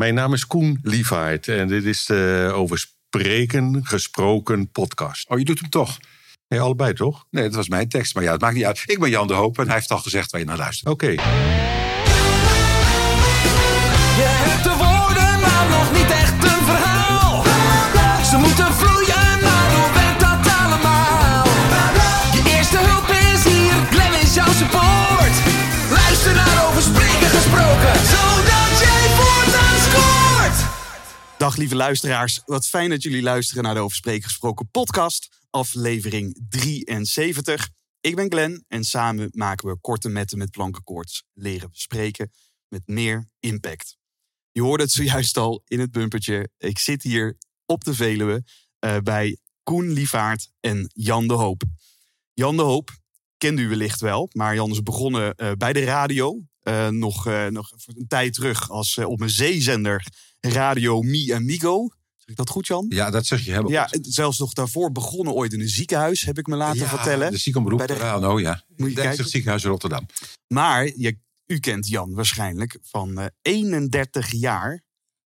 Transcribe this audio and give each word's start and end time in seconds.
Mijn 0.00 0.14
naam 0.14 0.32
is 0.32 0.46
Koen 0.46 0.78
Lievaert 0.82 1.48
en 1.48 1.68
dit 1.68 1.84
is 1.84 2.06
de 2.06 2.50
over 2.54 2.78
spreken 2.78 3.80
gesproken 3.82 4.70
podcast. 4.70 5.28
Oh, 5.28 5.38
je 5.38 5.44
doet 5.44 5.60
hem 5.60 5.68
toch? 5.68 5.98
Nee, 6.48 6.60
allebei 6.60 6.92
toch? 6.92 7.26
Nee, 7.30 7.44
dat 7.44 7.54
was 7.54 7.68
mijn 7.68 7.88
tekst. 7.88 8.14
Maar 8.14 8.24
ja, 8.24 8.32
het 8.32 8.40
maakt 8.40 8.54
niet 8.54 8.64
uit. 8.64 8.82
Ik 8.86 8.98
ben 8.98 9.10
Jan 9.10 9.26
de 9.26 9.34
Hoop 9.34 9.58
en 9.58 9.66
hij 9.66 9.74
heeft 9.74 9.90
al 9.90 9.98
gezegd 9.98 10.30
waar 10.30 10.40
je 10.40 10.46
naar 10.46 10.56
luistert. 10.56 10.90
Oké. 10.90 11.06
Je 11.06 11.18
hebt 14.44 14.64
de 14.64 14.74
woorden, 14.84 15.40
maar 15.44 15.66
nog 15.76 15.92
niet 15.92 16.10
echt 16.10 16.44
een 16.52 16.64
verhaal. 16.70 17.44
Ze 18.30 18.36
moeten 18.36 18.74
vloeien, 18.74 19.40
maar 19.46 19.68
hoe 19.76 19.90
werkt 19.98 20.20
dat 20.20 20.52
allemaal? 20.60 21.46
Je 22.36 22.42
eerste 22.56 22.78
hulp 22.78 23.08
is 23.32 23.44
hier, 23.52 23.76
Glenn 23.90 24.14
is 24.22 24.34
jouw 24.34 24.52
support. 24.60 25.34
Luister 25.90 26.34
naar 26.34 26.66
over 26.66 26.82
spreken 26.82 27.30
gesproken, 27.36 27.94
zodat 28.12 28.39
Dag 31.40 31.56
lieve 31.56 31.76
luisteraars, 31.76 32.42
wat 32.44 32.66
fijn 32.66 32.90
dat 32.90 33.02
jullie 33.02 33.22
luisteren 33.22 33.62
naar 33.62 33.74
de 33.74 33.80
Over 33.80 33.96
Spreken 33.96 34.22
Gesproken 34.22 34.70
podcast, 34.70 35.28
aflevering 35.50 36.46
73. 36.48 37.68
Ik 38.00 38.16
ben 38.16 38.30
Glenn 38.30 38.64
en 38.68 38.84
samen 38.84 39.28
maken 39.32 39.68
we 39.68 39.78
korte 39.80 40.08
metten 40.08 40.38
met 40.38 40.50
plankenkoorts 40.50 41.24
leren 41.32 41.68
spreken 41.72 42.30
met 42.68 42.82
meer 42.86 43.28
impact. 43.38 43.96
Je 44.50 44.62
hoorde 44.62 44.82
het 44.82 44.92
zojuist 44.92 45.36
al 45.36 45.62
in 45.66 45.80
het 45.80 45.90
bumpertje. 45.90 46.50
Ik 46.58 46.78
zit 46.78 47.02
hier 47.02 47.36
op 47.66 47.84
de 47.84 47.94
Veluwe 47.94 48.44
eh, 48.78 48.96
bij 48.98 49.38
Koen 49.62 49.92
Lievaart 49.92 50.50
en 50.60 50.90
Jan 50.92 51.28
de 51.28 51.34
Hoop. 51.34 51.62
Jan 52.32 52.56
de 52.56 52.62
Hoop 52.62 52.90
kende 53.36 53.62
u 53.62 53.68
wellicht 53.68 54.00
wel, 54.00 54.28
maar 54.32 54.54
Jan 54.54 54.70
is 54.70 54.82
begonnen 54.82 55.34
eh, 55.34 55.52
bij 55.52 55.72
de 55.72 55.84
radio. 55.84 56.40
eh, 56.60 56.88
nog, 56.88 57.24
nog 57.50 57.72
een 57.86 58.06
tijd 58.08 58.34
terug 58.34 58.70
als 58.70 58.98
op 58.98 59.20
een 59.20 59.30
zeezender 59.30 60.04
Radio 60.40 61.02
Mi 61.02 61.32
Amigo. 61.32 61.88
Zeg 62.16 62.28
ik 62.28 62.36
dat 62.36 62.48
goed, 62.48 62.66
Jan? 62.66 62.86
Ja, 62.88 63.10
dat 63.10 63.26
zeg 63.26 63.44
je 63.44 63.50
helemaal 63.50 63.70
Ja, 63.72 63.86
goed. 63.86 64.06
zelfs 64.08 64.38
nog 64.38 64.52
daarvoor 64.52 64.92
begonnen 64.92 65.34
ooit 65.34 65.52
in 65.52 65.60
een 65.60 65.68
ziekenhuis, 65.68 66.22
heb 66.24 66.38
ik 66.38 66.46
me 66.46 66.56
laten 66.56 66.80
Ja, 66.80 66.88
vertellen. 66.88 67.30
De 67.30 67.38
ziekenberoep 67.38 67.86
de- 67.86 67.94
ja. 67.94 68.64
Moet 68.68 68.76
je 68.76 68.84
Denk 68.84 68.94
kijken. 68.96 69.16
zich 69.16 69.28
ziekenhuis 69.28 69.64
Rotterdam. 69.64 70.06
Maar 70.46 70.90
je, 70.96 71.18
u 71.46 71.58
kent 71.58 71.88
Jan 71.88 72.14
waarschijnlijk 72.14 72.78
van 72.82 73.18
eh, 73.20 73.26
31 73.42 74.30
jaar 74.32 74.82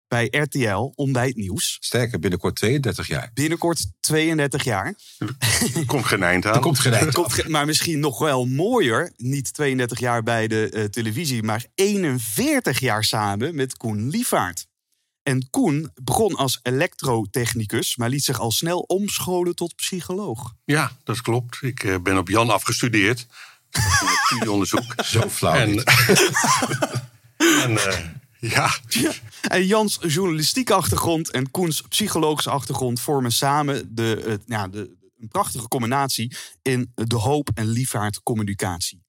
bij 0.09 0.27
RTL 0.31 0.93
Ontbijt 0.95 1.37
Nieuws. 1.37 1.77
Sterker, 1.81 2.19
binnenkort 2.19 2.57
32 2.57 3.07
jaar. 3.07 3.31
Binnenkort 3.35 3.87
32 4.01 4.65
jaar. 4.65 4.95
Er 5.75 5.85
komt 5.87 6.05
geen 6.05 6.23
eind 6.23 6.47
aan. 6.47 6.55
Er 6.55 6.61
komt 6.61 6.79
geen 6.79 6.93
eind. 6.93 7.13
Komt 7.13 7.33
ge- 7.33 7.49
maar 7.51 7.67
misschien 7.67 7.99
nog 8.01 8.19
wel 8.19 8.47
mooier, 8.47 9.13
niet 9.17 9.53
32 9.55 9.99
jaar 10.01 10.23
bij 10.23 10.47
de 10.49 10.69
eh, 10.71 10.85
televisie, 10.85 11.43
maar 11.43 11.67
41 11.75 12.81
jaar 12.81 13.05
samen 13.05 13.55
met 13.55 13.77
Koen 13.77 14.09
Lievaart. 14.09 14.67
En 15.25 15.51
Koen 15.51 15.91
begon 16.03 16.35
als 16.35 16.61
elektrotechnicus, 16.63 17.97
maar 17.97 18.09
liet 18.09 18.25
zich 18.25 18.41
al 18.41 18.51
snel 18.51 18.79
omscholen 18.79 19.55
tot 19.55 19.77
psycholoog. 19.77 20.55
Ja, 20.65 20.97
dat 21.05 21.21
klopt. 21.21 21.59
Ik 21.63 21.85
eh, 21.85 21.97
ben 22.03 22.19
op 22.19 22.29
Jan 22.29 22.51
afgestudeerd. 22.51 23.27
Studieonderzoek. 24.27 24.95
Zo 25.05 25.29
flauw 25.29 25.55
En, 25.55 25.71
niet. 25.71 25.85
en 27.65 27.77
eh, 27.77 27.99
ja, 28.41 28.75
En 29.41 29.67
Jans 29.67 29.99
journalistieke 30.07 30.75
achtergrond 30.75 31.31
en 31.31 31.51
Koens 31.51 31.81
psychologische 31.81 32.51
achtergrond 32.51 33.01
vormen 33.01 33.33
samen 33.33 33.95
de, 33.95 34.41
ja, 34.47 34.69
de, 34.69 34.97
een 35.19 35.29
prachtige 35.29 35.69
combinatie 35.69 36.37
in 36.63 36.93
de 36.95 37.17
hoop 37.17 37.51
en 37.55 37.67
liefvaart 37.67 38.23
communicatie. 38.23 39.03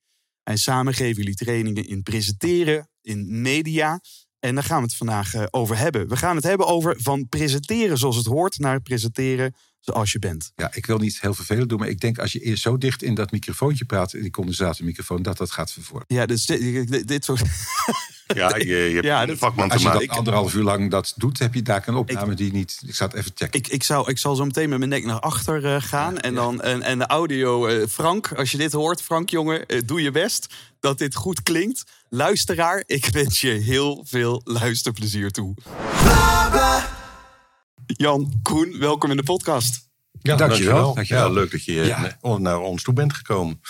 En 0.44 0.58
samen 0.58 0.94
geven 0.94 1.16
jullie 1.16 1.36
trainingen 1.36 1.88
in 1.88 2.04
presenteren, 2.04 2.90
in 3.02 3.42
media. 3.42 4.02
En 4.46 4.56
daar 4.56 4.64
gaan 4.64 4.78
we 4.78 4.84
het 4.84 4.96
vandaag 4.96 5.34
eh, 5.34 5.44
over 5.52 5.78
hebben. 5.78 6.08
We 6.08 6.18
gaan 6.18 6.36
het 6.36 6.44
hebben 6.44 6.68
over 6.68 6.96
van 7.00 7.30
presenteren 7.30 7.98
zoals 7.98 8.16
het 8.16 8.26
hoort 8.26 8.58
naar 8.60 8.82
presenteren 8.82 9.56
zoals 9.80 10.12
je 10.12 10.20
bent. 10.20 10.52
Ja, 10.56 10.70
ik 10.74 10.86
wil 10.86 10.98
niet 10.98 11.22
heel 11.22 11.34
vervelend 11.34 11.70
doen, 11.70 11.80
maar 11.80 11.88
ik 11.88 12.00
denk 12.00 12.18
als 12.20 12.32
je 12.32 12.40
eerst 12.40 12.62
zo 12.62 12.78
dicht 12.78 13.04
in 13.04 13.16
dat 13.16 13.32
microfoontje 13.32 13.86
praat, 13.86 14.14
in 14.14 14.22
die 14.22 14.32
condensatormicrofoon, 14.32 15.22
dat 15.22 15.38
dat 15.38 15.52
gaat 15.52 15.72
vervormen. 15.72 16.06
Ja, 16.08 16.26
dus 16.26 16.46
dit, 16.46 16.92
dit, 16.92 17.08
dit 17.08 17.26
soort. 17.26 17.42
ja 18.36 18.56
je, 18.56 18.66
je 18.66 18.94
hebt 18.94 19.06
Ja, 19.06 19.36
vakman 19.36 19.68
te 19.68 19.74
Als 19.74 19.82
je 19.82 19.88
maken. 19.88 20.08
dat 20.08 20.18
anderhalf 20.18 20.54
uur 20.54 20.64
lang 20.64 20.92
dat 20.92 21.14
doet, 21.16 21.40
heb 21.40 21.54
je 21.54 21.62
daar 21.62 21.84
een 21.88 21.96
opname 21.96 22.34
die 22.34 22.52
niet... 22.52 22.82
Ik 22.86 22.96
zal 22.96 23.08
het 23.08 23.16
even 23.18 23.32
checken. 23.36 23.60
Ik, 23.60 23.68
ik, 23.68 23.84
zou, 23.84 24.10
ik 24.10 24.18
zal 24.18 24.36
zo 24.36 24.46
meteen 24.46 24.70
met 24.70 24.78
mijn 24.78 24.90
nek 24.90 25.06
naar 25.06 25.20
achter 25.20 25.66
eh, 25.66 25.82
gaan. 25.82 26.20
en, 26.20 26.34
dan, 26.34 26.62
en, 26.62 26.82
en 26.82 26.98
de 27.00 27.06
audio. 27.08 27.68
eh, 27.68 27.88
Frank, 27.88 28.32
als 28.34 28.52
je 28.52 28.58
dit 28.58 28.72
hoort, 28.72 29.02
Frank 29.02 29.30
jongen, 29.30 29.66
doe 29.86 30.02
je 30.02 30.12
best 30.12 30.54
dat 30.86 30.98
dit 30.98 31.16
goed 31.16 31.44
klinkt. 31.44 31.84
Luisteraar, 32.10 32.84
ik 32.86 33.06
wens 33.06 33.42
je 33.42 33.50
heel 33.50 34.04
veel 34.08 34.42
luisterplezier 34.44 35.32
toe. 35.32 35.54
Jan, 37.86 38.40
Koen, 38.44 38.76
welkom 38.80 39.12
in 39.12 39.18
de 39.18 39.24
podcast. 39.24 39.90
Ja, 40.22 40.36
Dankjewel, 40.36 40.94
dankjewel. 40.94 41.28
Ja, 41.28 41.34
leuk 41.34 41.52
dat 41.52 41.64
je 41.64 41.74
Ja. 41.74 42.18
eh, 42.22 42.36
naar 42.36 42.60
ons 42.60 42.84
toe 42.84 42.94
bent 42.94 43.14
gekomen. 43.14 43.62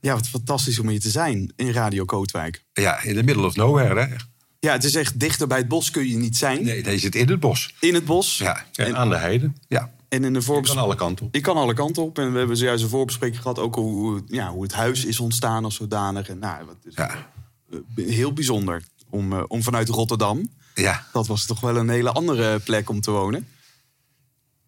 Ja, 0.00 0.14
wat 0.14 0.28
fantastisch 0.28 0.78
om 0.78 0.88
hier 0.88 1.00
te 1.00 1.10
zijn 1.10 1.52
in 1.56 1.72
Radio 1.72 2.04
Kootwijk. 2.04 2.64
Ja, 2.72 3.02
in 3.02 3.14
the 3.14 3.22
middle 3.22 3.46
of 3.46 3.54
nowhere, 3.56 4.00
hè? 4.00 4.14
Ja, 4.58 4.72
het 4.72 4.84
is 4.84 4.94
echt 4.94 5.20
dichter 5.20 5.46
bij 5.46 5.58
het 5.58 5.68
bos 5.68 5.90
kun 5.90 6.08
je 6.08 6.16
niet 6.16 6.36
zijn. 6.36 6.64
Nee, 6.64 6.82
deze 6.82 6.98
zit 6.98 7.14
in 7.14 7.28
het 7.28 7.40
bos. 7.40 7.74
In 7.80 7.94
het 7.94 8.04
bos. 8.04 8.38
Ja, 8.38 8.64
En, 8.74 8.86
En- 8.86 8.96
aan 8.96 9.08
de 9.08 9.16
heide. 9.16 9.52
ja. 9.68 9.90
En 10.10 10.24
in 10.24 10.32
de 10.32 10.42
Van 10.42 10.42
voorbespreking. 10.42 10.86
alle 10.86 10.96
kanten 10.96 11.26
op. 11.26 11.34
Ik 11.34 11.42
kan 11.42 11.56
alle 11.56 11.74
kanten 11.74 12.02
op. 12.02 12.18
En 12.18 12.32
we 12.32 12.38
hebben 12.38 12.56
zojuist 12.56 12.82
een 12.82 12.88
voorbespreking 12.88 13.42
gehad. 13.42 13.58
Ook 13.58 13.74
hoe, 13.74 14.22
ja, 14.26 14.50
hoe 14.50 14.62
het 14.62 14.72
huis 14.72 15.04
is 15.04 15.20
ontstaan 15.20 15.64
als 15.64 15.74
zodanig. 15.74 16.28
En, 16.28 16.38
nou, 16.38 16.64
wat 16.64 16.76
is 16.84 16.94
ja. 16.94 17.28
eh, 17.70 17.78
heel 18.06 18.32
bijzonder 18.32 18.82
om, 19.10 19.32
eh, 19.32 19.42
om 19.46 19.62
vanuit 19.62 19.88
Rotterdam. 19.88 20.50
ja. 20.74 21.06
Dat 21.12 21.26
was 21.26 21.46
toch 21.46 21.60
wel 21.60 21.76
een 21.76 21.88
hele 21.88 22.12
andere 22.12 22.58
plek 22.58 22.88
om 22.88 23.00
te 23.00 23.10
wonen. 23.10 23.48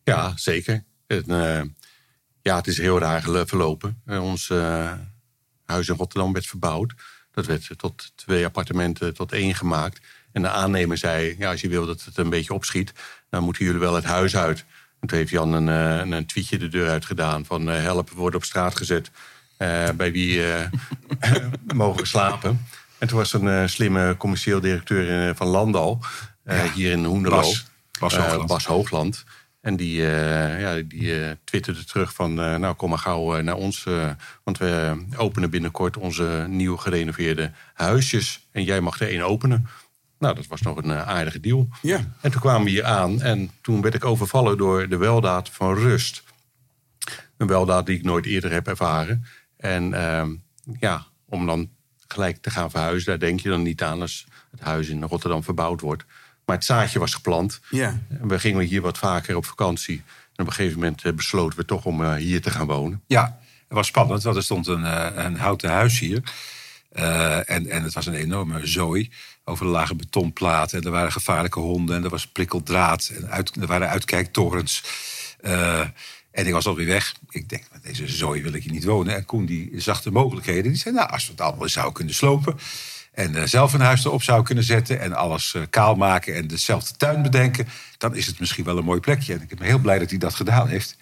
Ja, 0.05 0.33
zeker. 0.37 0.85
Het, 1.07 1.29
eh, 1.29 1.61
ja, 2.43 2.57
het 2.57 2.67
is 2.67 2.79
heel 2.79 2.99
raar 2.99 3.47
verlopen. 3.47 4.03
Ons 4.07 4.49
huis 5.65 5.89
in 5.89 5.97
Rotterdam 5.97 6.33
werd 6.33 6.47
verbouwd. 6.47 6.95
Dat 7.31 7.47
werd 7.47 7.71
tot 7.77 8.13
twee 8.15 8.45
appartementen 8.45 9.15
tot 9.15 9.33
één 9.33 9.55
gemaakt. 9.55 10.01
En 10.33 10.43
de 10.43 10.49
aannemer 10.49 10.99
zei, 10.99 11.35
ja, 11.39 11.51
als 11.51 11.61
je 11.61 11.69
wil 11.69 11.87
dat 11.87 12.05
het 12.05 12.17
een 12.17 12.31
beetje 12.31 12.55
opschiet... 12.55 12.93
dan 13.31 13.43
moeten 13.43 13.65
jullie 13.65 13.81
wel 13.81 13.95
het 13.95 14.05
huis 14.05 14.37
uit. 14.37 14.65
En 15.03 15.09
toen 15.09 15.19
heeft 15.19 15.31
Jan 15.31 15.53
een, 15.53 15.69
eh, 15.69 15.99
een, 15.99 16.13
een 16.13 16.27
tweetje 16.27 16.59
de 16.59 16.69
deur 16.69 16.89
uit 16.89 17.05
gedaan... 17.05 17.45
van 17.45 17.71
eh, 17.71 17.83
help, 17.83 18.11
we 18.11 18.17
worden 18.17 18.39
op 18.41 18.45
straat 18.45 18.77
gezet. 18.77 19.11
Eh, 19.57 19.89
bij 19.97 20.13
wie 20.13 20.43
mogen 21.75 22.01
we 22.01 22.07
slapen? 22.07 22.67
En 22.99 23.09
toen 23.09 23.19
was 23.19 23.33
een 23.33 23.69
slimme 23.69 24.17
commercieel 24.17 24.61
directeur 24.61 25.35
van 25.35 25.47
Landal... 25.47 26.05
eh, 26.45 26.63
hier 26.63 26.91
in 26.91 27.05
Hoenderloo. 27.05 27.41
Bas. 27.41 27.67
Bas 28.01 28.17
Hoogland. 28.17 28.47
Bas 28.47 28.67
Hoogland. 28.67 29.25
En 29.61 29.77
die, 29.77 30.03
ja, 30.03 30.75
die 30.83 31.37
twitterde 31.45 31.85
terug 31.85 32.15
van, 32.15 32.35
nou 32.35 32.75
kom 32.75 32.89
maar 32.89 32.99
gauw 32.99 33.41
naar 33.41 33.57
ons. 33.57 33.87
want 34.45 34.59
we 34.59 35.03
openen 35.17 35.51
binnenkort 35.51 35.97
onze 35.97 36.47
nieuw 36.49 36.77
gerenoveerde 36.77 37.51
huisjes. 37.75 38.47
En 38.53 38.65
jij 38.65 38.81
mag 38.81 39.01
er 39.01 39.09
één 39.09 39.23
openen. 39.23 39.69
Nou, 40.23 40.35
dat 40.35 40.47
was 40.47 40.61
nog 40.61 40.77
een 40.77 40.91
eh, 40.91 41.09
aardige 41.09 41.41
deal. 41.41 41.69
Ja. 41.81 42.15
En 42.21 42.31
toen 42.31 42.41
kwamen 42.41 42.65
we 42.65 42.71
hier 42.71 42.85
aan 42.85 43.23
en 43.23 43.51
toen 43.61 43.81
werd 43.81 43.95
ik 43.95 44.05
overvallen 44.05 44.59
door 44.59 44.89
de 44.89 44.97
weldaad 44.97 45.49
van 45.49 45.75
rust. 45.75 46.23
Een 47.37 47.47
weldaad 47.47 47.87
die 47.87 47.97
ik 47.97 48.05
nooit 48.05 48.27
eerder 48.27 48.53
heb 48.53 48.67
ervaren. 48.67 49.25
En 49.57 49.95
ehm, 49.95 50.31
ja, 50.79 51.07
om 51.25 51.47
dan 51.47 51.71
gelijk 52.07 52.37
te 52.37 52.51
gaan 52.51 52.71
verhuizen, 52.71 53.09
daar 53.09 53.19
denk 53.19 53.41
je 53.41 53.49
dan 53.49 53.63
niet 53.63 53.83
aan 53.83 54.01
als 54.01 54.27
het 54.51 54.61
huis 54.61 54.89
in 54.89 55.03
Rotterdam 55.03 55.43
verbouwd 55.43 55.81
wordt. 55.81 56.05
Maar 56.45 56.57
het 56.57 56.65
zaadje 56.65 56.99
was 56.99 57.15
geplant. 57.15 57.61
Ja. 57.71 57.99
En 58.09 58.29
we 58.29 58.39
gingen 58.39 58.65
hier 58.65 58.81
wat 58.81 58.99
vaker 58.99 59.37
op 59.37 59.45
vakantie. 59.45 59.97
En 59.97 60.43
op 60.43 60.47
een 60.47 60.53
gegeven 60.53 60.79
moment 60.79 61.05
eh, 61.05 61.13
besloten 61.13 61.59
we 61.59 61.65
toch 61.65 61.85
om 61.85 62.05
eh, 62.05 62.15
hier 62.15 62.43
te 62.43 62.51
gaan 62.51 62.67
wonen. 62.67 63.03
Ja, 63.07 63.39
het 63.69 63.77
was 63.77 63.87
spannend, 63.87 64.23
want 64.23 64.37
er 64.37 64.43
stond 64.43 64.67
een, 64.67 64.85
een 65.25 65.37
houten 65.37 65.71
huis 65.71 65.99
hier. 65.99 66.23
En, 66.93 67.67
en 67.67 67.83
het 67.83 67.93
was 67.93 68.07
een 68.07 68.15
enorme 68.15 68.67
zooi 68.67 69.11
over 69.45 69.65
de 69.65 69.71
lage 69.71 69.95
betonplaten. 69.95 70.79
En 70.79 70.85
er 70.85 70.91
waren 70.91 71.13
gevaarlijke 71.13 71.59
honden 71.61 71.97
en 71.97 72.05
er 72.05 72.11
was 72.11 72.27
prikkeldraad. 72.27 73.11
En 73.17 73.31
uit, 73.31 73.57
er 73.61 73.67
waren 73.67 73.89
uitkijktorens. 73.89 74.83
Eh, 75.41 75.81
en 76.31 76.47
ik 76.47 76.53
was 76.53 76.67
alweer 76.67 76.87
weg. 76.87 77.15
Ik 77.31 77.49
denk, 77.49 77.65
met 77.73 77.83
deze 77.83 78.09
zooi 78.09 78.43
wil 78.43 78.53
ik 78.53 78.63
hier 78.63 78.73
niet 78.73 78.85
wonen. 78.85 79.15
En 79.15 79.25
Koen 79.25 79.47
die 79.47 79.81
zag 79.81 80.03
de 80.03 80.11
mogelijkheden. 80.11 80.63
Die 80.63 80.81
zei, 80.81 80.95
nou, 80.95 81.11
als 81.11 81.25
we 81.25 81.31
het 81.31 81.41
allemaal 81.41 81.69
zouden 81.69 81.95
kunnen 81.95 82.15
slopen... 82.15 82.59
en 83.13 83.37
eh, 83.37 83.43
zelf 83.45 83.73
een 83.73 83.81
huis 83.81 84.05
erop 84.05 84.23
zou 84.23 84.43
kunnen 84.43 84.65
zetten... 84.65 85.01
en 85.01 85.13
alles 85.13 85.55
eh, 85.55 85.63
kaal 85.71 85.95
maken 85.95 86.35
en 86.35 86.47
dezelfde 86.47 86.97
tuin 86.97 87.23
bedenken... 87.23 87.69
dan 87.99 88.15
is 88.17 88.27
het 88.27 88.41
misschien 88.41 88.65
wel 88.65 88.79
een 88.79 88.85
mooi 88.85 89.01
plekje. 89.01 89.35
En 89.35 89.43
ik 89.43 89.49
ben 89.59 89.67
heel 89.67 89.79
blij 89.79 89.99
dat 89.99 90.11
hij 90.11 90.19
dat 90.19 90.35
gedaan 90.35 90.69
heeft. 90.69 90.97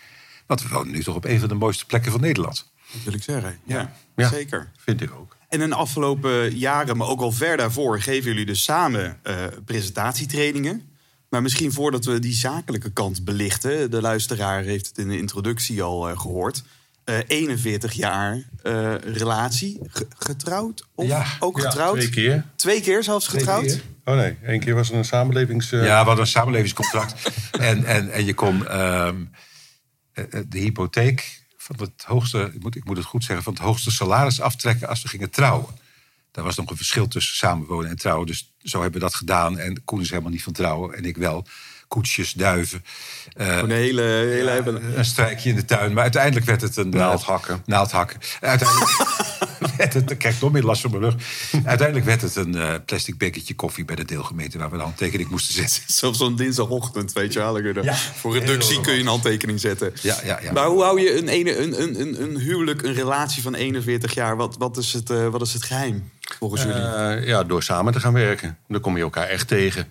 Want 0.46 0.62
we 0.62 0.68
wonen 0.68 0.92
nu 0.92 1.02
toch 1.02 1.14
op 1.14 1.24
een 1.24 1.40
van 1.40 1.48
de 1.48 1.54
mooiste 1.54 1.86
plekken 1.86 2.12
van 2.12 2.20
Nederland. 2.20 2.70
Dat 2.92 3.02
wil 3.04 3.14
ik 3.14 3.22
zeggen. 3.22 3.58
Ja, 3.64 3.92
Ja. 4.16 4.28
zeker. 4.28 4.70
Vind 4.76 5.00
ik 5.00 5.12
ook. 5.14 5.29
En 5.50 5.60
in 5.60 5.68
de 5.68 5.74
afgelopen 5.74 6.56
jaren, 6.58 6.96
maar 6.96 7.06
ook 7.08 7.20
al 7.20 7.32
ver 7.32 7.56
daarvoor, 7.56 8.00
geven 8.00 8.30
jullie 8.30 8.46
dus 8.46 8.62
samen 8.62 9.18
eh, 9.22 9.34
presentatietrainingen. 9.64 10.82
Maar 11.28 11.42
misschien 11.42 11.72
voordat 11.72 12.04
we 12.04 12.18
die 12.18 12.32
zakelijke 12.34 12.92
kant 12.92 13.24
belichten, 13.24 13.90
de 13.90 14.00
luisteraar 14.00 14.62
heeft 14.62 14.86
het 14.86 14.98
in 14.98 15.08
de 15.08 15.18
introductie 15.18 15.82
al 15.82 16.08
eh, 16.08 16.18
gehoord. 16.20 16.62
eh, 17.04 17.18
41 17.26 17.92
jaar 17.92 18.42
eh, 18.62 18.94
relatie. 18.94 19.80
Ge- 19.88 20.06
getrouwd? 20.18 20.86
Of 20.94 21.06
Ja, 21.06 21.26
ook 21.40 21.58
Ja, 21.58 21.64
getrouwd? 21.68 21.94
twee 21.94 22.10
keer. 22.10 22.44
Twee 22.56 22.80
keer 22.80 23.02
zelfs 23.02 23.26
getrouwd? 23.26 23.80
Oh 24.04 24.14
nee, 24.16 24.36
één 24.46 24.60
keer 24.60 24.74
was 24.74 24.90
er 24.90 24.96
een 24.96 25.04
samenlevings... 25.04 25.72
eh, 25.72 25.84
Ja, 25.84 26.00
we 26.00 26.06
hadden 26.06 26.18
een 26.24 26.26
samenlevingscontract. 26.30 27.30
en, 27.58 27.84
en, 27.84 28.10
en 28.12 28.24
je 28.24 28.34
kon 28.34 28.66
ehm, 28.68 29.24
eh, 30.12 30.24
eh, 30.30 30.44
de 30.48 30.58
hypotheek 30.58 31.39
van 31.76 31.90
het 31.94 32.04
hoogste, 32.04 32.50
ik 32.54 32.62
moet, 32.62 32.76
ik 32.76 32.84
moet 32.84 32.96
het 32.96 33.06
goed 33.06 33.24
zeggen, 33.24 33.44
van 33.44 33.52
het 33.52 33.62
hoogste 33.62 33.90
salaris 33.90 34.40
aftrekken 34.40 34.88
als 34.88 35.02
we 35.02 35.08
gingen 35.08 35.30
trouwen. 35.30 35.78
Daar 36.30 36.44
was 36.44 36.56
nog 36.56 36.70
een 36.70 36.76
verschil 36.76 37.08
tussen 37.08 37.36
samenwonen 37.36 37.90
en 37.90 37.96
trouwen. 37.96 38.26
Dus 38.26 38.52
zo 38.62 38.82
hebben 38.82 39.00
we 39.00 39.06
dat 39.06 39.14
gedaan. 39.14 39.58
En 39.58 39.84
Koen 39.84 40.00
is 40.00 40.10
helemaal 40.10 40.30
niet 40.30 40.42
van 40.42 40.52
trouwen. 40.52 40.96
En 40.96 41.04
ik 41.04 41.16
wel. 41.16 41.46
Koetsjes, 41.94 42.32
duiven. 42.32 42.84
eh, 43.36 43.56
Een 43.56 43.70
hele, 43.70 44.02
hele 44.02 44.50
hebben- 44.50 44.98
een 44.98 45.04
strijkje 45.04 45.48
in 45.50 45.56
de 45.56 45.64
tuin. 45.64 45.92
Maar 45.92 46.02
uiteindelijk 46.02 46.46
werd 46.46 46.60
het 46.60 46.76
een... 46.76 46.92
eh, 46.92 46.98
Naaldhakken. 46.98 47.62
Naaldhakken. 47.66 48.18
Uiteindelijk 48.40 48.90
werd 49.76 49.94
het... 49.94 50.10
Ik 50.10 50.18
krijg 50.18 50.40
nog 50.40 50.52
meer 50.52 50.62
last 50.62 50.80
van 50.82 50.90
mijn 50.90 51.02
rug. 51.02 51.14
Uiteindelijk 51.64 52.06
werd 52.06 52.22
het 52.22 52.36
een 52.36 52.54
eh, 52.54 52.74
plastic 52.86 53.18
bekertje 53.18 53.54
koffie 53.54 53.84
bij 53.84 53.96
de 53.96 54.04
deelgemeente... 54.04 54.58
waar 54.58 54.68
we 54.70 54.74
een 54.76 54.82
handtekening 54.82 55.30
moesten 55.30 55.54
zetten. 55.54 55.82
Zelfs 56.00 56.18
zo'n 56.18 56.36
dinsdagochtend, 56.36 57.12
weet 57.12 57.32
je 57.32 57.38
wel. 57.38 57.82
Ja. 57.82 57.94
Voor 57.94 58.38
reductie 58.38 58.80
kun 58.80 58.92
je 58.94 59.00
een 59.00 59.06
handtekening 59.06 59.60
zetten. 59.60 59.92
Ja, 60.02 60.16
ja, 60.24 60.38
ja. 60.42 60.52
Maar 60.52 60.66
hoe 60.66 60.82
hou 60.82 61.00
je 61.00 61.18
een, 61.18 61.28
ene, 61.28 61.56
een, 61.58 61.82
een, 61.82 62.00
een, 62.00 62.22
een 62.22 62.38
huwelijk, 62.38 62.82
een 62.82 62.94
relatie 62.94 63.42
van 63.42 63.54
41 63.54 64.14
jaar? 64.14 64.36
Wat, 64.36 64.56
wat, 64.58 64.76
is, 64.76 64.92
het, 64.92 65.10
eh, 65.10 65.26
wat 65.26 65.42
is 65.42 65.52
het 65.52 65.64
geheim 65.64 66.10
volgens 66.38 66.62
jullie? 66.62 66.82
Eh, 66.82 67.26
ja, 67.26 67.44
door 67.44 67.62
samen 67.62 67.92
te 67.92 68.00
gaan 68.00 68.12
werken. 68.12 68.58
Dan 68.68 68.80
kom 68.80 68.96
je 68.96 69.02
elkaar 69.02 69.26
echt 69.26 69.48
tegen. 69.48 69.86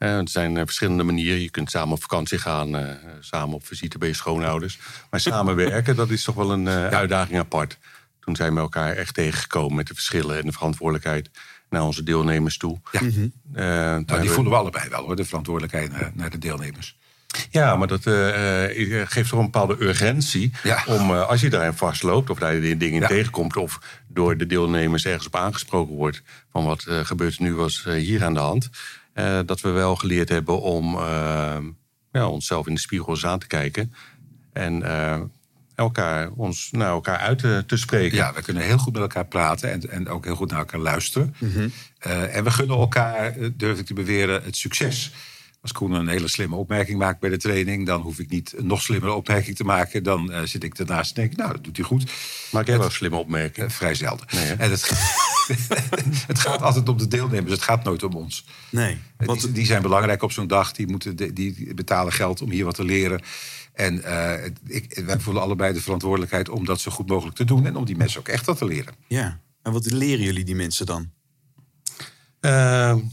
Eh, 0.00 0.16
er 0.16 0.28
zijn 0.28 0.56
eh, 0.56 0.62
verschillende 0.64 1.02
manieren. 1.02 1.40
Je 1.42 1.50
kunt 1.50 1.70
samen 1.70 1.94
op 1.94 2.00
vakantie 2.00 2.38
gaan, 2.38 2.76
eh, 2.76 2.94
samen 3.20 3.54
op 3.54 3.66
visite 3.66 3.98
bij 3.98 4.08
je 4.08 4.14
schoonouders. 4.14 4.78
Maar 5.10 5.20
samenwerken, 5.20 5.96
dat 5.96 6.10
is 6.10 6.24
toch 6.24 6.34
wel 6.34 6.50
een 6.50 6.68
eh, 6.68 6.86
uitdaging 6.86 7.38
apart. 7.38 7.78
Toen 8.20 8.36
zijn 8.36 8.54
we 8.54 8.60
elkaar 8.60 8.92
echt 8.96 9.14
tegengekomen 9.14 9.76
met 9.76 9.86
de 9.86 9.94
verschillen 9.94 10.38
en 10.38 10.46
de 10.46 10.52
verantwoordelijkheid 10.52 11.30
naar 11.70 11.82
onze 11.82 12.02
deelnemers 12.02 12.56
toe. 12.56 12.80
Ja. 12.92 13.00
Eh, 13.00 13.04
toen 13.04 13.14
Nou, 13.52 14.04
die 14.06 14.28
we- 14.28 14.34
voelen 14.34 14.52
we 14.52 14.58
allebei 14.58 14.88
wel, 14.88 15.04
hoor. 15.04 15.16
De 15.16 15.24
verantwoordelijkheid 15.24 15.90
naar, 15.92 16.10
naar 16.14 16.30
de 16.30 16.38
deelnemers. 16.38 16.98
Ja, 17.50 17.76
maar 17.76 17.88
dat 17.88 18.06
eh, 18.06 18.64
eh, 19.00 19.08
geeft 19.08 19.28
toch 19.30 19.38
een 19.38 19.44
bepaalde 19.44 19.76
urgentie. 19.80 20.52
Ja. 20.62 20.82
Om 20.86 21.10
eh, 21.10 21.28
als 21.28 21.40
je 21.40 21.50
daarin 21.50 21.72
vastloopt 21.72 22.30
of 22.30 22.38
daar 22.38 22.60
die 22.60 22.76
dingen 22.76 23.00
Ja. 23.00 23.06
tegenkomt. 23.06 23.56
of 23.56 23.80
door 24.08 24.36
de 24.36 24.46
deelnemers 24.46 25.04
ergens 25.04 25.26
op 25.26 25.36
aangesproken 25.36 25.94
wordt. 25.94 26.22
van 26.52 26.64
wat 26.64 26.84
eh, 26.84 27.04
gebeurt 27.04 27.36
er 27.36 27.42
nu, 27.42 27.54
was 27.54 27.84
eh, 27.86 27.94
hier 27.94 28.24
aan 28.24 28.34
de 28.34 28.40
hand. 28.40 28.70
Eh, 29.12 29.40
dat 29.46 29.60
we 29.60 29.68
wel 29.68 29.96
geleerd 29.96 30.28
hebben 30.28 30.60
om 30.60 30.94
eh, 30.94 31.58
ja, 32.12 32.28
onszelf 32.28 32.66
in 32.66 32.74
de 32.74 32.80
spiegel 32.80 33.10
eens 33.10 33.26
aan 33.26 33.38
te 33.38 33.46
kijken. 33.46 33.94
En 34.52 34.82
eh, 34.82 35.20
elkaar, 35.74 36.30
ons 36.30 36.68
naar 36.70 36.88
elkaar 36.88 37.18
uit 37.18 37.38
te, 37.38 37.64
te 37.66 37.76
spreken. 37.76 38.16
Ja, 38.16 38.32
we 38.32 38.42
kunnen 38.42 38.62
heel 38.62 38.78
goed 38.78 38.92
met 38.92 39.02
elkaar 39.02 39.26
praten 39.26 39.70
en, 39.70 39.90
en 39.90 40.08
ook 40.08 40.24
heel 40.24 40.34
goed 40.34 40.50
naar 40.50 40.58
elkaar 40.58 40.80
luisteren. 40.80 41.34
Eh, 41.98 42.36
en 42.36 42.44
we 42.44 42.50
gunnen 42.50 42.76
elkaar, 42.76 43.34
durf 43.56 43.78
ik 43.78 43.86
te 43.86 43.94
beweren, 43.94 44.42
het 44.42 44.56
succes. 44.56 45.12
Als 45.62 45.72
Koen 45.72 45.92
een 45.92 46.08
hele 46.08 46.28
slimme 46.28 46.56
opmerking 46.56 46.98
maakt 46.98 47.20
bij 47.20 47.30
de 47.30 47.36
training... 47.36 47.86
dan 47.86 48.00
hoef 48.00 48.18
ik 48.18 48.30
niet 48.30 48.54
een 48.56 48.66
nog 48.66 48.82
slimmere 48.82 49.12
opmerking 49.12 49.56
te 49.56 49.64
maken. 49.64 50.02
Dan 50.02 50.32
eh, 50.32 50.42
zit 50.42 50.64
ik 50.64 50.78
ernaast 50.78 51.08
en 51.08 51.14
denk 51.20 51.32
ik, 51.32 51.38
nou, 51.38 51.52
dat 51.52 51.64
doet 51.64 51.76
hij 51.76 51.86
goed. 51.86 52.10
Maak 52.52 52.66
jij 52.66 52.76
wel 52.76 52.86
een 52.86 52.92
slimme 52.92 53.16
opmerking? 53.16 53.66
Eh, 53.66 53.72
vrij 53.72 53.94
zelden. 53.94 54.26
Nee, 54.34 54.52
en 54.52 54.70
het, 54.70 54.90
het 56.26 56.38
gaat 56.38 56.62
altijd 56.62 56.88
om 56.88 56.96
de 56.98 57.08
deelnemers, 57.08 57.52
het 57.52 57.62
gaat 57.62 57.84
nooit 57.84 58.02
om 58.02 58.14
ons. 58.14 58.44
Nee. 58.70 58.98
Eh, 59.16 59.26
Want, 59.26 59.40
die, 59.40 59.52
die 59.52 59.66
zijn 59.66 59.82
belangrijk 59.82 60.22
op 60.22 60.32
zo'n 60.32 60.46
dag. 60.46 60.72
Die, 60.72 60.86
moeten 60.86 61.16
de- 61.16 61.32
die 61.32 61.74
betalen 61.74 62.12
geld 62.12 62.42
om 62.42 62.50
hier 62.50 62.64
wat 62.64 62.74
te 62.74 62.84
leren. 62.84 63.20
En 63.72 64.02
eh, 64.02 64.44
ik, 64.66 65.02
wij 65.06 65.20
voelen 65.20 65.42
allebei 65.42 65.72
de 65.72 65.80
verantwoordelijkheid 65.82 66.48
om 66.48 66.64
dat 66.64 66.80
zo 66.80 66.90
goed 66.90 67.08
mogelijk 67.08 67.36
te 67.36 67.44
doen. 67.44 67.66
En 67.66 67.76
om 67.76 67.84
die 67.84 67.96
mensen 67.96 68.20
ook 68.20 68.28
echt 68.28 68.46
wat 68.46 68.58
te 68.58 68.64
leren. 68.64 68.94
ja. 69.08 69.40
En 69.62 69.72
wat 69.72 69.90
leren 69.90 70.24
jullie 70.24 70.44
die 70.44 70.54
mensen 70.54 70.86
dan? 70.86 71.10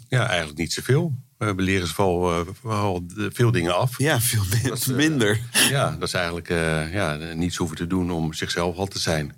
Ja, 0.08 0.28
eigenlijk 0.28 0.58
niet 0.58 0.74
zoveel. 0.74 1.18
Eh, 1.38 1.50
we 1.50 1.62
leren 1.62 1.88
ze 1.88 1.94
vooral, 1.94 2.31
eh, 2.31 2.54
vooral 2.62 3.04
veel 3.16 3.51
dingen 3.51 3.75
af. 3.75 3.98
Ja, 3.98 4.22
veel 4.22 4.44
Dat, 4.63 4.88
eh, 4.88 4.95
minder. 4.95 5.42
Ja, 5.69 5.92
dat 5.92 6.07
is 6.07 6.13
eigenlijk 6.13 6.48
ja, 6.94 7.34
niets 7.34 7.57
hoeven 7.57 7.78
te 7.78 7.88
doen 7.88 8.12
om 8.12 8.34
zichzelf 8.34 8.78
al 8.78 8.88
te 8.88 9.00
zijn. 9.00 9.34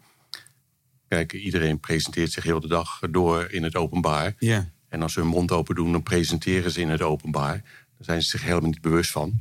Kijk, 1.08 1.34
iedereen 1.34 1.80
presenteert 1.80 2.32
zich 2.32 2.44
heel 2.44 2.60
de 2.60 2.68
dag 2.68 3.00
door 3.10 3.48
in 3.52 3.64
het 3.64 3.76
openbaar. 3.76 4.34
Ja. 4.38 4.70
En 4.90 5.02
als 5.02 5.14
ze 5.14 5.20
hun 5.20 5.30
mond 5.30 5.52
open 5.52 5.76
doen, 5.76 5.92
dan 5.92 6.04
presenteren 6.04 6.72
ze 6.72 6.82
in 6.82 6.90
het 6.90 7.02
openbaar. 7.02 7.54
Daar 7.54 7.64
zijn 8.00 8.22
ze 8.22 8.30
zich 8.30 8.42
helemaal 8.42 8.70
niet 8.70 8.82
bewust 8.82 9.12
van. 9.12 9.40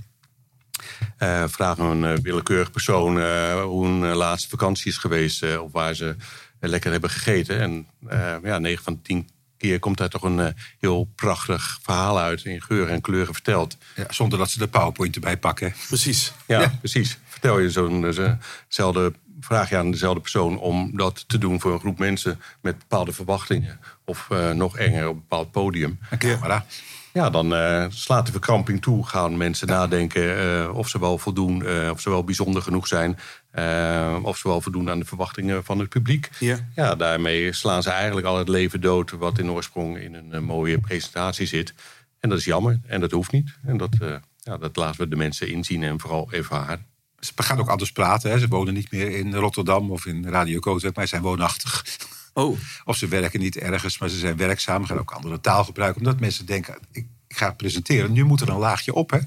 Eh, 1.16 1.44
vragen 1.48 1.84
een 1.84 2.22
willekeurig 2.22 2.70
persoon 2.70 3.22
hoe 3.62 4.06
eh, 4.06 4.16
laatste 4.16 4.48
vakantie 4.48 4.90
is 4.90 4.96
geweest... 4.96 5.58
of 5.58 5.72
waar 5.72 5.94
ze 5.94 6.16
lekker 6.60 6.90
hebben 6.90 7.10
gegeten. 7.10 7.60
En 7.60 7.86
ja, 8.42 8.58
9 8.58 8.84
van 8.84 8.94
de 8.94 9.02
10 9.02 9.28
keer 9.58 9.78
komt 9.78 9.98
daar 9.98 10.08
toch 10.08 10.22
een 10.22 10.40
eh, 10.40 10.52
heel 10.78 11.10
prachtig 11.14 11.78
verhaal 11.82 12.18
uit... 12.18 12.44
in 12.44 12.62
geuren 12.62 12.94
en 12.94 13.00
kleuren 13.00 13.34
verteld. 13.34 13.76
Ja, 13.96 14.06
zonder 14.10 14.38
dat 14.38 14.50
ze 14.50 14.58
de 14.58 14.68
PowerPoint 14.68 15.14
erbij 15.14 15.36
pakken. 15.36 15.74
Precies. 15.86 16.32
Ja, 16.46 16.72
precies. 16.78 17.18
Vertel 17.28 17.58
je 17.58 17.70
zo'nzelfde 17.70 19.12
vraag 19.40 19.68
je 19.68 19.76
aan 19.76 19.90
dezelfde 19.90 20.20
persoon 20.20 20.58
om 20.58 20.96
dat 20.96 21.28
te 21.28 21.38
doen 21.38 21.60
voor 21.60 21.72
een 21.72 21.80
groep 21.80 21.98
mensen 21.98 22.40
met 22.60 22.78
bepaalde 22.78 23.12
verwachtingen. 23.12 23.80
Of 24.04 24.26
eh, 24.30 24.50
nog 24.50 24.76
enger 24.76 25.08
op 25.08 25.14
een 25.14 25.20
bepaald 25.20 25.50
podium. 25.50 25.98
Een 26.10 26.18
camera. 26.18 26.64
Ja, 27.18 27.30
dan 27.30 27.54
eh, 27.54 27.84
slaat 27.88 28.26
de 28.26 28.32
verkramping 28.32 28.82
toe. 28.82 29.06
Gaan 29.06 29.36
mensen 29.36 29.66
nadenken 29.66 30.38
eh, 30.38 30.76
of 30.76 30.88
ze 30.88 31.00
wel 31.00 31.18
voldoen, 31.18 31.66
eh, 31.66 31.90
of 31.90 32.00
ze 32.00 32.10
wel 32.10 32.24
bijzonder 32.24 32.62
genoeg 32.62 32.86
zijn. 32.86 33.18
Eh, 33.58 34.18
of 34.22 34.36
ze 34.36 34.48
wel 34.48 34.60
voldoen 34.60 34.90
aan 34.90 34.98
de 34.98 35.04
verwachtingen 35.04 35.64
van 35.64 35.78
het 35.78 35.88
publiek. 35.88 36.28
Ja. 36.38 36.68
ja, 36.74 36.94
daarmee 36.94 37.52
slaan 37.52 37.82
ze 37.82 37.90
eigenlijk 37.90 38.26
al 38.26 38.38
het 38.38 38.48
leven 38.48 38.80
dood 38.80 39.10
wat 39.10 39.38
in 39.38 39.50
oorsprong 39.50 39.98
in 39.98 40.14
een 40.14 40.32
eh, 40.32 40.40
mooie 40.40 40.78
presentatie 40.78 41.46
zit. 41.46 41.74
En 42.20 42.28
dat 42.28 42.38
is 42.38 42.44
jammer 42.44 42.80
en 42.86 43.00
dat 43.00 43.10
hoeft 43.10 43.32
niet. 43.32 43.58
En 43.66 43.76
dat, 43.76 43.96
eh, 44.00 44.14
ja, 44.36 44.56
dat 44.56 44.76
laten 44.76 45.00
we 45.00 45.08
de 45.08 45.16
mensen 45.16 45.48
inzien 45.48 45.82
en 45.82 46.00
vooral 46.00 46.32
ervaren. 46.32 46.86
Ze 47.18 47.32
gaan 47.34 47.58
ook 47.58 47.68
anders 47.68 47.92
praten. 47.92 48.30
Hè. 48.30 48.38
Ze 48.38 48.48
wonen 48.48 48.74
niet 48.74 48.90
meer 48.90 49.10
in 49.10 49.34
Rotterdam 49.34 49.90
of 49.90 50.06
in 50.06 50.28
Radio 50.28 50.58
Kootwijk, 50.58 50.94
maar 50.94 51.04
ze 51.04 51.10
zijn 51.10 51.22
woonachtig. 51.22 51.84
Oh, 52.32 52.58
Of 52.84 52.96
ze 52.96 53.08
werken 53.08 53.40
niet 53.40 53.56
ergens, 53.56 53.98
maar 53.98 54.08
ze 54.08 54.18
zijn 54.18 54.36
werkzaam. 54.36 54.84
Gaan 54.84 54.98
ook 54.98 55.10
andere 55.10 55.40
taal 55.40 55.64
gebruiken. 55.64 56.00
Omdat 56.00 56.20
mensen 56.20 56.46
denken, 56.46 56.78
ik, 56.92 57.06
ik 57.28 57.36
ga 57.36 57.52
presenteren. 57.52 58.12
Nu 58.12 58.24
moet 58.24 58.40
er 58.40 58.48
een 58.48 58.58
laagje 58.58 58.94
op. 58.94 59.10
Hè. 59.10 59.18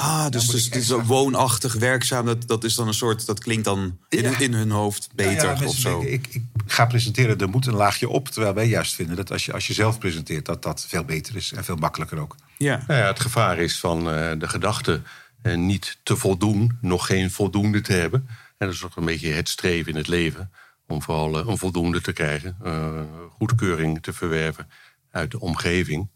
Ah, 0.00 0.28
dus, 0.28 0.46
dus 0.46 0.64
het 0.64 0.74
is 0.74 0.88
woonachtig, 0.90 1.74
werkzaam. 1.74 2.26
Dat, 2.26 2.46
dat 2.48 2.64
is 2.64 2.74
dan 2.74 2.86
een 2.86 2.94
soort, 2.94 3.26
dat 3.26 3.38
klinkt 3.38 3.64
dan 3.64 3.98
in, 4.08 4.22
Ja. 4.22 4.38
in 4.38 4.54
hun 4.54 4.70
hoofd 4.70 5.08
beter 5.14 5.60
ja, 5.60 5.66
of 5.66 5.76
zo. 5.76 5.90
denken, 5.90 6.12
ik, 6.12 6.26
ik 6.30 6.42
ga 6.66 6.86
presenteren, 6.86 7.38
er 7.38 7.48
moet 7.48 7.66
een 7.66 7.74
laagje 7.74 8.08
op. 8.08 8.28
Terwijl 8.28 8.54
wij 8.54 8.68
juist 8.68 8.94
vinden 8.94 9.16
dat 9.16 9.32
als 9.32 9.44
je, 9.44 9.52
als 9.52 9.66
je 9.66 9.72
zelf 9.72 9.98
presenteert, 9.98 10.46
dat 10.46 10.62
dat 10.62 10.84
veel 10.88 11.04
beter 11.04 11.36
is. 11.36 11.52
En 11.52 11.64
veel 11.64 11.76
makkelijker 11.76 12.18
ook. 12.18 12.34
Ja. 12.58 12.84
Nou 12.86 13.00
ja, 13.00 13.06
het 13.06 13.20
gevaar 13.20 13.58
is 13.58 13.78
van 13.78 13.98
eh, 14.10 14.30
de 14.38 14.48
gedachte 14.48 15.02
eh, 15.42 15.56
niet 15.56 15.98
te 16.02 16.16
voldoen, 16.16 16.78
nog 16.80 17.06
geen 17.06 17.30
voldoende 17.30 17.80
te 17.80 17.92
hebben. 17.92 18.26
En 18.58 18.66
dat 18.66 18.74
is 18.74 18.84
ook 18.84 18.96
een 18.96 19.04
beetje 19.04 19.32
het 19.32 19.48
streven 19.48 19.92
in 19.92 19.98
het 19.98 20.08
leven. 20.08 20.50
Om 20.86 21.02
vooral 21.02 21.38
eh, 21.38 21.46
een 21.46 21.58
voldoende 21.58 22.00
te 22.00 22.12
krijgen, 22.12 22.56
eh, 22.64 23.00
goedkeuring 23.38 24.02
te 24.02 24.12
verwerven 24.12 24.68
uit 25.10 25.30
de 25.30 25.40
omgeving. 25.40 26.08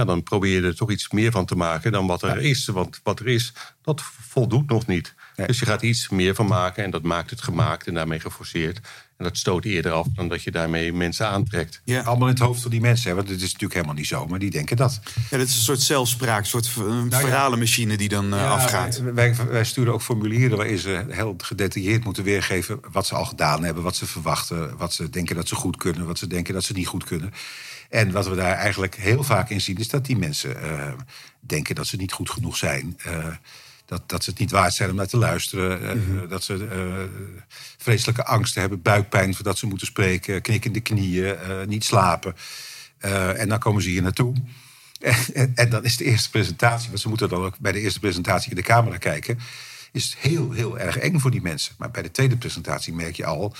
Ja, 0.00 0.06
dan 0.06 0.22
probeer 0.22 0.60
je 0.60 0.66
er 0.66 0.76
toch 0.76 0.90
iets 0.90 1.10
meer 1.10 1.30
van 1.30 1.46
te 1.46 1.56
maken 1.56 1.92
dan 1.92 2.06
wat 2.06 2.22
er 2.22 2.38
is. 2.38 2.66
Want 2.66 3.00
wat 3.02 3.20
er 3.20 3.28
is, 3.28 3.52
dat 3.82 4.02
voldoet 4.02 4.68
nog 4.68 4.86
niet. 4.86 5.14
Nee. 5.36 5.46
Dus 5.46 5.58
je 5.58 5.66
gaat 5.66 5.82
iets 5.82 6.08
meer 6.08 6.34
van 6.34 6.46
maken 6.46 6.84
en 6.84 6.90
dat 6.90 7.02
maakt 7.02 7.30
het 7.30 7.42
gemaakt 7.42 7.86
en 7.86 7.94
daarmee 7.94 8.20
geforceerd. 8.20 8.80
En 9.20 9.26
dat 9.26 9.36
stoot 9.36 9.64
eerder 9.64 9.92
af 9.92 10.06
dan 10.14 10.28
dat 10.28 10.42
je 10.42 10.50
daarmee 10.50 10.92
mensen 10.92 11.26
aantrekt. 11.26 11.80
Ja. 11.84 12.00
Allemaal 12.02 12.28
in 12.28 12.34
het 12.34 12.42
hoofd 12.42 12.62
van 12.62 12.70
die 12.70 12.80
mensen. 12.80 13.08
Hè, 13.08 13.16
want 13.16 13.28
het 13.28 13.36
is 13.36 13.42
natuurlijk 13.42 13.74
helemaal 13.74 13.94
niet 13.94 14.06
zo, 14.06 14.26
maar 14.26 14.38
die 14.38 14.50
denken 14.50 14.76
dat. 14.76 15.00
ja, 15.30 15.36
dit 15.36 15.48
is 15.48 15.56
een 15.56 15.62
soort 15.62 15.80
zelfspraak, 15.80 16.40
een 16.40 16.46
soort 16.46 16.70
een 16.76 17.10
verhalenmachine 17.12 17.96
die 17.96 18.08
dan 18.08 18.34
eh, 18.34 18.50
afgaat. 18.52 19.00
Wij, 19.14 19.34
wij 19.50 19.64
sturen 19.64 19.92
ook 19.92 20.02
formulieren 20.02 20.56
waarin 20.56 20.78
ze 20.78 21.04
heel 21.08 21.34
gedetailleerd 21.38 22.04
moeten 22.04 22.24
weergeven 22.24 22.80
wat 22.92 23.06
ze 23.06 23.14
al 23.14 23.24
gedaan 23.24 23.64
hebben, 23.64 23.82
wat 23.82 23.96
ze 23.96 24.06
verwachten, 24.06 24.76
wat 24.76 24.92
ze 24.94 25.10
denken 25.10 25.36
dat 25.36 25.48
ze 25.48 25.54
goed 25.54 25.76
kunnen, 25.76 26.06
wat 26.06 26.18
ze 26.18 26.26
denken 26.26 26.54
dat 26.54 26.64
ze 26.64 26.72
niet 26.72 26.86
goed 26.86 27.04
kunnen. 27.04 27.32
En 27.88 28.10
wat 28.12 28.28
we 28.28 28.34
daar 28.34 28.54
eigenlijk 28.56 28.94
heel 28.94 29.22
vaak 29.22 29.50
in 29.50 29.60
zien, 29.60 29.76
is 29.76 29.88
dat 29.88 30.06
die 30.06 30.16
mensen 30.18 30.62
eh, 30.62 30.92
denken 31.40 31.74
dat 31.74 31.86
ze 31.86 31.96
niet 31.96 32.12
goed 32.12 32.30
genoeg 32.30 32.56
zijn. 32.56 32.98
eh, 33.04 33.26
dat, 33.90 34.08
dat 34.08 34.24
ze 34.24 34.30
het 34.30 34.38
niet 34.38 34.50
waard 34.50 34.74
zijn 34.74 34.90
om 34.90 34.96
naar 34.96 35.06
te 35.06 35.16
luisteren. 35.16 35.82
eh, 35.90 36.28
Dat 36.28 36.44
ze 36.44 36.66
eh, 36.66 37.34
vreselijke 37.78 38.24
angsten 38.24 38.60
hebben, 38.60 38.82
buikpijn 38.82 39.34
voordat 39.34 39.58
ze 39.58 39.66
moeten 39.66 39.86
spreken, 39.86 40.42
knikkende 40.42 40.80
knieën, 40.80 41.36
eh, 41.36 41.66
niet 41.66 41.84
slapen. 41.84 42.34
Eh, 42.98 43.40
en 43.40 43.48
dan 43.48 43.58
komen 43.58 43.82
ze 43.82 43.88
hier 43.88 44.02
naartoe. 44.02 44.34
En, 45.00 45.14
en, 45.34 45.52
en 45.54 45.70
dan 45.70 45.84
is 45.84 45.96
de 45.96 46.04
eerste 46.04 46.30
presentatie, 46.30 46.88
want 46.88 47.00
ze 47.00 47.08
moeten 47.08 47.28
dan 47.28 47.42
ook 47.44 47.58
bij 47.58 47.72
de 47.72 47.80
eerste 47.80 48.00
presentatie 48.00 48.50
in 48.50 48.56
de 48.56 48.62
camera 48.62 48.96
kijken, 48.96 49.38
is 49.92 50.16
heel, 50.18 50.50
heel 50.52 50.78
erg 50.78 50.98
eng 50.98 51.18
voor 51.18 51.30
die 51.30 51.42
mensen. 51.42 51.74
Maar 51.78 51.90
bij 51.90 52.02
de 52.02 52.10
tweede 52.10 52.36
presentatie 52.36 52.92
merk 52.94 53.16
je 53.16 53.24
al 53.26 53.54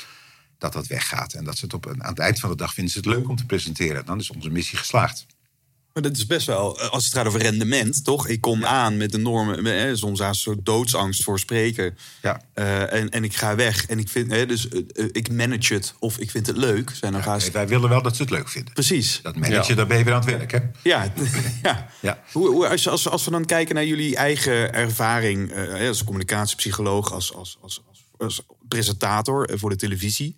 dat 0.58 0.72
dat 0.72 0.86
weggaat. 0.86 1.32
En 1.32 1.44
dat 1.44 1.56
ze 1.58 1.64
het 1.64 1.74
op, 1.74 1.86
aan 1.98 2.08
het 2.10 2.18
eind 2.18 2.40
van 2.40 2.50
de 2.50 2.56
dag 2.56 2.74
vinden 2.74 2.92
ze 2.92 2.98
het 2.98 3.08
leuk 3.08 3.28
om 3.28 3.36
te 3.36 3.46
presenteren. 3.46 4.04
Dan 4.06 4.18
is 4.18 4.30
onze 4.30 4.50
missie 4.50 4.78
geslaagd. 4.78 5.26
Maar 5.92 6.02
dat 6.02 6.16
is 6.16 6.26
best 6.26 6.46
wel, 6.46 6.80
als 6.80 7.04
het 7.04 7.12
gaat 7.14 7.26
over 7.26 7.42
rendement, 7.42 8.04
toch? 8.04 8.28
Ik 8.28 8.40
kom 8.40 8.64
aan 8.64 8.96
met 8.96 9.14
enorme, 9.14 9.70
hè, 9.70 9.96
soms 9.96 10.20
een 10.20 10.34
soort 10.34 10.66
doodsangst 10.66 11.22
voor 11.22 11.38
spreken. 11.38 11.96
Ja. 12.22 12.40
Eh, 12.54 12.92
en, 12.92 13.10
en 13.10 13.24
ik 13.24 13.36
ga 13.36 13.54
weg. 13.54 13.86
En 13.86 13.98
ik 13.98 14.08
vind, 14.08 14.30
hè, 14.30 14.46
dus 14.46 14.68
eh, 14.68 14.80
eh, 14.94 15.08
ik 15.12 15.32
manage 15.32 15.74
het 15.74 15.94
of 15.98 16.18
ik 16.18 16.30
vind 16.30 16.46
het 16.46 16.56
leuk. 16.56 16.90
Zijn 16.94 17.12
dan 17.12 17.38
Nee, 17.38 17.50
wij 17.50 17.68
willen 17.68 17.88
wel 17.88 18.02
dat 18.02 18.16
ze 18.16 18.22
het 18.22 18.30
leuk 18.30 18.48
vinden. 18.48 18.72
Precies. 18.72 19.20
Dat 19.22 19.34
managen, 19.36 19.68
Ja. 19.68 19.74
daar 19.74 19.86
ben 19.86 19.98
je 19.98 20.04
weer 20.04 20.14
aan 20.14 20.20
het 20.20 20.30
werk, 20.30 20.50
hè? 20.50 20.58
Ja, 20.82 21.12
ja. 21.62 21.88
Ja. 22.00 22.22
Hoe, 22.32 22.48
hoe, 22.48 22.68
als, 22.68 22.88
als, 22.88 23.08
als 23.08 23.24
we 23.24 23.30
dan 23.30 23.44
kijken 23.44 23.74
naar 23.74 23.86
jullie 23.86 24.16
eigen 24.16 24.74
ervaring 24.74 25.52
eh, 25.52 25.88
als 25.88 26.04
communicatiepsycholoog, 26.04 27.12
als, 27.12 27.34
als, 27.34 27.58
als, 27.60 27.82
als, 27.88 28.02
als 28.18 28.42
presentator 28.68 29.48
eh, 29.48 29.58
voor 29.58 29.70
de 29.70 29.76
televisie. 29.76 30.34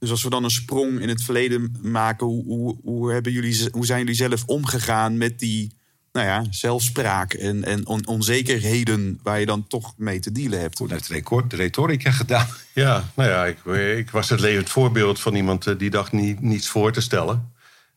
Dus 0.00 0.10
als 0.10 0.22
we 0.22 0.30
dan 0.30 0.44
een 0.44 0.50
sprong 0.50 1.00
in 1.00 1.08
het 1.08 1.22
verleden 1.22 1.76
maken, 1.82 2.26
hoe, 2.26 2.44
hoe, 2.44 2.76
hoe, 2.82 3.12
hebben 3.12 3.32
jullie, 3.32 3.68
hoe 3.70 3.86
zijn 3.86 3.98
jullie 3.98 4.14
zelf 4.14 4.44
omgegaan 4.44 5.18
met 5.18 5.38
die 5.38 5.78
nou 6.12 6.26
ja, 6.26 6.44
zelfspraak 6.50 7.32
en, 7.32 7.64
en 7.64 7.86
on- 7.86 8.06
onzekerheden 8.06 9.20
waar 9.22 9.40
je 9.40 9.46
dan 9.46 9.66
toch 9.66 9.94
mee 9.96 10.18
te 10.20 10.32
dealen 10.32 10.60
hebt? 10.60 10.78
Heeft 10.78 11.08
de 11.08 11.14
record- 11.14 11.50
de 11.50 11.56
retorica 11.56 12.10
gedaan. 12.10 12.46
Ja, 12.74 13.10
nou 13.14 13.30
ja, 13.30 13.46
ik, 13.46 13.64
ik 13.98 14.10
was 14.10 14.28
het 14.28 14.40
levend 14.40 14.68
voorbeeld 14.70 15.20
van 15.20 15.34
iemand 15.34 15.66
eh, 15.66 15.78
die 15.78 15.90
dacht 15.90 16.12
niet, 16.12 16.40
niets 16.40 16.68
voor 16.68 16.92
te 16.92 17.00
stellen. 17.00 17.52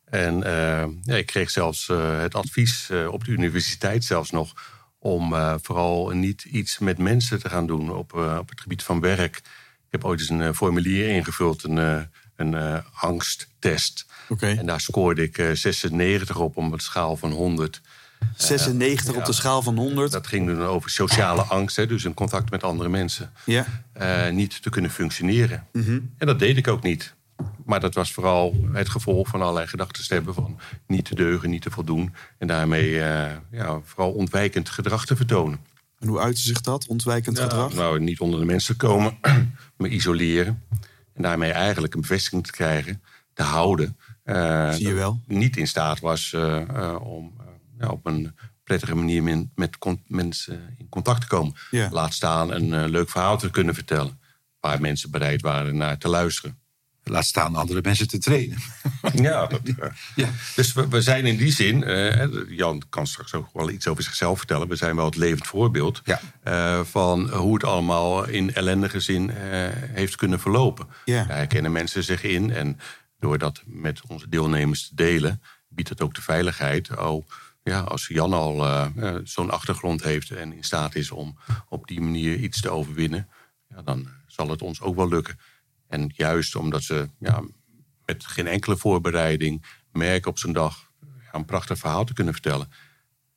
En 0.06 0.44
eh, 0.44 0.86
ja, 1.02 1.16
ik 1.16 1.26
kreeg 1.26 1.50
zelfs 1.52 1.90
eh, 1.90 2.20
het 2.22 2.36
advies 2.36 2.90
eh, 2.90 3.08
op 3.12 3.26
de 3.26 3.32
universiteit 3.32 4.04
zelfs 4.04 4.32
nog... 4.32 4.54
om 5.00 5.34
eh, 5.34 5.56
vooral 5.62 6.10
niet 6.10 6.44
iets 6.44 6.80
met 6.80 6.98
mensen 6.98 7.40
te 7.40 7.50
gaan 7.50 7.68
doen 7.68 7.92
op, 7.92 8.14
eh, 8.16 8.38
op 8.40 8.50
het 8.50 8.62
gebied 8.62 8.84
van 8.84 9.00
werk. 9.00 9.42
Ik 9.94 10.02
heb 10.02 10.10
ooit 10.10 10.20
eens 10.20 10.30
een 10.30 10.42
eh, 10.42 10.54
formulier 10.54 11.10
ingevuld, 11.10 11.64
een, 11.64 11.78
eh, 11.78 12.02
een 12.36 12.54
eh, 12.54 12.78
angsttest. 12.94 14.06
Oké. 14.30 14.48
En 14.48 14.66
daar 14.66 14.82
scoorde 14.82 15.24
ik 15.24 15.38
eh, 15.38 15.52
96 15.52 16.40
op 16.40 16.58
op 16.58 16.72
een 16.72 16.80
schaal 16.80 17.18
van 17.18 17.32
100. 17.32 17.82
96 18.36 19.16
op 19.16 19.26
de 19.26 19.34
schaal 19.34 19.62
van 19.62 19.78
100. 19.78 20.12
Dat 20.12 20.28
ging 20.28 20.48
dan 20.48 20.62
over 20.62 20.90
sociale 20.90 21.42
angst, 21.42 21.76
hè, 21.76 21.88
dus 21.88 22.04
een 22.04 22.14
contact 22.14 22.50
met 22.50 22.64
andere 22.64 22.90
mensen. 22.90 23.34
Ja. 23.46 23.66
niet 24.32 24.62
te 24.62 24.70
kunnen 24.70 24.92
functioneren. 24.92 25.68
En 26.18 26.28
dat 26.28 26.40
deed 26.40 26.58
ik 26.58 26.68
ook 26.68 26.84
niet. 26.84 27.14
Maar 27.66 27.80
dat 27.80 27.94
was 27.94 28.14
vooral 28.14 28.68
het 28.72 28.90
gevolg 28.90 29.28
van 29.28 29.42
allerlei 29.42 29.68
gedachten 29.68 30.08
te 30.08 30.14
hebben 30.14 30.34
van 30.34 30.60
niet 30.88 31.06
te 31.06 31.16
deugen, 31.16 31.50
niet 31.50 31.62
te 31.62 31.72
voldoen. 31.72 32.14
En 32.38 32.48
daarmee 32.48 32.90
ja, 33.52 33.82
vooral 33.84 34.12
ontwijkend 34.12 34.70
gedrag 34.70 35.06
te 35.06 35.16
vertonen. 35.16 35.60
En 36.04 36.10
hoe 36.10 36.20
uitte 36.20 36.42
zich 36.42 36.62
dat, 36.62 36.88
ontwijkend 36.88 37.40
gedrag? 37.40 37.74
Nou, 37.74 38.00
niet 38.00 38.20
onder 38.20 38.40
de 38.40 38.46
mensen 38.46 38.78
te 38.78 38.86
komen, 38.86 39.18
me 39.78 39.90
isoleren. 39.90 40.64
En 41.14 41.22
daarmee 41.22 41.52
eigenlijk 41.52 41.94
een 41.94 42.02
bevestiging 42.02 42.46
te 42.46 42.52
krijgen, 42.52 43.02
te 43.34 43.44
houden. 43.44 43.98
eh, 44.24 44.72
Zie 44.72 44.88
je 44.88 44.94
wel. 44.94 45.22
Niet 45.28 45.58
in 45.58 45.68
staat 45.68 46.00
was 46.00 46.34
eh, 46.34 46.62
eh, 46.62 47.02
om 47.02 47.34
ja, 47.80 47.88
op 47.88 48.06
een 48.06 48.36
prettige 48.64 48.96
manier 48.96 49.48
met 49.56 49.78
con- 49.78 50.04
mensen 50.08 50.76
in 50.78 50.90
contact 50.90 51.22
te 51.22 51.28
komen. 51.28 51.54
Ja. 51.72 51.90
Laat 51.92 52.14
staan 52.14 52.52
een 52.52 52.74
eh, 52.74 52.90
leuk 52.90 53.10
verhaal 53.10 53.38
te 53.38 53.50
kunnen 53.50 53.74
vertellen. 53.74 54.20
Waar 54.60 54.82
mensen 54.82 55.12
bereid 55.12 55.42
waren 55.42 55.78
naar 55.78 55.98
te 55.98 56.08
luisteren. 56.08 56.58
Laat 57.04 57.26
staan 57.26 57.56
andere 57.56 57.80
mensen 57.84 58.08
te 58.08 58.18
trainen. 58.18 58.58
Ja, 59.14 59.48
dat, 59.48 59.60
eh, 59.64 59.90
Ja. 60.16 60.30
dus 60.56 60.74
we, 60.74 60.88
we 60.88 61.02
zijn 61.02 61.26
in 61.26 61.38
die 61.38 61.52
zin, 61.52 61.84
eh, 61.84 62.28
Jan 62.58 62.82
kan 62.90 63.08
straks 63.08 63.34
ook 63.34 63.50
wel 63.54 63.70
iets 63.70 63.88
over 63.88 64.04
zichzelf 64.04 64.38
vertellen. 64.38 64.68
We 64.68 64.76
zijn 64.76 64.96
wel 64.96 65.06
het 65.06 65.16
levend 65.16 65.48
voorbeeld 65.48 66.02
Ja. 66.04 66.20
eh, 66.44 66.84
van 66.84 67.30
hoe 67.30 67.54
het 67.54 67.64
allemaal 67.64 68.26
in 68.28 68.54
ellendige 68.54 69.00
zin 69.00 69.30
heeft 69.94 70.16
kunnen 70.16 70.40
verlopen. 70.40 70.88
Ja. 71.06 71.24
Daar 71.24 71.38
herkennen 71.38 71.72
mensen 71.72 72.04
zich 72.04 72.24
in 72.24 72.52
en 72.52 72.80
door 73.20 73.38
dat 73.38 73.62
met 73.66 74.02
onze 74.08 74.30
deelnemers 74.30 74.88
te 74.88 74.96
delen, 74.96 75.42
biedt 75.68 75.90
het 75.90 76.02
ook 76.02 76.14
de 76.16 76.22
veiligheid. 76.22 76.98
Oh, 76.98 77.28
ja, 77.64 77.80
als 77.80 78.08
Jan 78.08 78.34
al 78.34 78.68
zo'n 79.24 79.50
achtergrond 79.52 80.04
heeft 80.04 80.32
en 80.32 80.54
in 80.54 80.64
staat 80.64 80.96
is 80.96 81.12
om 81.12 81.38
op 81.70 81.88
die 81.88 82.02
manier 82.02 82.36
iets 82.38 82.62
te 82.62 82.70
overwinnen, 82.70 83.28
ja, 83.70 83.82
dan 83.82 84.08
zal 84.28 84.50
het 84.50 84.62
ons 84.62 84.82
ook 84.82 84.96
wel 84.96 85.08
lukken. 85.08 85.40
En 85.94 86.12
juist 86.16 86.56
omdat 86.56 86.84
ze 86.84 87.10
ja, 87.20 87.44
met 88.06 88.26
geen 88.26 88.48
enkele 88.48 88.78
voorbereiding 88.78 89.66
merken 89.92 90.30
op 90.32 90.38
zo'n 90.38 90.54
dag 90.54 90.92
ja, 91.02 91.08
een 91.32 91.46
prachtig 91.46 91.78
verhaal 91.78 92.06
te 92.06 92.14
kunnen 92.14 92.34
vertellen. 92.34 92.72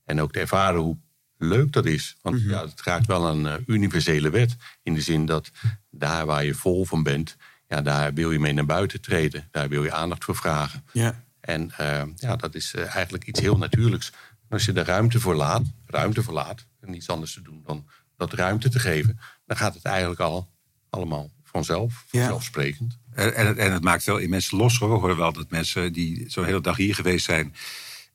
En 0.04 0.20
ook 0.20 0.32
te 0.32 0.40
ervaren 0.40 0.80
hoe 0.80 0.98
leuk 1.36 1.72
dat 1.72 1.86
is. 1.86 2.16
Want 2.22 2.40
ja, 2.40 2.66
het 2.66 2.82
raakt 2.82 3.06
wel 3.06 3.26
een 3.26 3.46
eh, 3.46 3.54
universele 3.66 4.30
wet. 4.30 4.56
In 4.82 4.94
de 4.94 5.00
zin 5.00 5.26
dat 5.26 5.50
daar 5.90 6.26
waar 6.26 6.44
je 6.44 6.54
vol 6.54 6.84
van 6.84 7.02
bent, 7.02 7.36
ja, 7.68 7.82
daar 7.82 8.14
wil 8.14 8.30
je 8.30 8.38
mee 8.38 8.52
naar 8.52 8.66
buiten 8.66 9.00
treden. 9.00 9.48
Daar 9.50 9.68
wil 9.68 9.84
je 9.84 9.92
aandacht 9.92 10.24
voor 10.24 10.36
vragen. 10.36 10.84
Ja. 10.92 11.24
En 11.40 11.70
eh, 11.70 12.02
ja, 12.16 12.36
dat 12.36 12.54
is 12.54 12.74
eh, 12.74 12.94
eigenlijk 12.94 13.26
iets 13.26 13.40
heel 13.40 13.58
natuurlijks. 13.58 14.10
En 14.48 14.48
als 14.48 14.64
je 14.64 14.72
de 14.72 14.84
ruimte 14.84 15.20
voor 15.20 15.34
laat, 15.34 15.62
ruimte 15.86 16.22
voor 16.22 16.34
laat, 16.34 16.66
en 16.80 16.90
niets 16.90 17.08
anders 17.08 17.32
te 17.32 17.42
doen 17.42 17.62
dan 17.66 17.88
dat 18.16 18.32
ruimte 18.32 18.68
te 18.68 18.78
geven, 18.78 19.18
dan 19.46 19.56
gaat 19.56 19.74
het 19.74 19.84
eigenlijk 19.84 20.20
al 20.20 20.48
allemaal 20.90 21.30
vanzelf, 21.56 22.04
Ja. 22.10 22.18
vanzelfsprekend. 22.20 22.98
En, 23.14 23.34
en, 23.34 23.46
het, 23.46 23.56
en 23.56 23.72
het 23.72 23.82
maakt 23.84 24.04
wel 24.04 24.18
in 24.18 24.30
mensen 24.30 24.58
los. 24.58 24.78
hoor. 24.78 24.88
We 24.90 24.94
horen 24.98 25.16
wel 25.16 25.32
dat 25.32 25.50
mensen 25.50 25.92
die 25.92 26.24
zo'n 26.26 26.44
hele 26.44 26.60
dag 26.60 26.76
hier 26.76 26.94
geweest 26.94 27.24
zijn. 27.24 27.54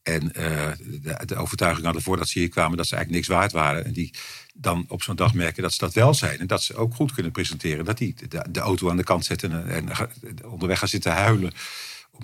en 0.04 0.34
eh, 0.34 0.72
de, 1.02 1.26
de 1.26 1.36
overtuiging 1.36 1.86
hadden 1.86 2.04
voordat 2.04 2.28
ze 2.28 2.40
hier 2.40 2.50
kwamen. 2.50 2.78
dat 2.78 2.88
ze 2.88 2.96
eigenlijk 2.96 3.26
niks 3.26 3.38
waard 3.40 3.52
waren. 3.52 3.86
En 3.86 3.94
die 3.94 4.14
dan 4.54 4.86
op 4.88 5.04
zo'n 5.04 5.16
dag 5.16 5.34
merken 5.34 5.64
dat 5.64 5.72
ze 5.72 5.78
dat 5.80 5.94
wel 5.94 6.14
zijn. 6.14 6.40
En 6.40 6.48
dat 6.48 6.64
ze 6.64 6.76
ook 6.76 6.94
goed 6.96 7.12
kunnen 7.14 7.32
presenteren. 7.32 7.86
Dat 7.86 7.98
die 7.98 8.16
de, 8.28 8.46
de 8.50 8.60
auto 8.60 8.90
aan 8.90 8.98
de 8.98 9.04
kant 9.04 9.26
zetten 9.26 9.68
en, 9.70 9.90
onderweg 10.46 10.80
gaan 10.80 10.88
zitten 10.88 11.12
huilen. 11.12 11.52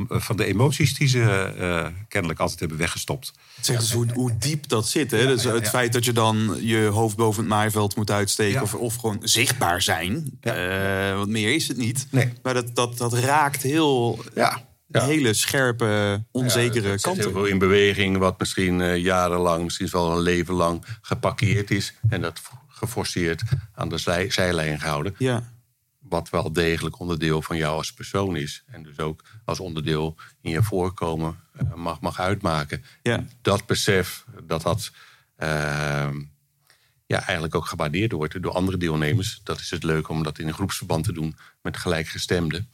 Eh, 0.10 0.20
van 0.20 0.38
de 0.38 0.46
emoties 0.46 0.98
die 0.98 1.08
ze 1.08 1.22
eh, 1.58 1.88
kennelijk 2.08 2.39
altijd 2.39 2.60
hebben 2.60 2.77
weggestopt. 2.77 3.34
Het 3.56 3.65
zegt 3.65 3.79
dus 3.79 3.91
hoe, 3.91 4.06
hoe 4.13 4.38
diep 4.38 4.67
dat 4.67 4.88
zit. 4.88 5.12
Hè? 5.12 5.27
dus 5.27 5.44
het 5.44 5.63
ja. 5.63 5.70
feit 5.70 5.94
dat 5.94 6.06
je 6.06 6.12
dan 6.12 6.58
je 6.62 6.86
hoofd 6.86 7.15
boven 7.15 7.39
het 7.41 7.50
maaiveld 7.51 7.96
moet 7.96 8.12
uitsteken... 8.12 8.53
Ja. 8.53 8.62
Of, 8.62 8.74
of 8.74 8.96
gewoon 8.96 9.20
zichtbaar 9.22 9.82
zijn. 9.82 10.38
Ja. 10.41 11.10
Eh, 11.10 11.15
want 11.17 11.29
meer 11.29 11.53
is 11.53 11.67
het 11.67 11.77
niet. 11.77 12.08
Nee. 12.12 12.34
Maar 12.44 12.53
dat, 12.53 12.75
dat, 12.75 12.98
dat 12.98 13.13
raakt 13.13 13.62
heel 13.63 14.24
Ja. 14.36 14.65
Ja. 14.88 15.06
hele 15.06 15.34
scherpe, 15.34 16.24
onzekere 16.32 16.88
Het 16.89 17.01
zet 17.01 17.13
heel 17.13 17.24
kanten. 17.24 17.32
veel 17.32 17.46
in 17.46 17.58
beweging, 17.58 18.17
wat 18.17 18.39
misschien 18.39 18.82
eh, 18.82 18.98
jarenlang, 18.98 19.63
misschien 19.63 19.88
wel 19.91 20.12
een 20.12 20.20
leven 20.22 20.53
lang 20.53 20.84
geparkeerd 21.01 21.72
is. 21.72 21.94
En 22.10 22.22
dat 22.22 22.41
geforceerd 22.67 23.41
aan 23.75 23.89
de 23.89 23.98
zij- 23.98 24.29
zijlijn 24.29 24.79
gehouden. 24.79 25.15
Ja. 25.17 25.56
Wat 26.09 26.29
wel 26.29 26.53
degelijk 26.53 26.99
onderdeel 26.99 27.41
van 27.41 27.57
jou 27.57 27.77
als 27.77 27.93
persoon 27.93 28.35
is. 28.35 28.63
En 28.65 28.83
dus 28.83 28.99
ook 28.99 29.23
als 29.45 29.59
onderdeel 29.59 30.15
in 30.41 30.51
je 30.51 30.63
voorkomen 30.63 31.39
eh, 31.53 31.73
mag, 31.73 31.99
mag 31.99 32.19
uitmaken. 32.19 32.83
Ja. 33.01 33.25
Dat 33.41 33.65
besef, 33.65 34.25
dat 34.43 34.61
dat 34.61 34.91
ehm, 35.35 36.21
ja, 37.05 37.17
eigenlijk 37.17 37.55
ook 37.55 37.65
gewaardeerd 37.65 38.11
wordt 38.11 38.41
door 38.41 38.51
andere 38.51 38.77
deelnemers. 38.77 39.41
Dat 39.43 39.59
is 39.59 39.69
het 39.69 39.83
leuk 39.83 40.09
om 40.09 40.23
dat 40.23 40.39
in 40.39 40.47
een 40.47 40.53
groepsverband 40.53 41.03
te 41.03 41.13
doen 41.13 41.35
met 41.61 41.77
gelijkgestemden. 41.77 42.69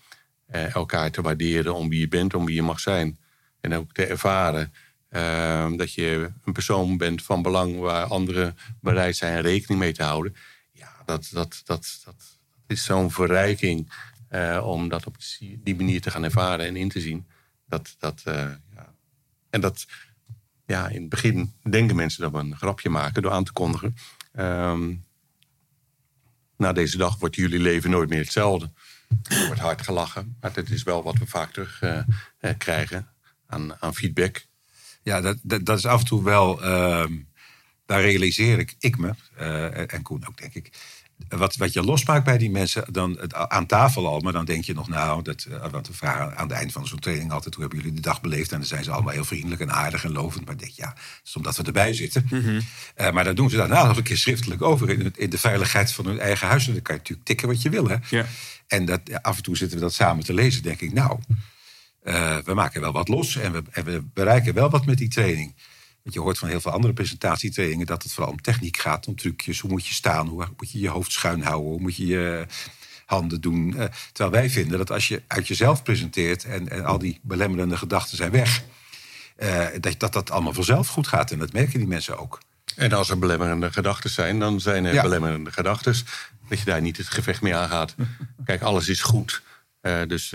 Eh, 0.45 0.75
elkaar 0.75 1.11
te 1.11 1.21
waarderen 1.21 1.75
om 1.75 1.89
wie 1.89 1.99
je 1.99 2.07
bent, 2.07 2.33
om 2.33 2.45
wie 2.45 2.55
je 2.55 2.61
mag 2.61 2.79
zijn. 2.79 3.17
En 3.61 3.73
ook 3.73 3.93
te 3.93 4.05
ervaren 4.05 4.73
ehm, 5.09 5.75
dat 5.77 5.93
je 5.93 6.31
een 6.43 6.53
persoon 6.53 6.97
bent 6.97 7.23
van 7.23 7.41
belang 7.41 7.79
waar 7.79 8.05
anderen 8.05 8.57
bereid 8.81 9.15
zijn 9.15 9.41
rekening 9.41 9.79
mee 9.79 9.93
te 9.93 10.03
houden. 10.03 10.35
Ja, 10.71 10.91
dat, 11.05 11.29
dat, 11.31 11.61
dat, 11.65 12.01
dat 12.05 12.32
is 12.67 12.84
zo'n 12.84 13.12
verrijking 13.12 13.91
eh, 14.27 14.62
om 14.65 14.89
dat 14.89 15.05
op 15.05 15.15
die- 15.63 15.75
manier 15.75 16.01
te 16.01 16.12
gaan 16.12 16.24
ervaren 16.24 16.65
en 16.65 16.75
in 16.75 16.89
te 16.89 17.00
zien. 17.01 17.27
Dat, 17.67 17.96
dat, 18.00 18.22
eh, 18.25 18.50
ja. 18.75 18.93
En 19.50 19.62
dat, 19.62 19.86
ja, 20.65 20.88
in 20.89 21.01
het 21.01 21.10
begin 21.10 21.53
denken 21.70 21.96
mensen 21.96 22.22
dat 22.22 22.32
we 22.32 22.38
een 22.38 22.55
grapje 22.58 22.89
maken 22.89 23.22
door 23.22 23.32
aan 23.32 23.43
te 23.43 23.51
kondigen. 23.51 23.96
Ehm, 24.32 24.93
na 26.58 26.74
deze 26.74 26.98
dag 26.98 27.17
wordt 27.20 27.36
jullie 27.36 27.60
leven 27.60 27.89
nooit 27.89 28.10
meer 28.10 28.20
hetzelfde. 28.24 28.72
Er 29.24 29.46
wordt 29.46 29.62
hard 29.62 29.82
gelachen, 29.82 30.38
maar 30.41 30.53
dat 30.53 30.70
is 30.70 30.84
wel 30.84 31.03
wat 31.03 31.17
we 31.17 31.25
vaak 31.27 31.51
terug 31.51 31.82
eh, 31.82 32.00
krijgen 32.58 33.08
aan, 33.46 33.82
aan 33.82 33.96
feedback. 33.96 34.46
Ja, 35.03 35.22
dat, 35.22 35.38
dat, 35.41 35.65
dat 35.65 35.77
is 35.77 35.86
af 35.86 36.00
en 36.00 36.05
toe 36.05 36.24
wel. 36.24 36.63
ehm, 36.63 37.13
daar 37.86 38.01
realiseer 38.01 38.60
ik, 38.60 38.75
ik 38.79 38.98
me, 38.98 39.13
en 39.88 40.01
Koen 40.01 40.27
ook, 40.27 40.38
denk 40.38 40.53
ik. 40.53 40.72
Wat, 41.29 41.55
wat 41.55 41.74
je 41.74 41.84
losmaakt 41.84 42.25
bij 42.25 42.38
die 42.38 42.51
mensen 42.51 42.86
dan, 42.91 43.17
het, 43.20 43.34
aan 43.34 43.65
tafel 43.65 44.08
al, 44.08 44.20
maar 44.20 44.34
dan 44.34 44.46
denk 44.46 44.63
je 44.63 44.74
nog, 44.74 44.88
nou, 44.88 45.24
dat, 45.24 45.43
eh, 45.43 45.72
want 45.72 45.88
we 45.88 45.93
vragen 45.93 46.38
aan 46.38 46.48
het 46.48 46.58
eind 46.58 46.72
van 46.72 46.88
zo'n 46.88 47.00
training 47.00 47.32
altijd: 47.32 47.53
hoe 47.53 47.63
hebben 47.63 47.82
jullie 47.82 47.96
de 47.96 48.01
dag 48.01 48.22
beleefd? 48.22 48.51
En 48.51 48.58
dan 48.58 48.67
zijn 48.67 48.84
ze 48.84 48.91
allemaal 48.91 49.13
heel 49.13 49.24
vriendelijk 49.24 49.62
en 49.62 49.72
aardig 49.72 50.03
en 50.03 50.12
lovend. 50.12 50.46
Maar 50.46 50.58
denk, 50.58 50.72
ja, 50.72 50.88
dat 50.88 51.22
is 51.24 51.36
omdat 51.36 51.58
we 51.58 51.63
erbij 51.63 51.93
zitten. 51.93 52.27
Eh, 52.96 53.12
maar 53.12 53.24
dan 53.24 53.36
doen 53.36 53.50
ze 53.50 53.55
daarna 53.55 53.88
nog 53.88 53.98
een 53.98 54.03
keer 54.03 54.17
schriftelijk 54.17 54.62
over 54.62 54.89
in, 54.89 55.13
in 55.15 55.29
de 55.29 55.38
veiligheid 55.38 55.91
van 55.91 56.05
hun 56.05 56.20
eigen 56.20 56.48
huis. 56.48 56.67
En 56.67 56.74
dan 56.74 56.82
kan 56.82 56.96
je 56.96 57.00
natuurlijk 57.00 57.27
tikken 57.27 57.48
wat 57.48 57.62
je 57.62 57.70
wil. 57.70 57.88
Hè? 57.88 57.96
Ja. 58.10 58.25
En 58.67 58.86
dat, 58.86 59.01
af 59.22 59.38
en 59.38 59.43
toe 59.43 59.58
zitten 59.58 59.77
we 59.77 59.84
dat 59.84 59.93
samen 59.93 60.24
te 60.24 60.34
lezen, 60.34 60.63
denk 60.63 60.82
ik, 60.82 60.93
nou, 60.93 61.20
eh, 62.03 62.38
we 62.38 62.53
maken 62.53 62.82
wel 62.82 62.91
wat 62.91 63.08
los 63.08 63.36
en 63.36 63.51
we, 63.51 63.63
en 63.72 63.86
we 63.86 64.03
bereiken 64.13 64.53
wel 64.53 64.70
wat 64.70 64.86
met 64.86 64.98
die 64.98 65.10
training. 65.10 65.55
Want 66.03 66.15
je 66.15 66.22
hoort 66.22 66.38
van 66.38 66.48
heel 66.50 66.62
veel 66.62 66.72
andere 66.72 66.93
presentatietrainingen 66.93 67.86
dat 67.86 68.03
het 68.03 68.12
vooral 68.13 68.31
om 68.31 68.41
techniek 68.41 68.77
gaat, 68.77 69.07
om 69.07 69.15
trucjes. 69.15 69.60
Hoe 69.60 69.72
moet 69.72 69.88
je 69.88 69.93
staan? 69.93 70.27
Hoe 70.27 70.48
moet 70.57 70.72
je 70.72 70.79
je 70.79 70.89
hoofd 70.89 71.12
schuin 71.12 71.41
houden? 71.41 71.69
Hoe 71.72 71.79
moet 71.81 71.95
je 71.95 72.05
je 72.05 72.45
handen 73.05 73.41
doen? 73.41 73.77
Eh, 73.77 73.86
terwijl 74.12 74.31
wij 74.41 74.50
vinden 74.50 74.77
dat 74.77 74.91
als 74.91 75.07
je 75.07 75.22
uit 75.27 75.48
jezelf 75.48 75.83
presenteert 75.83 76.43
en, 76.45 76.69
en 76.69 76.86
al 76.86 76.98
die 77.00 77.19
belemmerende 77.22 77.77
gedachten 77.77 78.17
zijn 78.17 78.31
weg. 78.31 78.63
eh, 79.36 79.67
dat, 79.79 80.00
dat 80.00 80.13
dat 80.13 80.31
allemaal 80.31 80.53
vanzelf 80.53 80.88
goed 80.88 81.07
gaat. 81.07 81.31
En 81.31 81.39
dat 81.39 81.53
merken 81.53 81.79
die 81.79 81.88
mensen 81.88 82.17
ook. 82.17 82.39
En 82.75 82.93
als 82.93 83.10
er 83.10 83.19
belemmerende 83.19 83.72
gedachten 83.72 84.10
zijn, 84.10 84.39
dan 84.39 84.60
zijn 84.60 84.86
er 84.86 84.93
Ja. 84.93 85.01
belemmerende 85.01 85.51
gedachten. 85.51 85.95
Dat 86.50 86.60
je 86.60 86.65
daar 86.65 86.81
niet 86.81 86.98
het 86.98 87.07
gevecht 87.10 87.41
mee 87.41 87.55
aangaat. 87.55 87.95
Kijk, 88.45 88.62
alles 88.62 88.89
is 88.89 89.01
goed. 89.01 89.41
Eh, 89.81 90.01
dus 90.07 90.29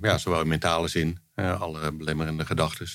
ja, 0.00 0.18
zowel 0.18 0.40
in 0.40 0.48
mentale 0.48 0.88
zin, 0.88 1.18
alle 1.34 1.92
belemmerende 1.92 2.46
gedachten, 2.46 2.88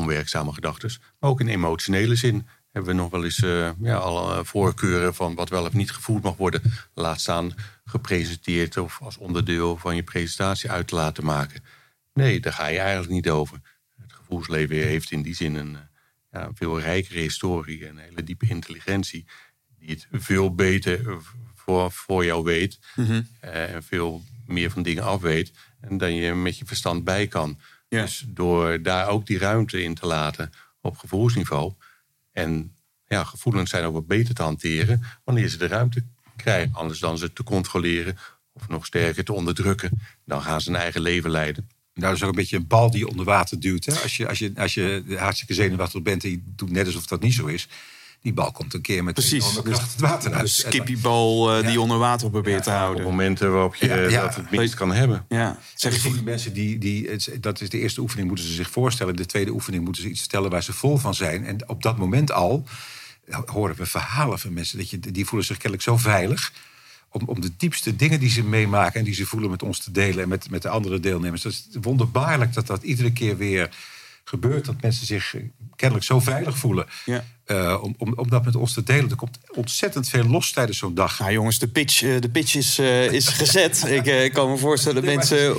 onwerkzame 0.00 0.52
gedachten. 0.52 0.90
Maar 1.18 1.30
ook 1.30 1.40
in 1.40 1.48
emotionele 1.48 2.14
zin 2.14 2.46
hebben 2.72 2.90
we 2.90 3.00
nog 3.00 3.10
wel 3.10 3.24
eens 3.24 3.42
eh, 3.42 3.70
ja, 3.80 3.96
alle 3.96 4.44
voorkeuren 4.44 5.14
van 5.14 5.34
wat 5.34 5.48
wel 5.48 5.64
of 5.64 5.72
niet 5.72 5.92
gevoerd 5.92 6.22
mag 6.22 6.36
worden. 6.36 6.62
Laat 6.94 7.20
staan 7.20 7.54
gepresenteerd 7.84 8.76
of 8.76 9.00
als 9.02 9.16
onderdeel 9.16 9.76
van 9.76 9.96
je 9.96 10.02
presentatie 10.02 10.70
uit 10.70 10.88
te 10.88 10.94
laten 10.94 11.24
maken. 11.24 11.64
Nee, 12.14 12.40
daar 12.40 12.52
ga 12.52 12.66
je 12.66 12.78
eigenlijk 12.78 13.10
niet 13.12 13.28
over. 13.30 13.60
Het 14.00 14.12
gevoelsleven 14.12 14.76
heeft 14.76 15.10
in 15.10 15.22
die 15.22 15.34
zin 15.34 15.54
een 15.54 15.76
eh, 15.76 15.80
ja, 16.32 16.50
veel 16.54 16.80
rijkere 16.80 17.18
historie 17.20 17.86
en 17.86 17.96
een 17.96 18.04
hele 18.04 18.22
diepe 18.24 18.46
intelligentie. 18.48 19.24
Die 19.78 19.90
het 19.90 20.06
veel 20.12 20.54
beter 20.54 21.08
eh, 21.08 21.16
voor, 21.54 21.92
voor 21.92 22.24
jou 22.24 22.44
weet. 22.44 22.78
eh, 23.40 23.74
En 23.74 23.82
veel 23.82 24.22
meer 24.46 24.70
van 24.70 24.82
dingen 24.82 25.02
af 25.02 25.20
weet. 25.20 25.52
En 25.80 25.98
dan 25.98 26.14
je 26.14 26.34
met 26.34 26.58
je 26.58 26.64
verstand 26.64 27.04
bij 27.04 27.26
kan. 27.26 27.58
Dus 27.90 28.24
door 28.28 28.82
daar 28.82 29.08
ook 29.08 29.26
die 29.26 29.38
ruimte 29.38 29.82
in 29.82 29.94
te 29.94 30.06
laten 30.06 30.52
op 30.80 30.96
gevoelsniveau. 30.96 31.72
En 32.32 32.76
ja, 33.06 33.24
gevoelens 33.24 33.70
zijn 33.70 33.84
ook 33.84 33.92
wat 33.92 34.06
beter 34.06 34.34
te 34.34 34.42
hanteren 34.42 35.02
wanneer 35.24 35.48
ze 35.48 35.56
de 35.56 35.66
ruimte 35.66 36.04
krijgen. 36.36 36.74
Anders 36.74 36.98
dan 36.98 37.18
ze 37.18 37.32
te 37.32 37.42
controleren 37.42 38.18
of 38.52 38.68
nog 38.68 38.86
sterker 38.86 39.24
te 39.24 39.32
onderdrukken. 39.32 39.90
Dan 40.24 40.42
gaan 40.42 40.60
ze 40.60 40.68
een 40.68 40.76
eigen 40.76 41.00
leven 41.00 41.30
leiden. 41.30 41.68
Nou, 41.94 42.06
dat 42.06 42.14
is 42.16 42.22
ook 42.22 42.28
een 42.28 42.34
beetje 42.34 42.56
een 42.56 42.66
bal 42.66 42.90
die 42.90 43.00
je 43.00 43.08
onder 43.08 43.24
water 43.24 43.60
duwt. 43.60 43.84
Hè? 43.84 43.92
Als, 43.92 44.16
je, 44.16 44.28
als, 44.28 44.38
je, 44.38 44.52
als 44.56 44.74
je 44.74 45.16
hartstikke 45.18 45.54
zenuwachtig 45.54 46.02
bent 46.02 46.24
en 46.24 46.30
je 46.30 46.42
doet 46.44 46.70
net 46.70 46.86
alsof 46.86 47.06
dat 47.06 47.20
niet 47.20 47.34
zo 47.34 47.46
is. 47.46 47.68
Die 48.22 48.32
bal 48.32 48.52
komt 48.52 48.74
een 48.74 48.80
keer 48.80 49.04
met 49.04 49.14
Precies. 49.14 49.44
een 49.44 49.50
enorme 49.50 49.70
kracht 49.70 49.90
het 49.92 50.00
water 50.00 50.32
uit. 50.32 50.42
De 50.42 50.48
skippiebal 50.48 51.52
eh, 51.56 51.62
die 51.62 51.70
je 51.72 51.80
onder 51.80 51.98
water 51.98 52.30
probeert 52.30 52.62
te 52.62 52.70
Op 52.70 52.76
houden. 52.76 53.04
momenten 53.04 53.52
waarop 53.52 53.74
je 53.74 53.86
Ja, 53.86 53.96
ja. 53.96 54.20
dat 54.22 54.34
het 54.34 54.50
minst 54.50 54.74
kan 54.74 54.92
hebben. 54.92 55.24
Ja, 55.28 55.58
zeg 55.74 55.98
voor 56.00 56.12
die 56.12 56.22
mensen 56.22 56.52
die, 56.52 56.78
die, 56.78 57.08
het- 57.10 57.36
dat 57.40 57.60
is 57.60 57.68
de 57.68 57.78
eerste 57.78 58.00
oefening, 58.00 58.28
moeten 58.28 58.46
ze 58.46 58.52
zich 58.52 58.70
voorstellen. 58.70 59.16
De 59.16 59.26
tweede 59.26 59.50
oefening 59.50 59.84
moeten 59.84 60.02
ze 60.02 60.08
iets 60.08 60.22
stellen 60.22 60.50
waar 60.50 60.62
ze 60.62 60.72
vol 60.72 60.96
van 60.96 61.14
zijn. 61.14 61.44
En 61.44 61.68
op 61.68 61.82
dat 61.82 61.98
moment 61.98 62.32
al 62.32 62.64
horen 63.46 63.76
we 63.76 63.86
verhalen 63.86 64.38
van 64.38 64.52
mensen. 64.52 64.78
Dat 64.78 64.90
je, 64.90 64.98
die 65.00 65.26
voelen 65.26 65.46
zich 65.46 65.56
kennelijk 65.56 65.82
zo 65.82 65.96
veilig. 65.96 66.52
Om, 67.12 67.22
om 67.26 67.40
de 67.40 67.50
diepste 67.56 67.96
dingen 67.96 68.20
die 68.20 68.30
ze 68.30 68.42
meemaken 68.44 68.98
en 68.98 69.04
die 69.04 69.14
ze 69.14 69.26
voelen 69.26 69.50
met 69.50 69.62
ons 69.62 69.78
te 69.78 69.90
delen 69.90 70.22
en 70.22 70.28
met, 70.28 70.50
met 70.50 70.62
de 70.62 70.68
andere 70.68 71.00
deelnemers. 71.00 71.42
Dat 71.42 71.52
is 71.52 71.66
wonderbaarlijk 71.80 72.54
dat 72.54 72.66
dat 72.66 72.82
iedere 72.82 73.12
keer 73.12 73.36
weer 73.36 73.68
gebeurt. 74.30 74.64
Dat 74.64 74.82
mensen 74.82 75.06
zich 75.06 75.34
eh, 75.34 75.42
kennelijk 75.76 76.06
zo 76.06 76.20
veilig 76.20 76.58
voelen. 76.58 76.86
Ja. 77.04 77.24
eh, 77.44 77.82
om, 77.82 77.94
om, 77.98 78.12
om 78.16 78.30
dat 78.30 78.44
met 78.44 78.56
ons 78.56 78.72
te 78.72 78.82
delen. 78.82 79.10
Er 79.10 79.16
komt 79.16 79.38
ontzettend 79.54 80.08
veel 80.08 80.24
los 80.24 80.52
tijdens 80.52 80.78
zo'n 80.78 80.94
dag. 80.94 81.18
Nou 81.18 81.32
jongens, 81.32 81.58
de 81.58 81.68
pitch, 81.68 82.02
eh, 82.02 82.20
de 82.20 82.28
pitch 82.28 82.54
is, 82.54 82.78
is 83.10 83.28
gezet. 83.28 83.84
ik 84.24 84.32
kan 84.32 84.50
me 84.50 84.56
voorstellen, 84.56 85.04
mensen... 85.04 85.56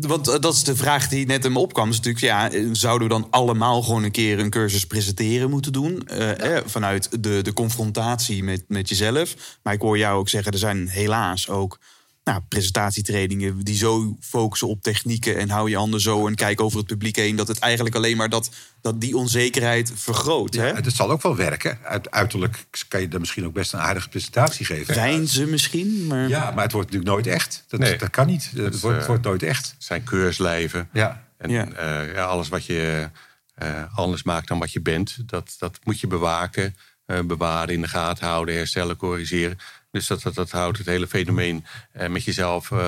Want 0.00 0.42
dat 0.42 0.54
is 0.54 0.64
de 0.64 0.76
vraag 0.76 1.08
die 1.08 1.26
net 1.26 1.44
in 1.44 1.52
me 1.52 1.58
opkwam. 1.58 1.88
Is 1.88 1.96
natuurlijk, 1.96 2.24
ja, 2.24 2.50
zouden 2.72 3.08
we 3.08 3.14
dan 3.14 3.26
allemaal 3.30 3.82
gewoon 3.82 4.02
een 4.02 4.10
keer 4.10 4.38
een 4.38 4.50
cursus 4.50 4.86
presenteren 4.86 5.50
moeten 5.50 5.72
doen? 5.72 6.06
Eh, 6.06 6.56
vanuit 6.66 7.22
de, 7.22 7.42
de 7.42 7.52
confrontatie 7.52 8.44
met, 8.44 8.64
met 8.68 8.88
jezelf. 8.88 9.34
Maar 9.62 9.74
ik 9.74 9.80
hoor 9.80 9.98
jou 9.98 10.18
ook 10.18 10.28
zeggen, 10.28 10.52
er 10.52 10.58
zijn 10.58 10.88
helaas 10.88 11.48
ook... 11.48 11.78
Nou, 12.24 12.40
presentatietrainingen 12.48 13.58
die 13.64 13.76
zo 13.76 14.16
focussen 14.20 14.68
op 14.68 14.82
technieken 14.82 15.36
en 15.38 15.50
hou 15.50 15.70
je 15.70 15.76
handen 15.76 16.00
zo 16.00 16.26
en 16.26 16.34
kijk 16.34 16.60
over 16.60 16.78
het 16.78 16.86
publiek 16.86 17.16
heen, 17.16 17.36
dat 17.36 17.48
het 17.48 17.58
eigenlijk 17.58 17.94
alleen 17.94 18.16
maar 18.16 18.28
dat, 18.28 18.50
dat 18.80 19.00
die 19.00 19.16
onzekerheid 19.16 19.92
vergroot. 19.94 20.54
hè? 20.54 20.66
Ja, 20.66 20.80
dat 20.80 20.92
zal 20.92 21.10
ook 21.10 21.22
wel 21.22 21.36
werken. 21.36 21.78
Uit, 21.84 22.10
uiterlijk 22.10 22.66
kan 22.88 23.00
je 23.00 23.08
dan 23.08 23.20
misschien 23.20 23.46
ook 23.46 23.52
best 23.52 23.72
een 23.72 23.80
aardige 23.80 24.08
presentatie 24.08 24.66
geven. 24.66 24.94
Zijn 24.94 25.28
ze 25.28 25.46
misschien, 25.46 26.06
maar 26.06 26.28
Ja, 26.28 26.50
maar 26.50 26.62
het 26.64 26.72
wordt 26.72 26.90
natuurlijk 26.92 27.16
nooit 27.16 27.34
echt. 27.36 27.64
Dat, 27.68 27.80
Nee. 27.80 27.96
dat 27.98 28.10
kan 28.10 28.26
niet. 28.26 28.50
Het, 28.54 28.74
is, 28.74 28.80
wordt, 28.80 28.96
het 28.96 29.04
eh, 29.06 29.10
wordt 29.10 29.24
nooit 29.24 29.42
echt. 29.42 29.66
Het 29.66 29.84
zijn 29.84 30.04
keurslijven. 30.04 30.88
Ja. 30.92 31.24
En 31.38 31.50
Ja. 31.50 31.68
ja. 31.76 32.02
ja, 32.02 32.24
alles 32.24 32.48
wat 32.48 32.64
je 32.64 33.10
eh, 33.54 33.82
anders 33.94 34.22
maakt 34.22 34.48
dan 34.48 34.58
wat 34.58 34.72
je 34.72 34.80
bent, 34.80 35.16
dat, 35.26 35.54
dat 35.58 35.78
moet 35.84 36.00
je 36.00 36.06
bewaken, 36.06 36.76
eh, 37.06 37.20
bewaren, 37.20 37.74
in 37.74 37.80
de 37.80 37.88
gaten 37.88 38.26
houden, 38.26 38.54
herstellen, 38.54 38.96
corrigeren. 38.96 39.58
Dus 39.90 40.06
dat, 40.06 40.22
dat, 40.22 40.34
dat 40.34 40.50
houdt 40.50 40.78
het 40.78 40.86
hele 40.86 41.06
fenomeen 41.06 41.64
eh, 41.92 42.08
met 42.08 42.24
jezelf 42.24 42.70
eh, 42.70 42.86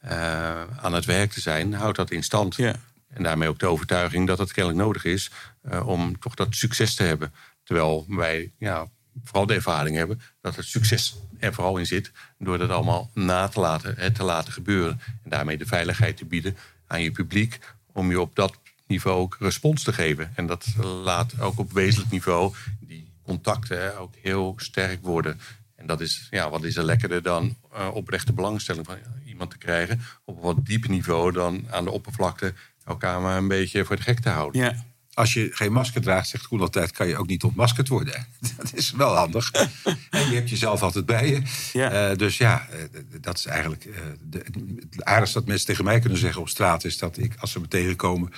eh, 0.00 0.62
aan 0.82 0.92
het 0.92 1.04
werk 1.04 1.32
te 1.32 1.40
zijn, 1.40 1.74
houdt 1.74 1.96
dat 1.96 2.10
in 2.10 2.22
stand. 2.22 2.54
Ja. 2.54 2.74
En 3.08 3.22
daarmee 3.22 3.48
ook 3.48 3.58
de 3.58 3.66
overtuiging 3.66 4.26
dat 4.26 4.38
het 4.38 4.52
kennelijk 4.52 4.82
nodig 4.82 5.04
is 5.04 5.30
om 5.84 6.18
toch 6.18 6.34
dat 6.34 6.54
succes 6.54 6.94
te 6.94 7.02
hebben. 7.02 7.32
Terwijl 7.64 8.04
wij 8.08 8.52
ja, 8.58 8.86
vooral 9.24 9.46
de 9.46 9.54
ervaring 9.54 9.96
hebben 9.96 10.20
dat 10.40 10.56
het 10.56 10.64
succes 10.64 11.16
er 11.38 11.54
vooral 11.54 11.78
in 11.78 11.86
zit. 11.86 12.12
Door 12.38 12.58
dat 12.58 12.70
allemaal 12.70 13.10
na 13.14 13.48
te 13.48 13.60
laten, 13.60 13.94
hè, 13.96 14.10
te 14.10 14.24
laten 14.24 14.52
gebeuren. 14.52 15.00
En 15.22 15.30
daarmee 15.30 15.58
de 15.58 15.66
veiligheid 15.66 16.16
te 16.16 16.24
bieden 16.24 16.56
aan 16.86 17.02
je 17.02 17.10
publiek. 17.10 17.58
Om 17.92 18.10
je 18.10 18.20
op 18.20 18.34
dat 18.34 18.58
niveau 18.86 19.18
ook 19.18 19.36
respons 19.40 19.82
te 19.82 19.92
geven. 19.92 20.32
En 20.34 20.46
dat 20.46 20.66
laat 21.04 21.40
ook 21.40 21.58
op 21.58 21.72
wezenlijk 21.72 22.10
niveau 22.10 22.54
die 22.80 23.12
contacten 23.22 23.80
hè, 23.80 23.98
ook 23.98 24.14
heel 24.22 24.54
sterk 24.56 25.02
worden. 25.02 25.40
En 25.84 25.90
dat 25.90 26.00
is, 26.00 26.26
ja, 26.30 26.50
wat 26.50 26.64
is 26.64 26.76
er 26.76 26.84
lekkerder 26.84 27.22
dan 27.22 27.56
eh, 27.72 27.88
oprechte 27.94 28.32
belangstelling 28.32 28.86
van 28.86 28.96
iemand 29.26 29.50
te 29.50 29.58
krijgen. 29.58 30.00
Op 30.24 30.36
een 30.36 30.42
wat 30.42 30.66
dieper 30.66 30.90
niveau 30.90 31.32
dan 31.32 31.66
aan 31.70 31.84
de 31.84 31.90
oppervlakte 31.90 32.54
elkaar 32.84 33.20
maar 33.20 33.36
een 33.36 33.48
beetje 33.48 33.84
voor 33.84 33.96
de 33.96 34.02
gek 34.02 34.20
te 34.20 34.28
houden. 34.28 34.62
ja. 34.62 34.84
Als 35.14 35.32
je 35.32 35.48
geen 35.52 35.72
masker 35.72 36.00
draagt, 36.00 36.28
zegt 36.28 36.46
Koen 36.46 36.60
altijd, 36.60 36.90
kan 36.90 37.06
je 37.06 37.16
ook 37.16 37.26
niet 37.26 37.44
ontmaskerd 37.44 37.88
worden. 37.88 38.26
Dat 38.56 38.72
is 38.74 38.90
wel 38.90 39.14
handig. 39.14 39.50
en 40.10 40.28
je 40.28 40.34
hebt 40.34 40.50
jezelf 40.50 40.82
altijd 40.82 41.06
bij 41.06 41.28
je. 41.28 41.42
Ja. 41.72 41.90
Eh, 41.90 42.16
dus 42.16 42.36
ja, 42.36 42.68
eh, 42.68 43.00
dat 43.20 43.38
is 43.38 43.46
eigenlijk... 43.46 43.88
de, 44.22 44.44
het 44.90 45.04
aardigste 45.04 45.38
dat 45.38 45.48
mensen 45.48 45.66
tegen 45.66 45.84
mij 45.84 45.98
kunnen 45.98 46.18
zeggen 46.18 46.40
op 46.40 46.48
straat... 46.48 46.84
is 46.84 46.98
dat 46.98 47.18
ik, 47.18 47.34
als 47.38 47.50
ze 47.50 47.60
me 47.60 47.68
tegenkomen... 47.68 48.32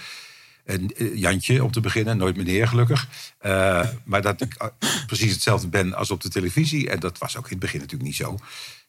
En 0.66 0.96
eh, 0.96 1.16
Jantje, 1.16 1.64
om 1.64 1.70
te 1.70 1.80
beginnen, 1.80 2.16
nooit 2.16 2.36
meneer 2.36 2.68
gelukkig. 2.68 3.08
Eh, 3.38 3.88
maar 4.04 4.22
dat 4.22 4.40
ik 4.40 4.54
eh, 4.54 4.66
precies 5.06 5.32
hetzelfde 5.32 5.68
ben 5.68 5.94
als 5.94 6.10
op 6.10 6.20
de 6.20 6.28
televisie. 6.28 6.90
En 6.90 7.00
dat 7.00 7.18
was 7.18 7.36
ook 7.36 7.44
in 7.44 7.50
het 7.50 7.58
begin 7.58 7.80
natuurlijk 7.80 8.08
niet 8.08 8.16
zo. 8.18 8.36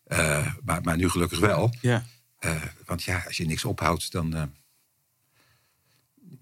Eh, 0.04 0.48
maar, 0.66 0.82
maar 0.82 0.98
nu 0.98 1.10
gelukkig 1.10 1.40
wel. 1.40 1.74
ja. 1.82 2.06
Eh, 2.40 2.52
want 2.86 3.04
ja, 3.04 3.24
als 3.28 3.38
je 3.38 3.46
niks 3.46 3.66
ophoudt, 3.66 4.12
dan... 4.12 4.36
eh, 4.36 4.44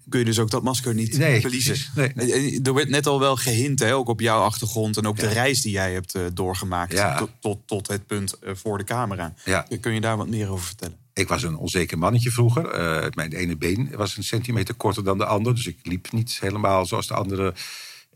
kun 0.08 0.18
je 0.18 0.24
dus 0.24 0.38
ook 0.38 0.50
dat 0.50 0.62
masker 0.62 0.94
niet 0.94 1.18
Nee, 1.18 1.40
verliezen. 1.40 1.76
Nee, 1.94 2.12
nee. 2.14 2.60
Er 2.62 2.74
werd 2.74 2.88
net 2.88 3.06
al 3.06 3.20
wel 3.20 3.36
gehint, 3.36 3.78
hè, 3.78 3.94
ook 3.94 4.08
op 4.08 4.20
jouw 4.20 4.40
achtergrond 4.42 4.96
en 4.96 5.06
ook 5.06 5.16
de 5.18 5.28
reis 5.28 5.60
die 5.62 5.72
jij 5.72 5.92
hebt 5.92 6.14
eh, 6.14 6.22
doorgemaakt 6.34 6.92
Ja. 6.92 7.18
tot, 7.18 7.30
tot, 7.40 7.58
tot 7.66 7.88
het 7.88 8.06
punt 8.06 8.34
voor 8.42 8.78
de 8.78 8.84
camera. 8.84 9.34
Ja. 9.44 9.66
Kun 9.80 9.94
je 9.94 10.00
daar 10.00 10.16
wat 10.16 10.28
meer 10.28 10.48
over 10.50 10.66
vertellen? 10.66 10.96
Ik 11.16 11.28
was 11.28 11.42
een 11.42 11.56
onzeker 11.56 11.98
mannetje 11.98 12.30
vroeger. 12.30 12.68
Eh, 12.70 13.06
mijn 13.14 13.32
ene 13.32 13.56
been 13.56 13.90
was 13.96 14.16
een 14.16 14.24
centimeter 14.24 14.74
korter 14.74 15.04
dan 15.04 15.18
de 15.18 15.26
ander. 15.26 15.54
Dus 15.54 15.66
ik 15.66 15.78
liep 15.82 16.12
niet 16.12 16.38
helemaal 16.40 16.86
zoals 16.86 17.06
de 17.06 17.14
anderen. 17.14 17.54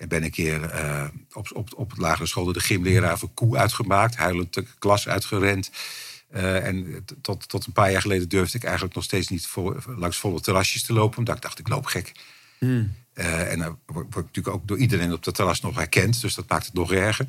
En 0.00 0.08
ben 0.08 0.24
een 0.24 0.30
keer 0.30 0.64
eh, 0.64 1.04
op, 1.32 1.50
op, 1.52 1.68
op 1.76 1.90
het 1.90 1.98
lagere 1.98 2.26
school 2.26 2.44
door 2.44 2.52
de 2.52 2.60
gymleraar 2.60 3.18
voor 3.18 3.30
koe 3.34 3.56
uitgemaakt. 3.56 4.16
Huilend 4.16 4.54
de 4.54 4.64
klas 4.78 5.08
uitgerend. 5.08 5.70
Eh, 6.30 6.66
en 6.66 7.04
tot, 7.22 7.48
tot 7.48 7.66
een 7.66 7.72
paar 7.72 7.90
jaar 7.90 8.00
geleden 8.00 8.28
durfde 8.28 8.58
ik 8.58 8.64
eigenlijk 8.64 8.94
nog 8.94 9.04
steeds 9.04 9.28
niet 9.28 9.46
voor, 9.46 9.84
langs 9.96 10.16
volle 10.16 10.40
terrasjes 10.40 10.82
te 10.82 10.92
lopen. 10.92 11.18
Omdat 11.18 11.36
ik 11.36 11.42
dacht, 11.42 11.58
ik 11.58 11.68
loop 11.68 11.86
gek. 11.86 12.12
Eh, 13.12 13.52
en 13.52 13.58
dan 13.58 13.78
word, 13.86 14.06
ik 14.06 14.14
natuurlijk 14.14 14.56
ook 14.56 14.68
door 14.68 14.78
iedereen 14.78 15.12
op 15.12 15.24
dat 15.24 15.34
terras 15.34 15.60
nog 15.60 15.76
herkend. 15.76 16.20
Dus 16.20 16.34
dat 16.34 16.48
maakt 16.48 16.66
het 16.66 16.74
nog 16.74 16.92
erger. 16.92 17.26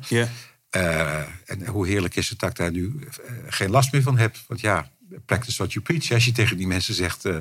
En 1.44 1.66
hoe 1.66 1.86
heerlijk 1.86 2.16
is 2.16 2.28
het 2.28 2.38
dat 2.38 2.50
ik 2.50 2.56
daar 2.56 2.70
nu 2.70 3.08
geen 3.46 3.70
last 3.70 3.92
meer 3.92 4.02
van 4.02 4.18
heb. 4.18 4.36
Want 4.46 4.60
ja, 4.60 4.90
practice 5.26 5.56
what 5.56 5.72
you 5.72 5.84
preach. 5.84 6.10
Als 6.12 6.24
je 6.24 6.32
tegen 6.32 6.56
die 6.56 6.66
mensen 6.66 6.94
zegt 6.94 7.24
eh, 7.24 7.36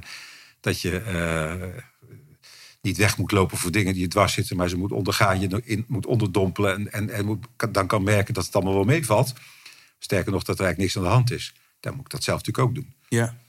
dat 0.59 0.81
je 0.81 0.97
eh, 0.99 1.83
niet 2.81 2.97
weg 2.97 3.17
moet 3.17 3.31
lopen 3.31 3.57
voor 3.57 3.71
dingen 3.71 3.93
die 3.93 4.01
je 4.01 4.07
dwars 4.07 4.33
zitten... 4.33 4.55
maar 4.55 4.69
ze 4.69 4.77
moet 4.77 4.91
ondergaan, 4.91 5.39
je 5.39 5.61
in, 5.63 5.85
moet 5.87 6.05
onderdompelen... 6.05 6.75
en, 6.75 6.91
en, 6.91 7.09
en 7.09 7.25
moet, 7.25 7.45
dan 7.71 7.87
kan 7.87 8.03
merken 8.03 8.33
dat 8.33 8.45
het 8.45 8.55
allemaal 8.55 8.73
wel 8.73 8.83
meevalt. 8.83 9.33
Sterker 9.99 10.31
nog, 10.31 10.43
dat 10.43 10.59
er 10.59 10.65
eigenlijk 10.65 10.77
niks 10.77 10.97
aan 10.97 11.11
de 11.11 11.17
hand 11.17 11.31
is. 11.31 11.53
Dan 11.79 11.95
moet 11.95 12.05
ik 12.05 12.11
dat 12.11 12.23
zelf 12.23 12.37
natuurlijk 12.37 12.67
ook 12.67 12.75
doen. 12.75 12.93
Ja. 13.07 13.39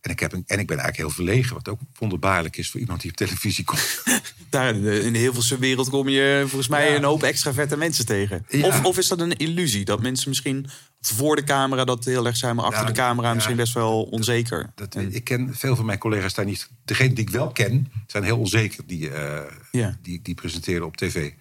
En 0.00 0.10
ik, 0.10 0.20
heb 0.20 0.32
een, 0.32 0.44
en 0.46 0.58
ik 0.58 0.66
ben 0.66 0.78
eigenlijk 0.78 0.96
heel 0.96 1.24
verlegen, 1.24 1.54
wat 1.54 1.68
ook 1.68 1.80
wonderbaarlijk 1.98 2.56
is 2.56 2.70
voor 2.70 2.80
iemand 2.80 3.00
die 3.00 3.10
op 3.10 3.16
televisie 3.16 3.64
komt. 3.64 4.02
Daar 4.50 4.74
in 4.74 4.82
de, 4.82 5.00
in 5.00 5.12
de 5.12 5.18
Hilversum 5.18 5.58
wereld 5.58 5.88
kom 5.88 6.08
je 6.08 6.40
volgens 6.40 6.68
mij 6.68 6.90
Ja. 6.90 6.96
een 6.96 7.04
hoop 7.04 7.22
extra 7.22 7.52
vette 7.52 7.76
mensen 7.76 8.06
tegen. 8.06 8.46
Ja. 8.48 8.66
Of, 8.66 8.84
of 8.84 8.98
is 8.98 9.08
dat 9.08 9.20
een 9.20 9.36
illusie? 9.36 9.84
Dat 9.84 10.02
mensen 10.02 10.28
misschien 10.28 10.66
voor 11.06 11.36
de 11.36 11.44
camera 11.44 11.84
dat 11.84 12.04
heel 12.04 12.26
erg 12.26 12.36
zijn... 12.36 12.56
maar 12.56 12.64
achter 12.64 12.82
Nou, 12.82 12.94
de 12.94 13.00
camera 13.00 13.28
ja. 13.28 13.34
misschien 13.34 13.56
best 13.56 13.72
wel 13.74 14.02
onzeker. 14.02 14.72
Dat, 14.74 14.94
ik 14.96 15.24
ken 15.24 15.54
veel 15.54 15.76
van 15.76 15.84
mijn 15.86 15.98
collega's 15.98 16.34
daar 16.34 16.44
niet. 16.44 16.70
Degene 16.84 17.12
die 17.14 17.24
ik 17.24 17.30
wel 17.30 17.52
ken, 17.52 17.92
zijn 18.06 18.24
heel 18.24 18.38
onzeker. 18.38 18.86
Die, 18.86 19.10
Ja. 19.70 19.98
die, 20.02 20.20
die 20.22 20.34
presenteren 20.34 20.86
op 20.86 20.96
tv. 20.96 21.32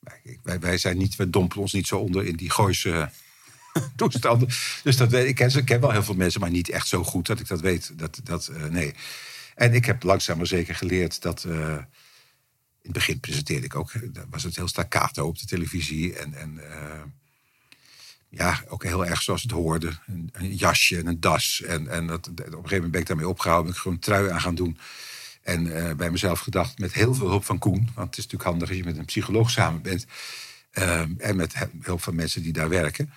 Maar 0.00 0.20
wij, 0.42 0.58
wij 0.60 0.78
zijn 0.78 0.96
niet, 0.98 1.16
we 1.16 1.30
dompelen 1.30 1.62
ons 1.62 1.72
niet 1.72 1.86
zo 1.86 1.98
onder 1.98 2.24
in 2.26 2.36
die 2.36 2.50
Gooise 2.50 3.10
toestanden. 3.96 4.48
Dus 4.82 4.96
dat, 4.96 5.10
weet- 5.10 5.28
ik, 5.28 5.34
ken, 5.34 5.50
ze- 5.50 5.58
ik 5.58 5.64
ken 5.64 5.80
wel 5.80 5.90
heel 5.90 6.02
veel 6.02 6.14
mensen, 6.14 6.40
maar 6.40 6.50
niet 6.50 6.68
echt 6.68 6.88
zo 6.88 7.04
goed 7.04 7.26
dat 7.26 7.40
ik 7.40 7.48
dat 7.48 7.60
weet. 7.60 7.98
Dat, 7.98 8.20
dat, 8.24 8.46
eh, 8.46 8.64
nee. 8.64 8.94
En 9.54 9.74
ik 9.74 9.84
heb 9.84 10.02
langzaam 10.02 10.36
maar 10.36 10.46
zeker 10.46 10.74
geleerd 10.74 11.22
dat, 11.22 11.44
eh, 11.44 11.76
het 12.82 12.92
begin 12.92 13.20
presenteerde 13.20 13.66
ik 13.66 13.76
ook, 13.76 13.92
was 14.30 14.42
het 14.42 14.56
heel 14.56 14.68
staccato 14.68 15.26
op 15.26 15.38
de 15.38 15.46
televisie. 15.46 16.14
En, 16.18 16.34
en 16.34 16.60
ja, 18.36 18.64
ook 18.68 18.82
heel 18.82 19.06
erg 19.06 19.22
zoals 19.22 19.42
het 19.42 19.50
hoorde. 19.50 19.92
Een, 20.06 20.54
jasje 20.56 20.98
en 20.98 21.06
een 21.06 21.20
das. 21.20 21.62
En, 21.66 21.88
en 21.88 22.06
dat, 22.06 22.28
op 22.28 22.38
een 22.38 22.46
gegeven 22.46 22.70
moment 22.70 22.90
ben 22.90 23.00
ik 23.00 23.06
daarmee 23.06 23.28
opgehouden. 23.28 23.66
Ben 23.66 23.74
ik 23.74 23.80
gewoon 23.80 23.96
een 23.96 24.02
trui 24.02 24.30
aan 24.30 24.40
gaan 24.40 24.54
doen. 24.54 24.78
En 25.42 25.76
eh, 25.88 25.94
bij 25.94 26.10
mezelf 26.10 26.40
gedacht, 26.40 26.78
met 26.78 26.92
heel 26.92 27.14
veel 27.14 27.28
hulp 27.28 27.44
van 27.44 27.58
Koen. 27.58 27.88
Want 27.94 28.06
het 28.08 28.18
is 28.18 28.24
natuurlijk 28.24 28.42
handig 28.50 28.68
als 28.68 28.76
je 28.78 28.84
met 28.84 28.98
een 28.98 29.04
psycholoog 29.04 29.50
samen 29.50 29.82
bent. 29.82 30.06
eh, 30.70 31.00
en 31.18 31.36
met 31.36 31.54
hulp 31.80 32.02
van 32.02 32.14
mensen 32.14 32.42
die 32.42 32.52
daar 32.52 32.68
werken. 32.68 33.12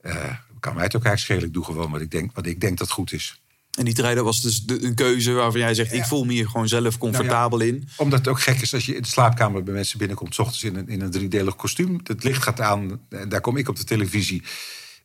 eh, 0.00 0.34
kan 0.60 0.74
mij 0.74 0.84
het 0.84 0.96
ook 0.96 1.04
eigenlijk 1.04 1.18
schelen. 1.18 1.44
Ik 1.44 1.52
doe 1.52 1.64
gewoon 1.64 1.90
wat 1.90 2.00
ik 2.00 2.10
denk, 2.10 2.34
wat 2.34 2.46
ik 2.46 2.60
denk 2.60 2.78
dat 2.78 2.90
goed 2.90 3.12
is. 3.12 3.42
En 3.74 3.84
die 3.84 3.94
dat 3.94 4.16
was 4.24 4.40
dus 4.42 4.62
de, 4.62 4.84
een 4.84 4.94
keuze 4.94 5.32
waarvan 5.32 5.60
jij 5.60 5.74
zegt... 5.74 5.92
ik 5.92 6.04
voel 6.04 6.24
me 6.24 6.32
hier 6.32 6.48
gewoon 6.48 6.68
zelf 6.68 6.98
comfortabel 6.98 7.60
in. 7.60 7.88
Omdat 7.96 8.18
het 8.18 8.28
ook 8.28 8.40
gek 8.40 8.60
is 8.60 8.74
als 8.74 8.86
je 8.86 8.94
in 8.94 9.02
de 9.02 9.08
slaapkamer 9.08 9.62
bij 9.62 9.74
mensen 9.74 9.98
binnenkomt... 9.98 10.34
s 10.34 10.38
ochtends 10.38 10.64
in 10.64 10.76
een, 10.76 10.88
in 10.88 11.00
een 11.00 11.10
driedelig 11.10 11.56
kostuum. 11.56 12.00
Het 12.04 12.24
licht 12.24 12.42
gaat 12.42 12.60
aan 12.60 13.00
en 13.08 13.28
daar 13.28 13.40
kom 13.40 13.56
ik 13.56 13.68
op 13.68 13.76
de 13.76 13.84
televisie. 13.84 14.42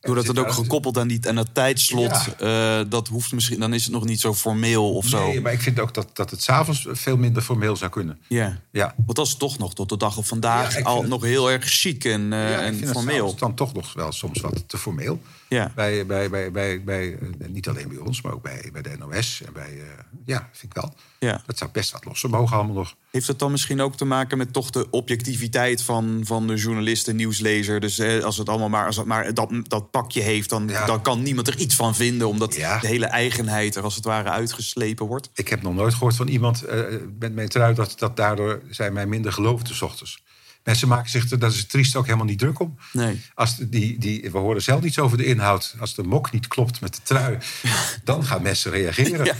Doordat 0.00 0.26
het 0.26 0.38
ook 0.38 0.52
gekoppeld 0.52 0.98
aan, 0.98 1.08
die, 1.08 1.28
aan 1.28 1.34
dat 1.34 1.48
tijdslot... 1.52 2.34
eh, 2.38 2.80
dat 2.88 3.08
hoeft 3.08 3.32
misschien, 3.32 3.60
dan 3.60 3.74
is 3.74 3.82
het 3.84 3.92
nog 3.92 4.04
niet 4.04 4.20
zo 4.20 4.34
formeel 4.34 4.94
of 4.94 5.06
zo. 5.06 5.26
Nee, 5.26 5.40
maar 5.40 5.52
ik 5.52 5.60
vind 5.60 5.80
ook 5.80 5.94
dat, 5.94 6.10
dat 6.12 6.30
het 6.30 6.42
s'avonds 6.42 6.86
veel 6.90 7.16
minder 7.16 7.42
formeel 7.42 7.76
zou 7.76 7.90
kunnen. 7.90 8.18
Ja. 8.28 8.60
Ja, 8.72 8.94
Want 9.04 9.16
dat 9.16 9.26
is 9.26 9.34
toch 9.36 9.58
nog 9.58 9.74
tot 9.74 9.88
de 9.88 9.96
dag 9.96 10.16
op 10.16 10.26
vandaag 10.26 10.82
al 10.82 11.00
het- 11.00 11.08
nog 11.08 11.22
heel 11.22 11.50
erg 11.50 11.64
chic 11.64 12.04
en, 12.04 12.32
eh, 12.32 12.38
ja 12.50 12.58
ik 12.60 12.66
en 12.66 12.80
het 12.80 12.90
formeel. 12.90 13.14
s'avonds 13.14 13.40
dan 13.40 13.54
toch 13.54 13.72
nog 13.74 13.92
wel 13.92 14.12
soms 14.12 14.40
wat 14.40 14.64
te 14.66 14.78
formeel. 14.78 15.20
Ja. 15.50 15.72
Bij, 15.74 16.06
bij, 16.06 16.30
bij, 16.30 16.50
bij, 16.50 16.84
bij, 16.84 17.18
eh, 17.40 17.48
niet 17.48 17.68
alleen 17.68 17.88
bij 17.88 17.96
ons, 17.98 18.22
maar 18.22 18.32
ook 18.32 18.42
bij, 18.42 18.68
bij 18.72 18.82
de 18.82 18.96
NOS. 18.98 19.42
En 19.46 19.52
bij, 19.52 19.70
eh, 19.72 20.04
ja, 20.24 20.48
vind 20.52 20.76
ik 20.76 20.82
wel. 20.82 20.94
Ja. 21.18 21.42
Dat 21.46 21.58
zou 21.58 21.70
best 21.70 21.90
wat 21.90 22.04
losser 22.04 22.30
mogen 22.30 22.56
allemaal 22.56 22.74
nog. 22.74 22.94
Heeft 23.10 23.26
het 23.26 23.38
dan 23.38 23.50
misschien 23.50 23.80
ook 23.80 23.96
te 23.96 24.04
maken 24.04 24.38
met 24.38 24.52
toch 24.52 24.70
de 24.70 24.90
objectiviteit 24.90 25.82
van, 25.82 26.20
van 26.24 26.46
de 26.46 26.54
journalist 26.54 27.08
en 27.08 27.16
nieuwslezer? 27.16 27.80
Dus 27.80 27.98
eh, 27.98 28.24
als 28.24 28.36
het 28.36 28.48
allemaal 28.48 28.68
maar, 28.68 28.86
als 28.86 28.96
het 28.96 29.06
maar 29.06 29.34
dat, 29.34 29.50
dat 29.62 29.90
pakje 29.90 30.20
heeft, 30.22 30.50
dan, 30.50 30.68
Ja. 30.68 30.86
dan 30.86 31.02
kan 31.02 31.22
niemand 31.22 31.48
er 31.48 31.58
iets 31.58 31.74
van 31.74 31.94
vinden, 31.94 32.28
omdat 32.28 32.54
Ja. 32.54 32.78
de 32.78 32.86
hele 32.86 33.06
eigenheid 33.06 33.76
er 33.76 33.82
als 33.82 33.94
het 33.94 34.04
ware 34.04 34.30
uitgeslepen 34.30 35.06
wordt. 35.06 35.30
Ik 35.34 35.48
heb 35.48 35.62
nog 35.62 35.74
nooit 35.74 35.94
gehoord 35.94 36.16
van 36.16 36.28
iemand 36.28 36.62
eh, 36.62 36.80
met 37.18 37.34
mijn 37.34 37.48
trui... 37.48 37.74
Dat, 37.74 37.94
dat 37.98 38.16
daardoor 38.16 38.62
zij 38.70 38.90
mij 38.90 39.06
minder 39.06 39.32
geloofden 39.32 39.76
s 39.76 40.22
ochtends. 40.70 40.80
Mensen 40.80 40.88
maken 40.88 41.10
zich 41.10 41.38
dat 41.38 41.52
is 41.52 41.66
triest, 41.66 41.96
ook 41.96 42.04
helemaal 42.04 42.26
niet 42.26 42.38
druk 42.38 42.60
om. 42.60 42.76
Nee. 42.92 43.22
Als 43.34 43.56
die, 43.56 43.98
die, 43.98 44.30
we 44.30 44.38
horen 44.38 44.62
zelf 44.62 44.80
niets 44.80 44.98
over 44.98 45.16
de 45.16 45.24
inhoud. 45.24 45.74
Als 45.80 45.94
de 45.94 46.02
mok 46.02 46.32
niet 46.32 46.48
klopt 46.48 46.80
met 46.80 46.94
de 46.94 47.00
trui, 47.02 47.38
dan 48.04 48.24
gaan 48.24 48.42
mensen 48.42 48.70
reageren. 48.70 49.24
Ja, 49.24 49.34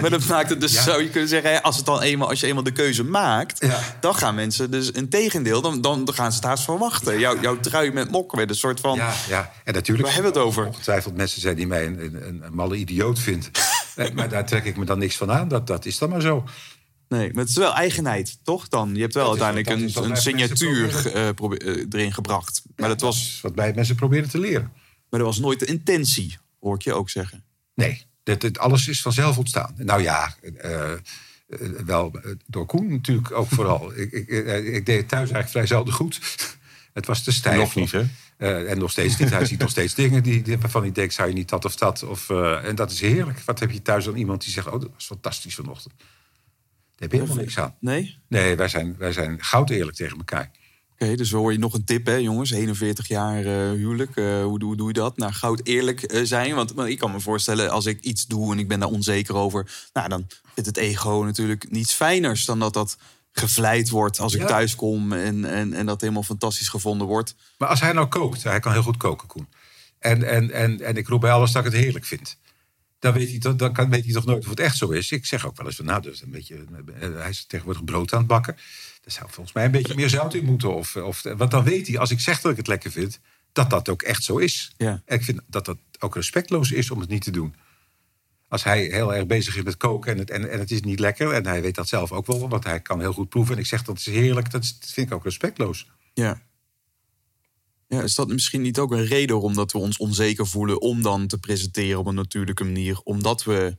maar, 0.00 0.10
dat 0.10 0.26
maakt 0.26 0.50
het 0.50 0.60
dus, 0.60 0.72
Ja. 0.72 0.82
zou 0.82 1.02
je 1.02 1.08
kunnen 1.08 1.28
zeggen, 1.28 1.62
als, 1.62 1.76
het 1.76 1.86
dan 1.86 2.00
eenmaal, 2.00 2.28
als 2.28 2.40
je 2.40 2.46
eenmaal 2.46 2.62
de 2.62 2.72
keuze 2.72 3.04
maakt, 3.04 3.66
dan 4.00 4.14
gaan 4.14 4.34
mensen 4.34 4.70
dus 4.70 4.94
een 4.94 5.08
tegendeel, 5.08 5.60
dan, 5.60 5.80
dan, 5.80 6.14
gaan 6.14 6.30
ze 6.32 6.36
het 6.36 6.46
haast 6.46 6.64
verwachten. 6.64 7.18
Jouw, 7.18 7.40
jouw 7.40 7.60
trui 7.60 7.92
met 7.92 8.10
mok 8.10 8.32
werd 8.34 8.50
een 8.50 8.56
soort 8.56 8.80
van. 8.80 8.96
Ja, 8.96 9.12
ja, 9.28 9.52
en 9.64 9.74
natuurlijk. 9.74 10.06
Waar 10.06 10.14
hebben 10.14 10.32
we 10.32 10.38
het 10.38 10.48
over? 10.48 10.66
Ongetwijfeld 10.66 11.16
mensen 11.16 11.40
zijn 11.40 11.56
die 11.56 11.66
mij 11.66 11.86
een, 11.86 12.04
een, 12.04 12.42
een 12.44 12.54
malle 12.54 12.76
idioot 12.76 13.18
vindt. 13.18 13.50
Maar 14.14 14.28
daar 14.28 14.46
trek 14.46 14.64
ik 14.64 14.76
me 14.76 14.84
dan 14.84 14.98
niks 14.98 15.16
van 15.16 15.32
aan. 15.32 15.48
Dat, 15.48 15.66
dat 15.66 15.84
is 15.84 15.98
dan 15.98 16.08
maar 16.08 16.20
zo. 16.20 16.44
Nee, 17.16 17.28
maar 17.32 17.42
het 17.42 17.48
is 17.48 17.56
wel 17.56 17.74
eigenheid, 17.74 18.38
toch 18.42 18.68
dan? 18.68 18.94
Je 18.94 19.00
hebt 19.00 19.14
wel 19.14 19.28
uiteindelijk 19.28 19.68
een, 19.68 20.10
een 20.10 20.16
signatuur 20.16 21.06
eh, 21.14 21.28
eh, 21.28 21.86
erin 21.90 22.12
gebracht. 22.12 22.62
Maar 22.76 22.88
dat, 22.88 23.00
was, 23.00 23.38
wat 23.42 23.54
wij 23.54 23.72
mensen 23.74 23.96
proberen 23.96 24.28
te 24.28 24.38
leren. 24.38 24.72
maar 25.10 25.20
dat 25.20 25.28
was 25.28 25.38
nooit 25.38 25.58
de 25.58 25.66
intentie, 25.66 26.38
hoor 26.60 26.74
ik 26.74 26.82
je 26.82 26.94
ook 26.94 27.10
zeggen. 27.10 27.44
Nee, 27.74 28.06
dit, 28.22 28.40
dit, 28.40 28.58
alles 28.58 28.88
is 28.88 29.02
vanzelf 29.02 29.38
ontstaan. 29.38 29.74
Nou 29.76 30.02
ja, 30.02 30.34
eh, 30.56 30.92
wel 31.84 32.20
door 32.46 32.66
Koen 32.66 32.90
natuurlijk 32.90 33.32
ook 33.32 33.48
vooral. 33.58 33.98
ik, 33.98 34.12
ik, 34.12 34.28
ik 34.66 34.86
deed 34.86 34.96
het 34.96 35.08
thuis 35.08 35.30
eigenlijk 35.30 35.48
vrij 35.48 35.66
zelden 35.66 35.94
goed. 35.94 36.20
Het 36.94 37.06
was 37.06 37.24
te 37.24 37.32
stijf. 37.32 37.58
Nog 37.58 37.74
niet, 37.74 37.92
hè? 37.92 38.04
Eh, 38.36 38.70
en 38.70 38.78
nog 38.78 38.90
steeds 38.90 39.16
niet. 39.16 39.30
Hij 39.30 39.44
ziet 39.44 39.58
nog 39.58 39.70
steeds 39.70 39.94
dingen 40.02 40.22
die, 40.22 40.42
die, 40.42 40.58
waarvan 40.58 40.82
hij 40.82 40.92
denkt, 40.92 41.14
zou 41.14 41.28
je 41.28 41.34
niet 41.34 41.48
dat 41.48 41.64
of 41.64 41.76
dat? 41.76 42.02
Of, 42.02 42.30
eh, 42.30 42.64
en 42.64 42.74
dat 42.74 42.90
is 42.90 43.00
heerlijk. 43.00 43.40
Wat 43.40 43.60
heb 43.60 43.70
je 43.70 43.82
thuis 43.82 44.04
dan 44.04 44.16
iemand 44.16 44.42
die 44.42 44.52
zegt, 44.52 44.66
oh, 44.66 44.80
dat 44.80 44.90
was 44.94 45.06
fantastisch 45.06 45.54
vanochtend. 45.54 45.94
Heb 46.98 47.12
je 47.12 47.16
helemaal 47.18 47.36
niks 47.36 47.58
aan. 47.58 47.74
Nee? 47.80 48.18
Nee, 48.28 48.56
wij 48.56 48.68
zijn, 48.68 48.94
wij 48.98 49.12
zijn 49.12 49.42
goud 49.44 49.70
eerlijk 49.70 49.96
tegen 49.96 50.16
elkaar. 50.18 50.50
Oké, 50.92 51.14
dus 51.14 51.30
hoor 51.30 51.52
je 51.52 51.58
nog 51.58 51.74
een 51.74 51.84
tip, 51.84 52.06
hè, 52.06 52.14
jongens? 52.14 52.50
41 52.50 53.08
jaar 53.08 53.38
eh, 53.44 53.70
huwelijk. 53.70 54.16
eh, 54.16 54.42
hoe, 54.44 54.58
doe- 54.58 54.68
hoe 54.68 54.76
doe 54.76 54.86
je 54.86 54.92
dat? 54.92 55.16
Nou, 55.16 55.32
goud 55.32 55.60
eerlijk 55.66 56.02
eh, 56.02 56.20
zijn. 56.24 56.54
Want, 56.54 56.72
want 56.72 56.88
ik 56.88 56.98
kan 56.98 57.10
me 57.12 57.20
voorstellen, 57.20 57.70
als 57.70 57.86
ik 57.86 58.00
iets 58.00 58.26
doe 58.26 58.52
en 58.52 58.58
ik 58.58 58.68
ben 58.68 58.80
daar 58.80 58.88
onzeker 58.88 59.34
over... 59.34 59.88
Nou, 59.92 60.08
dan 60.08 60.26
vindt 60.54 60.68
het 60.68 60.76
ego 60.76 61.22
natuurlijk 61.24 61.70
niets 61.70 61.92
fijners 61.92 62.44
dan 62.44 62.58
dat 62.58 62.72
dat 62.72 62.96
gevleid 63.32 63.88
wordt 63.88 64.18
als 64.20 64.34
ik 64.34 64.40
thuis 64.46 64.74
kom... 64.74 65.12
En, 65.12 65.44
en, 65.44 65.72
en 65.72 65.86
dat 65.86 66.00
helemaal 66.00 66.22
fantastisch 66.22 66.68
gevonden 66.68 67.06
wordt. 67.06 67.34
Maar 67.58 67.68
als 67.68 67.80
hij 67.80 67.92
nou 67.92 68.06
kookt, 68.06 68.42
hij 68.42 68.60
kan 68.60 68.72
heel 68.72 68.82
goed 68.82 68.96
koken, 68.96 69.28
Koen. 69.28 69.48
En, 69.98 70.22
en, 70.22 70.50
en, 70.50 70.80
en 70.80 70.96
ik 70.96 71.08
roep 71.08 71.20
bij 71.20 71.30
alles 71.32 71.52
dat 71.52 71.64
ik 71.66 71.72
het 71.72 71.80
heerlijk 71.82 72.04
vind. 72.04 72.38
Dan 73.04 73.12
weet, 73.12 73.30
hij, 73.30 73.38
toch- 73.38 73.56
dan 73.56 73.72
kan, 73.72 73.90
weet 73.90 74.04
hij 74.04 74.12
toch 74.12 74.24
nooit 74.24 74.42
of 74.44 74.50
het 74.50 74.60
echt 74.60 74.76
zo 74.76 74.90
is. 74.90 75.10
Ik 75.10 75.26
zeg 75.26 75.46
ook 75.46 75.56
wel 75.56 75.66
eens 75.66 75.76
van, 75.76 75.84
nou, 75.84 76.02
dat 76.02 76.12
is 76.12 76.20
een 76.20 76.30
beetje, 76.30 76.64
eh, 77.00 77.14
hij 77.14 77.28
is 77.28 77.44
tegenwoordig 77.46 77.84
brood 77.84 78.12
aan 78.12 78.18
het 78.18 78.26
bakken. 78.26 78.54
Daar 79.02 79.12
zou 79.12 79.30
volgens 79.30 79.54
mij 79.54 79.64
een 79.64 79.70
beetje 79.70 79.94
meer 79.94 80.08
zout 80.08 80.34
in 80.34 80.44
moeten. 80.44 80.74
Of, 80.74 80.96
of, 80.96 81.22
want 81.22 81.50
dan 81.50 81.64
weet 81.64 81.86
hij, 81.86 81.98
als 81.98 82.10
ik 82.10 82.20
zeg 82.20 82.40
dat 82.40 82.50
ik 82.50 82.56
het 82.56 82.66
lekker 82.66 82.90
vind, 82.90 83.20
dat 83.52 83.70
dat 83.70 83.88
ook 83.88 84.02
echt 84.02 84.22
zo 84.24 84.36
is. 84.36 84.72
Ja. 84.76 85.02
En 85.04 85.16
ik 85.18 85.24
vind 85.24 85.40
dat 85.46 85.64
dat 85.64 85.78
ook 85.98 86.14
respectloos 86.14 86.72
is 86.72 86.90
om 86.90 87.00
het 87.00 87.08
niet 87.08 87.22
te 87.22 87.30
doen. 87.30 87.54
Als 88.48 88.64
hij 88.64 88.82
heel 88.82 89.14
erg 89.14 89.26
bezig 89.26 89.56
is 89.56 89.62
met 89.62 89.76
koken 89.76 90.12
en 90.12 90.18
het, 90.18 90.30
en, 90.30 90.50
en 90.50 90.58
het 90.58 90.70
is 90.70 90.80
niet 90.80 91.00
lekker... 91.00 91.32
en 91.32 91.46
hij 91.46 91.62
weet 91.62 91.74
dat 91.74 91.88
zelf 91.88 92.12
ook 92.12 92.26
wel, 92.26 92.48
want 92.48 92.64
hij 92.64 92.80
kan 92.80 93.00
heel 93.00 93.12
goed 93.12 93.28
proeven... 93.28 93.54
en 93.54 93.60
ik 93.60 93.66
zeg 93.66 93.82
dat 93.82 93.98
is 93.98 94.06
heerlijk, 94.06 94.50
dat, 94.50 94.62
is, 94.62 94.78
dat 94.78 94.90
vind 94.92 95.06
ik 95.06 95.14
ook 95.14 95.24
respectloos. 95.24 95.90
Ja. 96.14 96.42
Is 98.02 98.14
dat 98.14 98.28
misschien 98.28 98.62
niet 98.62 98.78
ook 98.78 98.92
een 98.92 99.06
reden 99.06 99.40
omdat 99.40 99.72
we 99.72 99.78
ons 99.78 99.96
onzeker 99.96 100.46
voelen 100.46 100.80
om 100.80 101.02
dan 101.02 101.26
te 101.26 101.38
presenteren 101.38 101.98
op 101.98 102.06
een 102.06 102.14
natuurlijke 102.14 102.64
manier? 102.64 103.00
Omdat 103.02 103.44
we 103.44 103.76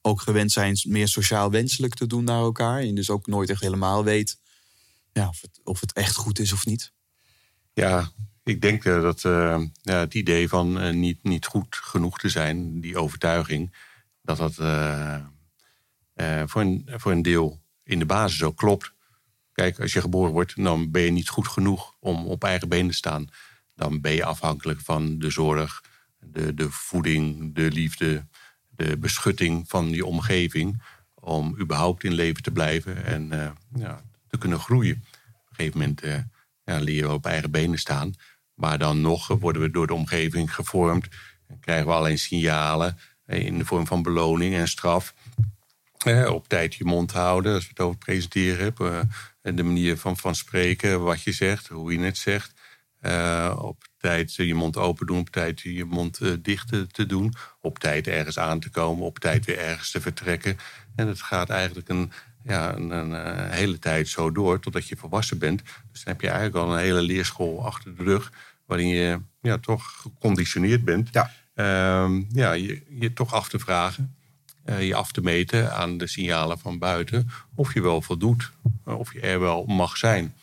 ook 0.00 0.20
gewend 0.20 0.52
zijn 0.52 0.78
meer 0.82 1.08
sociaal 1.08 1.50
wenselijk 1.50 1.94
te 1.94 2.06
doen 2.06 2.24
naar 2.24 2.40
elkaar. 2.40 2.80
En 2.80 2.94
dus 2.94 3.10
ook 3.10 3.26
nooit 3.26 3.50
echt 3.50 3.60
helemaal 3.60 4.04
weet 4.04 4.38
ja, 5.12 5.28
of, 5.28 5.40
het, 5.40 5.60
of 5.64 5.80
het 5.80 5.92
echt 5.92 6.16
goed 6.16 6.38
is 6.38 6.52
of 6.52 6.66
niet. 6.66 6.92
Ja, 7.72 8.12
ik 8.42 8.60
denk 8.60 8.84
eh, 8.84 9.02
dat 9.02 9.24
eh, 9.24 9.62
ja, 9.82 9.98
het 9.98 10.14
idee 10.14 10.48
van 10.48 10.80
eh, 10.80 10.94
niet, 10.94 11.22
niet 11.22 11.46
goed 11.46 11.76
genoeg 11.76 12.18
te 12.18 12.28
zijn, 12.28 12.80
die 12.80 12.98
overtuiging, 12.98 13.74
dat 14.22 14.36
dat 14.36 14.54
voor, 16.50 16.60
een, 16.60 16.88
voor 16.96 17.12
een 17.12 17.22
deel 17.22 17.60
in 17.82 17.98
de 17.98 18.06
basis 18.06 18.42
ook 18.42 18.56
klopt. 18.56 18.92
Kijk, 19.52 19.80
als 19.80 19.92
je 19.92 20.00
geboren 20.00 20.32
wordt, 20.32 20.64
dan 20.64 20.90
ben 20.90 21.02
je 21.02 21.10
niet 21.10 21.28
goed 21.28 21.48
genoeg 21.48 21.94
om 22.00 22.26
op 22.26 22.44
eigen 22.44 22.68
benen 22.68 22.90
te 22.90 22.96
staan. 22.96 23.28
Dan 23.78 24.00
ben 24.00 24.12
je 24.12 24.24
afhankelijk 24.24 24.80
van 24.80 25.18
de 25.18 25.30
zorg, 25.30 25.84
de, 26.18 26.54
de 26.54 26.70
voeding, 26.70 27.54
de 27.54 27.70
liefde, 27.70 28.26
de 28.68 28.96
beschutting 28.96 29.68
van 29.68 29.90
je 29.90 30.04
omgeving. 30.04 30.82
Om 31.14 31.56
überhaupt 31.60 32.04
in 32.04 32.12
leven 32.12 32.42
te 32.42 32.50
blijven 32.50 33.04
en 33.04 33.32
eh, 33.32 33.50
ja, 33.74 34.02
te 34.28 34.38
kunnen 34.38 34.58
groeien. 34.58 34.96
Op 34.96 35.48
een 35.48 35.54
gegeven 35.54 35.78
moment 35.78 36.02
eh, 36.02 36.18
ja, 36.64 36.84
we 36.84 37.12
op 37.12 37.26
eigen 37.26 37.50
benen 37.50 37.78
staan. 37.78 38.14
Maar 38.54 38.78
dan 38.78 39.00
nog 39.00 39.26
worden 39.26 39.62
we 39.62 39.70
door 39.70 39.86
de 39.86 39.94
omgeving 39.94 40.54
gevormd. 40.54 41.08
En 41.46 41.60
krijgen 41.60 41.86
we 41.86 41.92
alleen 41.92 42.18
signalen 42.18 42.98
eh, 43.24 43.44
in 43.44 43.58
de 43.58 43.64
vorm 43.64 43.86
van 43.86 44.02
beloning 44.02 44.54
en 44.54 44.68
straf. 44.68 45.14
Op 46.28 46.48
tijd 46.48 46.74
je 46.74 46.84
mond 46.84 47.12
houden, 47.12 47.54
als 47.54 47.62
we 47.62 47.68
het 47.68 47.80
over 47.80 47.98
presenteren 47.98 48.58
hebben. 48.58 49.10
En 49.42 49.56
de 49.56 49.62
manier 49.62 49.98
van, 49.98 50.16
van 50.16 50.34
spreken, 50.34 51.00
wat 51.00 51.22
je 51.22 51.32
zegt, 51.32 51.68
hoe 51.68 51.92
je 51.92 51.98
het 51.98 52.16
zegt. 52.16 52.57
Eh, 53.00 53.58
op 53.62 53.84
tijd 53.98 54.34
je 54.34 54.54
mond 54.54 54.76
open 54.76 55.06
doen, 55.06 55.18
op 55.18 55.30
tijd 55.30 55.60
je 55.60 55.84
mond 55.84 56.20
eh, 56.20 56.32
dicht 56.42 56.68
te, 56.68 56.86
te 56.86 57.06
doen. 57.06 57.34
Op 57.60 57.78
tijd 57.78 58.06
ergens 58.06 58.38
aan 58.38 58.60
te 58.60 58.70
komen, 58.70 59.04
op 59.04 59.18
tijd 59.18 59.44
weer 59.44 59.58
ergens 59.58 59.90
te 59.90 60.00
vertrekken. 60.00 60.58
En 60.96 61.06
het 61.06 61.22
gaat 61.22 61.50
eigenlijk 61.50 61.88
een, 61.88 62.12
ja, 62.44 62.74
een, 62.74 62.90
een, 62.90 63.14
eh, 63.14 63.50
hele 63.50 63.78
tijd 63.78 64.08
zo 64.08 64.32
door 64.32 64.60
totdat 64.60 64.88
je 64.88 64.96
volwassen 64.96 65.38
bent. 65.38 65.62
Dus 65.92 66.04
dan 66.04 66.12
heb 66.12 66.20
je 66.20 66.28
eigenlijk 66.28 66.56
al 66.56 66.72
een 66.72 66.82
hele 66.82 67.02
leerschool 67.02 67.64
achter 67.64 67.96
de 67.96 68.02
rug. 68.02 68.32
Waarin 68.66 68.88
je 68.88 69.20
ja, 69.40 69.58
toch 69.58 70.00
geconditioneerd 70.00 70.84
bent. 70.84 71.08
Ja. 71.12 71.30
Ehm, 71.54 72.22
ja, 72.28 72.52
je, 72.52 72.82
je 72.88 73.12
toch 73.12 73.34
af 73.34 73.48
te 73.48 73.58
vragen 73.58 74.16
eh, 74.68 74.86
je 74.86 74.94
af 74.94 75.12
te 75.12 75.20
meten 75.20 75.74
aan 75.74 75.98
de 75.98 76.06
signalen 76.06 76.58
van 76.58 76.78
buiten 76.78 77.30
of 77.54 77.74
je 77.74 77.82
wel 77.82 78.02
voldoet, 78.02 78.50
eh, 78.84 78.98
of 78.98 79.12
je 79.12 79.20
er 79.20 79.40
wel 79.40 79.64
mag 79.64 79.96
zijn. 79.96 80.34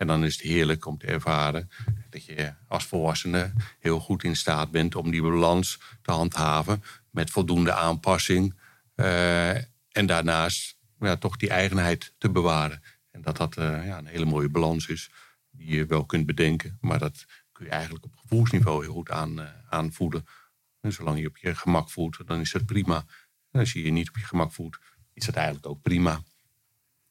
En 0.00 0.06
dan 0.06 0.24
is 0.24 0.32
het 0.32 0.42
heerlijk 0.42 0.86
om 0.86 0.98
te 0.98 1.06
ervaren 1.06 1.70
dat 2.10 2.24
je 2.24 2.52
als 2.68 2.84
volwassene 2.86 3.52
heel 3.78 4.00
goed 4.00 4.24
in 4.24 4.36
staat 4.36 4.70
bent 4.70 4.94
om 4.94 5.10
die 5.10 5.22
balans 5.22 5.78
te 6.02 6.10
handhaven 6.12 6.82
met 7.10 7.30
voldoende 7.30 7.72
aanpassing. 7.72 8.54
eh, 8.94 9.56
en 9.90 10.06
daarnaast 10.06 10.76
ja, 10.98 11.16
toch 11.16 11.36
die 11.36 11.50
eigenheid 11.50 12.14
te 12.18 12.30
bewaren. 12.30 12.82
En 13.10 13.22
dat 13.22 13.36
dat 13.36 13.56
eh, 13.56 13.86
ja, 13.86 13.98
een 13.98 14.06
hele 14.06 14.24
mooie 14.24 14.48
balans 14.48 14.86
is 14.86 15.10
die 15.50 15.76
je 15.76 15.86
wel 15.86 16.04
kunt 16.04 16.26
bedenken, 16.26 16.78
maar 16.80 16.98
dat 16.98 17.26
kun 17.52 17.64
je 17.64 17.70
eigenlijk 17.70 18.04
op 18.04 18.16
gevoelsniveau 18.16 18.84
heel 18.84 18.92
goed 18.92 19.10
aan, 19.10 19.40
eh, 19.40 19.46
aanvoelen. 19.68 20.24
En 20.80 20.92
zolang 20.92 21.18
je 21.20 21.28
op 21.28 21.36
je 21.36 21.54
gemak 21.54 21.90
voelt, 21.90 22.26
dan 22.26 22.40
is 22.40 22.52
dat 22.52 22.66
prima. 22.66 23.04
En 23.50 23.60
als 23.60 23.72
je 23.72 23.82
je 23.82 23.90
niet 23.90 24.08
op 24.08 24.16
je 24.16 24.24
gemak 24.24 24.52
voelt, 24.52 24.78
is 25.12 25.26
dat 25.26 25.34
eigenlijk 25.34 25.66
ook 25.66 25.82
prima. 25.82 26.22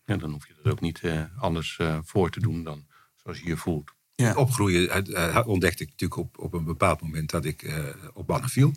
Ja, 0.10 0.17
dan 0.17 0.32
hoef 0.32 0.48
je 0.48 0.54
dat 0.63 0.72
ook 0.72 0.82
niet 0.82 1.00
eh, 1.00 1.22
anders 1.38 1.78
eh, 1.80 1.98
voor 2.04 2.30
te 2.30 2.39
doen 2.39 2.63
dan 2.63 2.86
zoals 3.15 3.39
je 3.39 3.48
je 3.48 3.58
voelt. 3.58 3.91
Ja. 4.15 4.34
Opgroeien 4.36 4.89
eh, 5.13 5.48
ontdekte 5.48 5.84
ik 5.84 5.89
natuurlijk 5.89 6.19
op, 6.19 6.38
op 6.39 6.54
een 6.54 6.63
bepaald 6.63 7.02
moment 7.02 7.30
dat 7.30 7.45
ik 7.45 7.74
op 8.13 8.28
mannen 8.28 8.50
viel. 8.50 8.74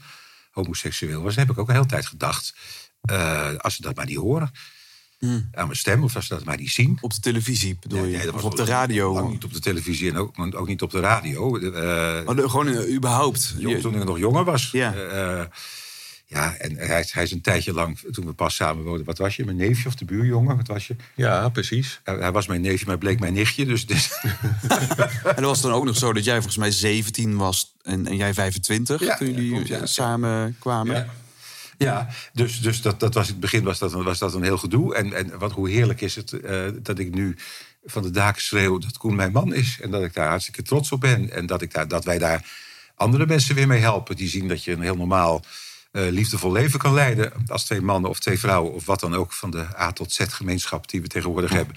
Homoseksueel 0.50 1.22
was. 1.22 1.36
Heb 1.36 1.50
ik 1.50 1.58
ook 1.58 1.68
een 1.68 1.74
hele 1.74 1.86
tijd 1.86 2.06
gedacht. 2.06 2.54
als 3.58 3.74
ze 3.74 3.82
dat 3.82 3.96
maar 3.96 4.06
niet 4.06 4.16
horen. 4.16 4.50
Hmm. 5.18 5.48
Aan 5.52 5.66
mijn 5.66 5.78
stem. 5.78 6.02
Of 6.02 6.16
als 6.16 6.26
ze 6.26 6.34
dat 6.34 6.44
maar 6.44 6.56
niet 6.56 6.70
zien. 6.70 6.98
Op 7.00 7.14
de 7.14 7.20
televisie 7.20 7.76
bedoel 7.80 8.04
je? 8.04 8.32
of 8.34 8.44
op 8.44 8.56
de 8.56 8.64
radio? 8.64 9.12
Lang 9.12 9.30
niet 9.30 9.44
op 9.44 9.52
de 9.52 9.60
televisie 9.60 10.10
en 10.10 10.16
ook, 10.16 10.54
ook 10.54 10.66
niet 10.68 10.82
op 10.82 10.90
de 10.90 11.00
radio. 11.00 11.42
Oh, 11.46 11.60
de- 12.36 12.48
gewoon 12.48 12.68
überhaupt? 12.68 13.54
jong- 13.58 13.80
toen 13.80 13.94
ik 13.94 14.04
nog 14.04 14.18
jonger 14.18 14.44
was. 14.44 14.70
Ja. 14.70 14.94
Ja, 16.32 16.54
en 16.56 16.76
hij, 16.76 17.00
is- 17.00 17.12
hij 17.12 17.22
is 17.22 17.30
een 17.32 17.40
tijdje 17.40 17.72
lang, 17.72 17.98
toen 18.12 18.26
we 18.26 18.32
pas 18.32 18.54
samen 18.54 18.84
woonden. 18.84 19.04
Wat 19.06 19.18
was 19.18 19.36
je, 19.36 19.44
mijn 19.44 19.56
neefje 19.56 19.88
of 19.88 19.94
de 19.94 20.04
buurjongen? 20.04 20.56
Wat 20.56 20.66
was 20.66 20.86
je? 20.86 20.96
Ja, 21.14 21.48
precies. 21.48 22.00
Hij, 22.04 22.14
hij 22.16 22.32
was 22.32 22.46
mijn 22.46 22.60
neefje, 22.60 22.86
maar 22.86 22.98
bleek 22.98 23.20
mijn 23.20 23.32
nichtje. 23.32 23.64
Dus, 23.66 23.86
dus 23.86 24.10
En 25.24 25.34
dat 25.34 25.44
was 25.44 25.60
dan 25.60 25.72
ook 25.72 25.84
nog 25.84 25.96
zo 25.96 26.12
dat 26.12 26.24
jij 26.24 26.34
volgens 26.34 26.56
mij 26.56 26.70
17 26.70 27.36
was 27.36 27.72
en, 27.82 28.06
en 28.06 28.16
jij 28.16 28.34
25 28.34 29.00
Ja, 29.04 29.16
toen 29.16 29.26
jullie 29.32 29.66
ja. 29.68 29.76
eh, 29.78 29.86
samen 29.86 30.56
kwamen. 30.58 30.94
Ja. 30.96 31.06
Ja, 31.78 32.08
dus, 32.32 32.60
dus 32.60 32.82
dat, 32.82 33.00
dat 33.00 33.14
was 33.14 33.24
in 33.26 33.30
het 33.32 33.40
begin 33.40 33.62
was 33.64 33.78
dat, 33.78 33.92
een- 33.92 34.02
was 34.02 34.18
dat 34.18 34.34
een 34.34 34.42
heel 34.42 34.58
gedoe. 34.58 34.94
En, 34.94 35.12
en 35.12 35.38
wat, 35.38 35.52
hoe 35.52 35.70
heerlijk 35.70 36.00
is 36.00 36.14
het 36.14 36.32
eh, 36.32 36.64
dat 36.82 36.98
ik 36.98 37.14
nu 37.14 37.36
van 37.84 38.02
de 38.02 38.10
daken 38.10 38.42
schreeuw 38.42 38.78
dat 38.78 38.96
Koen 38.98 39.14
mijn 39.14 39.32
man 39.32 39.54
is. 39.54 39.78
En 39.80 39.90
dat 39.90 40.02
ik 40.02 40.14
daar 40.14 40.28
hartstikke 40.28 40.62
trots 40.62 40.92
op 40.92 41.00
ben. 41.00 41.30
En 41.30 41.46
dat, 41.46 41.62
ik 41.62 41.72
daar, 41.72 41.88
dat 41.88 42.04
wij 42.04 42.18
daar 42.18 42.44
andere 42.94 43.26
mensen 43.26 43.54
weer 43.54 43.66
mee 43.66 43.80
helpen. 43.80 44.16
Die 44.16 44.28
zien 44.28 44.48
dat 44.48 44.64
je 44.64 44.72
een 44.72 44.80
heel 44.80 44.96
normaal, 44.96 45.44
liefdevol 45.92 46.52
leven 46.52 46.78
kan 46.78 46.94
leiden. 46.94 47.32
Als 47.46 47.64
twee 47.64 47.80
mannen 47.80 48.10
of 48.10 48.18
twee 48.20 48.38
vrouwen 48.38 48.72
of 48.72 48.86
wat 48.86 49.00
dan 49.00 49.14
ook 49.14 49.32
van 49.32 49.50
de 49.50 49.78
A 49.78 49.92
tot 49.92 50.12
Z 50.12 50.20
gemeenschap 50.28 50.88
die 50.90 51.00
we 51.02 51.06
tegenwoordig 51.08 51.50
hebben. 51.50 51.74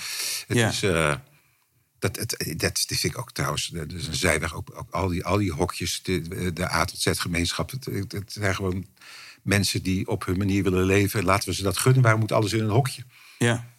Het 0.47 0.57
Ja. 0.57 0.69
is... 0.69 0.83
eh, 0.83 1.15
dat, 1.99 2.15
dat, 2.15 2.35
dat 2.57 2.79
vind 2.87 3.03
ik 3.03 3.17
ook 3.17 3.31
trouwens. 3.31 3.67
Dat 3.67 3.91
is 3.91 4.07
een 4.07 4.15
zijweg. 4.15 4.55
Ook, 4.55 4.71
ook 4.75 4.91
al, 4.91 5.07
die, 5.07 5.25
al 5.25 5.37
die 5.37 5.51
hokjes, 5.51 6.03
de, 6.03 6.53
de 6.53 6.71
A 6.71 6.85
tot 6.85 6.99
Z 7.01 7.07
gemeenschap. 7.13 7.71
Het 7.71 8.23
zijn 8.27 8.55
gewoon 8.55 8.85
mensen 9.41 9.83
die 9.83 10.07
op 10.07 10.25
hun 10.25 10.37
manier 10.37 10.63
willen 10.63 10.85
leven. 10.85 11.23
Laten 11.23 11.49
we 11.49 11.55
ze 11.55 11.63
dat 11.63 11.77
gunnen. 11.77 12.01
Waarom 12.01 12.19
moet 12.19 12.31
alles 12.31 12.53
in 12.53 12.63
een 12.63 12.69
hokje? 12.69 13.03
Ja. 13.37 13.73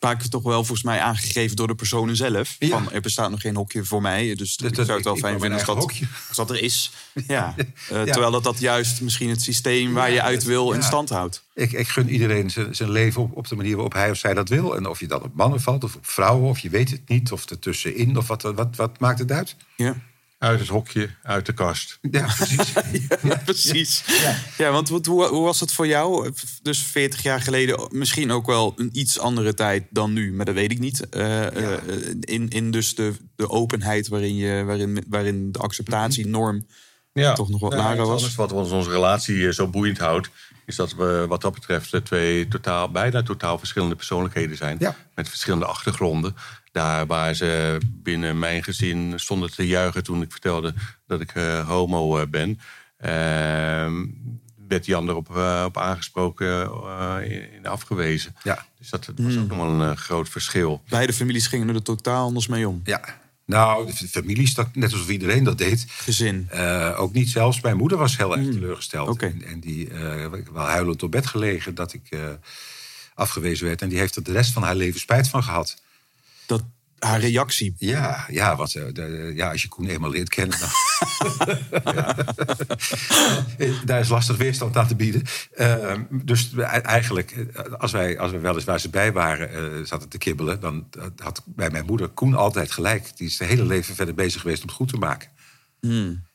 Vaak 0.00 0.22
toch 0.22 0.42
wel 0.42 0.58
volgens 0.64 0.82
mij 0.82 1.00
aangegeven 1.00 1.56
door 1.56 1.66
de 1.66 1.74
personen 1.74 2.16
zelf. 2.16 2.56
Ja. 2.58 2.68
Van, 2.68 2.92
er 2.92 3.00
bestaat 3.00 3.30
nog 3.30 3.40
geen 3.40 3.56
hokje 3.56 3.84
voor 3.84 4.02
mij. 4.02 4.34
Dus 4.34 4.56
Dat- 4.56 4.68
ik 4.68 4.74
zou 4.74 4.90
het 4.96 5.04
wel 5.04 5.12
ik- 5.12 5.18
ik 5.18 5.24
fijn 5.24 5.38
wou 5.38 5.40
vinden 5.40 5.58
als 5.58 5.66
dat, 5.66 5.90
eigen 5.90 6.08
als 6.28 6.36
dat 6.36 6.50
er 6.50 6.62
is. 6.62 6.90
Ja. 7.26 7.54
Eh, 7.90 7.96
Ja. 7.96 8.04
Terwijl 8.04 8.30
dat, 8.30 8.44
dat 8.44 8.60
juist 8.60 9.00
misschien 9.00 9.28
het 9.28 9.42
systeem 9.42 9.92
waar 9.92 10.10
je 10.10 10.22
uit 10.22 10.44
wil 10.44 10.72
in 10.72 10.82
stand 10.82 11.08
houdt. 11.08 11.44
Ik, 11.54 11.72
ik 11.72 11.88
gun 11.88 12.08
iedereen 12.08 12.50
zijn, 12.50 12.74
zijn 12.74 12.90
leven 12.90 13.22
op, 13.22 13.36
op 13.36 13.48
de 13.48 13.56
manier 13.56 13.72
waarop 13.74 13.92
hij 13.92 14.10
of 14.10 14.16
zij 14.16 14.34
dat 14.34 14.48
wil. 14.48 14.76
En 14.76 14.86
of 14.86 15.00
je 15.00 15.06
dan 15.06 15.22
op 15.22 15.34
mannen 15.34 15.60
valt 15.60 15.84
of 15.84 15.94
op 15.94 16.06
vrouwen, 16.06 16.48
of 16.48 16.58
je 16.58 16.68
weet 16.70 16.90
het 16.90 17.08
niet, 17.08 17.32
of 17.32 17.50
ertussenin, 17.50 18.16
of 18.16 18.26
wat, 18.26 18.42
wat, 18.42 18.76
wat 18.76 18.98
maakt 19.00 19.18
het 19.18 19.30
uit? 19.32 19.56
Ja. 19.76 19.96
Uit 20.40 20.58
het 20.60 20.68
hokje, 20.68 21.08
uit 21.22 21.46
de 21.46 21.52
kast. 21.52 21.98
Ja, 22.10 22.26
precies. 22.36 22.72
Ja, 23.22 23.36
precies. 23.44 24.04
Ja, 24.58 24.70
want 24.70 24.88
hoe, 24.88 25.26
hoe 25.26 25.44
was 25.44 25.60
het 25.60 25.72
voor 25.72 25.86
jou? 25.86 26.32
Dus 26.62 26.78
40 26.78 27.22
jaar 27.22 27.40
geleden, 27.40 27.88
misschien 27.90 28.30
ook 28.30 28.46
wel 28.46 28.72
een 28.76 28.90
iets 28.92 29.18
andere 29.18 29.54
tijd 29.54 29.84
dan 29.90 30.12
nu, 30.12 30.32
maar 30.32 30.44
dat 30.44 30.54
weet 30.54 30.70
ik 30.70 30.78
niet. 30.78 31.08
Eh, 31.08 31.46
eh, 31.74 31.78
in, 32.20 32.48
in 32.48 32.70
dus 32.70 32.94
de, 32.94 33.12
de 33.36 33.48
openheid 33.48 34.08
waarin, 34.08 34.36
je, 34.36 34.64
waarin, 34.64 35.04
waarin 35.08 35.52
de 35.52 35.58
acceptatienorm 35.58 36.66
Ja. 37.12 37.32
toch 37.34 37.48
nog 37.48 37.60
wat 37.60 37.74
lager 37.74 38.06
was. 38.06 38.34
Wat 38.34 38.52
ons 38.52 38.70
onze 38.70 38.90
relatie 38.90 39.46
eh, 39.46 39.52
zo 39.52 39.68
boeiend 39.68 39.98
houdt, 39.98 40.30
is 40.66 40.76
dat 40.76 40.94
we 40.94 41.24
wat 41.28 41.40
dat 41.40 41.54
betreft 41.54 42.04
twee 42.04 42.48
totaal, 42.48 42.90
bijna 42.90 43.22
totaal 43.22 43.58
verschillende 43.58 43.94
persoonlijkheden 43.94 44.56
zijn. 44.56 44.76
Ja. 44.80 44.96
Met 45.14 45.28
verschillende 45.28 45.66
achtergronden. 45.66 46.34
Daar 46.72 47.06
waar 47.06 47.34
ze 47.34 47.78
binnen 48.02 48.38
mijn 48.38 48.64
gezin 48.64 49.12
stonden 49.16 49.50
te 49.52 49.66
juichen 49.66 50.04
toen 50.04 50.22
ik 50.22 50.30
vertelde 50.30 50.74
dat 51.06 51.20
ik 51.20 51.34
eh, 51.34 51.68
homo 51.68 52.18
eh, 52.18 52.26
ben. 52.26 52.60
ehm, 52.96 54.06
werd 54.68 54.86
Jan 54.86 55.08
erop 55.08 55.36
eh, 55.36 55.62
op 55.66 55.78
aangesproken 55.78 56.70
in, 57.24 57.52
in 57.52 57.66
afgewezen. 57.66 58.36
Ja. 58.42 58.66
Dus 58.78 58.90
dat, 58.90 59.12
was 59.16 59.36
ook 59.36 59.48
nog 59.48 59.56
wel 59.56 59.80
een 59.80 59.96
groot 59.96 60.28
verschil. 60.28 60.82
Beide 60.88 61.12
families 61.12 61.46
gingen 61.46 61.68
er 61.68 61.82
totaal 61.82 62.24
anders 62.24 62.46
mee 62.46 62.68
om. 62.68 62.80
ja. 62.84 63.18
Nou, 63.44 63.86
de 63.86 64.08
familie 64.08 64.46
stak 64.48 64.74
net 64.74 64.92
alsof 64.92 65.08
iedereen 65.08 65.44
dat 65.44 65.58
deed. 65.58 65.84
Gezin. 65.88 66.48
Ook 66.96 67.12
niet 67.12 67.28
zelfs. 67.30 67.60
Mijn 67.60 67.76
moeder 67.76 67.98
was 67.98 68.16
heel 68.16 68.36
erg 68.36 68.50
teleurgesteld. 68.50 69.08
oké. 69.08 69.26
En, 69.26 69.44
en 69.44 69.60
die 69.60 69.88
heb 69.92 70.48
wel 70.52 70.64
huilend 70.64 71.02
op 71.02 71.10
bed 71.10 71.26
gelegen 71.26 71.74
dat 71.74 71.92
ik 71.92 72.08
afgewezen 73.14 73.66
werd. 73.66 73.82
En 73.82 73.88
die 73.88 73.98
heeft 73.98 74.16
er 74.16 74.22
de 74.22 74.32
rest 74.32 74.52
van 74.52 74.62
haar 74.62 74.74
leven 74.74 75.00
spijt 75.00 75.28
van 75.28 75.42
gehad. 75.42 75.76
Dat, 76.50 76.64
haar 76.98 77.20
reactie. 77.20 77.74
Ja, 77.78 78.24
ja, 78.28 78.56
want, 78.56 78.74
eh, 78.74 78.84
de- 78.92 79.32
ja 79.34 79.50
als 79.50 79.62
je 79.62 79.68
Koen 79.68 79.86
eenmaal 79.86 80.10
leert 80.10 80.28
kennen, 80.28 80.58
dan... 80.58 80.68
Ja. 81.94 82.16
Daar 83.84 84.00
is 84.00 84.08
lastig 84.08 84.36
weerstand 84.36 84.76
aan 84.76 84.86
te 84.86 84.96
bieden. 84.96 85.22
Eh, 85.52 85.98
dus 86.10 86.52
e- 86.56 86.60
eigenlijk, 86.62 87.30
eh, 87.30 87.72
als 87.72 87.92
wij, 87.92 88.18
als 88.18 88.30
wij 88.30 88.40
wel 88.40 88.54
eens 88.54 88.64
waar 88.64 88.80
ze 88.80 88.88
bij 88.90 89.12
waren 89.12 89.52
eh, 89.52 89.84
zaten 89.84 90.08
te 90.08 90.18
kibbelen... 90.18 90.60
dan 90.60 90.88
had 91.16 91.42
bij 91.46 91.70
mijn 91.70 91.84
moeder 91.86 92.08
Koen 92.08 92.34
altijd 92.34 92.72
gelijk. 92.72 93.16
Die 93.16 93.26
is 93.26 93.36
zijn 93.36 93.48
hele 93.48 93.64
leven 93.64 93.94
verder 93.94 94.14
bezig 94.14 94.40
geweest 94.40 94.62
om 94.62 94.68
het 94.68 94.76
goed 94.76 94.88
te 94.88 94.96
maken. 94.96 95.28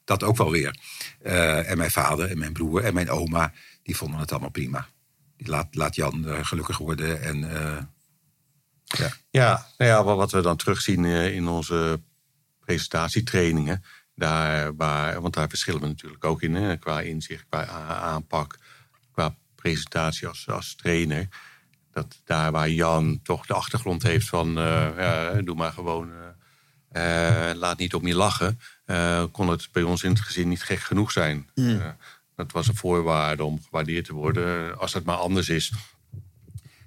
Dat 0.04 0.24
ook 0.24 0.38
wel 0.38 0.52
weer. 0.52 0.80
Eh, 1.22 1.70
en 1.70 1.78
mijn 1.78 1.92
vader 1.92 2.30
en 2.30 2.38
mijn 2.38 2.54
broer 2.54 2.84
en 2.84 2.94
mijn 2.94 3.10
oma, 3.10 3.54
die 3.84 3.98
vonden 3.98 4.20
het 4.20 4.32
allemaal 4.32 4.50
prima. 4.50 4.88
Die 5.38 5.48
laat, 5.50 5.68
laat 5.76 5.96
Jan 5.96 6.26
gelukkig 6.42 6.78
worden 6.78 7.22
en... 7.22 7.44
ja. 8.98 9.12
Ja, 9.30 9.66
nou 9.78 9.92
ja, 9.92 10.04
wat 10.16 10.32
we 10.32 10.42
dan 10.42 10.58
terugzien 10.58 11.06
eh, 11.06 11.36
in 11.36 11.48
onze 11.48 12.02
presentatietrainingen. 12.60 13.84
Daar 14.16 14.76
waar, 14.76 15.22
want 15.22 15.34
daar 15.34 15.50
verschillen 15.50 15.82
we 15.82 15.88
natuurlijk 15.88 16.24
ook 16.24 16.42
in. 16.42 16.56
Hè, 16.56 16.78
qua 16.78 17.02
inzicht, 17.02 17.46
qua 17.50 17.66
aanpak, 17.88 18.58
qua 19.12 19.36
presentatie 19.56 20.28
als, 20.28 20.50
als 20.50 20.76
trainer. 20.76 21.28
Dat 21.92 22.22
daar 22.24 22.52
waar 22.52 22.70
Jan 22.70 23.20
toch 23.24 23.46
de 23.46 23.54
achtergrond 23.54 24.04
heeft 24.04 24.28
van... 24.28 24.54
ja, 24.98 25.42
doe 25.42 25.56
maar 25.56 25.72
gewoon, 25.72 26.12
eh, 26.92 27.52
laat 27.54 27.78
niet 27.78 27.94
om 27.94 28.08
je 28.08 28.16
lachen... 28.16 28.60
kon 29.32 29.50
het 29.50 29.70
bij 29.72 29.84
ons 29.84 30.04
in 30.04 30.10
het 30.10 30.22
gezin 30.22 30.50
niet 30.50 30.64
gek 30.64 30.80
genoeg 30.80 31.12
zijn. 31.12 31.50
Eh, 31.56 31.88
dat 32.36 32.52
was 32.52 32.68
een 32.68 32.76
voorwaarde 32.76 33.44
om 33.44 33.62
gewaardeerd 33.64 34.06
te 34.06 34.14
worden. 34.14 34.78
Als 34.78 34.94
het 34.94 35.06
maar 35.06 35.16
anders 35.16 35.50
is, 35.50 35.72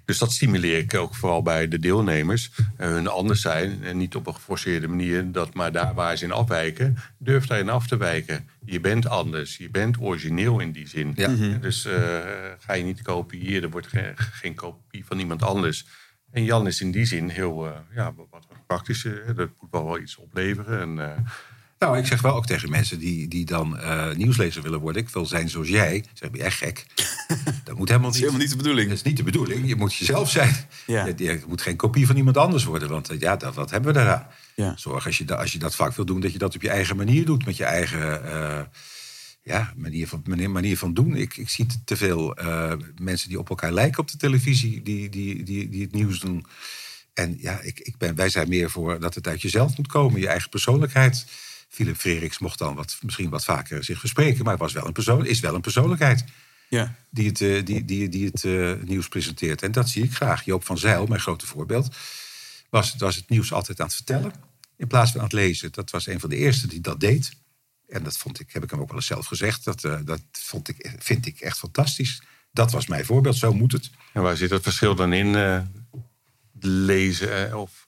dus 0.09 0.17
dat 0.17 0.31
stimuleer 0.31 0.77
ik 0.77 0.95
ook 0.95 1.15
vooral 1.15 1.41
bij 1.41 1.67
de 1.67 1.79
deelnemers. 1.79 2.51
hun 2.77 3.07
anders 3.07 3.41
zijn 3.41 3.83
en 3.83 3.97
niet 3.97 4.15
op 4.15 4.27
een 4.27 4.33
geforceerde 4.33 4.87
manier. 4.87 5.31
Dat 5.31 5.53
maar 5.53 5.71
daar 5.71 5.93
waar 5.93 6.17
ze 6.17 6.25
in 6.25 6.31
afwijken, 6.31 6.97
durf 7.17 7.45
daarin 7.45 7.69
af 7.69 7.87
te 7.87 7.97
wijken. 7.97 8.49
Je 8.65 8.79
bent 8.79 9.07
anders, 9.07 9.57
je 9.57 9.69
bent 9.69 9.99
origineel 9.99 10.59
in 10.59 10.71
die 10.71 10.87
zin. 10.87 11.13
Ja. 11.15 11.57
Dus 11.61 11.85
eh, 11.85 11.93
ga 12.59 12.73
je 12.73 12.83
niet 12.83 13.01
kopiëren, 13.01 13.63
er 13.63 13.69
wordt 13.69 13.87
geen, 13.87 14.13
geen 14.15 14.55
kopie 14.55 15.05
van 15.05 15.19
iemand 15.19 15.43
anders. 15.43 15.85
En 16.31 16.43
Jan 16.43 16.67
is 16.67 16.81
in 16.81 16.91
die 16.91 17.05
zin 17.05 17.29
heel 17.29 17.67
eh, 17.67 17.71
ja, 17.95 18.13
wat 18.13 18.47
praktischer. 18.67 19.35
Dat 19.35 19.49
moet 19.59 19.71
wel 19.71 19.85
wel 19.85 19.99
iets 19.99 20.15
opleveren. 20.15 20.79
En, 20.79 20.99
eh, 20.99 21.17
Nou, 21.79 21.97
ik 21.97 22.05
zeg 22.05 22.21
wel 22.21 22.35
ook 22.35 22.45
tegen 22.45 22.69
mensen 22.69 22.99
die, 22.99 23.27
die 23.27 23.45
dan 23.45 23.77
eh, 23.77 24.11
nieuwslezer 24.15 24.61
willen 24.61 24.79
worden. 24.79 25.01
Ik 25.01 25.09
wil 25.09 25.25
zijn 25.25 25.49
zoals 25.49 25.67
jij. 25.67 26.03
Zeg, 26.13 26.31
ben 26.31 26.39
jij 26.39 26.51
gek? 26.51 26.85
Dat 27.63 27.77
moet 27.77 27.87
helemaal 27.87 28.09
Dat 28.11 28.19
is 28.19 28.21
niet. 28.25 28.31
helemaal 28.31 28.39
niet 28.39 28.49
de 28.49 28.55
bedoeling. 28.57 28.87
Dat 28.89 28.97
is 28.97 29.03
niet 29.03 29.17
de 29.17 29.23
bedoeling. 29.23 29.67
Je 29.67 29.75
moet 29.75 29.95
jezelf 29.95 30.29
zijn. 30.29 30.55
Ja. 30.87 31.05
Je, 31.05 31.13
je 31.23 31.43
moet 31.47 31.61
geen 31.61 31.75
kopie 31.75 32.07
van 32.07 32.15
iemand 32.15 32.37
anders 32.37 32.63
worden. 32.63 32.89
Want 32.89 33.09
eh, 33.09 33.19
ja, 33.19 33.35
dat, 33.35 33.55
wat 33.55 33.69
hebben 33.71 33.93
we 33.93 33.99
daaraan? 33.99 34.27
Ja. 34.55 34.73
Zorg 34.77 35.05
als 35.05 35.17
je, 35.17 35.25
da- 35.25 35.35
als 35.35 35.51
je 35.51 35.59
dat 35.59 35.75
vaak 35.75 35.93
wil 35.95 36.05
doen, 36.05 36.19
dat 36.19 36.31
je 36.31 36.37
dat 36.37 36.55
op 36.55 36.61
je 36.61 36.69
eigen 36.69 36.95
manier 36.95 37.25
doet. 37.25 37.45
Met 37.45 37.57
je 37.57 37.63
eigen 37.63 38.31
eh, 38.31 38.61
ja, 39.43 39.73
manier, 39.75 40.07
van, 40.07 40.21
manier, 40.25 40.49
manier 40.51 40.77
van 40.77 40.93
doen. 40.93 41.15
Ik, 41.15 41.37
ik 41.37 41.49
zie 41.49 41.65
te- 41.85 41.97
veel 41.97 42.37
mensen 43.01 43.29
die 43.29 43.39
op 43.39 43.49
elkaar 43.49 43.71
lijken 43.71 43.99
op 43.99 44.11
de 44.11 44.17
televisie. 44.17 44.81
Die, 44.81 45.09
die, 45.09 45.43
die, 45.43 45.69
die 45.69 45.81
het 45.81 45.91
nieuws 45.91 46.19
doen. 46.19 46.45
En 47.13 47.37
ja, 47.39 47.59
ik, 47.61 47.79
ik 47.79 47.97
ben, 47.97 48.15
wij 48.15 48.29
zijn 48.29 48.49
meer 48.49 48.69
voor 48.69 48.99
dat 48.99 49.15
het 49.15 49.27
uit 49.27 49.41
jezelf 49.41 49.77
moet 49.77 49.87
komen. 49.87 50.19
Je 50.19 50.27
eigen 50.27 50.49
persoonlijkheid. 50.49 51.25
Philip 51.69 51.95
Freriks 51.97 52.39
mocht 52.39 52.57
dan 52.59 52.75
wat, 52.75 52.97
misschien 53.01 53.29
wat 53.29 53.43
vaker 53.43 53.83
zich 53.83 53.99
verspreken. 53.99 54.43
Maar 54.45 54.57
was 54.57 54.73
wel 54.73 54.85
een 54.87 54.93
persoon, 54.93 55.25
is 55.25 55.39
wel 55.39 55.55
een 55.55 55.61
persoonlijkheid 55.61 56.23
Ja. 56.69 56.95
die 57.09 57.27
het, 57.27 57.41
eh, 57.41 57.65
die, 57.65 57.85
die, 57.85 58.09
die 58.09 58.25
het 58.25 58.43
eh, 58.43 58.73
nieuws 58.83 59.07
presenteert. 59.07 59.61
En 59.61 59.71
dat 59.71 59.89
zie 59.89 60.03
ik 60.03 60.13
graag. 60.13 60.45
Joop 60.45 60.65
van 60.65 60.77
Zijl, 60.77 61.05
mijn 61.05 61.21
grote 61.21 61.45
voorbeeld, 61.45 61.95
was, 62.69 62.95
was 62.97 63.15
het 63.15 63.29
nieuws 63.29 63.53
altijd 63.53 63.79
aan 63.79 63.85
het 63.85 63.95
vertellen. 63.95 64.33
In 64.77 64.87
plaats 64.87 65.11
van 65.11 65.19
aan 65.19 65.25
het 65.25 65.35
lezen. 65.35 65.71
Dat 65.71 65.91
was 65.91 66.07
een 66.07 66.19
van 66.19 66.29
de 66.29 66.35
eerste 66.35 66.67
die 66.67 66.81
dat 66.81 66.99
deed. 66.99 67.31
En 67.87 68.03
dat 68.03 68.17
vond 68.17 68.39
ik, 68.39 68.51
heb 68.51 68.63
ik 68.63 68.69
hem 68.69 68.79
ook 68.79 68.87
wel 68.87 68.95
eens 68.97 69.05
zelf 69.05 69.25
gezegd. 69.25 69.63
Dat, 69.63 69.83
eh, 69.83 69.97
dat 70.03 70.21
vond 70.31 70.67
ik, 70.69 70.95
vind 70.99 71.25
ik 71.25 71.39
echt 71.39 71.57
fantastisch. 71.57 72.21
Dat 72.51 72.71
was 72.71 72.87
mijn 72.87 73.05
voorbeeld. 73.05 73.35
Zo 73.35 73.53
moet 73.53 73.71
het. 73.71 73.89
en 74.13 74.21
waar 74.21 74.37
zit 74.37 74.49
het 74.49 74.63
verschil 74.63 74.95
dan 74.95 75.13
in? 75.13 75.35
eh, 75.35 75.61
lezen 76.61 77.57
of, 77.57 77.87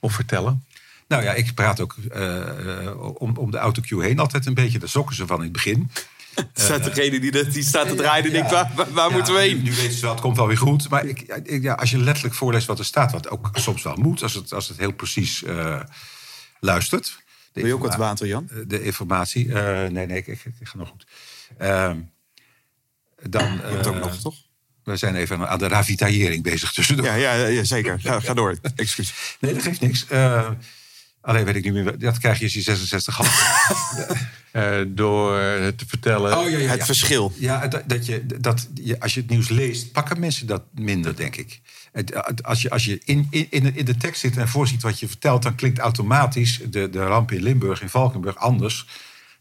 of 0.00 0.12
vertellen? 0.14 0.64
Nou 1.08 1.22
ja, 1.22 1.32
ik 1.32 1.54
praat 1.54 1.80
ook 1.80 1.96
eh, 2.10 2.86
eh, 2.86 3.14
om, 3.20 3.36
om 3.36 3.50
de 3.50 3.58
autocue 3.58 4.02
heen 4.02 4.18
altijd 4.18 4.46
een 4.46 4.54
beetje. 4.54 4.78
Daar 4.78 4.88
zokken 4.88 5.16
ze 5.16 5.26
van 5.26 5.36
in 5.36 5.42
het 5.42 5.52
begin. 5.52 5.90
staat 6.54 6.84
degene 6.84 7.20
die, 7.20 7.30
dat- 7.30 7.52
die 7.52 7.62
staat 7.62 7.88
te 7.88 7.94
draaien 7.94 8.24
en 8.24 8.32
denkt, 8.32 8.50
waar, 8.50 8.70
waar, 8.74 9.08
Ja, 9.08 9.14
moeten 9.16 9.34
we 9.34 9.40
heen? 9.40 9.62
Nu 9.62 9.74
weten 9.74 9.92
ze 9.92 10.00
wel, 10.00 10.10
het 10.10 10.20
komt 10.20 10.36
wel 10.36 10.46
weer 10.46 10.58
goed. 10.58 10.88
Maar 10.88 11.04
ik, 11.04 11.20
ik- 11.44 11.62
ja, 11.62 11.72
als 11.74 11.90
je 11.90 11.98
letterlijk 11.98 12.34
voorleest 12.34 12.66
wat 12.66 12.78
er 12.78 12.84
staat, 12.84 13.12
wat 13.12 13.28
ook 13.28 13.50
soms 13.52 13.82
wel 13.82 13.96
moet, 13.96 14.22
als 14.22 14.34
het, 14.34 14.52
als 14.52 14.68
het 14.68 14.78
heel 14.78 14.92
precies 14.92 15.42
eh, 15.44 15.80
luistert. 16.60 17.22
Wil 17.52 17.66
je 17.66 17.74
ook 17.74 17.82
wat 17.82 17.96
water, 17.96 18.26
Jan? 18.26 18.48
De 18.66 18.82
informatie. 18.82 19.52
eh, 19.52 19.90
nee, 19.90 20.06
nee, 20.06 20.16
ik, 20.18 20.26
ik, 20.26 20.44
ik 20.60 20.68
ga 20.68 20.76
nog 20.78 20.88
goed. 20.88 21.06
Ehm, 21.58 21.98
dan, 23.22 23.52
Je 23.52 23.60
hebt 23.62 23.86
ook 23.86 23.94
eh, 23.94 24.00
nog, 24.00 24.16
toch? 24.20 24.34
We 24.84 24.96
zijn 24.96 25.14
even 25.14 25.48
aan- 25.48 25.58
de 25.58 25.68
ravitaillering 25.68 26.42
bezig 26.42 26.72
tussendoor. 26.72 27.06
Ja, 27.06 27.14
ja, 27.14 27.32
ja 27.46 27.64
zeker. 27.64 28.00
Ga, 28.00 28.20
ga 28.20 28.34
door. 28.34 28.58
Excuus. 28.76 29.36
Nee, 29.40 29.54
dat 29.54 29.62
geeft 29.62 29.80
niks. 29.80 30.06
Alleen 31.28 31.44
weet 31.44 31.56
ik 31.56 31.64
niet 31.64 31.72
meer. 31.72 31.98
Dat 31.98 32.18
krijg 32.18 32.38
je 32.38 32.44
als 32.44 32.54
je 32.54 32.60
66 32.60 33.16
had. 33.16 33.26
Eh, 34.52 34.80
door 34.86 35.38
het 35.38 35.78
te 35.78 35.84
vertellen. 35.86 36.38
Oh, 36.38 36.50
ja, 36.50 36.58
ja, 36.58 36.68
Het 36.68 36.78
ja. 36.78 36.84
verschil. 36.84 37.32
Ja, 37.36 37.66
dat, 37.66 37.82
dat 37.86 38.06
je, 38.06 38.26
dat 38.40 38.68
je, 38.74 39.00
als 39.00 39.14
je 39.14 39.20
het 39.20 39.30
nieuws 39.30 39.48
leest, 39.48 39.92
pakken 39.92 40.20
mensen 40.20 40.46
dat 40.46 40.62
minder, 40.74 41.16
denk 41.16 41.36
ik. 41.36 41.60
Het, 41.92 42.42
als 42.42 42.62
je, 42.62 42.70
als 42.70 42.84
je 42.84 43.00
in, 43.04 43.26
in, 43.30 43.76
in 43.76 43.84
de 43.84 43.96
tekst 43.96 44.20
zit 44.20 44.36
en 44.36 44.48
voorziet 44.48 44.82
wat 44.82 45.00
je 45.00 45.08
vertelt, 45.08 45.42
dan 45.42 45.54
klinkt 45.54 45.78
automatisch 45.78 46.60
de, 46.70 46.90
de 46.90 47.04
ramp 47.04 47.32
in 47.32 47.42
Limburg, 47.42 47.82
in 47.82 47.88
Valkenburg, 47.88 48.36
anders 48.36 48.86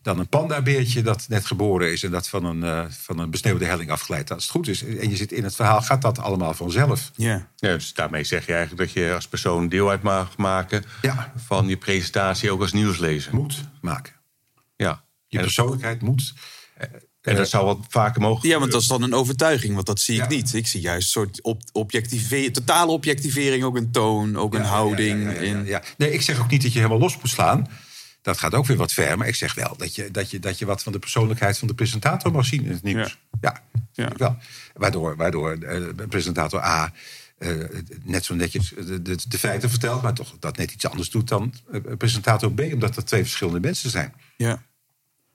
dan 0.07 0.19
een 0.19 0.27
pandabeertje 0.29 1.01
dat 1.01 1.25
net 1.27 1.45
geboren 1.45 1.91
is 1.91 2.03
en 2.03 2.11
dat 2.11 2.27
van 2.29 2.45
een, 2.45 2.63
eh, 2.63 2.85
van 2.89 3.19
een 3.19 3.29
besneeuwde 3.29 3.65
helling 3.65 3.91
afglijdt. 3.91 4.31
Als 4.31 4.43
het 4.43 4.51
goed 4.51 4.67
is 4.67 4.83
en 4.83 5.09
je 5.09 5.15
zit 5.15 5.31
in 5.31 5.43
het 5.43 5.55
verhaal, 5.55 5.81
gaat 5.81 6.01
dat 6.01 6.19
allemaal 6.19 6.53
vanzelf. 6.53 7.11
Ja. 7.15 7.47
Ja, 7.55 7.73
dus 7.73 7.93
daarmee 7.93 8.23
zeg 8.23 8.45
je 8.45 8.53
eigenlijk 8.53 8.81
dat 8.93 9.03
je 9.03 9.13
als 9.13 9.27
persoon 9.27 9.69
deel 9.69 9.89
uit 9.89 10.01
mag 10.01 10.37
maken 10.37 10.83
Ja. 11.01 11.33
van 11.45 11.67
je 11.67 11.77
presentatie 11.77 12.51
ook 12.51 12.61
als 12.61 12.73
nieuwslezer. 12.73 13.35
Moet 13.35 13.63
maken. 13.81 14.13
Ja. 14.75 15.03
Je 15.27 15.37
En, 15.37 15.43
persoonlijkheid 15.43 16.01
moet. 16.01 16.33
en 17.21 17.35
dat 17.35 17.49
zou 17.49 17.65
wat 17.65 17.79
vaker 17.89 18.21
mogen. 18.21 18.49
ja, 18.49 18.59
want 18.59 18.71
dat 18.71 18.81
is 18.81 18.87
dan 18.87 19.01
een 19.01 19.13
overtuiging, 19.13 19.73
want 19.73 19.85
dat 19.85 19.99
zie 19.99 20.15
ik 20.15 20.21
Ja. 20.21 20.35
niet. 20.35 20.53
Ik 20.53 20.67
zie 20.67 20.81
juist 20.81 21.15
een 21.15 21.21
soort 21.21 21.41
op, 21.41 21.61
objectivering, 21.71 22.53
totale 22.53 22.91
objectivering, 22.91 23.63
ook 23.63 23.75
een 23.77 23.91
toon, 23.91 24.37
ook 24.37 24.53
een 24.53 24.61
houding. 24.63 25.23
ja, 25.23 25.29
ja, 25.31 25.35
ja, 25.35 25.41
ja, 25.41 25.57
in- 25.57 25.65
ja. 25.65 25.81
Nee, 25.97 26.11
ik 26.11 26.21
zeg 26.21 26.39
ook 26.39 26.49
niet 26.49 26.61
dat 26.61 26.71
je 26.73 26.77
helemaal 26.79 26.99
los 26.99 27.17
moet 27.17 27.29
slaan. 27.29 27.67
Dat 28.27 28.37
gaat 28.37 28.53
ook 28.53 28.65
weer 28.65 28.77
wat 28.77 28.93
ver. 28.93 29.17
Maar 29.17 29.27
ik 29.27 29.35
zeg 29.35 29.53
wel 29.53 29.77
dat 29.77 29.95
je, 29.95 30.11
dat 30.11 30.31
je, 30.31 30.39
dat 30.39 30.59
je 30.59 30.65
wat 30.65 30.83
van 30.83 30.91
de 30.91 30.99
persoonlijkheid 30.99 31.57
van 31.57 31.67
de 31.67 31.73
presentator 31.73 32.31
mag 32.31 32.45
zien 32.45 32.63
in 32.65 32.71
het 32.71 32.83
nieuws. 32.83 33.19
Ja, 33.41 33.63
Ja. 33.91 34.11
wel. 34.17 34.37
Waardoor, 34.73 35.15
waardoor 35.15 35.51
eh, 35.51 35.83
presentator 36.09 36.63
A 36.63 36.93
eh, 37.37 37.55
net 38.03 38.25
zo 38.25 38.35
netjes 38.35 38.69
de, 38.69 39.01
de, 39.01 39.17
de 39.27 39.39
feiten 39.39 39.69
vertelt... 39.69 40.01
maar 40.01 40.13
toch 40.13 40.35
dat 40.39 40.57
net 40.57 40.71
iets 40.71 40.87
anders 40.87 41.09
doet 41.09 41.27
dan 41.27 41.53
eh, 41.71 41.81
presentator 41.97 42.53
B... 42.53 42.59
omdat 42.59 42.95
dat 42.95 43.07
twee 43.07 43.23
verschillende 43.23 43.59
mensen 43.59 43.89
zijn. 43.89 44.13
Ja. 44.37 44.63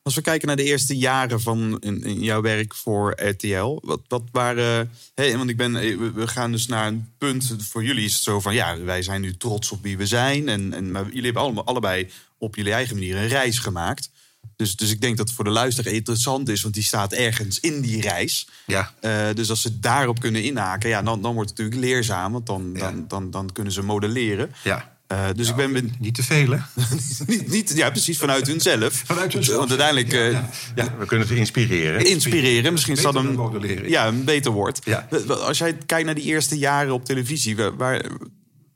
Als 0.03 0.15
we 0.15 0.21
kijken 0.21 0.47
naar 0.47 0.57
de 0.57 0.63
eerste 0.63 0.97
jaren 0.97 1.41
van 1.41 1.79
in, 1.81 2.03
in 2.05 2.21
jouw 2.23 2.41
werk 2.41 2.75
voor 2.75 3.23
RTL, 3.23 3.79
wat, 3.83 4.01
wat 4.09 4.23
waren. 4.33 4.91
Want 5.15 5.51
ik 5.51 5.57
ben, 5.57 5.77
eh, 5.77 5.97
we 6.15 6.29
gaan 6.29 6.53
dus 6.53 6.67
naar 6.67 6.87
een 6.87 7.09
punt. 7.19 7.57
Voor 7.59 7.85
jullie 7.85 8.05
is 8.05 8.13
het 8.13 8.23
zo 8.23 8.41
van 8.41 8.55
ja, 8.55 8.79
wij 8.81 9.03
zijn 9.03 9.21
nu 9.21 9.37
trots 9.37 9.71
op 9.71 9.83
wie 9.83 9.97
we 9.97 10.07
zijn. 10.07 10.49
En, 10.49 10.73
en, 10.73 10.91
maar 10.91 11.05
jullie 11.05 11.25
hebben 11.25 11.43
allemaal, 11.43 11.65
allebei 11.65 12.11
op 12.39 12.57
jullie 12.57 12.73
eigen 12.73 12.95
manier 12.95 13.17
een 13.17 13.29
reis 13.29 13.59
gemaakt. 13.59 14.11
Dus, 14.57 14.77
dus 14.77 14.91
ik 14.91 15.01
denk 15.01 15.17
dat 15.17 15.27
het 15.27 15.37
voor 15.37 15.45
de 15.45 15.51
luisteraar 15.51 15.93
interessant 15.93 16.49
is, 16.49 16.63
want 16.63 16.75
die 16.75 16.83
staat 16.83 17.13
ergens 17.13 17.61
in 17.61 17.81
die 17.81 18.01
reis. 18.01 18.49
Ja. 18.67 18.93
Eh, 19.01 19.27
dus 19.35 19.51
als 19.51 19.63
ze 19.63 19.79
daarop 19.79 20.21
kunnen 20.21 20.43
inhaken, 20.43 20.89
ja, 20.89 21.03
dan, 21.03 21.23
dan 21.23 21.35
wordt 21.35 21.51
het 21.51 21.59
natuurlijk 21.59 21.87
leerzaam. 21.87 22.33
Want 22.33 22.47
dan, 22.47 22.71
Ja. 22.75 22.81
dan, 22.81 23.05
dan, 23.09 23.31
dan 23.31 23.53
kunnen 23.53 23.73
ze 23.73 23.83
modelleren. 23.83 24.53
Ja. 24.65 24.92
Eh, 25.13 25.29
dus 25.35 25.49
ik 25.49 25.55
ben, 25.55 25.73
ben 25.73 25.95
Niet 25.99 26.15
te 26.15 26.23
veel, 26.23 26.51
hè? 26.51 26.59
niet, 27.27 27.49
niet, 27.49 27.73
ja, 27.77 27.91
precies 27.91 28.19
vanuit 28.19 28.47
hunzelf. 28.47 29.03
Vanuit 29.07 29.33
hunzelf. 29.33 29.59
Want 29.59 29.69
uiteindelijk 29.71 30.13
eh, 30.13 30.31
Ja, 30.31 30.51
ja. 30.75 30.97
We 30.99 31.07
kunnen 31.07 31.29
het 31.29 31.37
inspireren. 31.37 32.07
inspireren. 32.07 32.73
Misschien 32.73 32.95
is 32.97 33.03
dat 33.03 33.13
Beter 33.13 33.71
een, 33.81 33.89
ja, 33.89 34.07
een 34.07 34.25
beter 34.25 34.53
woord. 34.53 34.81
Ja. 34.85 35.09
Als 35.29 35.59
jij 35.59 35.77
kijkt 35.87 36.05
naar 36.07 36.15
die 36.15 36.25
eerste 36.25 36.59
jaren 36.59 36.93
op 36.93 37.05
televisie, 37.05 37.57
waar, 37.57 37.77
waar- 37.77 38.05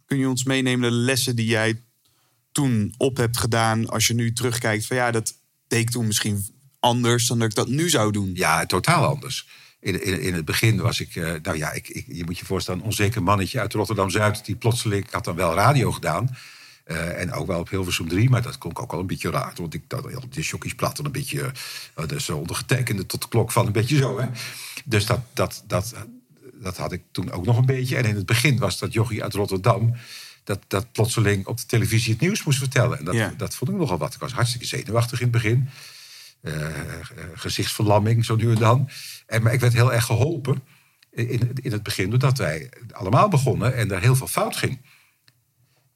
kun 0.07 0.19
je 0.19 0.29
ons 0.29 0.45
meenemen 0.45 0.91
de 0.91 0.97
lessen 0.97 1.37
die 1.37 1.47
jij 1.47 1.83
toen 2.53 2.95
op 2.97 3.17
hebt 3.17 3.37
gedaan, 3.39 3.89
als 3.89 4.07
je 4.07 4.15
nu 4.15 4.33
terugkijkt 4.33 4.87
van 4.87 4.97
ja, 4.97 5.11
dat 5.11 5.35
deed 5.69 5.81
ik 5.81 5.91
toen 5.91 6.07
misschien 6.07 6.47
anders 6.81 7.27
dan 7.27 7.39
dat 7.39 7.49
ik 7.49 7.55
dat 7.55 7.69
nu 7.69 7.89
zou 7.89 8.13
doen. 8.13 8.31
Ja, 8.35 8.67
totaal 8.67 9.05
anders. 9.07 9.47
In, 9.87 10.05
in, 10.05 10.21
in 10.21 10.35
het 10.35 10.45
begin 10.45 10.81
was 10.81 11.01
ik, 11.01 11.17
eh, 11.17 11.33
nou 11.43 11.57
ja, 11.57 11.73
ik, 11.73 11.89
ik, 11.89 12.05
je 12.09 12.25
moet 12.25 12.39
je 12.39 12.45
voorstellen, 12.45 12.81
een 12.81 12.87
onzeker 12.87 13.23
mannetje 13.23 13.61
uit 13.61 13.73
Rotterdam-Zuid... 13.73 14.45
die 14.45 14.57
plotseling, 14.57 15.05
ik 15.05 15.13
had 15.13 15.25
dan 15.25 15.37
wel 15.37 15.55
radio 15.55 15.93
gedaan... 15.93 16.37
eh, 16.85 17.21
en 17.21 17.33
ook 17.33 17.47
wel 17.47 17.61
op 17.61 17.69
Hilversum 17.69 18.09
3, 18.09 18.31
maar 18.31 18.43
dat 18.43 18.59
klonk 18.59 18.81
ook 18.81 18.91
wel 18.91 19.01
een 19.01 19.07
beetje 19.07 19.31
raar. 19.31 19.53
Want 19.57 19.75
ik 19.75 19.83
dat 19.87 20.03
de 20.31 20.41
jockeys 20.41 20.75
een 20.79 21.13
beetje... 21.13 21.53
Uh, 21.99 22.07
dus 22.07 22.31
ondergetekende 22.31 23.07
tot 23.07 23.23
de 23.23 23.29
klok 23.29 23.53
van 23.53 23.67
een 23.67 23.73
beetje 23.73 23.97
zo, 23.97 24.21
hè. 24.21 24.27
Dus 24.85 25.07
dat, 25.07 25.21
dat, 25.33 25.65
dat, 25.67 25.95
dat 26.53 26.77
had 26.77 26.93
ik 26.93 27.03
toen 27.11 27.31
ook 27.31 27.45
nog 27.45 27.57
een 27.57 27.67
beetje. 27.67 27.97
En 27.97 28.05
in 28.05 28.17
het 28.17 28.27
begin 28.27 28.59
was 28.59 28.79
dat 28.79 28.93
jochie 28.93 29.23
uit 29.23 29.35
Rotterdam... 29.35 29.95
Dat, 30.45 30.61
dat 30.67 30.93
plotseling 30.93 31.47
op 31.47 31.57
de 31.57 31.67
televisie 31.67 32.13
het 32.13 32.21
nieuws 32.21 32.45
moest 32.45 32.59
vertellen. 32.59 32.99
En 32.99 33.05
dat, 33.05 33.15
Ja. 33.15 33.35
dat 33.37 33.55
vond 33.55 33.71
ik 33.71 33.77
nogal 33.77 33.99
wat. 33.99 34.15
Ik 34.15 34.21
was 34.21 34.33
hartstikke 34.33 34.67
zenuwachtig 34.67 35.21
in 35.21 35.33
het 35.33 35.35
begin 35.35 35.69
gezichtsverlamming, 37.35 38.25
zo 38.25 38.37
nu 38.37 38.51
en 38.51 38.59
dan. 38.59 38.89
En, 39.27 39.43
maar 39.43 39.53
ik 39.53 39.61
werd 39.61 39.73
heel 39.73 39.93
erg 39.93 40.05
geholpen 40.05 40.63
in, 41.11 41.51
in 41.63 41.73
het 41.73 41.83
begin, 41.83 42.11
doordat 42.11 42.39
wij 42.39 42.69
allemaal 42.93 43.29
begonnen 43.29 43.75
en 43.75 43.91
er 43.93 44.01
heel 44.01 44.17
veel 44.17 44.27
fout 44.27 44.57
ging. 44.57 44.81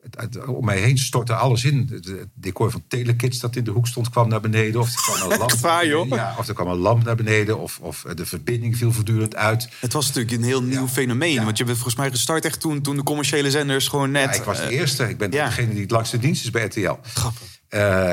Het- 0.03 0.21
het- 0.21 0.45
om 0.47 0.65
mij 0.65 0.79
heen 0.81 0.99
stortte 0.99 1.35
alles 1.35 1.65
in. 1.65 1.89
Het 1.93 2.27
decor 2.35 2.71
van 2.71 2.85
Telekids 2.89 3.39
dat 3.39 3.57
in 3.57 3.65
de 3.65 3.71
hoek 3.71 3.87
stond 3.87 4.11
kwam 4.11 4.29
naar 4.29 4.41
beneden. 4.41 4.81
Of 4.81 4.89
er 4.89 5.03
kwam 5.03 5.31
een 5.31 5.39
lamp, 5.61 5.83
joh? 5.85 6.09
Ja, 6.09 6.35
of 6.39 6.49
er 6.49 6.55
kwam 6.55 6.69
een 6.69 6.77
lamp 6.77 7.05
naar 7.05 7.17
beneden. 7.17 7.59
Of, 7.59 7.79
of 7.81 8.05
de 8.15 8.27
verbinding 8.27 8.77
viel 8.77 8.93
voortdurend 8.93 9.37
uit. 9.37 9.69
Het 9.81 9.93
was 9.93 10.07
natuurlijk 10.07 10.37
een 10.37 10.43
heel 10.43 10.63
nieuw 10.63 10.89
fenomeen. 10.89 11.45
Want 11.45 11.59
je 11.59 11.65
bent 11.65 11.77
volgens 11.77 11.97
mij 11.97 12.11
gestart 12.11 12.45
echt 12.45 12.61
toen, 12.61 12.83
toen 12.83 12.97
de 12.97 13.03
commerciële 13.03 13.51
zenders 13.51 13.89
gewoon 13.89 14.11
net... 14.11 14.31
Ja, 14.31 14.33
ik 14.41 14.43
was 14.43 14.57
de 14.59 14.63
eh, 14.65 14.79
eerste. 14.79 15.09
Ik 15.09 15.19
ben 15.19 15.31
degene 15.31 15.71
die 15.73 15.81
het 15.83 15.91
langste 15.91 16.19
dienst 16.19 16.45
is 16.45 16.51
bij 16.51 16.65
RTL. 16.65 16.97
Grappig. 17.03 17.59
Eh, 17.69 18.13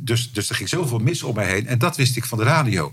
dus, 0.00 0.32
dus 0.32 0.48
er 0.48 0.54
ging 0.54 0.68
zoveel 0.68 0.98
mis 0.98 1.22
om 1.22 1.34
mij 1.34 1.46
heen. 1.46 1.66
En 1.66 1.78
dat 1.78 1.96
wist 1.96 2.16
ik 2.16 2.24
van 2.24 2.38
de 2.38 2.44
radio. 2.44 2.92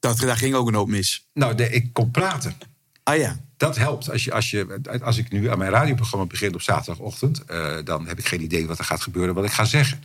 Dat, 0.00 0.18
daar 0.18 0.36
ging 0.36 0.54
ook 0.54 0.68
een 0.68 0.74
hoop 0.74 0.88
mis. 0.88 1.28
Nou, 1.32 1.54
de, 1.54 1.70
ik 1.70 1.92
kon 1.92 2.10
praten. 2.10 2.54
Ah 3.02 3.16
ja, 3.16 3.36
Dat 3.56 3.76
helpt. 3.76 4.10
Als, 4.10 4.24
je, 4.24 4.32
als, 4.32 4.50
je, 4.50 4.80
als 5.02 5.16
ik 5.16 5.30
nu 5.30 5.50
aan 5.50 5.58
mijn 5.58 5.70
radioprogramma 5.70 6.26
begin 6.26 6.54
op 6.54 6.62
zaterdagochtend... 6.62 7.44
eh, 7.44 7.76
dan 7.84 8.06
heb 8.06 8.18
ik 8.18 8.26
geen 8.28 8.42
idee 8.42 8.66
wat 8.66 8.78
er 8.78 8.84
gaat 8.84 9.00
gebeuren, 9.02 9.34
wat 9.34 9.44
ik 9.44 9.50
ga 9.52 9.64
zeggen. 9.64 10.02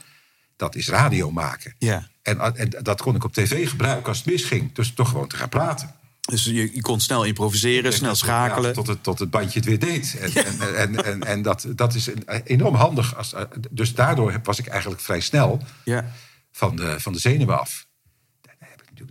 Dat 0.56 0.76
is 0.76 0.90
radio 0.90 1.32
maken. 1.32 1.76
ja. 1.78 2.10
En, 2.22 2.40
en 2.56 2.70
dat 2.82 3.02
kon 3.02 3.16
ik 3.16 3.24
op 3.24 3.34
tv 3.34 3.70
gebruiken 3.70 4.08
als 4.08 4.18
het 4.18 4.26
misging. 4.28 4.74
Dus 4.74 4.94
toch 4.94 5.10
gewoon 5.10 5.28
te 5.28 5.36
gaan 5.36 5.50
praten. 5.50 5.96
Dus 6.22 6.44
je, 6.44 6.54
je 6.76 6.82
kon 6.82 7.00
snel 7.00 7.24
improviseren, 7.24 7.94
snel 7.94 8.10
Ja, 8.10 8.16
schakelen. 8.16 8.74
tot, 8.74 8.88
het, 8.88 9.04
tot 9.04 9.20
het 9.20 9.30
bandje 9.30 9.60
het 9.60 9.68
weer 9.68 9.80
deed. 9.80 10.18
En, 10.20 10.34
en, 10.36 10.76
en, 10.76 11.06
en, 11.06 11.24
en 11.24 11.42
dat, 11.42 11.66
dat 11.76 11.94
is 11.96 12.08
een- 12.08 12.24
enorm 12.44 12.76
handig. 12.76 13.16
Als, 13.16 13.34
dus 13.72 13.94
daardoor 13.96 14.40
was 14.44 14.60
ik 14.60 14.68
eigenlijk 14.68 15.02
vrij 15.02 15.20
snel 15.20 15.62
Ja. 15.84 16.12
van 16.52 16.76
de, 16.76 17.00
van 17.00 17.14
de 17.14 17.20
zenuwen 17.20 17.60
af. 17.60 17.86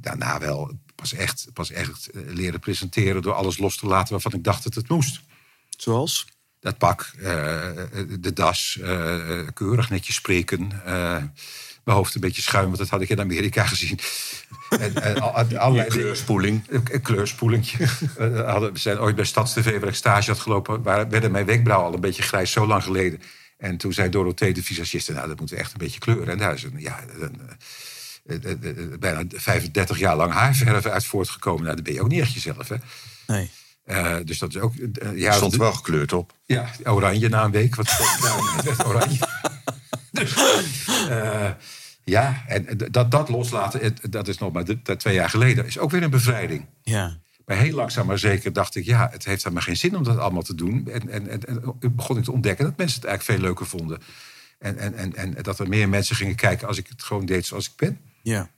Heb 0.01 0.19
daarna 0.19 0.39
wel 0.39 0.79
pas 0.95 1.13
echt, 1.15 1.47
pas 1.53 1.71
echt 1.71 2.11
eh, 2.11 2.21
leren 2.27 2.61
presenteren... 2.61 3.23
door 3.23 3.33
alles 3.35 3.59
los 3.59 3.77
te 3.77 3.87
laten 3.87 4.13
waarvan 4.13 4.33
ik 4.33 4.45
dacht 4.45 4.65
dat 4.65 4.75
het 4.75 4.89
moest. 4.89 5.21
Zoals? 5.77 6.27
Dat 6.61 6.79
pak, 6.79 7.13
eh, 7.19 7.23
de 8.21 8.33
das, 8.35 8.79
eh, 8.83 9.39
eh, 9.41 9.47
keurig 9.55 9.91
netjes 9.91 10.15
spreken. 10.15 10.73
eh, 10.85 11.23
mijn 11.85 11.97
hoofd 11.97 12.15
een 12.15 12.21
beetje 12.21 12.43
schuim, 12.43 12.65
want 12.67 12.79
dat 12.79 12.89
had 12.89 13.01
ik 13.01 13.09
in 13.09 13.21
Amerika 13.21 13.67
gezien. 13.73 13.99
en, 14.71 15.03
en 15.03 15.21
al- 15.21 15.31
al- 15.35 15.57
allerlei. 15.59 15.89
Kleurspoeling. 15.89 16.63
Een, 16.69 17.03
kleurspoelingje. 17.03 17.79
Eh, 18.19 18.51
hadden, 18.51 18.73
we 18.73 18.79
zijn 18.79 18.99
ooit 18.99 19.17
bij 19.17 19.25
StadsTV, 19.25 19.79
waar 19.81 19.89
ik 19.89 19.95
stage 19.95 20.31
had 20.31 20.41
gelopen... 20.41 20.83
Waar, 20.83 21.09
werden 21.09 21.31
mijn 21.31 21.47
wenkbrauwen 21.47 21.89
al 21.89 21.95
een 21.95 22.01
beetje 22.01 22.23
grijs, 22.23 22.51
zo 22.53 22.67
lang 22.67 22.83
geleden. 22.83 23.21
En 23.59 23.77
toen 23.77 23.93
zei 23.93 24.09
Dorothee, 24.09 24.53
de 24.53 24.63
visagiste... 24.63 25.13
nou, 25.13 25.29
dat 25.29 25.39
moeten 25.39 25.57
we 25.57 25.63
echt 25.63 25.73
een 25.73 25.79
beetje 25.79 25.99
kleuren. 26.01 26.29
En 26.29 26.39
daar 26.39 26.55
is 26.55 26.63
een, 26.63 26.75
ja, 26.81 27.01
een, 27.03 27.11
eh, 27.19 27.21
eh, 27.21 27.23
eh, 27.23 27.31
eh, 27.49 27.57
bijna 28.99 29.23
35 29.29 29.99
jaar 29.99 30.17
lang 30.17 30.33
haarverf 30.33 30.87
uit 30.87 31.05
voortgekomen. 31.05 31.63
Nou, 31.63 31.75
dat 31.75 31.85
ben 31.85 31.95
je 31.95 32.01
ook 32.01 32.09
niet 32.09 32.21
echt 32.21 32.33
jezelf, 32.33 32.69
hè? 32.69 32.77
Nee. 33.27 33.51
Eh, 33.85 34.17
dus 34.25 34.39
dat 34.39 34.55
is 34.55 34.61
ook... 34.61 34.75
eh, 34.77 35.17
ja, 35.19 35.33
Stond 35.33 35.57
wel 35.57 35.73
gekleurd 35.73 36.13
op. 36.13 36.33
ja, 36.47 36.71
oranje 36.85 37.29
na 37.29 37.45
een 37.45 37.51
week. 37.51 37.77
Het 37.77 37.97
werd 38.65 38.87
oranje. 38.87 39.19
Dus, 40.13 40.35
eh, 41.09 41.51
ja, 42.05 42.45
en 42.47 42.67
dat, 42.91 43.11
dat 43.11 43.29
loslaten, 43.29 43.97
dat 44.11 44.29
is 44.29 44.39
nog 44.39 44.53
maar 44.53 44.65
de- 44.65 44.83
dat 44.83 45.01
twee 45.01 45.15
jaar 45.15 45.31
geleden, 45.31 45.67
is 45.67 45.79
ook 45.79 45.91
weer 45.91 46.03
een 46.03 46.11
bevrijding. 46.11 46.67
Ja. 46.83 47.17
Maar 47.47 47.57
heel 47.57 47.75
langzaam 47.75 48.07
maar 48.07 48.19
zeker 48.19 48.53
dacht 48.53 48.75
ik, 48.77 48.85
ja, 48.85 49.09
het 49.13 49.25
heeft 49.25 49.43
helemaal 49.43 49.65
geen 49.65 49.77
zin 49.77 49.97
om 49.97 50.03
dat 50.05 50.19
allemaal 50.19 50.43
te 50.43 50.55
doen. 50.55 50.89
En, 50.93 51.09
en, 51.09 51.29
en, 51.29 51.45
en 51.45 51.77
begon 51.97 52.17
ik 52.19 52.25
te 52.25 52.33
ontdekken 52.33 52.65
dat 52.65 52.77
mensen 52.77 53.01
het 53.01 53.09
eigenlijk 53.09 53.39
veel 53.39 53.49
leuker 53.49 53.67
vonden. 53.67 53.99
En, 54.59 54.79
en, 54.79 54.95
en, 54.95 55.15
en 55.17 55.35
dat 55.43 55.59
er 55.59 55.69
meer 55.69 55.89
mensen 55.89 56.17
gingen 56.17 56.35
kijken 56.35 56.69
als 56.69 56.79
ik 56.79 56.87
het 56.89 57.03
gewoon 57.03 57.27
deed 57.27 57.47
zoals 57.47 57.67
ik 57.67 57.73
ben. 57.77 58.01
Ja. 58.23 58.51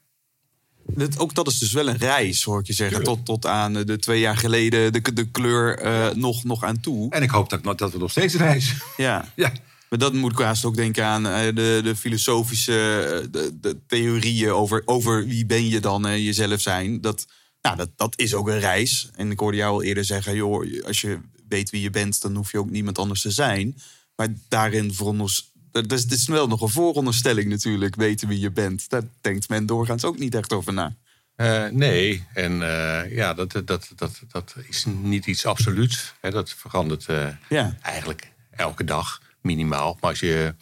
Dat, 0.86 1.18
ook 1.18 1.34
dat 1.34 1.46
is 1.46 1.58
dus 1.58 1.72
wel 1.72 1.88
een 1.88 1.96
reis, 1.96 2.42
hoor 2.42 2.60
ik 2.60 2.66
je 2.66 2.72
zeggen. 2.72 3.02
Tot, 3.02 3.24
tot 3.26 3.46
aan 3.46 3.76
eh, 3.76 3.84
de 3.84 3.98
twee 3.98 4.20
jaar 4.20 4.36
geleden 4.36 4.92
de, 4.92 5.12
de 5.12 5.30
kleur 5.30 5.78
eh, 5.78 6.14
nog, 6.14 6.44
nog 6.44 6.64
aan 6.64 6.80
toe. 6.80 7.10
En 7.10 7.22
ik 7.22 7.30
hoop 7.30 7.50
dat, 7.50 7.78
dat 7.78 7.92
we 7.92 7.98
nog 7.98 8.10
steeds 8.10 8.34
reizen. 8.34 8.76
Ja. 8.96 9.32
ja. 9.36 9.52
Maar 9.88 9.98
dat 9.98 10.12
moet 10.12 10.32
ik 10.32 10.38
haast 10.38 10.64
ook 10.64 10.76
denken 10.76 11.04
aan 11.04 11.26
eh, 11.26 11.54
de, 11.54 11.80
de 11.84 11.96
filosofische 11.96 13.28
de, 13.30 13.58
de 13.60 13.76
theorieën 13.86 14.50
over, 14.50 14.82
over 14.84 15.26
wie 15.26 15.46
ben 15.46 15.68
je 15.68 15.80
dan 15.80 16.06
en 16.06 16.22
jezelf 16.22 16.60
zijn. 16.60 17.00
Dat, 17.00 17.26
nou, 17.62 17.76
dat, 17.76 17.90
dat 17.96 18.18
is 18.18 18.34
ook 18.34 18.48
een 18.48 18.60
reis. 18.60 19.10
En 19.14 19.30
ik 19.30 19.38
hoorde 19.38 19.56
jou 19.56 19.72
al 19.72 19.82
eerder 19.82 20.04
zeggen, 20.04 20.34
joh, 20.34 20.84
als 20.86 21.00
je 21.00 21.18
weet 21.48 21.70
wie 21.70 21.82
je 21.82 21.90
bent, 21.90 22.22
dan 22.22 22.36
hoef 22.36 22.52
je 22.52 22.58
ook 22.58 22.70
niemand 22.70 22.98
anders 22.98 23.20
te 23.20 23.30
zijn. 23.30 23.76
Maar 24.16 24.28
daarin 24.48 24.94
veronderstelt 24.94 25.51
dat 25.72 25.92
is, 25.92 26.06
dat 26.06 26.18
is 26.18 26.26
wel 26.26 26.48
nog 26.48 26.60
een 26.60 26.68
vooronderstelling 26.68 27.48
natuurlijk, 27.48 27.94
weten 27.94 28.28
wie 28.28 28.40
je 28.40 28.50
bent. 28.50 28.88
Daar 28.88 29.02
denkt 29.20 29.48
men 29.48 29.66
doorgaans 29.66 30.04
ook 30.04 30.18
niet 30.18 30.34
echt 30.34 30.52
over 30.52 30.72
na. 30.72 30.94
Eh, 31.36 31.64
nee, 31.66 32.26
en 32.34 32.62
eh, 32.62 33.14
ja, 33.16 33.34
dat, 33.34 33.52
dat, 33.64 33.92
dat, 33.96 34.20
dat 34.28 34.54
is 34.68 34.84
niet 34.84 35.26
iets 35.26 35.46
absoluuts. 35.46 36.14
Hè. 36.20 36.30
Dat 36.30 36.50
verandert 36.50 37.06
eh, 37.06 37.26
Ja. 37.48 37.76
eigenlijk 37.82 38.32
elke 38.50 38.84
dag 38.84 39.20
minimaal. 39.40 39.98
Maar 40.00 40.10
als 40.10 40.20
je 40.20 40.54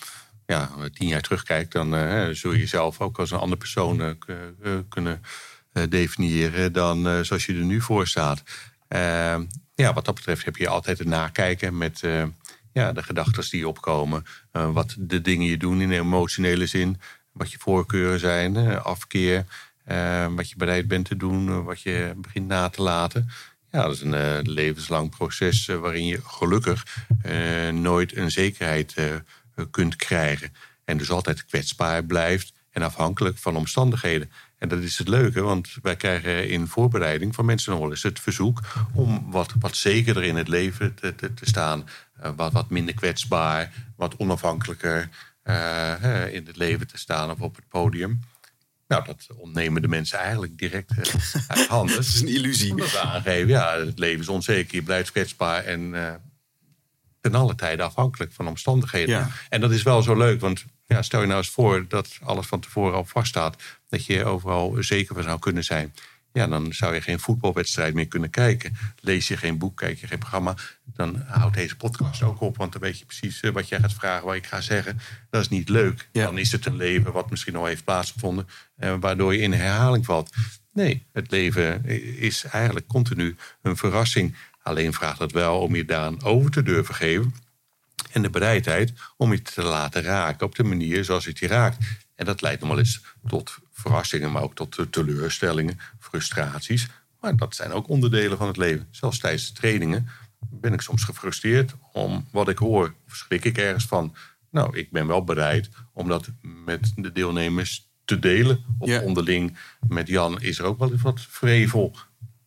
ja, 0.47 0.71
tien 0.93 1.09
jaar 1.09 1.21
terugkijkt, 1.21 1.73
dan 1.73 1.91
zul 2.35 2.53
je 2.53 2.59
jezelf 2.59 3.01
ook 3.01 3.19
als 3.19 3.31
een 3.31 3.39
andere 3.39 3.57
persoon 3.57 4.19
kunnen 4.89 5.23
definiëren 5.89 6.73
dan 6.73 7.25
zoals 7.25 7.47
je 7.47 7.53
er 7.55 7.65
nu 7.65 7.81
voor 7.81 8.07
staat. 8.07 8.43
Ja, 9.75 9.93
wat 9.93 10.05
dat 10.05 10.15
betreft 10.15 10.45
heb 10.45 10.57
je 10.57 10.69
altijd 10.69 10.99
het 10.99 11.07
nakijken 11.09 11.79
met 11.79 12.03
ja, 12.73 12.93
de 12.93 13.03
gedachten 13.03 13.51
die 13.51 13.69
opkomen. 13.69 14.25
eh, 14.53 14.73
wat 14.73 14.95
de 14.99 15.21
dingen 15.21 15.47
je 15.47 15.57
doen 15.57 15.81
in 15.81 15.91
emotionele 15.91 16.67
zin. 16.67 17.01
Wat 17.33 17.51
je 17.51 17.59
voorkeuren 17.59 18.19
zijn, 18.21 18.57
eh, 18.57 18.85
afkeer. 18.85 19.45
eh, 19.85 20.27
wat 20.35 20.49
je 20.51 20.57
bereid 20.57 20.89
bent 20.89 21.05
te 21.05 21.17
doen, 21.17 21.65
wat 21.65 21.81
je 21.81 22.13
begint 22.17 22.47
na 22.47 22.69
te 22.69 22.83
laten. 22.83 23.29
Ja, 23.71 23.83
dat 23.83 23.95
is 23.95 24.01
een 24.01 24.41
levenslang 24.51 25.11
proces 25.17 25.67
waarin 25.67 26.07
je 26.07 26.21
gelukkig 26.25 26.87
nooit 27.73 28.17
een 28.17 28.31
zekerheid 28.31 28.95
kunt 29.71 29.97
krijgen. 29.97 30.53
En 30.85 30.97
dus 30.99 31.11
altijd 31.11 31.45
kwetsbaar 31.45 32.05
blijft 32.05 32.53
en 32.71 32.83
afhankelijk 32.83 33.39
van 33.39 33.57
omstandigheden. 33.57 34.31
En 34.61 34.69
dat 34.69 34.79
is 34.79 34.99
het 34.99 35.09
leuke, 35.09 35.41
want 35.41 35.69
wij 35.83 35.97
krijgen 35.97 36.49
in 36.49 36.67
voorbereiding 36.67 37.35
van 37.35 37.45
mensen 37.45 37.73
nog 37.73 37.81
wel 37.81 37.91
eens 37.91 38.03
het 38.03 38.21
verzoek 38.21 38.61
om 38.95 39.31
wat, 39.31 39.55
wat 39.59 39.77
zekerder 39.77 40.23
in 40.23 40.37
het 40.37 40.49
leven 40.49 40.95
te, 40.95 41.15
te, 41.15 41.35
te 41.35 41.47
staan. 41.47 41.89
Eh, 42.21 42.31
wat, 42.37 42.53
wat 42.53 42.71
minder 42.71 42.95
kwetsbaar, 42.95 43.73
wat 43.97 44.17
onafhankelijker 44.17 45.09
eh, 45.43 46.33
in 46.33 46.47
het 46.47 46.57
leven 46.57 46.87
te 46.87 46.99
staan 46.99 47.31
of 47.31 47.41
op 47.41 47.57
het 47.57 47.69
podium. 47.69 48.21
Nou, 48.89 49.05
dat 49.05 49.27
ontnemen 49.37 49.83
de 49.83 49.89
mensen 49.89 50.19
eigenlijk 50.19 50.59
direct 50.59 50.91
eh, 50.91 51.43
uit 51.57 51.67
handen. 51.67 51.97
Dat 51.97 52.05
is 52.05 52.21
een 52.21 52.29
illusie. 52.29 52.75
We 52.75 52.99
aangeven, 52.99 53.49
ja, 53.49 53.79
het 53.79 53.99
leven 53.99 54.21
is 54.21 54.29
onzeker, 54.29 54.75
je 54.75 54.83
blijft 54.83 55.11
kwetsbaar 55.11 55.65
en 55.65 55.95
ten 57.21 57.35
alle 57.35 57.55
tijde 57.55 57.83
afhankelijk 57.83 58.33
van 58.33 58.49
omstandigheden. 58.49 59.15
Ja. 59.15 59.31
En 59.49 59.61
dat 59.61 59.71
is 59.71 59.83
wel 59.83 60.03
zo 60.03 60.17
leuk, 60.17 60.41
want 60.41 60.65
ja, 60.87 61.03
stel 61.03 61.21
je 61.21 61.27
nou 61.27 61.39
eens 61.39 61.51
voor 61.51 61.85
dat 61.89 62.19
alles 62.23 62.47
van 62.47 62.61
tevoren 62.61 62.95
al 62.95 63.05
vaststaat, 63.05 63.57
dat 63.91 64.07
je 64.07 64.25
overal 64.25 64.77
zeker 64.79 65.15
van 65.15 65.23
zou 65.25 65.39
kunnen 65.39 65.65
zijn. 65.65 65.93
Ja, 66.33 66.47
dan 66.47 66.73
zou 66.73 66.95
je 66.95 67.01
geen 67.01 67.21
voetbalwedstrijd 67.21 67.95
meer 67.95 68.07
kunnen 68.07 68.31
kijken. 68.31 68.77
Lees 69.01 69.29
je 69.29 69.37
geen 69.37 69.59
boek, 69.59 69.77
kijk 69.77 70.01
je 70.01 70.07
geen 70.07 70.19
programma. 70.19 70.55
Dan 70.85 71.23
houdt 71.27 71.57
deze 71.57 71.77
podcast 71.77 72.23
ook 72.23 72.41
op, 72.41 72.57
want 72.57 72.73
dan 72.73 72.81
weet 72.81 72.99
je 72.99 73.05
precies 73.05 73.41
eh, 73.41 73.51
wat 73.51 73.69
jij 73.69 73.81
gaat 73.81 73.93
vragen, 73.93 74.27
wat 74.27 74.35
ik 74.35 74.47
ga 74.47 74.61
zeggen. 74.61 74.99
Dat 75.31 75.41
is 75.41 75.49
niet 75.49 75.69
leuk. 75.69 76.09
Ja. 76.13 76.25
Dan 76.25 76.39
is 76.39 76.53
het 76.53 76.67
een 76.67 76.77
leven 76.77 77.13
wat 77.13 77.31
misschien 77.31 77.57
al 77.57 77.67
heeft 77.67 77.85
plaatsgevonden, 77.85 78.49
eh, 78.77 78.95
waardoor 79.01 79.35
je 79.35 79.41
in 79.41 79.53
herhaling 79.53 80.05
valt. 80.05 80.31
Nee, 80.73 81.07
het 81.13 81.31
leven 81.31 81.85
is 82.19 82.45
eigenlijk 82.45 82.87
continu 82.87 83.37
een 83.63 83.77
verrassing. 83.77 84.37
Alleen 84.63 84.93
vraagt 84.93 85.19
het 85.19 85.33
wel 85.33 85.61
om 85.61 85.75
je 85.75 85.85
daaraan 85.85 86.23
over 86.23 86.51
te 86.51 86.63
durven 86.63 86.95
geven. 86.95 87.35
En 88.13 88.23
de 88.23 88.31
bereidheid 88.31 88.93
om 89.17 89.33
je 89.33 89.43
te 89.43 89.63
laten 89.63 90.03
raken 90.03 90.47
op 90.47 90.55
de 90.55 90.65
manier 90.65 91.05
zoals 91.05 91.25
het 91.25 91.39
je 91.39 91.47
raakt. 91.47 91.79
En 92.15 92.25
dat 92.25 92.41
leidt 92.41 92.61
nog 92.61 92.71
wel 92.71 92.79
eens 92.79 93.01
tot 93.27 93.59
verrassingen, 93.81 94.33
maar 94.33 94.43
ook 94.43 94.55
tot 94.55 94.87
teleurstellingen, 94.91 95.79
frustraties. 95.99 96.89
Maar 97.21 97.37
dat 97.37 97.55
zijn 97.55 97.73
ook 97.73 97.89
onderdelen 97.89 98.39
van 98.39 98.47
het 98.47 98.57
leven. 98.57 98.89
Zelfs 98.91 99.19
tijdens 99.19 99.47
de 99.47 99.53
trainingen 99.61 100.09
ben 100.51 100.73
ik 100.73 100.81
soms 100.81 101.05
gefrustreerd 101.05 101.75
om 101.93 102.27
wat 102.33 102.49
ik 102.49 102.59
hoor. 102.59 102.95
Of 103.07 103.15
schrik 103.15 103.45
ik 103.45 103.59
ergens 103.59 103.87
van. 103.87 104.15
Nou, 104.51 104.77
ik 104.77 104.91
ben 104.91 105.07
wel 105.07 105.25
bereid 105.25 105.69
om 105.93 106.09
dat 106.09 106.29
met 106.65 106.93
de 106.97 107.13
deelnemers 107.13 107.89
te 108.05 108.19
delen. 108.19 108.65
Of 108.79 108.89
Ja. 108.89 109.01
onderling 109.01 109.57
met 109.89 110.09
Jan 110.09 110.41
is 110.41 110.59
er 110.59 110.65
ook 110.65 110.79
wel 110.79 110.93
eens 110.93 111.03
wat 111.03 111.21
vrevel. 111.21 111.97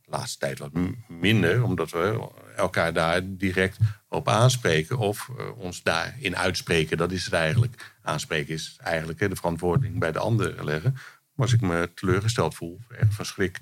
De 0.02 0.10
laatste 0.20 0.38
tijd 0.40 0.60
wat 0.60 0.72
minder, 1.08 1.64
omdat 1.64 1.92
we 1.92 2.30
elkaar 2.56 2.94
daar 2.94 3.22
direct 3.26 3.78
op 4.10 4.28
aanspreken 4.28 4.98
of 4.98 5.30
eh, 5.38 5.58
ons 5.58 5.84
daarin 5.84 6.38
uitspreken. 6.38 6.98
Dat 6.98 7.12
is 7.12 7.26
het 7.26 7.34
eigenlijk. 7.34 7.94
Aanspreken 8.02 8.54
is 8.54 8.76
eigenlijk 8.82 9.20
hè, 9.20 9.30
de 9.30 9.36
verantwoording 9.36 10.00
bij 10.00 10.12
de 10.12 10.20
ander 10.20 10.66
leggen. 10.66 10.96
Maar 11.36 11.46
als 11.46 11.54
ik 11.54 11.62
me 11.62 11.92
teleurgesteld 11.94 12.56
voel, 12.56 12.80
of 12.80 12.98
erg 12.98 13.14
van 13.14 13.26
schrik 13.26 13.60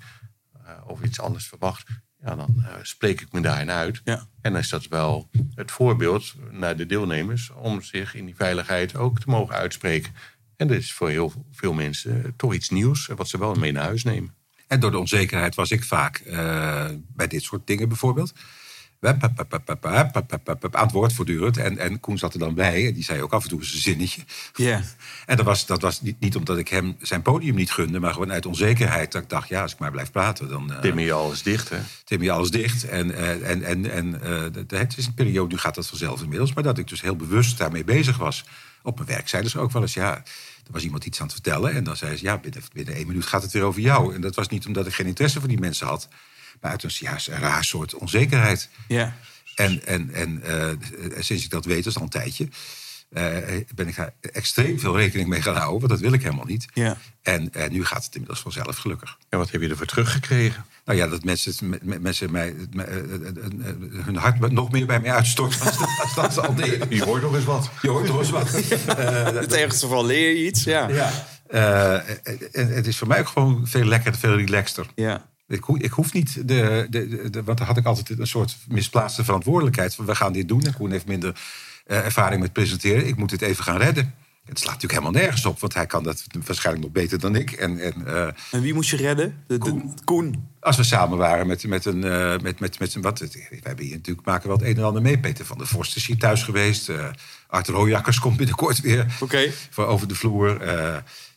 eh, 0.64 0.70
of 0.86 1.02
iets 1.02 1.20
anders 1.20 1.46
verwacht, 1.46 1.88
ja, 2.24 2.36
dan 2.36 2.64
eh, 2.66 2.74
spreek 2.82 3.20
ik 3.20 3.32
me 3.32 3.40
daarin 3.40 3.70
uit. 3.70 4.00
Ja. 4.04 4.26
En 4.40 4.52
dan 4.52 4.60
is 4.60 4.68
dat 4.68 4.86
wel 4.86 5.28
het 5.54 5.70
voorbeeld 5.70 6.34
naar 6.50 6.76
de 6.76 6.86
deelnemers 6.86 7.50
om 7.50 7.82
zich 7.82 8.14
in 8.14 8.24
die 8.24 8.36
veiligheid 8.36 8.96
ook 8.96 9.20
te 9.20 9.30
mogen 9.30 9.54
uitspreken. 9.54 10.12
En 10.56 10.68
dat 10.68 10.76
is 10.76 10.92
voor 10.92 11.08
heel 11.08 11.46
veel 11.50 11.72
mensen 11.72 12.36
toch 12.36 12.54
iets 12.54 12.68
nieuws, 12.68 13.06
wat 13.06 13.28
ze 13.28 13.38
wel 13.38 13.54
mee 13.54 13.72
naar 13.72 13.84
huis 13.84 14.04
nemen. 14.04 14.34
En 14.66 14.80
door 14.80 14.90
de 14.90 14.98
onzekerheid 14.98 15.54
was 15.54 15.70
ik 15.70 15.84
vaak 15.84 16.16
eh, 16.16 16.88
bij 17.08 17.26
dit 17.26 17.42
soort 17.42 17.66
dingen 17.66 17.88
bijvoorbeeld 17.88 18.32
aan 19.02 20.82
het 20.82 20.92
woord 20.92 21.12
voortdurend. 21.12 21.56
En, 21.56 21.78
en 21.78 22.00
Koen 22.00 22.18
zat 22.18 22.32
er 22.32 22.38
dan 22.38 22.54
bij. 22.54 22.86
En 22.86 22.94
die 22.94 23.04
zei 23.04 23.22
ook 23.22 23.32
af 23.32 23.42
en 23.42 23.48
toe 23.48 23.64
zijn 23.64 23.82
zinnetje. 23.82 24.22
Yeah. 24.54 24.82
En 25.26 25.36
dat 25.36 25.46
was, 25.46 25.66
dat 25.66 25.82
was 25.82 26.00
niet, 26.00 26.20
niet 26.20 26.36
omdat 26.36 26.58
ik 26.58 26.68
hem 26.68 26.96
zijn 27.00 27.22
podium 27.22 27.54
niet 27.54 27.72
gunde. 27.72 28.00
Maar 28.00 28.12
gewoon 28.12 28.32
uit 28.32 28.46
onzekerheid. 28.46 29.12
Dat 29.12 29.22
ik 29.22 29.28
dacht, 29.28 29.48
ja, 29.48 29.62
als 29.62 29.72
ik 29.72 29.78
maar 29.78 29.90
blijf 29.90 30.10
praten. 30.10 30.48
Dan, 30.48 30.72
uh, 30.84 31.14
alles 31.14 31.42
dicht, 31.42 31.68
hè? 31.68 31.78
Timmy 32.04 32.30
alles 32.30 32.50
dicht. 32.50 32.88
En, 32.88 33.14
eh, 33.14 33.50
en, 33.50 33.62
en, 33.62 33.90
en 33.90 34.22
eh, 34.22 34.78
het 34.78 34.98
is 34.98 35.06
een 35.06 35.14
periode, 35.14 35.52
nu 35.52 35.58
gaat 35.58 35.74
dat 35.74 35.86
vanzelf 35.86 36.22
inmiddels. 36.22 36.52
Maar 36.52 36.64
dat 36.64 36.78
ik 36.78 36.88
dus 36.88 37.00
heel 37.00 37.16
bewust 37.16 37.58
daarmee 37.58 37.84
bezig 37.84 38.16
was. 38.16 38.44
Op 38.82 38.96
mijn 38.96 39.08
werk 39.08 39.28
zeiden 39.28 39.50
ze 39.50 39.58
ook 39.58 39.72
wel 39.72 39.82
eens, 39.82 39.94
ja... 39.94 40.22
Er 40.66 40.72
was 40.72 40.82
iemand 40.82 41.04
iets 41.04 41.18
aan 41.20 41.24
het 41.26 41.34
vertellen 41.34 41.72
en 41.72 41.84
dan 41.84 41.96
zei 41.96 42.16
ze... 42.16 42.24
ja, 42.24 42.38
binnen, 42.38 42.62
binnen 42.72 42.94
één 42.94 43.06
minuut 43.06 43.26
gaat 43.26 43.42
het 43.42 43.52
weer 43.52 43.62
over 43.62 43.80
jou. 43.80 44.14
En 44.14 44.20
dat 44.20 44.34
was 44.34 44.48
niet 44.48 44.66
omdat 44.66 44.86
ik 44.86 44.94
geen 44.94 45.06
interesse 45.06 45.38
voor 45.38 45.48
die 45.48 45.58
mensen 45.58 45.86
had... 45.86 46.08
Maar 46.62 46.70
uit 46.70 46.82
een, 46.82 46.90
ja, 46.94 47.16
een 47.26 47.38
raar 47.40 47.64
soort 47.64 47.94
onzekerheid. 47.94 48.68
Ja. 48.88 49.16
En, 49.54 49.86
en, 49.86 50.10
en 50.14 50.42
eh, 50.42 50.68
sinds 51.18 51.44
ik 51.44 51.50
dat 51.50 51.64
weet, 51.64 51.84
dat 51.84 51.86
is 51.92 51.96
al 51.96 52.02
een 52.02 52.08
tijdje... 52.08 52.48
eh, 53.12 53.22
ben 53.74 53.88
ik 53.88 53.96
daar 53.96 54.12
extreem 54.20 54.78
veel 54.80 54.96
rekening 54.96 55.28
mee 55.28 55.42
gaan 55.42 55.56
houden. 55.56 55.78
Want 55.78 55.90
dat 55.90 56.00
wil 56.00 56.12
ik 56.12 56.22
helemaal 56.22 56.44
niet. 56.44 56.66
Ja. 56.74 56.96
En, 57.22 57.52
en 57.52 57.72
nu 57.72 57.84
gaat 57.84 58.04
het 58.04 58.12
inmiddels 58.12 58.40
vanzelf, 58.40 58.76
gelukkig. 58.76 59.18
En 59.28 59.38
wat 59.38 59.50
heb 59.50 59.60
je 59.60 59.68
ervoor 59.68 59.86
teruggekregen? 59.86 60.64
Nou 60.84 60.98
ja, 60.98 61.06
dat 61.06 61.24
mensen, 61.24 61.78
mensen 61.82 62.30
mij, 62.30 62.54
eh, 62.76 62.84
hun 64.04 64.16
hart 64.16 64.50
nog 64.50 64.70
meer 64.70 64.86
bij 64.86 65.00
mij 65.00 65.12
uitstorten. 65.12 65.60
Als 65.66 65.78
dat, 65.78 65.88
als 66.02 66.14
dat 66.14 66.32
ze 66.32 66.40
al 66.40 66.54
deden. 66.54 66.94
Je 66.94 67.04
hoort 67.04 67.22
nog 67.22 67.34
eens 67.34 67.44
wat. 67.44 67.70
Je 67.82 67.88
hoort 67.88 68.06
toch 68.06 68.18
eens 68.18 68.30
wat. 68.30 68.54
In 69.32 69.36
het 69.36 69.52
ergste 69.52 69.86
geval 69.86 70.06
leer 70.06 70.28
je 70.28 70.46
iets. 70.46 70.64
Ja. 70.64 70.88
Ja. 70.88 71.10
Eh, 71.48 71.94
en 72.52 72.74
het 72.74 72.86
is 72.86 72.98
voor 72.98 73.08
mij 73.08 73.20
ook 73.20 73.28
gewoon 73.28 73.66
veel 73.66 73.84
lekkerder, 73.84 74.20
veel 74.20 74.36
relaxter. 74.36 74.86
Ja. 74.94 75.30
Ik, 75.52 75.64
ho- 75.64 75.76
ik 75.78 75.90
hoef 75.90 76.12
niet, 76.12 76.48
de, 76.48 76.86
de, 76.90 77.30
de, 77.30 77.42
want 77.42 77.58
dan 77.58 77.66
had 77.66 77.76
ik 77.76 77.84
altijd 77.86 78.18
een 78.18 78.26
soort 78.26 78.56
misplaatste 78.68 79.24
verantwoordelijkheid. 79.24 79.94
Van 79.94 80.04
we 80.06 80.14
gaan 80.14 80.32
dit 80.32 80.48
doen 80.48 80.62
en 80.62 80.74
Koen 80.74 80.90
heeft 80.90 81.06
minder 81.06 81.40
eh, 81.86 81.96
ervaring 82.04 82.40
met 82.42 82.52
presenteren. 82.52 83.06
Ik 83.06 83.16
moet 83.16 83.30
dit 83.30 83.42
even 83.42 83.64
gaan 83.64 83.76
redden. 83.78 84.14
Het 84.44 84.58
slaat 84.58 84.72
natuurlijk 84.72 85.00
helemaal 85.02 85.22
nergens 85.22 85.46
op, 85.46 85.60
want 85.60 85.74
hij 85.74 85.86
kan 85.86 86.02
dat 86.02 86.24
waarschijnlijk 86.46 86.84
nog 86.84 86.94
beter 86.94 87.18
dan 87.20 87.36
ik. 87.36 87.50
En, 87.52 87.78
en 87.78 88.06
eh, 88.06 88.26
En 88.50 88.60
wie 88.60 88.74
moest 88.74 88.90
je 88.90 88.96
redden? 88.96 89.34
De, 89.46 89.58
de- 89.58 89.70
Koen. 89.70 89.98
Koen. 90.04 90.48
als 90.60 90.76
we 90.76 90.82
samen 90.82 91.18
waren 91.18 91.46
met, 91.46 91.66
met 91.66 91.84
een. 91.84 92.04
eh, 92.04 92.38
met, 92.38 92.60
met, 92.60 92.78
met, 92.78 92.94
een- 92.94 93.02
wat, 93.02 93.18
we 93.18 93.58
hebben 93.62 93.84
hier 93.84 93.96
natuurlijk 93.96 94.26
maken 94.26 94.48
wel 94.48 94.56
het 94.56 94.66
een 94.66 94.76
en 94.76 94.82
ander 94.84 95.02
mee. 95.02 95.18
Peter 95.18 95.44
van 95.44 95.58
der 95.58 95.66
Vorst 95.66 95.96
is 95.96 96.06
hier 96.06 96.16
thuis 96.18 96.42
geweest. 96.42 96.88
eh 96.88 97.08
Arthur 97.46 97.74
Hooijakkers 97.74 98.18
komt 98.18 98.36
binnenkort 98.36 98.80
weer 98.80 99.06
voor 99.70 99.86
over 99.86 100.08
de 100.08 100.14
vloer. 100.14 100.60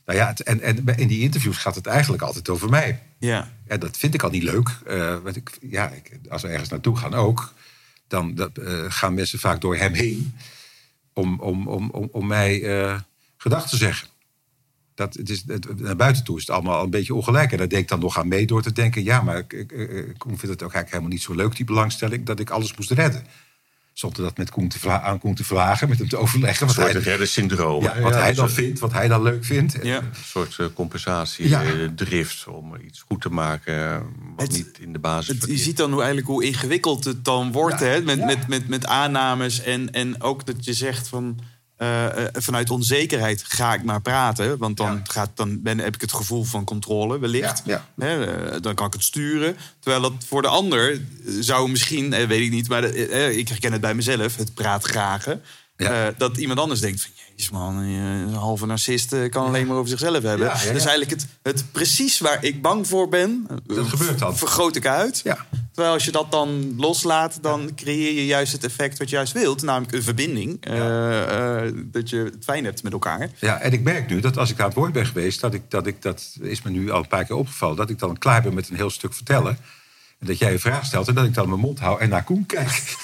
Nou 0.05 0.19
ja, 0.19 0.27
het- 0.27 0.43
en, 0.43 0.61
en 0.61 0.85
in 0.97 1.07
die 1.07 1.21
interviews 1.21 1.57
gaat 1.57 1.75
het 1.75 1.85
eigenlijk 1.85 2.21
altijd 2.23 2.49
over 2.49 2.69
mij. 2.69 3.01
Ja. 3.19 3.51
En 3.67 3.79
dat 3.79 3.97
vind 3.97 4.13
ik 4.13 4.23
al 4.23 4.29
niet 4.29 4.43
leuk. 4.43 4.69
eh, 4.85 5.17
want 5.23 5.35
ik, 5.35 5.57
ja, 5.61 5.89
ik, 5.89 6.19
als 6.29 6.41
we 6.41 6.47
ergens 6.47 6.69
naartoe 6.69 6.97
gaan 6.97 7.13
ook, 7.13 7.53
dan 8.07 8.35
dat, 8.35 8.57
eh, 8.57 8.85
gaan 8.87 9.13
mensen 9.13 9.39
vaak 9.39 9.61
door 9.61 9.75
hem 9.75 9.93
heen 9.93 10.35
om, 11.13 11.39
om, 11.39 11.67
om, 11.67 11.89
om, 11.89 12.09
om 12.11 12.27
mij 12.27 12.63
eh, 12.63 12.99
gedachten 13.37 13.69
te 13.69 13.77
zeggen. 13.77 14.07
Dat, 14.95 15.13
het 15.13 15.29
is, 15.29 15.43
het, 15.47 15.79
naar 15.79 15.95
buiten 15.95 16.23
toe 16.23 16.35
is 16.35 16.41
het 16.41 16.55
allemaal 16.55 16.83
een 16.83 16.89
beetje 16.89 17.13
ongelijk. 17.13 17.51
En 17.51 17.57
daar 17.57 17.67
deed 17.67 17.79
ik 17.79 17.87
dan 17.87 17.99
nog 17.99 18.17
aan 18.19 18.27
mee 18.27 18.45
door 18.45 18.61
te 18.61 18.71
denken... 18.71 19.03
ja, 19.03 19.21
maar 19.21 19.37
ik, 19.37 19.53
ik, 19.53 19.71
ik 19.71 20.17
Koen 20.17 20.37
vindt 20.37 20.41
het 20.55 20.63
ook 20.63 20.73
eigenlijk 20.73 20.89
helemaal 20.89 21.09
niet 21.11 21.21
zo 21.21 21.33
leuk, 21.33 21.55
die 21.55 21.65
belangstelling... 21.65 22.25
dat 22.25 22.39
ik 22.39 22.49
alles 22.49 22.75
moest 22.75 22.91
redden. 22.91 23.25
Zonder 23.95 24.21
dat 24.23 24.37
met 24.37 24.49
Koen 24.49 24.67
te 24.67 24.79
vra- 24.79 25.01
aan 25.01 25.19
Koen 25.19 25.35
te 25.35 25.43
vragen, 25.43 25.89
met 25.89 25.97
hem 25.97 26.07
te 26.09 26.17
overleggen. 26.17 26.67
Een 26.67 26.73
Wat 26.75 26.83
soort 26.83 26.93
hij, 26.93 27.01
reddersyndroom. 27.01 27.83
ja, 27.83 27.99
wat 28.01 28.13
Ja, 28.13 28.19
hij 28.19 28.27
dus 28.27 28.35
dan 28.37 28.45
een- 28.45 28.51
vindt, 28.51 28.79
wat 28.79 28.91
hij 28.91 29.07
dan 29.07 29.21
leuk 29.21 29.45
vindt. 29.45 29.77
Ja. 29.83 29.97
Een 29.97 30.03
soort 30.25 30.55
eh, 30.59 30.65
compensatie, 30.73 31.49
Ja. 31.49 31.63
eh, 31.63 31.69
drift 31.95 32.47
om 32.47 32.75
iets 32.85 33.01
goed 33.07 33.21
te 33.21 33.29
maken 33.29 33.91
eh, 33.91 33.97
wat 34.35 34.47
Het- 34.47 34.51
niet 34.51 34.77
in 34.79 34.93
de 34.93 34.99
basis 34.99 35.27
Het, 35.39 35.49
je 35.49 35.57
ziet 35.57 35.77
dan 35.77 35.89
hoe, 35.89 35.97
eigenlijk 35.99 36.27
hoe 36.27 36.43
ingewikkeld 36.43 37.03
het 37.03 37.25
dan 37.25 37.51
wordt. 37.51 37.79
Ja, 37.79 37.85
Hè? 37.85 38.01
Met, 38.01 38.17
ja. 38.17 38.25
met, 38.25 38.47
met, 38.47 38.67
met 38.67 38.85
aannames. 38.85 39.61
En, 39.61 39.91
en 39.91 40.21
ook 40.21 40.45
dat 40.45 40.65
je 40.65 40.73
zegt 40.73 41.07
van. 41.07 41.39
Eh, 41.77 42.05
eh, 42.25 42.27
vanuit 42.33 42.69
onzekerheid 42.69 43.43
ga 43.47 43.73
ik 43.73 43.83
maar 43.83 44.01
praten. 44.01 44.57
Want 44.57 44.77
dan, 44.77 44.93
Ja. 44.93 45.01
gaat, 45.03 45.29
dan 45.33 45.61
ben, 45.61 45.79
heb 45.79 45.95
ik 45.95 46.01
het 46.01 46.13
gevoel 46.13 46.43
van 46.43 46.63
controle 46.63 47.19
wellicht. 47.19 47.61
Ja, 47.65 47.87
Hè, 47.97 48.25
eh, 48.25 48.61
dan 48.61 48.75
kan 48.75 48.87
ik 48.87 48.93
het 48.93 49.03
sturen. 49.03 49.57
Terwijl 49.79 50.01
dat 50.01 50.13
voor 50.27 50.41
de 50.41 50.47
ander 50.47 51.01
zou 51.39 51.69
misschien, 51.69 52.09
weet 52.09 52.41
ik 52.41 52.51
niet, 52.51 52.67
maar 52.69 52.83
ik 52.83 53.47
herken 53.47 53.71
het 53.71 53.81
bij 53.81 53.93
mezelf, 53.95 54.35
het 54.35 54.53
praat 54.53 54.87
Ja. 55.77 56.13
dat 56.17 56.37
iemand 56.37 56.59
anders 56.59 56.79
denkt 56.79 57.01
van, 57.01 57.11
jezus 57.35 57.51
man, 57.51 57.81
eh, 57.81 57.87
een 58.19 58.33
halve 58.33 58.65
narcist 58.65 59.13
eh, 59.13 59.29
kan 59.29 59.45
alleen 59.45 59.67
maar 59.67 59.75
over 59.77 59.89
zichzelf 59.89 60.23
hebben. 60.23 60.47
Ja, 60.47 60.53
ja. 60.63 60.71
Dus 60.71 60.85
eigenlijk 60.85 61.09
het, 61.09 61.27
het 61.41 61.71
precies 61.71 62.19
waar 62.19 62.43
ik 62.43 62.61
bang 62.61 62.87
voor 62.87 63.09
ben, 63.09 63.47
eh, 63.49 63.75
Dat 63.75 63.87
gebeurt 63.87 64.19
dan. 64.19 64.37
vergroot 64.37 64.75
ik 64.75 64.85
uit. 64.85 65.23
Terwijl 65.71 65.93
als 65.93 66.05
je 66.05 66.11
dat 66.11 66.31
dan 66.31 66.73
loslaat, 66.77 67.37
dan 67.41 67.71
creëer 67.75 68.13
je 68.13 68.25
juist 68.25 68.51
het 68.51 68.63
effect 68.63 68.97
wat 68.97 69.09
je 69.09 69.15
juist 69.15 69.33
wilt. 69.33 69.61
Namelijk 69.61 69.93
een 69.93 70.03
verbinding. 70.03 70.57
eh, 70.61 71.65
eh, 71.65 71.73
dat 71.75 72.09
je 72.09 72.17
het 72.17 72.35
fijn 72.43 72.63
hebt 72.65 72.83
met 72.83 72.93
elkaar. 72.93 73.29
Ja, 73.39 73.59
en 73.59 73.71
ik 73.73 73.81
merk 73.83 74.09
nu 74.09 74.19
dat 74.19 74.37
als 74.37 74.51
ik 74.51 74.59
aan 74.59 74.65
het 74.65 74.75
woord 74.75 74.91
ben 74.93 75.05
geweest, 75.05 75.41
dat 75.41 75.53
ik, 75.53 75.61
dat 75.69 75.87
ik, 75.87 76.01
dat 76.01 76.35
is 76.41 76.61
me 76.61 76.69
nu 76.69 76.91
al 76.91 76.99
een 76.99 77.07
paar 77.07 77.25
keer 77.25 77.35
opgevallen, 77.35 77.75
dat 77.75 77.89
ik 77.89 77.99
dan 77.99 78.17
klaar 78.17 78.41
ben 78.41 78.53
met 78.53 78.69
een 78.69 78.75
heel 78.75 78.89
stuk 78.89 79.13
vertellen. 79.13 79.57
En 80.19 80.27
dat 80.27 80.37
jij 80.37 80.51
een 80.51 80.59
vraag 80.59 80.85
stelt 80.85 81.07
en 81.07 81.13
dat 81.15 81.25
ik 81.25 81.33
dan 81.33 81.49
mijn 81.49 81.59
mond 81.61 81.79
hou 81.79 81.99
en 81.99 82.09
naar 82.09 82.23
Koen 82.23 82.45
kijk. 82.45 82.95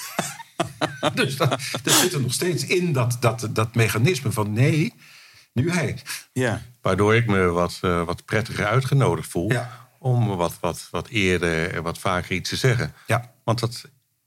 dus 1.14 1.36
dat, 1.36 1.50
dat 1.82 1.94
zit 1.94 2.12
er 2.12 2.20
nog 2.20 2.32
steeds 2.32 2.66
in, 2.66 2.92
dat, 2.92 3.16
dat, 3.20 3.48
dat 3.52 3.74
mechanisme 3.74 4.32
van 4.32 4.52
nee, 4.52 4.94
nu 5.52 5.70
hij. 5.70 5.98
Ja, 6.32 6.62
Waardoor 6.82 7.14
ik 7.14 7.26
me 7.26 7.46
wat, 7.46 7.78
eh, 7.80 8.04
wat 8.04 8.24
prettiger 8.24 8.66
uitgenodigd 8.66 9.28
voel. 9.28 9.52
Ja. 9.52 9.88
Om 9.98 10.26
wat, 10.26 10.58
wat, 10.60 10.88
wat 10.90 11.08
eerder 11.08 11.74
en 11.74 11.82
wat 11.82 11.98
vaker 11.98 12.32
iets 12.32 12.48
te 12.48 12.56
zeggen. 12.56 12.94
Ja. 13.06 13.32
Want 13.44 13.60
dat 13.60 13.84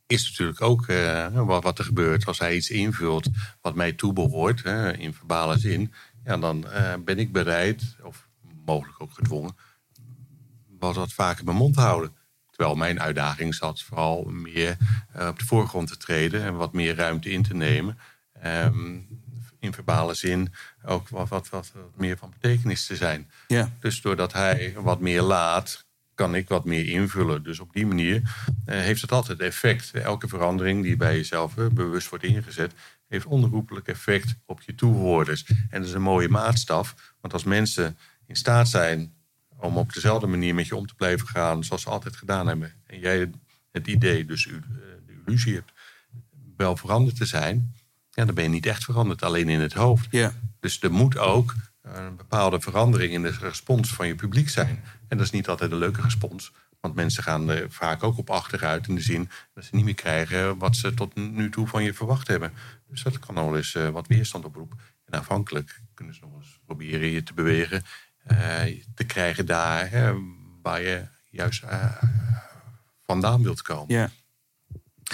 is 0.08 0.30
natuurlijk 0.30 0.62
ook 0.62 0.88
eh, 0.88 1.28
wat, 1.34 1.64
wat 1.64 1.80
er 1.80 1.86
gebeurt 1.86 2.26
als 2.26 2.40
hij 2.40 2.56
iets 2.56 2.70
invult 2.70 3.28
wat 3.62 3.76
mij 3.76 3.92
toebehoort, 3.92 4.64
hè, 4.64 4.98
in 4.98 5.14
verbale 5.14 5.58
zin. 5.58 5.94
Ja, 6.26 6.38
dan 6.38 6.70
eh, 6.70 6.94
ben 7.06 7.20
ik 7.20 7.32
bereid, 7.32 7.96
of 8.04 8.28
mogelijk 8.66 9.02
ook 9.02 9.14
gedwongen, 9.14 9.56
wat, 10.80 10.96
wat 10.96 11.14
vaker 11.14 11.46
mijn 11.46 11.58
mond 11.58 11.74
te 11.74 11.82
houden. 11.82 12.14
Terwijl 12.56 12.76
mijn 12.76 13.02
uitdaging 13.02 13.56
zat 13.56 13.82
vooral 13.82 14.24
meer 14.24 14.78
eh, 15.14 15.28
op 15.28 15.40
de 15.40 15.46
voorgrond 15.46 15.88
te 15.88 15.98
treden 15.98 16.44
en 16.44 16.56
wat 16.56 16.74
meer 16.74 16.96
ruimte 16.96 17.32
in 17.32 17.44
te 17.44 17.54
nemen. 17.54 17.98
Ehm, 18.42 18.98
in 19.60 19.74
verbale 19.74 20.14
zin 20.14 20.54
ook 20.86 21.10
wat, 21.10 21.30
wat, 21.30 21.50
wat, 21.50 21.74
meer 21.96 22.18
van 22.18 22.34
betekenis 22.40 22.86
te 22.86 22.96
zijn. 22.96 23.30
ja, 23.48 23.72
Dus 23.80 24.02
doordat 24.02 24.34
hij 24.34 24.74
wat 24.78 25.00
meer 25.00 25.22
laat, 25.22 25.86
kan 26.14 26.36
ik 26.36 26.50
wat 26.50 26.66
meer 26.66 26.88
invullen. 26.88 27.44
Dus 27.44 27.60
op 27.60 27.74
die 27.74 27.86
manier 27.86 28.22
eh, 28.66 28.80
heeft 28.80 29.02
het 29.02 29.12
altijd 29.12 29.40
effect. 29.40 29.92
Elke 29.92 30.28
verandering 30.28 30.84
die 30.84 30.98
bij 30.98 31.16
jezelf 31.16 31.58
eh, 31.58 31.66
bewust 31.68 32.10
wordt 32.10 32.24
ingezet, 32.24 32.74
heeft 33.08 33.26
onherroepelijk 33.26 33.88
effect 33.88 34.36
op 34.46 34.62
je 34.62 34.76
toehoorders. 34.76 35.46
En 35.46 35.80
dat 35.80 35.88
is 35.88 35.94
een 35.94 36.02
mooie 36.02 36.30
maatstaf. 36.30 37.14
Want 37.22 37.34
als 37.34 37.44
mensen 37.44 37.98
in 38.28 38.36
staat 38.36 38.68
zijn 38.68 39.15
om 39.66 39.78
op 39.78 39.94
dezelfde 39.94 40.28
manier 40.28 40.56
met 40.56 40.68
je 40.68 40.76
om 40.76 40.88
te 40.88 40.96
blijven 40.96 41.28
gaan 41.28 41.64
zoals 41.64 41.82
ze 41.82 41.90
altijd 41.90 42.16
gedaan 42.16 42.48
hebben. 42.48 42.74
En 42.86 43.00
jij 43.00 43.32
het 43.72 43.88
idee, 43.88 44.26
dus 44.26 44.48
eh, 44.48 44.54
de 45.06 45.22
illusie 45.26 45.54
hebt, 45.54 45.72
wel 46.58 46.78
veranderd 46.78 47.18
te 47.18 47.26
zijn. 47.26 47.74
Ja, 48.10 48.26
dan 48.26 48.36
ben 48.36 48.44
je 48.44 48.50
niet 48.50 48.66
echt 48.66 48.84
veranderd, 48.84 49.24
alleen 49.24 49.50
in 49.50 49.60
het 49.60 49.74
hoofd. 49.74 50.08
ja. 50.10 50.34
Dus 50.60 50.82
er 50.82 50.92
moet 50.92 51.18
ook 51.18 51.56
een 51.82 52.16
bepaalde 52.16 52.62
verandering 52.62 53.14
in 53.14 53.22
de 53.22 53.36
respons 53.40 53.94
van 53.94 54.08
je 54.08 54.16
publiek 54.16 54.50
zijn. 54.50 54.84
En 55.08 55.18
dat 55.18 55.26
is 55.26 55.32
niet 55.32 55.48
altijd 55.48 55.72
een 55.72 55.78
leuke 55.78 56.02
respons. 56.02 56.52
Want 56.80 56.96
mensen 56.96 57.24
gaan 57.24 57.50
er 57.50 57.72
vaak 57.72 58.04
ook 58.04 58.18
op 58.18 58.30
achteruit 58.30 58.88
in 58.88 58.96
de 58.96 59.02
zin 59.02 59.30
dat 59.54 59.64
ze 59.64 59.76
niet 59.76 59.86
meer 59.86 59.94
krijgen 59.94 60.58
wat 60.58 60.76
ze 60.76 60.94
tot 60.94 61.16
nu 61.16 61.50
toe 61.50 61.68
van 61.68 61.84
je 61.84 61.94
verwacht 61.94 62.28
hebben. 62.28 62.54
Dus 62.88 63.04
dat 63.04 63.20
kan 63.20 63.38
al 63.38 63.56
eens 63.56 63.76
eh, 63.76 63.90
wat 63.90 64.08
weerstand 64.08 64.46
oproepen. 64.46 64.80
En 65.06 65.20
afhankelijk 65.20 65.82
kunnen 65.94 66.16
ze 66.16 66.22
nog 66.22 66.34
eens 66.36 66.60
proberen 66.66 67.10
je 67.10 67.24
te 67.24 67.34
bewegen, 67.34 67.78
eh, 67.78 67.84
te 68.96 69.04
krijgen 69.08 69.46
daar 69.46 69.90
hè, 69.90 70.14
waar 70.62 70.82
je 70.82 71.08
juist 71.30 71.64
eh, 71.64 72.04
vandaan 73.02 73.44
wilt 73.44 73.62
komen. 73.62 73.96
ja. 73.96 74.10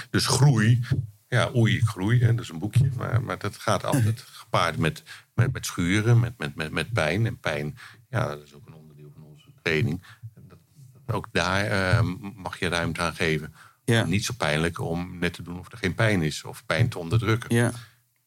Dus 0.09 0.27
groei, 0.27 0.79
ja, 1.27 1.49
oei, 1.55 1.77
ik 1.77 1.83
groei, 1.83 2.19
hè, 2.19 2.35
dat 2.35 2.43
is 2.43 2.49
een 2.49 2.59
boekje. 2.59 2.89
Maar, 2.97 3.23
maar 3.23 3.37
dat 3.37 3.57
gaat 3.57 3.83
altijd 3.83 4.21
gepaard 4.41 4.77
met, 4.77 5.03
met, 5.33 5.53
met 5.53 5.65
schuren, 5.65 6.19
met, 6.19 6.37
met, 6.37 6.55
met, 6.55 6.71
met 6.71 6.93
pijn. 6.93 7.25
En 7.25 7.39
pijn, 7.39 7.77
ja, 8.09 8.27
dat 8.27 8.43
is 8.43 8.53
ook 8.53 8.67
een 8.67 8.73
onderdeel 8.73 9.11
van 9.13 9.23
onze 9.23 9.51
training. 9.61 10.03
Dat, 10.33 10.57
dat 11.05 11.15
ook 11.15 11.27
daar 11.31 11.65
eh, 11.65 12.01
mag 12.35 12.59
je 12.59 12.67
ruimte 12.67 13.01
aan 13.01 13.15
geven. 13.15 13.53
Ja. 13.83 14.03
Niet 14.05 14.25
zo 14.25 14.33
pijnlijk 14.37 14.79
om 14.79 15.17
net 15.19 15.33
te 15.33 15.41
doen 15.41 15.59
of 15.59 15.71
er 15.71 15.77
geen 15.77 15.95
pijn 15.95 16.21
is. 16.21 16.43
Of 16.43 16.65
pijn 16.65 16.89
te 16.89 16.99
onderdrukken. 16.99 17.55
ja. 17.55 17.71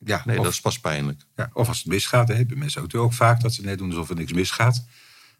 Ja, 0.05 0.23
Nee, 0.25 0.39
of, 0.39 0.45
dat 0.45 0.53
is 0.53 0.61
pas 0.61 0.79
pijnlijk. 0.81 1.21
ja, 1.37 1.51
of 1.53 1.69
als 1.69 1.79
het 1.79 1.87
misgaat, 1.87 2.29
hè, 2.29 2.35
hebben 2.35 2.59
mensen 2.59 2.83
ook, 2.83 2.95
ook 2.95 3.13
vaak 3.13 3.41
dat 3.41 3.55
ze 3.55 3.63
net 3.63 3.79
doen 3.79 3.89
alsof 3.89 4.09
er 4.11 4.17
niks 4.17 4.33
misgaat. 4.33 4.75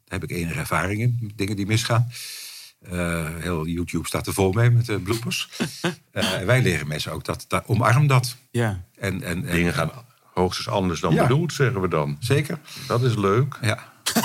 Daar 0.05 0.21
heb 0.21 0.31
ik 0.31 0.37
enige 0.37 0.59
ervaring 0.59 1.01
in, 1.01 1.33
dingen 1.37 1.57
die 1.57 1.67
misgaan. 1.67 2.09
Eh, 2.91 3.27
heel 3.39 3.67
YouTube 3.67 4.07
staat 4.07 4.27
er 4.27 4.33
vol 4.33 4.53
mee 4.53 4.71
met 4.71 4.89
uh, 4.89 4.97
bloepers. 5.03 5.49
Eh, 6.13 6.39
wij 6.43 6.63
leren 6.63 6.87
mensen 6.89 7.13
ook 7.13 7.25
dat, 7.25 7.45
dat 7.49 7.63
omarm 7.67 8.07
dat. 8.07 8.37
ja. 8.51 8.85
En, 8.99 9.23
en, 9.23 9.47
en- 9.47 9.53
Dingen 9.55 9.73
gaan 9.75 9.91
hoogstens 10.35 10.69
anders 10.69 11.01
dan 11.01 11.15
Ja. 11.15 11.23
bedoeld, 11.23 11.53
zeggen 11.53 11.81
we 11.81 11.89
dan. 11.89 12.17
Zeker. 12.21 12.59
Dat 12.87 13.03
is 13.03 13.15
leuk. 13.17 13.59
Ja. 13.63 13.93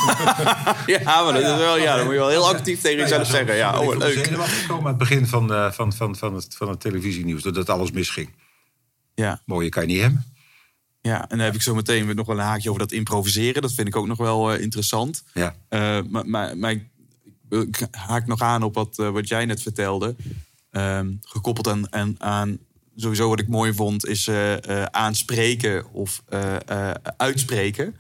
Ja, 0.85 1.23
maar 1.23 1.33
dat 1.33 1.41
is 1.41 1.57
wel, 1.57 1.77
ja, 1.77 1.95
dan 1.95 2.03
moet 2.05 2.13
je 2.13 2.19
wel 2.19 2.29
heel 2.29 2.47
actief 2.47 2.81
tegen 2.81 2.99
jezelf 2.99 3.27
zeggen. 3.27 3.55
Ja, 3.55 3.79
oh, 3.79 3.83
ik 3.93 3.99
de 3.99 4.05
leuk. 4.05 4.23
zenuwen 4.25 4.45
afgekomen 4.45 4.83
aan 4.83 4.89
het 4.89 4.97
begin 4.97 5.27
van, 5.27 5.53
eh, 5.53 5.71
van, 5.71 5.93
van, 5.93 6.15
van, 6.15 6.33
het, 6.35 6.55
van 6.57 6.69
het 6.69 6.79
televisienieuws. 6.79 7.41
Doordat 7.41 7.69
alles 7.69 7.91
misging. 7.91 8.29
Ja, 9.19 9.41
Mooie 9.45 9.69
kan 9.69 9.87
je 9.87 9.93
niet 9.93 10.01
hebben. 10.01 10.25
ja, 11.01 11.21
en 11.21 11.37
dan 11.37 11.45
heb 11.45 11.55
ik 11.55 11.61
zo 11.61 11.75
meteen 11.75 12.05
weer 12.05 12.15
nog 12.15 12.27
wel 12.27 12.37
een 12.37 12.43
haakje 12.43 12.69
over 12.69 12.81
dat 12.81 12.91
improviseren. 12.91 13.61
Dat 13.61 13.73
vind 13.73 13.87
ik 13.87 13.95
ook 13.95 14.07
nog 14.07 14.17
wel 14.17 14.53
eh, 14.53 14.61
interessant. 14.61 15.23
Ja. 15.33 15.55
Eh, 15.69 15.99
maar, 16.09 16.27
maar, 16.27 16.57
maar 16.57 16.71
ik, 16.71 16.83
ik 17.49 17.87
haak 17.91 18.27
nog 18.27 18.41
aan 18.41 18.63
op 18.63 18.73
wat, 18.73 18.99
eh, 18.99 19.09
wat 19.09 19.27
jij 19.27 19.45
net 19.45 19.61
vertelde. 19.61 20.15
Ehm, 20.71 21.11
gekoppeld 21.21 21.67
aan, 21.67 21.93
aan, 21.93 22.15
aan 22.17 22.57
sowieso 22.95 23.29
wat 23.29 23.39
ik 23.39 23.47
mooi 23.47 23.73
vond, 23.73 24.05
is 24.05 24.29
aanspreken 24.91 25.91
of 25.91 26.23
uitspreken. 27.17 27.95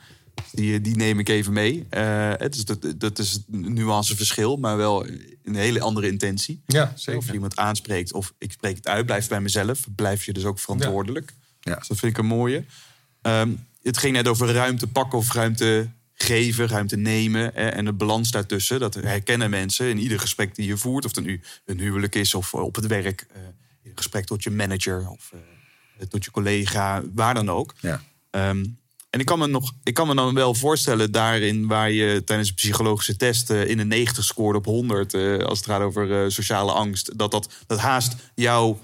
Die, 0.51 0.81
die 0.81 0.95
neem 0.95 1.19
ik 1.19 1.29
even 1.29 1.53
mee. 1.53 1.85
Eh, 1.89 2.31
het 2.37 2.55
is, 2.55 2.65
dat, 2.65 2.93
dat 2.97 3.19
is 3.19 3.43
een 3.51 3.73
nuanceverschil, 3.73 4.57
maar 4.57 4.77
wel 4.77 5.07
een 5.43 5.55
hele 5.55 5.79
andere 5.81 6.07
intentie. 6.07 6.61
Ja, 6.65 6.93
Of 7.17 7.25
je 7.27 7.33
iemand 7.33 7.55
aanspreekt 7.55 8.13
of 8.13 8.33
ik 8.37 8.51
spreek 8.51 8.75
het 8.75 8.87
uit, 8.87 9.05
blijft 9.05 9.29
bij 9.29 9.41
mezelf. 9.41 9.79
Blijf 9.95 10.25
je 10.25 10.33
dus 10.33 10.45
ook 10.45 10.59
verantwoordelijk. 10.59 11.33
Ja. 11.59 11.75
Dus 11.75 11.87
dat 11.87 11.97
vind 11.97 12.11
ik 12.11 12.17
een 12.17 12.25
mooie. 12.25 12.65
Ehm, 13.21 13.51
het 13.81 13.97
ging 13.97 14.13
net 14.15 14.27
over 14.27 14.51
ruimte 14.53 14.87
pakken 14.87 15.17
of 15.17 15.33
ruimte 15.33 15.89
geven, 16.13 16.67
ruimte 16.67 16.97
nemen. 16.97 17.41
Hè, 17.53 17.67
en 17.67 17.85
de 17.85 17.93
balans 17.93 18.31
daartussen, 18.31 18.79
dat 18.79 18.93
herkennen 18.93 19.49
mensen 19.49 19.89
in 19.89 19.97
ieder 19.97 20.19
gesprek 20.19 20.55
die 20.55 20.67
je 20.67 20.77
voert. 20.77 21.05
Of 21.05 21.15
het 21.15 21.25
nu 21.25 21.41
een 21.65 21.79
huwelijk 21.79 22.15
is 22.15 22.33
of 22.33 22.53
op 22.53 22.75
het 22.75 22.87
werk. 22.87 23.25
eh, 23.33 23.41
in 23.83 23.89
een 23.89 23.97
gesprek 23.97 24.25
tot 24.25 24.43
je 24.43 24.51
manager 24.51 25.09
of 25.09 25.31
eh, 25.33 26.07
tot 26.07 26.25
je 26.25 26.31
collega, 26.31 27.03
waar 27.13 27.33
dan 27.33 27.49
ook. 27.49 27.73
Ja. 27.79 28.01
Ehm, 28.29 28.65
en 29.09 29.19
ik 29.19 29.25
kan, 29.25 29.39
me 29.39 29.47
nog, 29.47 29.71
ik 29.83 29.93
kan 29.93 30.07
me 30.07 30.15
dan 30.15 30.33
wel 30.33 30.53
voorstellen 30.53 31.11
daarin 31.11 31.67
waar 31.67 31.91
je 31.91 32.23
tijdens 32.23 32.49
een 32.49 32.55
psychologische 32.55 33.15
test 33.15 33.49
eh, 33.49 33.67
in 33.69 33.79
een 33.79 33.87
90 33.87 34.23
scoorde 34.23 34.57
op 34.57 34.65
100, 34.65 35.13
eh, 35.13 35.37
als 35.37 35.57
het 35.57 35.67
gaat 35.67 35.81
over 35.81 36.23
eh, 36.23 36.29
sociale 36.29 36.71
angst, 36.71 37.17
dat, 37.17 37.31
dat 37.31 37.53
dat 37.67 37.79
haast 37.79 38.15
jouw 38.35 38.79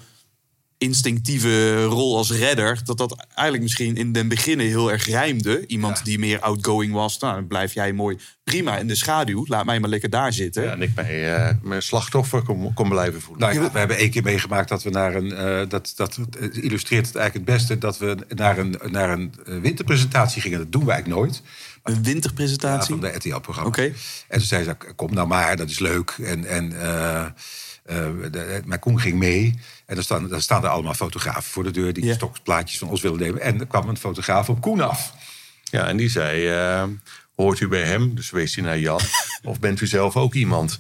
instinctieve 0.78 1.84
rol 1.84 2.18
als 2.18 2.32
redder, 2.32 2.80
dat 2.84 2.98
dat 2.98 3.26
eigenlijk 3.28 3.62
misschien 3.64 3.96
in 3.96 4.12
den 4.12 4.28
beginnen 4.28 4.66
heel 4.66 4.92
erg 4.92 5.06
rijmde. 5.08 5.68
Iemand 5.68 5.98
Ja. 5.98 6.04
die 6.04 6.20
meer 6.20 6.40
outgoing 6.40 6.94
was, 6.94 7.18
nou 7.20 7.36
dan 7.36 7.48
blijf 7.48 7.74
jij 7.74 7.94
mooi 7.94 8.18
prima 8.44 8.78
in 8.78 8.88
de 8.88 8.96
schaduw, 8.96 9.46
laat 9.48 9.66
mij 9.66 9.80
maar 9.80 9.90
lekker 9.90 10.10
daar 10.10 10.34
zitten. 10.34 10.64
Ja, 10.64 10.72
en 10.72 10.82
ik 10.82 10.92
mij 10.96 11.36
eh, 11.36 11.56
mijn 11.62 11.82
slachtoffer 11.82 12.42
kon, 12.42 12.74
kon 12.74 12.90
blijven 12.90 13.22
voelen. 13.22 13.42
Nou 13.50 13.64
ja, 13.64 13.72
we 13.72 13.78
hebben 13.80 13.98
één 13.98 14.10
keer 14.10 14.24
meegemaakt 14.24 14.70
dat 14.70 14.84
we 14.84 14.90
naar 14.90 15.16
een. 15.16 15.32
eh, 15.34 15.70
dat, 15.70 15.94
dat 15.96 16.20
illustreert 16.52 17.08
het 17.08 17.16
eigenlijk 17.16 17.50
het 17.50 17.58
beste. 17.58 17.78
Dat 17.78 17.98
we 17.98 18.18
naar 18.30 18.58
een, 18.58 18.76
naar 18.86 19.10
een 19.10 19.34
eh, 19.46 19.58
winterpresentatie 19.60 20.42
gingen. 20.42 20.58
Dat 20.60 20.72
doen 20.72 20.86
we 20.86 20.92
eigenlijk 20.92 21.22
nooit. 21.22 21.42
Een 21.84 21.94
Ja, 21.94 22.02
winterpresentatie. 22.02 22.90
van 22.96 23.04
de 23.04 23.08
RTL-programma. 23.16 23.70
Oké. 23.70 23.82
En 24.28 24.38
toen 24.38 24.42
zei 24.48 24.64
ze, 24.64 24.76
kom 24.96 25.14
nou 25.14 25.28
maar, 25.28 25.56
dat 25.56 25.70
is 25.70 25.80
leuk. 25.80 26.10
En, 26.24 26.46
en 26.46 26.74
de- 27.86 28.62
mijn 28.66 28.80
Koen 28.80 29.00
ging 29.00 29.18
mee. 29.20 29.60
En 29.86 29.96
dan 29.96 30.04
staan, 30.04 30.28
dan 30.28 30.42
staan 30.42 30.64
er 30.64 30.70
allemaal 30.70 30.94
fotografen 30.94 31.44
voor 31.52 31.64
de 31.64 31.72
deur... 31.72 31.94
die 31.94 32.06
Ja. 32.06 32.14
stokplaatjes 32.14 32.80
van 32.80 32.88
ons 32.90 33.02
willen 33.02 33.20
nemen. 33.20 33.42
En 33.42 33.60
er 33.60 33.66
kwam 33.68 33.90
een 33.90 33.98
fotograaf 33.98 34.50
op 34.50 34.62
Koen 34.62 34.82
af. 34.82 35.14
Ja, 35.64 35.88
en 35.88 35.98
die 35.98 36.10
zei, 36.10 36.48
eh, 36.48 36.84
hoort 37.36 37.60
u 37.60 37.68
bij 37.68 37.84
hem? 37.84 38.16
Dus 38.16 38.30
wees 38.30 38.56
hij 38.56 38.64
naar 38.64 38.80
Jan. 38.80 39.00
Of 39.44 39.60
bent 39.60 39.82
u 39.82 39.88
zelf 39.88 40.16
ook 40.16 40.34
iemand? 40.34 40.80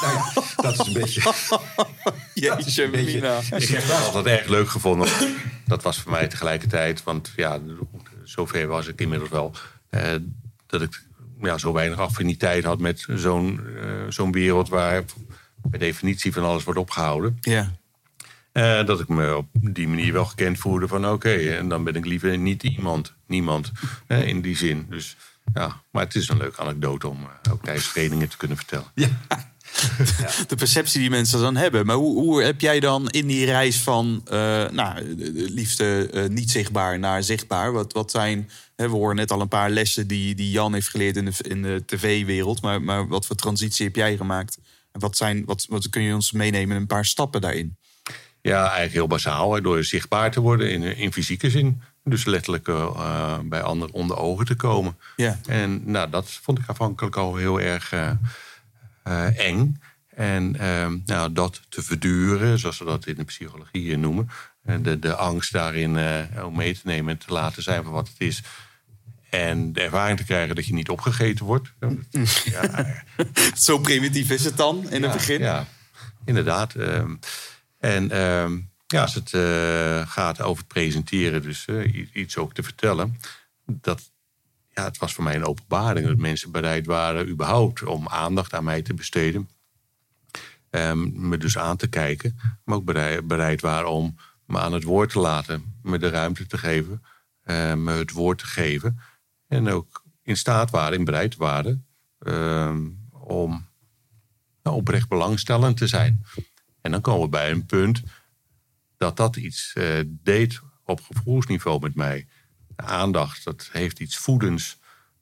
Nou 0.00 0.14
ja, 0.14 0.32
dat 0.56 0.72
is 0.80 0.86
een 0.86 0.92
beetje... 0.92 1.20
Jeetje, 2.34 2.84
een 2.84 2.90
beetje- 2.90 3.14
Mina. 3.20 3.38
Ik 3.56 3.68
heb 3.68 3.82
het 3.82 4.14
altijd 4.14 4.38
erg 4.38 4.48
leuk 4.48 4.68
gevonden. 4.68 5.08
Dat 5.66 5.82
was 5.82 5.98
voor 6.00 6.10
mij 6.12 6.26
tegelijkertijd, 6.28 7.02
want 7.02 7.32
ja, 7.36 7.58
zover 8.24 8.66
was 8.66 8.86
ik 8.86 9.00
inmiddels 9.00 9.30
wel. 9.30 9.54
eh, 9.90 10.12
dat 10.66 10.82
ik 10.82 11.02
ja, 11.42 11.58
zo 11.58 11.72
weinig 11.72 11.98
affiniteit 11.98 12.64
had 12.64 12.78
met 12.80 13.06
zo'n 13.14 13.60
eh, 13.82 13.88
zo'n 14.08 14.32
wereld 14.32 14.68
waar 14.68 15.04
per 15.70 15.78
definitie 15.78 16.32
van 16.32 16.44
alles 16.44 16.64
wordt 16.64 16.80
opgehouden. 16.80 17.38
Ja, 17.40 17.72
Eh, 18.56 18.86
dat 18.86 19.00
ik 19.00 19.08
me 19.08 19.36
op 19.36 19.46
die 19.52 19.88
manier 19.88 20.12
wel 20.12 20.24
gekend 20.24 20.58
voelde 20.58 20.88
van 20.88 21.08
oké, 21.08 21.32
en 21.32 21.68
dan 21.68 21.84
ben 21.84 21.94
ik 21.94 22.06
liever 22.06 22.38
niet 22.38 22.62
iemand, 22.62 23.14
niemand 23.26 23.72
in 24.06 24.40
die 24.40 24.56
zin. 24.56 24.86
Dus 24.90 25.16
ja, 25.54 25.80
maar 25.90 26.04
het 26.04 26.14
is 26.14 26.28
een 26.28 26.36
leuke 26.36 26.60
anekdote 26.60 27.08
om 27.08 27.18
eh, 27.42 27.52
ook 27.52 27.64
tijdens 27.64 27.92
trainingen 27.92 28.28
te 28.28 28.36
kunnen 28.36 28.56
vertellen. 28.56 28.86
Ja. 28.94 29.08
de 30.48 30.56
perceptie 30.56 31.00
die 31.00 31.10
mensen 31.10 31.40
dan 31.40 31.56
hebben. 31.56 31.86
Maar 31.86 31.96
hoe, 31.96 32.14
hoe 32.14 32.42
heb 32.42 32.60
jij 32.60 32.80
dan 32.80 33.08
in 33.08 33.26
die 33.26 33.44
reis 33.44 33.80
van 33.80 34.20
eh, 34.24 34.68
nou, 34.70 35.14
liefste 35.32 36.10
niet 36.30 36.50
zichtbaar 36.50 36.98
naar 36.98 37.22
zichtbaar? 37.22 37.72
Wat, 37.72 37.92
wat 37.92 38.10
zijn, 38.10 38.50
hè, 38.76 38.88
we 38.88 38.94
horen 38.94 39.16
net 39.16 39.30
al 39.30 39.40
een 39.40 39.48
paar 39.48 39.70
lessen 39.70 40.06
die, 40.06 40.34
die 40.34 40.50
Jan 40.50 40.74
heeft 40.74 40.88
geleerd 40.88 41.16
in 41.16 41.24
de, 41.24 41.32
in 41.38 41.62
de 41.62 41.82
tv-wereld. 41.86 42.62
Maar, 42.62 42.82
maar 42.82 43.08
wat 43.08 43.26
voor 43.26 43.36
transitie 43.36 43.86
heb 43.86 43.96
jij 43.96 44.16
gemaakt? 44.16 44.58
Wat, 44.98 45.16
zijn, 45.16 45.44
wat, 45.44 45.66
wat 45.68 45.88
kun 45.88 46.02
je 46.02 46.14
ons 46.14 46.32
meenemen 46.32 46.74
in 46.74 46.80
een 46.80 46.86
paar 46.86 47.04
stappen 47.04 47.40
daarin? 47.40 47.76
Ja, 48.40 48.62
eigenlijk 48.62 48.92
heel 48.92 49.06
basaal, 49.06 49.54
hè, 49.54 49.60
door 49.60 49.84
zichtbaar 49.84 50.30
te 50.30 50.40
worden 50.40 50.70
in, 50.70 50.82
in 50.82 51.12
fysieke 51.12 51.50
zin. 51.50 51.82
Dus 52.04 52.24
letterlijk 52.24 52.68
eh, 52.68 53.38
bij 53.44 53.62
anderen 53.62 53.94
onder 53.94 54.16
ogen 54.16 54.46
te 54.46 54.54
komen. 54.54 54.96
Ja. 55.16 55.38
En 55.46 55.90
nou, 55.90 56.10
dat 56.10 56.30
vond 56.30 56.58
ik 56.58 56.68
afhankelijk 56.68 57.16
al 57.16 57.36
heel 57.36 57.60
erg 57.60 57.92
eh, 57.92 58.10
eh, 59.02 59.38
eng. 59.38 59.80
En 60.16 60.56
ehm, 60.58 60.98
nou, 61.04 61.32
dat 61.32 61.60
te 61.68 61.82
verduren, 61.82 62.58
zoals 62.58 62.78
we 62.78 62.84
dat 62.84 63.06
in 63.06 63.14
de 63.14 63.24
psychologie 63.24 63.92
eh, 63.92 63.98
noemen. 63.98 64.30
En 64.64 64.82
de, 64.82 64.98
de 64.98 65.14
angst 65.14 65.52
daarin 65.52 65.96
eh, 65.96 66.44
om 66.44 66.56
mee 66.56 66.74
te 66.74 66.80
nemen 66.84 67.12
en 67.12 67.26
te 67.26 67.32
laten 67.32 67.62
zijn 67.62 67.84
voor 67.84 67.92
wat 67.92 68.08
het 68.08 68.20
is. 68.20 68.42
En 69.36 69.72
de 69.72 69.80
ervaring 69.80 70.18
te 70.18 70.24
krijgen 70.24 70.54
dat 70.54 70.66
je 70.66 70.72
niet 70.74 70.88
opgegeten 70.88 71.44
wordt. 71.44 71.72
Ja, 72.44 72.86
Zo 73.66 73.78
primitief 73.78 74.30
is 74.30 74.44
het 74.44 74.56
dan 74.56 74.90
in 74.90 75.02
het 75.02 75.12
begin? 75.12 75.40
Ja, 75.40 75.66
inderdaad. 76.24 76.74
ehm. 76.74 77.14
en 77.78 78.10
ehm, 78.10 78.58
ja, 78.86 79.02
als 79.02 79.14
het 79.14 79.32
eh, 79.34 80.08
gaat 80.08 80.40
over 80.40 80.58
het 80.58 80.72
presenteren, 80.72 81.42
dus 81.42 81.66
eh, 81.66 82.06
iets 82.12 82.36
ook 82.36 82.54
te 82.54 82.62
vertellen. 82.62 83.20
Dat, 83.66 84.10
ja, 84.74 84.84
het 84.84 84.98
was 84.98 85.14
voor 85.14 85.24
mij 85.24 85.34
een 85.34 85.46
openbaring 85.46 86.06
dat 86.06 86.16
mensen 86.16 86.50
bereid 86.50 86.86
waren 86.86 87.28
überhaupt 87.28 87.82
om 87.82 88.08
aandacht 88.08 88.54
aan 88.54 88.64
mij 88.64 88.82
te 88.82 88.94
besteden. 88.94 89.48
Ehm, 90.70 91.28
me 91.28 91.38
dus 91.38 91.58
aan 91.58 91.76
te 91.76 91.88
kijken, 91.88 92.38
maar 92.64 92.76
ook 92.76 92.84
bereid, 92.84 93.26
bereid 93.26 93.60
waren 93.60 93.90
om 93.90 94.16
me 94.46 94.58
aan 94.58 94.72
het 94.72 94.82
woord 94.82 95.10
te 95.10 95.18
laten, 95.18 95.74
me 95.82 95.98
de 95.98 96.08
ruimte 96.08 96.46
te 96.46 96.58
geven, 96.58 97.02
eh, 97.42 97.74
me 97.74 97.92
het 97.92 98.10
woord 98.10 98.38
te 98.38 98.46
geven. 98.46 99.00
En 99.46 99.68
ook 99.68 100.04
in 100.22 100.36
staat 100.36 100.70
waren, 100.70 100.98
in 100.98 101.04
bereid 101.04 101.36
waren 101.36 101.86
ehm, 102.18 102.88
om 103.10 103.68
nou, 104.62 104.76
oprecht 104.76 105.08
belangstellend 105.08 105.76
te 105.76 105.86
zijn. 105.86 106.24
En 106.80 106.90
dan 106.90 107.00
komen 107.00 107.22
we 107.22 107.28
bij 107.28 107.50
een 107.50 107.66
punt 107.66 108.02
dat 108.96 109.16
dat 109.16 109.36
iets 109.36 109.72
eh, 109.74 110.00
deed 110.06 110.60
op 110.84 111.00
gevoelsniveau 111.00 111.80
met 111.80 111.94
mij. 111.94 112.26
De 112.76 112.82
aandacht, 112.82 113.44
dat 113.44 113.68
heeft 113.72 114.00
iets 114.00 114.16
voedends. 114.16 114.78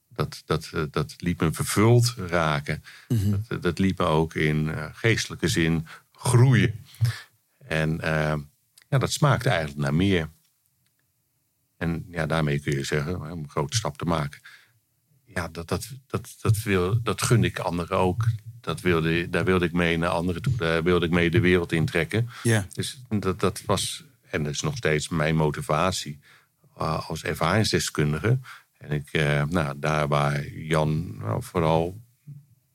Dat, 0.09 0.43
dat, 0.47 0.71
eh, 0.73 0.83
dat 0.91 1.15
liet 1.19 1.41
me 1.41 1.53
vervuld 1.53 2.15
raken. 2.17 2.83
dat, 3.49 3.63
dat 3.63 3.79
liet 3.79 3.99
me 3.99 4.05
ook 4.05 4.35
in 4.35 4.69
eh, 4.69 4.87
geestelijke 4.93 5.49
zin 5.49 5.87
groeien. 6.13 6.85
En 7.59 8.01
eh, 8.01 8.35
ja, 8.89 8.99
dat 8.99 9.13
smaakte 9.13 9.49
eigenlijk 9.49 9.81
naar 9.81 9.95
meer. 9.95 10.31
En 11.85 12.05
ja, 12.09 12.27
daarmee 12.27 12.61
kun 12.61 12.73
je 12.73 12.85
zeggen, 12.85 13.21
om 13.21 13.23
een 13.23 13.49
grote 13.49 13.77
stap 13.77 13.99
te 13.99 14.05
maken. 14.05 14.41
Ja, 15.25 15.49
dat, 15.49 15.69
dat, 15.69 15.89
dat, 16.07 16.35
dat, 16.41 16.63
wil, 16.63 17.03
dat 17.03 17.23
gun 17.23 17.45
ik 17.45 17.59
anderen 17.59 17.99
ook. 17.99 18.27
Dat 18.61 18.81
wilde, 18.81 19.31
daar 19.31 19.45
wilde 19.45 19.65
ik 19.65 19.73
mee 19.73 19.97
naar 19.97 20.11
anderen 20.11 20.43
toe. 20.43 20.57
Daar 20.57 20.83
wilde 20.83 21.07
ik 21.07 21.13
mee 21.13 21.31
de 21.31 21.41
wereld 21.41 21.73
intrekken. 21.73 22.29
Ja. 22.43 22.67
Dus 22.73 23.03
dat, 23.09 23.41
dat 23.41 23.63
was, 23.67 24.05
en 24.31 24.43
dat 24.43 24.53
is 24.53 24.61
nog 24.61 24.77
steeds 24.77 25.09
mijn 25.09 25.37
motivatie 25.37 26.19
eh, 26.77 27.09
als 27.09 27.25
ervaringsdeskundige. 27.25 28.39
En 28.79 28.91
ik, 28.91 29.13
eh, 29.13 29.43
nou, 29.45 29.79
daar 29.79 30.09
waar 30.09 30.49
Jan 30.49 31.17
nou, 31.19 31.43
vooral, 31.43 32.01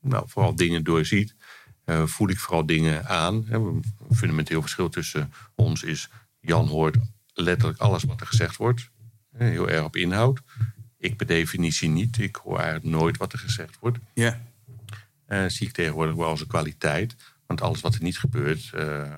nou, 0.01 0.24
vooral 0.28 0.55
dingen 0.55 0.84
doorziet, 0.84 1.36
eh, 1.84 2.05
voel 2.05 2.30
ik 2.30 2.39
vooral 2.39 2.66
dingen 2.66 3.07
aan. 3.07 3.45
Een 3.49 3.84
fundamenteel 4.12 4.62
verschil 4.62 4.89
tussen 4.89 5.34
ons 5.55 5.84
is, 5.84 6.10
Jan 6.39 6.68
hoort 6.68 6.97
letterlijk 7.39 7.80
alles 7.80 8.03
wat 8.03 8.22
er 8.22 8.28
gezegd 8.28 8.57
wordt. 8.57 8.89
Heel 9.39 9.69
erg 9.69 9.83
op 9.83 9.95
inhoud. 9.95 10.39
Ik 10.97 11.17
per 11.17 11.25
definitie 11.25 11.89
niet. 11.89 12.17
Ik 12.17 12.35
hoor 12.35 12.57
eigenlijk 12.59 12.85
nooit 12.95 13.17
wat 13.17 13.33
er 13.33 13.39
gezegd 13.39 13.77
wordt 13.79 13.97
Ja. 14.13 14.41
eh, 15.25 15.45
zie 15.47 15.67
ik 15.67 15.73
tegenwoordig 15.73 16.15
wel 16.15 16.27
als 16.27 16.41
een 16.41 16.47
kwaliteit. 16.47 17.15
Want 17.47 17.61
alles 17.61 17.81
wat 17.81 17.95
er 17.95 18.03
niet 18.03 18.17
gebeurt, 18.19 18.69
eh, 18.73 19.13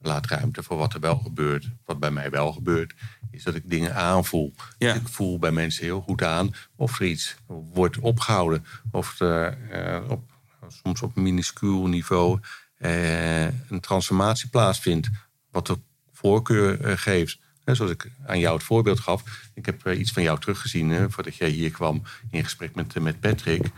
laat 0.00 0.26
ruimte 0.26 0.62
voor 0.62 0.76
wat 0.76 0.94
er 0.94 1.00
wel 1.00 1.16
gebeurt. 1.18 1.70
Wat 1.84 1.98
bij 1.98 2.10
mij 2.10 2.30
wel 2.30 2.52
gebeurt, 2.52 2.94
is 3.30 3.42
dat 3.42 3.54
ik 3.54 3.62
dingen 3.70 3.94
aanvoel. 3.94 4.54
Ja. 4.78 4.94
Ik 4.94 5.08
voel 5.08 5.38
bij 5.38 5.50
mensen 5.50 5.84
heel 5.84 6.00
goed 6.00 6.22
aan 6.22 6.54
of 6.76 7.00
er 7.00 7.06
iets 7.06 7.36
wordt 7.46 7.98
opgehouden. 7.98 8.64
Of 8.90 9.20
er 9.20 9.58
eh, 9.70 10.10
op, 10.10 10.30
soms 10.68 11.02
op 11.02 11.14
minuscuul 11.14 11.86
niveau 11.86 12.40
een 12.78 13.80
transformatie 13.80 14.48
plaatsvindt. 14.48 15.10
Wat 15.50 15.66
de 15.66 15.78
voorkeur 16.12 16.98
geeft. 16.98 17.38
Zoals 17.74 17.92
ik 17.92 18.10
aan 18.26 18.38
jou 18.38 18.54
het 18.54 18.64
voorbeeld 18.64 19.00
gaf. 19.00 19.22
Ik 19.54 19.66
heb 19.66 19.86
eh, 19.86 19.98
iets 19.98 20.12
van 20.12 20.22
jou 20.22 20.40
teruggezien 20.40 20.88
hè, 20.88 21.10
voordat 21.10 21.36
jij 21.36 21.48
hier 21.48 21.70
kwam 21.70 22.02
in 22.30 22.44
gesprek 22.44 22.74
met, 22.74 22.96
eh, 22.96 23.02
met 23.02 23.20
Patrick. 23.20 23.70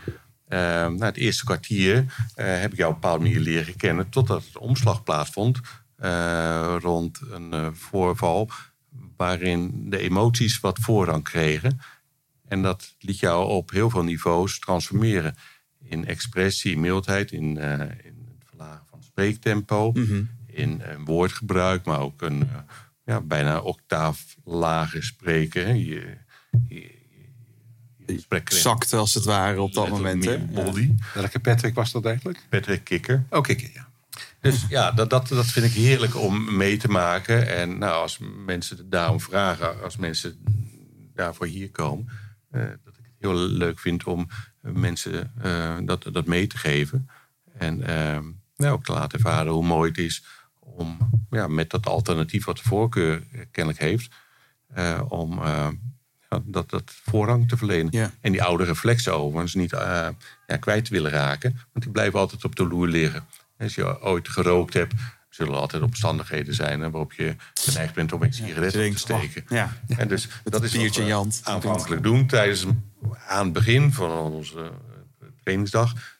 Eh, 0.47 0.59
na 0.87 1.05
het 1.05 1.17
eerste 1.17 1.45
kwartier 1.45 2.05
eh, 2.35 2.59
heb 2.59 2.71
ik 2.71 2.77
jou 2.77 2.89
op 2.89 2.95
een 2.95 3.01
bepaalde 3.01 3.23
manier 3.23 3.39
leren 3.39 3.75
kennen. 3.75 4.09
Totdat 4.09 4.45
het 4.45 4.57
omslag 4.57 5.03
plaatsvond 5.03 5.59
rond 6.79 7.19
een 7.31 7.75
voorval. 7.75 8.49
Waarin 9.17 9.89
de 9.89 9.97
emoties 9.97 10.59
wat 10.59 10.79
voorrang 10.79 11.23
kregen. 11.23 11.79
En 12.47 12.61
dat 12.61 12.95
liet 12.99 13.19
jou 13.19 13.47
op 13.49 13.71
heel 13.71 13.89
veel 13.89 14.03
niveaus 14.03 14.59
transformeren. 14.59 15.35
In 15.81 16.05
expressie, 16.05 16.71
in 16.71 16.79
mildheid, 16.79 17.31
in, 17.31 17.57
in 18.03 18.27
het 18.37 18.45
verlagen 18.45 18.85
van 18.89 19.03
spreektempo. 19.03 19.91
In 20.45 20.81
een 20.83 21.05
woordgebruik, 21.05 21.85
maar 21.85 21.99
ook 21.99 22.21
een 22.21 22.47
ja, 23.05 23.21
bijna 23.21 23.59
octaaf 23.59 24.35
lager 24.43 25.03
spreken. 25.03 25.85
Je, 25.85 26.17
je, 26.67 27.01
je 28.05 28.97
als 28.97 29.13
het 29.13 29.23
ware 29.23 29.61
op 29.61 29.73
dat 29.73 29.89
moment. 29.89 30.25
Hè? 30.25 30.37
body. 30.37 30.91
Welke 31.13 31.39
Patrick 31.39 31.75
was 31.75 31.91
dat 31.91 32.05
eigenlijk? 32.05 32.45
Patrick 32.49 32.83
Kikker. 32.83 33.25
Oh, 33.29 33.41
kijk, 33.41 33.71
ja. 33.73 33.91
Dus 34.39 34.65
ja, 34.69 34.91
dat, 34.91 35.09
dat, 35.09 35.27
dat 35.27 35.45
vind 35.45 35.65
ik 35.65 35.71
heerlijk 35.71 36.15
om 36.15 36.55
mee 36.57 36.77
te 36.77 36.87
maken. 36.87 37.47
En 37.47 37.77
nou, 37.77 38.01
als 38.01 38.19
mensen 38.45 38.89
daarom 38.89 39.19
vragen, 39.19 39.83
als 39.83 39.97
mensen 39.97 40.43
daarvoor 41.13 41.45
hier 41.45 41.71
komen, 41.71 42.09
eh, 42.51 42.61
dat 42.61 42.97
ik 42.97 43.05
het 43.05 43.15
heel 43.19 43.35
leuk 43.35 43.79
vind 43.79 44.03
om 44.03 44.27
eh, 44.61 44.71
mensen 44.71 45.33
eh, 45.41 45.77
dat, 45.83 46.07
dat 46.11 46.25
mee 46.25 46.47
te 46.47 46.57
geven. 46.57 47.09
En 47.57 47.83
eh, 47.83 48.19
nou, 48.55 48.73
ook 48.73 48.83
te 48.83 48.93
laten 48.93 49.17
ervaren 49.17 49.51
hoe 49.51 49.65
mooi 49.65 49.89
het 49.89 49.97
is 49.97 50.23
om 50.63 50.97
ja, 51.29 51.47
met 51.47 51.69
dat 51.69 51.85
alternatief 51.85 52.45
wat 52.45 52.57
de 52.57 52.63
voorkeur 52.63 53.23
kennelijk 53.51 53.83
heeft, 53.83 54.15
eh, 54.73 55.01
om 55.07 55.43
eh, 55.43 55.67
dat, 56.43 56.69
dat 56.69 56.83
voorrang 56.85 57.49
te 57.49 57.57
verlenen. 57.57 57.87
Ja. 57.91 58.11
En 58.21 58.31
die 58.31 58.43
oude 58.43 58.63
reflexen 58.63 59.13
overigens 59.13 59.53
niet 59.53 59.73
eh, 59.73 60.07
ja, 60.47 60.57
kwijt 60.59 60.89
willen 60.89 61.11
raken, 61.11 61.51
want 61.51 61.85
die 61.85 61.91
blijven 61.91 62.19
altijd 62.19 62.43
op 62.43 62.55
de 62.55 62.67
loer 62.67 62.87
liggen. 62.87 63.25
Als 63.59 63.75
je 63.75 64.01
ooit 64.01 64.29
gerookt 64.29 64.73
hebt, 64.73 64.93
zullen 65.29 65.53
er 65.53 65.59
altijd 65.59 65.83
omstandigheden 65.83 66.53
zijn 66.53 66.81
hè, 66.81 66.89
waarop 66.89 67.13
je 67.13 67.35
geneigd 67.53 67.93
bent 67.93 68.13
om 68.13 68.23
een 68.23 68.33
sigaret 68.33 68.71
te 68.71 68.91
steken. 68.95 69.43
oh, 69.43 69.49
ja. 69.57 69.77
En 69.97 70.07
dus 70.07 70.27
dat 70.43 70.63
is 70.63 70.71
biertje 70.71 71.13
wat 71.13 71.41
we 71.43 71.49
aanvankelijk 71.49 72.03
doen 72.03 72.27
tijdens 72.27 72.65
aan 73.27 73.43
het 73.43 73.53
begin 73.53 73.91
van 73.91 74.11
onze 74.11 74.71
trainingsdag. 75.43 76.12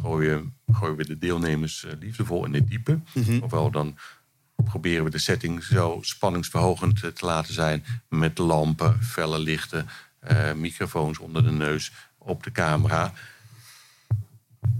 Gooien, 0.00 0.54
gooien 0.72 0.96
we 0.96 1.06
de 1.06 1.18
deelnemers 1.18 1.84
eh, 1.84 1.92
liefdevol 2.00 2.44
in 2.44 2.54
het 2.54 2.68
diepe. 2.68 3.00
Ofwel 3.42 3.70
dan 3.70 3.98
proberen 4.64 5.04
we 5.04 5.10
de 5.10 5.18
setting 5.18 5.62
zo 5.62 5.98
spanningsverhogend 6.00 7.02
eh, 7.02 7.10
te 7.10 7.26
laten 7.26 7.54
zijn 7.54 7.84
met 8.08 8.38
lampen, 8.38 9.02
felle 9.02 9.38
lichten, 9.38 9.88
eh, 10.18 10.52
microfoons 10.52 11.18
onder 11.18 11.44
de 11.44 11.50
neus, 11.50 11.92
op 12.18 12.42
de 12.42 12.52
camera. 12.52 13.12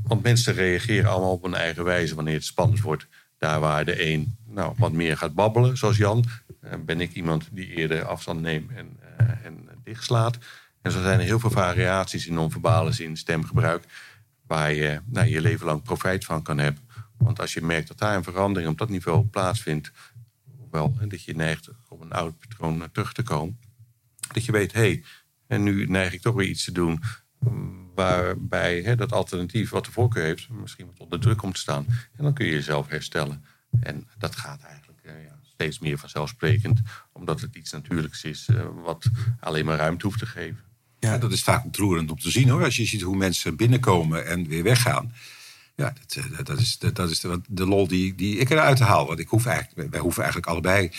Want 0.02 0.22
mensen 0.22 0.54
reageren 0.54 1.10
allemaal 1.10 1.32
op 1.32 1.42
hun 1.42 1.54
eigen 1.54 1.84
wijze 1.84 2.14
wanneer 2.14 2.34
het 2.34 2.44
spannend 2.44 2.80
wordt. 2.80 3.06
Daar 3.38 3.60
waar 3.60 3.84
de 3.84 4.06
een 4.10 4.36
nou, 4.46 4.74
wat 4.76 4.92
meer 4.92 5.16
gaat 5.16 5.34
babbelen, 5.34 5.76
zoals 5.76 5.96
Jan, 5.96 6.24
ben 6.84 7.00
ik 7.00 7.12
iemand 7.12 7.48
die 7.50 7.66
eerder 7.66 8.04
afstand 8.04 8.40
neemt 8.40 8.70
en, 8.70 8.98
en 9.44 9.68
dichtslaat. 9.84 10.38
En 10.82 10.92
zo 10.92 11.02
zijn 11.02 11.18
er 11.18 11.24
heel 11.24 11.40
veel 11.40 11.50
variaties 11.50 12.26
in 12.26 12.34
non-verbale 12.34 12.92
zin, 12.92 13.16
stemgebruik, 13.16 13.84
waar 14.52 14.72
je 14.72 15.00
nou, 15.04 15.26
je 15.26 15.40
leven 15.40 15.66
lang 15.66 15.82
profijt 15.82 16.24
van 16.24 16.42
kan 16.42 16.58
hebben. 16.58 16.82
Want 17.16 17.40
als 17.40 17.54
je 17.54 17.62
merkt 17.62 17.88
dat 17.88 17.98
daar 17.98 18.16
een 18.16 18.22
verandering 18.22 18.70
op 18.70 18.78
dat 18.78 18.88
niveau 18.88 19.24
plaatsvindt, 19.24 19.92
wel 20.70 20.96
dat 21.08 21.22
je 21.22 21.34
neigt 21.34 21.68
op 21.88 22.00
een 22.00 22.12
oud 22.12 22.38
patroon 22.38 22.88
terug 22.92 23.12
te 23.12 23.22
komen, 23.22 23.58
dat 24.32 24.44
je 24.44 24.52
weet, 24.52 24.72
hé, 24.72 24.80
hey, 24.80 25.04
en 25.46 25.62
nu 25.62 25.86
neig 25.86 26.12
ik 26.12 26.20
toch 26.20 26.34
weer 26.34 26.48
iets 26.48 26.64
te 26.64 26.72
doen 26.72 27.02
mm, 27.38 27.90
waarbij 27.94 28.80
hè, 28.80 28.96
dat 28.96 29.12
alternatief 29.12 29.70
wat 29.70 29.84
de 29.84 29.92
voorkeur 29.92 30.24
heeft, 30.24 30.48
misschien 30.48 30.86
wat 30.86 30.98
onder 30.98 31.20
druk 31.20 31.38
komt 31.38 31.54
te 31.54 31.60
staan. 31.60 31.86
En 31.88 32.24
dan 32.24 32.34
kun 32.34 32.46
je 32.46 32.52
jezelf 32.52 32.88
herstellen. 32.88 33.44
En 33.80 34.08
dat 34.18 34.36
gaat 34.36 34.62
eigenlijk 34.62 35.00
eh, 35.02 35.24
ja, 35.24 35.38
steeds 35.42 35.78
meer 35.78 35.98
vanzelfsprekend. 35.98 36.80
Omdat 37.12 37.40
het 37.40 37.54
iets 37.54 37.72
natuurlijks 37.72 38.24
is 38.24 38.48
eh, 38.48 38.66
wat 38.82 39.10
alleen 39.40 39.64
maar 39.64 39.78
ruimte 39.78 40.06
hoeft 40.06 40.18
te 40.18 40.26
geven. 40.26 40.71
Ja, 41.02 41.18
dat 41.18 41.32
is 41.32 41.42
vaak 41.42 41.64
ontroerend 41.64 42.10
om 42.10 42.20
te 42.20 42.30
zien 42.30 42.48
hoor. 42.48 42.64
Als 42.64 42.76
je 42.76 42.84
ziet 42.84 43.02
hoe 43.02 43.16
mensen 43.16 43.56
binnenkomen 43.56 44.26
en 44.26 44.48
weer 44.48 44.62
weggaan. 44.62 45.12
Ja, 45.76 45.92
dat, 46.00 46.24
eh, 46.24 46.44
dat 46.44 46.58
is, 46.58 46.78
dat 46.78 47.10
is 47.10 47.20
de, 47.20 47.40
de 47.48 47.66
lol 47.66 47.88
die, 47.88 48.14
die 48.14 48.36
ik 48.36 48.50
eruit 48.50 48.78
haal. 48.78 49.06
Want 49.06 49.18
ik 49.18 49.28
hoef 49.28 49.46
eigenlijk, 49.46 49.90
wij 49.90 50.00
hoeven 50.00 50.22
eigenlijk 50.22 50.52
allebei 50.52 50.90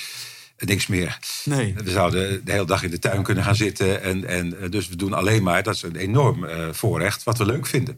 niks 0.58 0.88
meer. 0.88 1.20
Nee. 1.46 1.74
We 1.74 1.92
zouden 1.92 2.46
de 2.46 2.52
hele 2.52 2.66
dag 2.66 2.84
in 2.84 2.92
de 2.92 3.00
tuin 3.00 3.24
kunnen 3.24 3.44
gaan 3.44 3.56
zitten. 3.56 4.02
En, 4.02 4.26
en, 4.26 4.62
eh, 4.62 4.70
dus 4.70 4.88
we 4.88 4.96
doen 4.96 5.14
alleen 5.14 5.44
maar, 5.44 5.64
dat 5.64 5.76
is 5.76 5.82
een 5.82 5.96
enorm 5.96 6.46
eh, 6.46 6.68
voorrecht, 6.72 7.24
wat 7.24 7.38
we 7.38 7.46
leuk 7.46 7.66
vinden. 7.66 7.98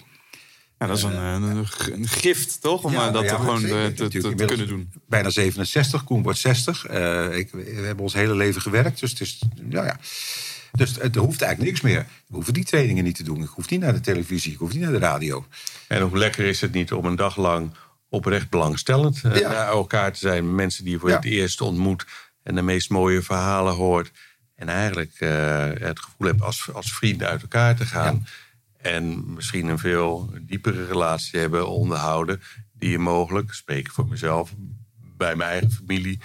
Ja, 0.80 0.88
dat 0.88 0.97
is 0.97 1.03
een, 1.03 1.18
een, 1.18 1.66
een 1.91 2.08
gift, 2.08 2.62
toch? 2.62 2.84
Om 2.84 2.91
Ja, 2.91 3.12
dat 3.12 3.24
ja, 3.24 3.36
gewoon 3.36 3.62
te, 3.62 4.34
kunnen 4.36 4.68
doen. 4.68 4.91
Bijna 5.08 5.30
67, 5.30 6.03
Koen 6.03 6.24
wordt 6.24 6.39
60. 6.39 6.86
Eh, 6.86 7.38
ik, 7.38 7.51
we 7.51 7.82
hebben 7.86 8.03
ons 8.03 8.14
hele 8.14 8.36
leven 8.36 8.62
gewerkt, 8.62 8.99
dus 8.99 9.10
het 9.10 9.22
is, 9.22 9.41
ja, 9.70 9.86
ja. 9.86 9.99
Dus 10.76 10.95
het 10.95 11.15
hoeft 11.15 11.41
eigenlijk 11.41 11.71
niks 11.71 11.82
meer. 11.82 12.05
We 12.28 12.36
hoeven 12.36 12.53
die 12.53 12.63
trainingen 12.65 13.03
niet 13.03 13.15
te 13.15 13.23
doen. 13.23 13.41
Ik 13.43 13.49
hoef 13.49 13.69
niet 13.69 13.80
naar 13.80 13.93
de 13.93 13.99
televisie, 14.01 14.51
ik 14.51 14.57
hoef 14.57 14.71
niet 14.73 14.82
naar 14.82 14.91
de 14.91 14.97
radio. 14.97 15.45
En 15.88 16.01
hoe 16.01 16.17
lekker 16.17 16.45
is 16.45 16.61
het 16.61 16.71
niet 16.71 16.91
om 16.93 17.05
een 17.05 17.15
dag 17.15 17.38
lang 17.38 17.73
oprecht 18.09 18.49
belangstellend 18.49 19.21
eh, 19.23 19.36
Ja. 19.39 19.49
naar 19.51 19.67
elkaar 19.67 20.11
te 20.13 20.19
zijn. 20.19 20.55
Mensen 20.55 20.84
die 20.84 20.93
je 20.93 20.99
voor 20.99 21.09
Ja. 21.09 21.15
het 21.15 21.26
eerst 21.26 21.61
ontmoet 21.61 22.05
en 22.43 22.55
de 22.55 22.61
meest 22.61 22.89
mooie 22.89 23.21
verhalen 23.21 23.73
hoort. 23.73 24.11
En 24.55 24.69
eigenlijk 24.69 25.13
eh, 25.19 25.69
het 25.73 25.99
gevoel 25.99 26.28
hebt 26.28 26.41
als, 26.41 26.69
als 26.73 26.93
vrienden 26.93 27.28
uit 27.28 27.41
elkaar 27.41 27.76
te 27.76 27.86
gaan. 27.86 28.28
En 28.78 29.34
misschien 29.34 29.67
een 29.67 29.80
veel 29.80 30.34
diepere 30.41 30.86
relatie 30.86 31.39
hebben 31.39 31.67
onderhouden. 31.69 32.41
Die 32.73 32.89
je 32.89 32.99
mogelijk, 32.99 33.53
spreek 33.53 33.86
ik 33.86 33.91
voor 33.91 34.07
mezelf, 34.07 34.53
bij 35.17 35.36
mijn 35.36 35.49
eigen 35.49 35.71
familie 35.71 36.19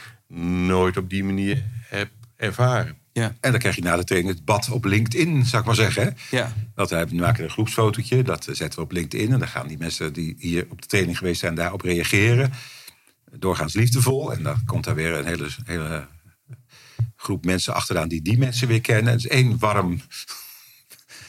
nooit 0.66 0.96
op 0.96 1.11
die 1.11 1.24
manier 1.24 1.64
heb 1.88 2.09
ervaren. 2.36 2.98
Ja, 3.21 3.37
En 3.41 3.51
dan 3.51 3.61
krijg 3.61 3.77
je 3.77 3.83
na 3.83 3.97
de 3.97 4.05
training 4.05 4.35
het 4.35 4.45
bad 4.45 4.71
op 4.71 4.85
LinkedIn, 4.85 5.47
zou 5.47 5.61
ik 5.61 5.66
maar 5.66 5.77
zeggen. 5.77 6.03
Hè? 6.03 6.37
ja. 6.37 6.53
Dat 6.75 6.91
wij 6.91 7.07
maken 7.07 7.45
een 7.45 7.51
groepsfotootje, 7.51 8.23
dat 8.23 8.45
zetten 8.45 8.79
we 8.79 8.85
op 8.85 8.93
LinkedIn. 8.93 9.33
En 9.33 9.39
dan 9.39 9.49
gaan 9.49 9.68
die 9.68 9.79
mensen 9.79 10.12
die 10.12 10.35
hier 10.39 10.66
op 10.71 10.83
de 10.83 10.89
training 10.89 11.18
geweest 11.18 11.41
zijn 11.41 11.55
daarop 11.55 11.81
reageren. 11.81 12.53
Doorgaans 13.39 13.75
liefdevol. 13.75 14.33
En 14.33 14.43
dan 14.43 14.64
komt 14.64 14.85
daar 14.85 14.95
weer 14.95 15.12
een 15.12 15.27
hele, 15.27 15.49
hele 15.64 16.07
groep 17.16 17.45
mensen 17.45 17.75
achteraan 17.75 18.09
die 18.09 18.23
die 18.23 18.39
mensen 18.39 18.68
weer 18.68 18.81
kennen. 18.81 19.12
Het 19.12 19.25
is 19.25 19.31
één 19.31 19.59
warm... 19.59 20.01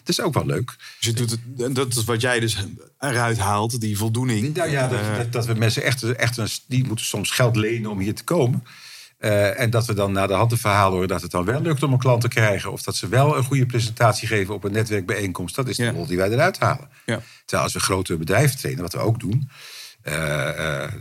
Het 0.02 0.10
is 0.10 0.22
ook 0.22 0.34
wel 0.34 0.46
leuk. 0.46 0.76
Dus 1.00 1.08
je 1.08 1.14
doet 1.14 1.30
het, 1.30 1.76
dat 1.76 1.96
is 1.96 2.04
wat 2.04 2.22
jij 2.22 2.40
dus 2.40 2.58
eruit 3.00 3.38
haalt, 3.38 3.82
die 3.82 3.98
voldoening. 3.98 4.56
Nou 4.56 4.70
ja, 4.70 4.88
dat, 4.88 5.00
Eh, 5.00 5.18
dat, 5.18 5.32
dat 5.32 5.46
we 5.46 5.54
mensen 5.54 5.84
echt, 5.84 6.04
echt 6.04 6.38
een, 6.38 6.48
die 6.68 6.86
moeten 6.86 7.06
soms 7.06 7.32
geld 7.32 7.56
lenen 7.56 7.92
om 7.92 8.00
hier 8.00 8.16
te 8.16 8.24
komen. 8.24 8.64
Eh, 9.22 9.60
en 9.60 9.70
dat 9.70 9.86
we 9.86 9.94
dan 9.94 10.12
na 10.12 10.28
de 10.28 10.34
hand 10.34 10.52
een 10.52 10.58
verhaal 10.58 10.92
horen 10.92 11.08
dat 11.08 11.22
het 11.22 11.32
dan 11.32 11.46
wel 11.46 11.62
lukt 11.62 11.84
om 11.84 11.94
een 11.94 12.00
klant 12.00 12.22
te 12.22 12.28
krijgen. 12.28 12.72
Of 12.72 12.82
dat 12.82 12.96
ze 12.96 13.08
wel 13.08 13.38
een 13.38 13.44
goede 13.44 13.66
presentatie 13.66 14.28
geven 14.28 14.54
op 14.54 14.64
een 14.64 14.72
netwerkbijeenkomst. 14.72 15.56
Dat 15.56 15.68
is 15.68 15.78
de 15.78 15.84
Ja. 15.84 15.92
rol 15.92 16.06
die 16.06 16.18
wij 16.18 16.30
eruit 16.30 16.60
halen. 16.60 16.90
Ja. 17.06 17.22
Terwijl 17.46 17.64
als 17.64 17.74
we 17.74 17.80
grote 17.80 18.18
bedrijven 18.18 18.58
trainen, 18.58 18.84
wat 18.84 18.94
we 18.94 19.00
ook 19.00 19.20
doen. 19.20 19.50
eh, 20.02 20.84
eh, 20.84 20.92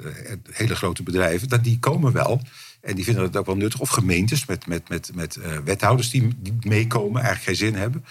hele 0.50 0.74
grote 0.76 1.02
bedrijven, 1.02 1.48
dat 1.48 1.64
die 1.64 1.78
komen 1.78 2.12
wel. 2.12 2.40
En 2.80 2.94
die 2.94 3.04
vinden 3.04 3.22
het 3.22 3.36
ook 3.36 3.46
wel 3.46 3.56
nuttig. 3.56 3.80
Of 3.80 3.88
gemeentes 3.88 4.46
met, 4.46 4.66
met, 4.66 4.88
met, 4.88 5.10
met 5.14 5.38
wethouders 5.64 6.10
die, 6.10 6.28
die 6.36 6.56
meekomen, 6.60 7.22
eigenlijk 7.22 7.44
geen 7.58 7.68
zin 7.68 7.80
hebben. 7.80 8.04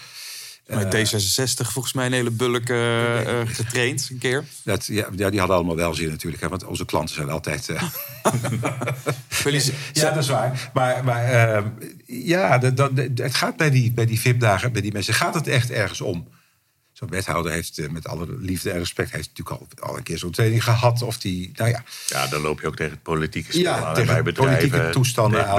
Met 0.70 0.94
D66 0.96 1.66
volgens 1.72 1.92
mij 1.94 2.06
een 2.06 2.12
hele 2.12 2.30
bulk 2.30 2.68
eh, 2.68 3.40
eh, 3.40 3.48
getraind, 3.48 4.08
een 4.10 4.18
keer. 4.18 4.44
Dat, 4.64 4.86
ja, 4.86 5.08
die 5.10 5.38
hadden 5.38 5.56
allemaal 5.56 5.76
wel 5.76 5.94
zin 5.94 6.08
natuurlijk. 6.08 6.42
Hè, 6.42 6.48
want 6.48 6.64
onze 6.64 6.84
klanten 6.84 7.14
zijn 7.14 7.30
altijd... 7.30 7.68
eh, 7.68 7.82
Jullie- 9.44 9.62
Ja, 9.92 10.10
dat 10.10 10.22
is 10.22 10.28
waar. 10.28 10.70
Maar, 10.74 11.04
maar 11.04 11.24
ehm, 11.24 11.66
ja, 12.06 12.58
dat, 12.58 12.76
dat, 12.76 12.90
het 13.14 13.34
gaat 13.34 13.56
bij 13.56 13.70
die, 13.70 13.92
bij 13.92 14.06
die 14.06 14.20
VIP-dagen, 14.20 14.72
bij 14.72 14.82
die 14.82 14.92
mensen, 14.92 15.14
gaat 15.14 15.34
het 15.34 15.46
echt 15.46 15.70
ergens 15.70 16.00
om. 16.00 16.28
Zo'n 17.00 17.08
wethouder 17.08 17.52
heeft 17.52 17.78
eh, 17.78 17.88
met 17.88 18.06
alle 18.08 18.26
liefde 18.38 18.70
en 18.70 18.78
respect, 18.78 19.10
heeft 19.12 19.28
natuurlijk 19.36 19.72
al, 19.78 19.88
al 19.88 19.96
een 19.96 20.02
keer 20.02 20.18
zo'n 20.18 20.30
training 20.30 20.64
gehad. 20.64 21.02
Of 21.02 21.18
die, 21.18 21.50
nou 21.54 21.70
ja, 21.70 21.82
Ja, 22.06 22.26
dan 22.26 22.40
loop 22.40 22.60
je 22.60 22.66
ook 22.66 22.76
tegen 22.76 22.92
het 22.92 23.02
politieke 23.02 23.50
spel 23.52 23.62
Ja, 23.62 23.84
aan. 23.84 23.94
tegen 23.94 24.14
bij 24.14 24.22
bedrijven, 24.22 24.68
politieke 24.68 24.92
toestanden 24.92 25.38
tegen 25.38 25.50
aan. 25.50 25.56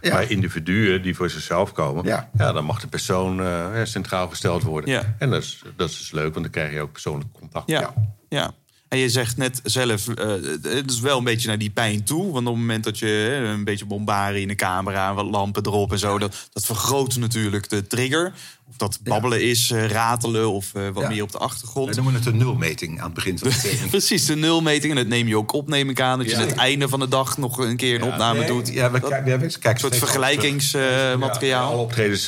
Ja. 0.00 0.12
Maar 0.12 0.30
individuen 0.30 1.02
die 1.02 1.16
voor 1.16 1.30
zichzelf 1.30 1.72
komen, 1.72 2.04
Ja. 2.04 2.30
ja. 2.38 2.52
dan 2.52 2.64
mag 2.64 2.80
de 2.80 2.86
persoon 2.86 3.40
eh, 3.42 3.80
centraal 3.84 4.28
gesteld 4.28 4.62
worden. 4.62 4.90
Ja. 4.90 5.14
En 5.18 5.30
dat 5.30 5.42
is, 5.42 5.62
dat 5.76 5.90
is 5.90 5.98
dus 5.98 6.10
leuk, 6.10 6.32
want 6.32 6.44
dan 6.44 6.50
krijg 6.50 6.72
je 6.72 6.80
ook 6.80 6.92
persoonlijk 6.92 7.32
contact. 7.32 7.70
Ja, 7.70 7.94
ja. 8.28 8.54
En 8.88 8.98
je 8.98 9.08
zegt 9.08 9.36
net 9.36 9.60
zelf, 9.64 10.08
eh, 10.08 10.26
het 10.62 10.90
is 10.90 11.00
wel 11.00 11.18
een 11.18 11.24
beetje 11.24 11.48
naar 11.48 11.58
die 11.58 11.70
pijn 11.70 12.04
toe. 12.04 12.22
Want 12.32 12.46
op 12.46 12.52
het 12.52 12.60
moment 12.62 12.84
dat 12.84 12.98
je 12.98 13.40
een 13.54 13.64
beetje 13.64 13.84
bombaren 13.84 14.40
in 14.40 14.48
de 14.48 14.54
camera, 14.54 15.14
wat 15.14 15.24
lampen 15.30 15.66
erop 15.66 15.92
en 15.92 15.98
zo, 15.98 16.18
dat, 16.18 16.48
dat 16.52 16.64
vergroot 16.66 17.16
natuurlijk 17.16 17.68
de 17.68 17.86
trigger. 17.86 18.32
Of 18.68 18.76
dat 18.76 18.98
babbelen 19.02 19.42
is, 19.42 19.70
eh, 19.70 19.86
ratelen 19.86 20.50
of 20.50 20.74
eh, 20.74 20.82
wat 20.92 21.02
Ja. 21.02 21.08
meer 21.08 21.22
op 21.22 21.32
de 21.32 21.38
we 21.38 21.44
achtergrond. 21.44 21.94
noemen 21.94 22.14
het 22.14 22.26
een 22.26 22.36
nulmeting 22.36 22.98
aan 22.98 23.04
het 23.04 23.14
begin 23.14 23.38
van 23.38 23.48
de 23.50 23.56
training. 23.62 23.90
Precies, 23.90 24.26
de 24.26 24.36
nulmeting. 24.36 24.90
En 24.92 24.96
dat 24.98 25.06
neem 25.06 25.28
je 25.28 25.36
ook 25.36 25.52
op, 25.52 25.68
neem 25.68 25.90
ik 25.90 26.00
aan. 26.00 26.18
Dat 26.18 26.26
je 26.30 26.36
Ja. 26.36 26.40
aan 26.42 26.48
het 26.48 26.56
einde 26.56 26.88
van 26.88 27.00
de 27.00 27.08
dag 27.08 27.38
nog 27.38 27.58
een 27.58 27.76
keer 27.76 27.94
een 27.94 28.12
opname 28.12 28.38
Nee, 28.38 28.48
doet. 28.48 28.68
Ja, 28.72 28.90
we 28.90 29.00
Dat- 29.00 29.10
kijken, 29.10 29.38
we 29.38 29.44
een 29.62 29.78
soort 29.78 29.96
vergelijkingsmateriaal. 29.96 31.70
Alle 31.72 31.80
optredens 31.82 32.26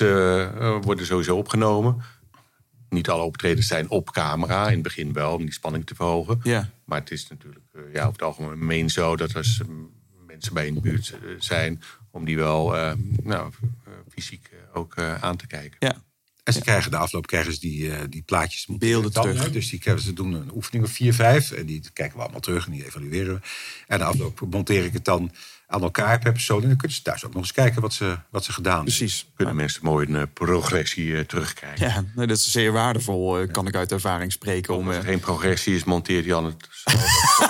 worden 0.84 1.06
sowieso 1.06 1.36
opgenomen. 1.36 1.96
Niet 2.88 3.08
alle 3.08 3.22
optredens 3.22 3.66
zijn 3.66 3.90
op 3.90 4.10
camera. 4.10 4.66
In 4.66 4.72
het 4.72 4.82
begin 4.82 5.12
wel, 5.12 5.34
om 5.34 5.42
die 5.44 5.52
spanning 5.52 5.86
te 5.86 5.94
verhogen. 5.94 6.40
Ja. 6.42 6.70
Maar 6.84 7.00
het 7.00 7.10
is 7.10 7.28
natuurlijk 7.28 7.64
eh, 7.72 7.80
ja, 7.92 8.00
over 8.00 8.12
het 8.12 8.22
algemeen 8.22 8.90
zo 8.90 9.16
dat 9.16 9.36
als 9.36 9.60
mensen 10.26 10.54
bij 10.54 10.66
in 10.66 10.74
de 10.74 10.80
buurt 10.80 11.10
eh, 11.10 11.18
zijn... 11.38 11.82
om 12.10 12.24
die 12.24 12.36
wel 12.36 12.76
eh, 12.76 12.92
nou, 13.22 13.52
eh, 13.84 13.92
fysiek 14.08 14.50
ook 14.74 14.96
eh, 14.96 15.22
aan 15.22 15.36
te 15.36 15.46
kijken. 15.46 15.76
Ja. 15.78 16.02
En 16.44 16.54
ze 16.54 16.60
krijgen 16.60 16.90
de 16.90 16.96
afloop 16.96 17.26
krijgen 17.26 17.52
ze 17.52 17.60
die, 17.60 17.92
eh, 17.94 18.00
die 18.08 18.22
plaatjes. 18.22 18.66
Beelden 18.66 19.12
dan, 19.12 19.22
terug. 19.22 19.42
hè. 19.42 19.50
Dus 19.50 19.68
die 19.70 19.78
krijgen, 19.78 20.02
ze 20.02 20.12
doen 20.12 20.32
een 20.32 20.54
oefening 20.54 20.84
of 20.84 20.90
vier, 20.90 21.14
vijf. 21.14 21.50
En 21.50 21.66
die 21.66 21.82
kijken 21.92 22.16
we 22.16 22.22
allemaal 22.22 22.40
terug 22.40 22.66
en 22.66 22.72
die 22.72 22.86
evalueren 22.86 23.34
we. 23.34 23.40
En 23.86 23.98
de 23.98 24.04
afloop 24.04 24.40
monteer 24.50 24.84
ik 24.84 24.92
het 24.92 25.04
dan 25.04 25.32
aan 25.70 25.82
elkaar 25.82 26.18
per 26.18 26.32
persoon. 26.32 26.62
En 26.62 26.68
dan 26.68 26.76
kunnen 26.76 26.96
ze 26.96 27.02
thuis 27.02 27.24
ook 27.24 27.32
nog 27.32 27.42
eens 27.42 27.52
kijken 27.52 27.82
wat 27.82 27.92
ze, 27.92 28.18
wat 28.30 28.44
ze 28.44 28.52
gedaan 28.52 28.74
hebben. 28.76 28.94
Precies. 28.94 29.26
Kunnen 29.36 29.56
mensen 29.56 29.80
mooi 29.84 30.06
een 30.06 30.16
eh, 30.16 30.22
progressie 30.34 31.16
eh, 31.16 31.20
terugkrijgen. 31.24 31.86
Ja, 31.88 32.04
nee, 32.14 32.26
dat 32.26 32.36
is 32.36 32.50
zeer 32.50 32.72
waardevol, 32.72 33.38
eh, 33.38 33.52
kan 33.52 33.66
ik 33.66 33.74
uit 33.74 33.92
ervaring 33.92 34.32
spreken. 34.32 34.74
Om, 34.74 34.86
Als 34.86 34.96
er 34.96 35.02
geen 35.02 35.20
progressie 35.20 35.74
is, 35.74 35.84
monteert 35.84 36.24
Jan 36.24 36.44
het 36.44 36.56
zo 36.92 37.00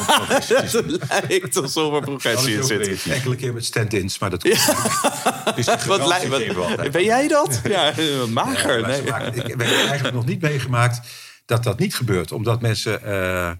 dat 0.00 0.10
progressie 0.14 0.56
is. 0.56 0.72
het 0.72 1.28
lijkt 1.28 1.56
alsof 1.56 1.94
er 1.94 2.00
progressie 2.00 2.56
in 2.56 2.64
zit. 2.64 3.06
Enkele 3.06 3.36
keer 3.36 3.52
met 3.54 3.64
stand-ins, 3.64 4.18
maar 4.18 4.30
dat 4.30 4.40
de 4.42 4.48
Wat 5.86 6.06
lijkt, 6.06 6.52
wat, 6.54 6.90
ben 6.90 7.04
jij 7.04 7.28
dat? 7.28 7.60
Ja, 7.64 7.92
mager. 8.28 8.86
Nee. 8.86 9.02
maken- 9.02 9.34
ik, 9.34 9.46
hebben 9.46 9.66
eigenlijk 9.66 10.14
nog 10.14 10.26
niet 10.26 10.40
meegemaakt 10.40 11.00
dat 11.46 11.62
dat 11.62 11.78
niet 11.78 11.94
gebeurt. 11.94 12.32
Omdat 12.32 12.60
mensen. 12.60 13.02
eh, 13.02 13.50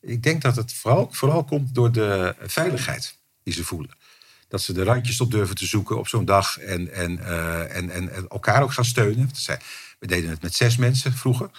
ik 0.00 0.22
denk 0.22 0.42
dat 0.42 0.56
het 0.56 0.72
vooral, 0.74 1.08
vooral 1.10 1.44
komt 1.44 1.74
door 1.74 1.92
de 1.92 2.34
veiligheid 2.40 3.18
die 3.42 3.54
ze 3.54 3.64
voelen. 3.64 3.90
Dat 4.48 4.62
ze 4.62 4.72
de 4.72 4.82
randjes 4.82 5.20
op 5.20 5.30
durven 5.30 5.54
te 5.56 5.66
zoeken 5.66 5.98
op 5.98 6.08
zo'n 6.08 6.24
dag. 6.24 6.58
En, 6.58 6.92
en, 6.92 7.18
eh, 7.18 7.76
en, 7.76 7.90
en, 7.90 8.12
en 8.12 8.28
elkaar 8.28 8.62
ook 8.62 8.72
gaan 8.72 8.84
steunen. 8.84 9.30
We 9.98 10.06
deden 10.06 10.30
het 10.30 10.42
met 10.42 10.54
zes 10.54 10.76
mensen 10.76 11.12
vroeger. 11.12 11.50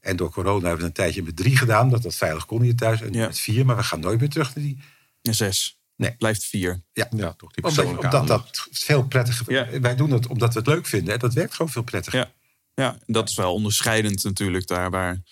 En 0.00 0.16
door 0.16 0.30
corona 0.30 0.52
hebben 0.66 0.70
we 0.70 0.76
het 0.76 0.84
een 0.86 0.92
tijdje 1.04 1.22
met 1.22 1.36
drie 1.36 1.56
gedaan. 1.56 1.90
Dat 1.90 2.02
dat 2.02 2.14
veilig 2.14 2.46
kon 2.46 2.62
hier 2.62 2.76
thuis. 2.76 3.00
En 3.00 3.10
nu 3.10 3.18
Ja. 3.18 3.26
met 3.26 3.38
vier. 3.38 3.66
Maar 3.66 3.76
we 3.76 3.82
gaan 3.82 4.00
nooit 4.00 4.20
meer 4.20 4.28
terug 4.28 4.54
naar 4.54 4.64
die. 4.64 4.78
Een 5.22 5.34
zes. 5.34 5.78
Nee. 5.96 6.14
Blijft 6.18 6.44
vier. 6.44 6.82
Ja, 6.92 7.08
Ja, 7.16 7.32
toch 7.32 7.52
die 7.52 7.64
omdat, 7.64 7.74
persoonlijke 7.74 8.04
omdat 8.04 8.20
aandacht. 8.20 8.54
dat 8.56 8.68
veel 8.78 9.06
prettiger 9.06 9.52
Ja. 9.52 9.80
Wij 9.80 9.96
doen 9.96 10.10
het 10.10 10.26
omdat 10.26 10.52
we 10.52 10.58
het 10.58 10.68
leuk 10.68 10.86
vinden. 10.86 11.12
En 11.14 11.18
dat 11.18 11.34
werkt 11.34 11.54
gewoon 11.54 11.72
veel 11.72 11.82
prettiger. 11.82 12.18
Ja. 12.18 12.32
ja, 12.74 12.98
dat 13.06 13.28
is 13.28 13.34
wel 13.34 13.52
onderscheidend 13.54 14.24
natuurlijk. 14.24 14.66
Daar 14.66 14.90
waar 14.90 15.22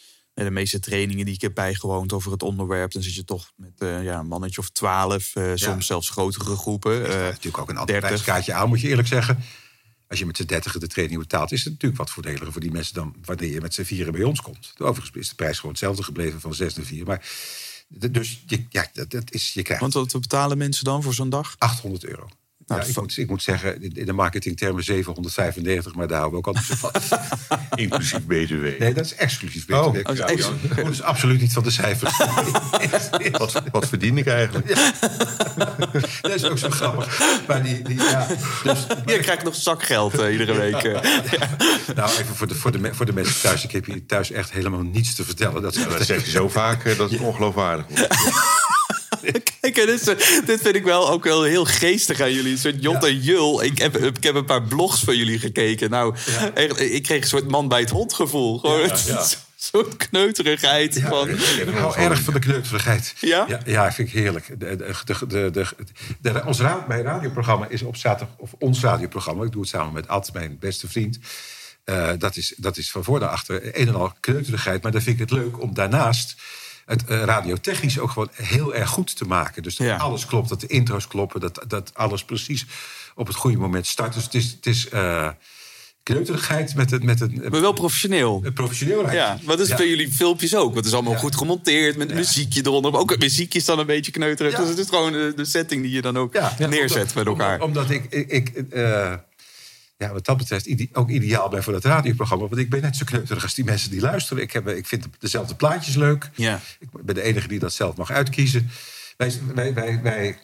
de 0.45 0.51
meeste 0.51 0.81
trainingen 0.81 1.25
die 1.25 1.35
ik 1.35 1.41
heb 1.41 1.55
bijgewoond 1.55 2.13
over 2.13 2.33
het 2.33 2.43
onderwerp... 2.43 2.93
dan 2.93 3.03
zit 3.03 3.15
je 3.15 3.25
toch 3.25 3.53
met 3.57 3.73
eh, 3.79 4.05
ja, 4.05 4.19
een 4.19 4.27
mannetje 4.27 4.61
of 4.61 4.71
twaalf. 4.71 5.35
eh, 5.35 5.53
soms 5.55 5.87
zelfs 5.87 6.09
grotere 6.09 6.57
groepen. 6.57 7.05
Staat 7.05 7.21
natuurlijk 7.21 7.59
ook 7.59 7.69
een 7.69 7.77
ander 7.77 8.01
30. 8.01 8.09
prijskaartje 8.09 8.53
aan, 8.53 8.69
moet 8.69 8.81
je 8.81 8.89
eerlijk 8.89 9.09
zeggen. 9.09 9.39
Als 10.09 10.19
je 10.19 10.27
met 10.27 10.37
z'n 10.37 10.45
dertigen 10.45 10.81
de 10.81 10.87
training 10.87 11.21
betaalt, 11.21 11.53
is 11.53 11.65
het 11.65 11.73
natuurlijk 11.73 12.01
wat 12.01 12.11
voordeliger 12.11 12.53
voor 12.53 12.61
die 12.61 12.71
mensen 12.71 12.95
dan 12.95 13.15
wanneer 13.25 13.51
je 13.51 13.61
met 13.61 13.75
z'n 13.75 13.83
vieren 13.83 14.13
bij 14.13 14.23
ons 14.23 14.41
komt. 14.41 14.73
Overigens 14.79 15.17
is 15.17 15.29
de 15.29 15.35
prijs 15.35 15.57
gewoon 15.57 15.71
hetzelfde 15.71 16.03
gebleven 16.03 16.41
van 16.41 16.55
zes 16.55 16.75
naar 16.75 16.85
vier. 16.87 17.07
Maar 17.07 17.29
dus 17.89 18.43
je, 18.47 18.65
ja, 18.69 18.87
dat, 18.93 19.11
dat 19.11 19.33
is, 19.33 19.53
je 19.53 19.63
krijgt 19.63 19.83
want 19.83 19.95
wat 19.95 20.21
betalen 20.21 20.59
mensen 20.59 20.85
dan 20.85 21.03
voor 21.03 21.15
zo'n 21.15 21.31
dag? 21.31 21.55
800 21.59 22.05
euro. 22.05 22.29
Nou, 22.67 22.81
ja, 22.81 22.87
ik, 22.87 22.97
moet, 22.97 23.17
ik 23.17 23.29
moet 23.29 23.43
zeggen, 23.43 23.83
in 23.95 24.07
de 24.07 24.13
marketingtermen 24.13 24.85
795, 24.85 25.95
maar 25.95 26.07
daar 26.09 26.19
houden 26.19 26.41
we 26.43 26.49
ook 26.49 26.57
altijd 26.57 26.79
zo 26.79 26.89
van. 26.89 27.19
Inclusief 27.85 28.21
BTW. 28.27 28.79
Nee, 28.79 28.95
dat 28.95 29.05
is 29.05 29.15
exclusief. 29.15 29.71
Oh, 29.71 29.91
BTW. 29.93 30.05
dat 30.05 30.13
is 30.13 30.19
Ja, 30.19 30.27
ex- 30.27 30.51
ja. 30.77 30.83
Dat 30.83 30.93
is 30.93 31.03
absoluut 31.03 31.41
niet 31.41 31.53
van 31.53 31.63
de 31.63 31.71
cijfers. 31.71 32.17
Wat, 33.39 33.63
wat 33.73 33.89
verdien 33.89 34.19
ik 34.19 34.27
eigenlijk? 34.27 34.69
dat 36.21 36.35
is 36.35 36.45
ook 36.45 36.59
zo 36.59 36.71
grappig. 36.71 37.21
Maar 37.47 37.63
die, 37.63 37.83
die, 37.83 37.97
ja, 37.97 38.27
dus, 38.63 38.87
Je 39.07 39.19
krijgt 39.19 39.45
nog 39.45 39.55
zakgeld 39.55 40.19
eh, 40.19 40.33
iedere 40.33 40.55
week. 40.55 40.75
eh. 40.83 40.93
nou, 41.97 42.11
even 42.11 42.35
voor 42.37 42.47
de, 42.47 42.55
voor, 42.55 42.73
de, 42.73 42.95
voor 42.95 43.07
de 43.07 43.13
mensen 43.13 43.41
thuis. 43.41 43.65
Ik 43.65 43.71
heb 43.73 43.85
hier 43.87 44.07
thuis 44.07 44.31
echt 44.31 44.51
helemaal 44.51 44.83
niets 44.83 45.15
te 45.15 45.25
vertellen. 45.25 45.63
Dat, 45.63 45.75
Dat 45.89 46.07
zeg 46.07 46.25
je 46.25 46.31
zo 46.31 46.49
vaak 46.49 46.85
eh, 46.85 46.97
dat 46.99 47.11
het 47.11 47.21
ongeloofwaardig 47.21 47.85
wordt. 47.89 48.15
Zeker. 49.77 49.93
Dit, 50.07 50.19
is- 50.21 50.41
dit 50.47 50.61
vind 50.61 50.75
ik 50.77 50.85
wel 50.85 51.11
ook 51.11 51.25
wel 51.25 51.43
heel 51.43 51.65
geestig 51.65 52.21
aan 52.21 52.33
jullie. 52.33 52.53
Een 52.53 52.59
soort 52.59 52.83
Jot 52.83 53.05
en 53.05 53.21
Jul. 53.21 53.63
Ik 53.63 53.79
heb, 53.79 53.97
ik 53.97 54.23
heb 54.23 54.35
een 54.35 54.45
paar 54.45 54.63
blogs 54.63 55.01
van 55.05 55.17
jullie 55.17 55.39
gekeken. 55.39 55.91
Nou, 55.91 56.15
echt, 56.55 56.81
ik 56.81 57.03
kreeg 57.03 57.23
een 57.23 57.29
soort 57.29 57.49
man 57.51 57.69
bij 57.69 57.81
het 57.81 57.91
hond 57.91 58.13
gevoel. 58.15 58.59
Gewoon 58.59 58.91
zo'n 59.57 59.97
kneuterigheid. 60.11 60.95
Ja, 60.95 61.09
van, 61.09 61.29
ik 61.29 61.69
hou 61.75 61.97
erg 61.97 62.21
van 62.21 62.35
de 62.35 62.41
kneuterigheid. 62.41 63.15
Ja? 63.21 63.45
Ja, 63.49 63.61
ja, 63.67 63.93
vind 63.93 64.09
ik 64.09 64.15
heerlijk. 64.15 64.55
De, 64.61 64.77
de, 65.29 65.67
de, 66.21 66.43
ons 66.45 66.61
ra 66.61 66.85
mijn 66.89 67.03
radioprogramma 67.03 67.67
is 67.69 67.83
op 67.83 67.97
zaterdag, 67.97 68.37
of 68.39 68.53
ons 68.59 68.81
radioprogramma, 68.81 69.45
ik 69.45 69.53
doe 69.53 69.61
het 69.61 69.71
samen 69.71 69.93
met 69.93 70.09
Ad, 70.09 70.31
mijn 70.33 70.57
beste 70.61 70.89
vriend. 70.89 71.19
Eh, 71.85 72.11
dat, 72.19 72.37
is, 72.37 72.55
dat 72.57 72.77
is 72.77 72.91
van 72.91 73.05
voor 73.05 73.21
naar 73.21 73.29
achter 73.29 73.79
een 73.81 73.89
en 73.89 73.95
al 73.95 74.13
kneuterigheid. 74.21 74.83
Maar 74.83 74.93
dan 74.93 75.03
vind 75.03 75.21
ik 75.21 75.29
het 75.31 75.39
leuk 75.39 75.61
om 75.63 75.75
daarnaast 75.75 76.35
het 76.87 77.05
eh, 77.05 77.23
radiotechnisch 77.23 77.99
ook 77.99 78.11
gewoon 78.11 78.29
heel 78.33 78.75
erg 78.75 78.89
goed 78.89 79.17
te 79.17 79.25
maken. 79.25 79.63
Dus 79.63 79.77
dat 79.77 79.87
Ja. 79.87 79.97
alles 79.97 80.27
klopt, 80.27 80.49
dat 80.49 80.61
de 80.61 80.67
intro's 80.67 81.07
kloppen, 81.09 81.41
dat, 81.41 81.65
dat 81.69 81.91
alles 81.95 82.25
precies 82.25 82.67
op 83.15 83.27
het 83.27 83.37
goede 83.37 83.57
moment 83.59 83.87
start. 83.87 84.15
Dus 84.15 84.25
het 84.25 84.35
is, 84.35 84.51
het 84.53 84.67
is 84.67 84.89
eh, 84.89 85.29
kneuterigheid 86.03 86.75
met 86.75 86.91
het, 86.91 87.03
met 87.03 87.21
het, 87.21 87.51
maar 87.51 87.61
wel 87.61 87.73
professioneel. 87.73 88.45
professioneel. 88.55 89.13
Ja, 89.13 89.39
maar 89.43 89.57
dat 89.57 89.65
is 89.65 89.69
Ja. 89.71 89.77
bij 89.77 89.89
jullie 89.89 90.13
filmpjes 90.13 90.55
ook. 90.55 90.63
Want 90.65 90.77
het 90.77 90.85
is 90.87 90.93
allemaal 90.93 91.13
Ja. 91.13 91.19
goed 91.19 91.37
gemonteerd 91.37 91.97
met 91.97 92.15
muziekje 92.15 92.61
eronder. 92.65 92.91
Maar 92.93 93.01
ook 93.01 93.11
het 93.11 93.19
muziekje 93.21 93.59
is 93.59 93.65
dan 93.65 93.79
een 93.79 93.87
beetje 93.87 94.13
kneuterig. 94.13 94.53
Ja. 94.53 94.59
Dus 94.59 94.69
het 94.69 94.79
is 94.79 94.89
gewoon 94.89 95.13
de, 95.13 95.33
de 95.37 95.45
setting 95.45 95.83
die 95.83 95.93
je 95.93 96.03
dan 96.03 96.17
ook 96.19 96.39
neerzet 96.59 97.15
met 97.15 97.27
elkaar. 97.27 97.61
Omdat, 97.61 97.85
omdat 97.85 97.91
ik, 97.91 98.05
ik, 98.13 98.31
ik, 98.49 98.73
eh, 98.73 99.15
ja, 99.97 100.13
wat 100.13 100.25
dat 100.25 100.37
betreft 100.37 100.67
ide- 100.67 100.89
ook 100.93 101.11
ideaal 101.11 101.49
ben 101.49 101.63
voor 101.63 101.75
het 101.75 101.85
radioprogramma. 101.85 102.47
Want 102.49 102.61
ik 102.61 102.71
ben 102.71 102.83
net 102.83 102.97
zo 102.97 103.05
kneuterig 103.05 103.43
als 103.43 103.55
die 103.55 103.65
mensen 103.65 103.91
die 103.91 104.01
luisteren. 104.01 104.43
Ik, 104.43 104.53
heb, 104.53 104.69
ik 104.69 104.87
vind 104.87 105.07
dezelfde 105.19 105.55
plaatjes 105.55 105.95
leuk. 105.95 106.31
Ja. 106.35 106.61
Ik 106.79 106.89
ben 107.05 107.15
de 107.15 107.23
enige 107.23 107.49
die 107.49 107.59
dat 107.59 107.73
zelf 107.73 107.97
mag 107.97 108.11
uitkiezen. 108.11 108.71
Wij, 109.17 109.33
wij, 109.55 109.75
wij, 109.75 110.01
wij 110.03 110.39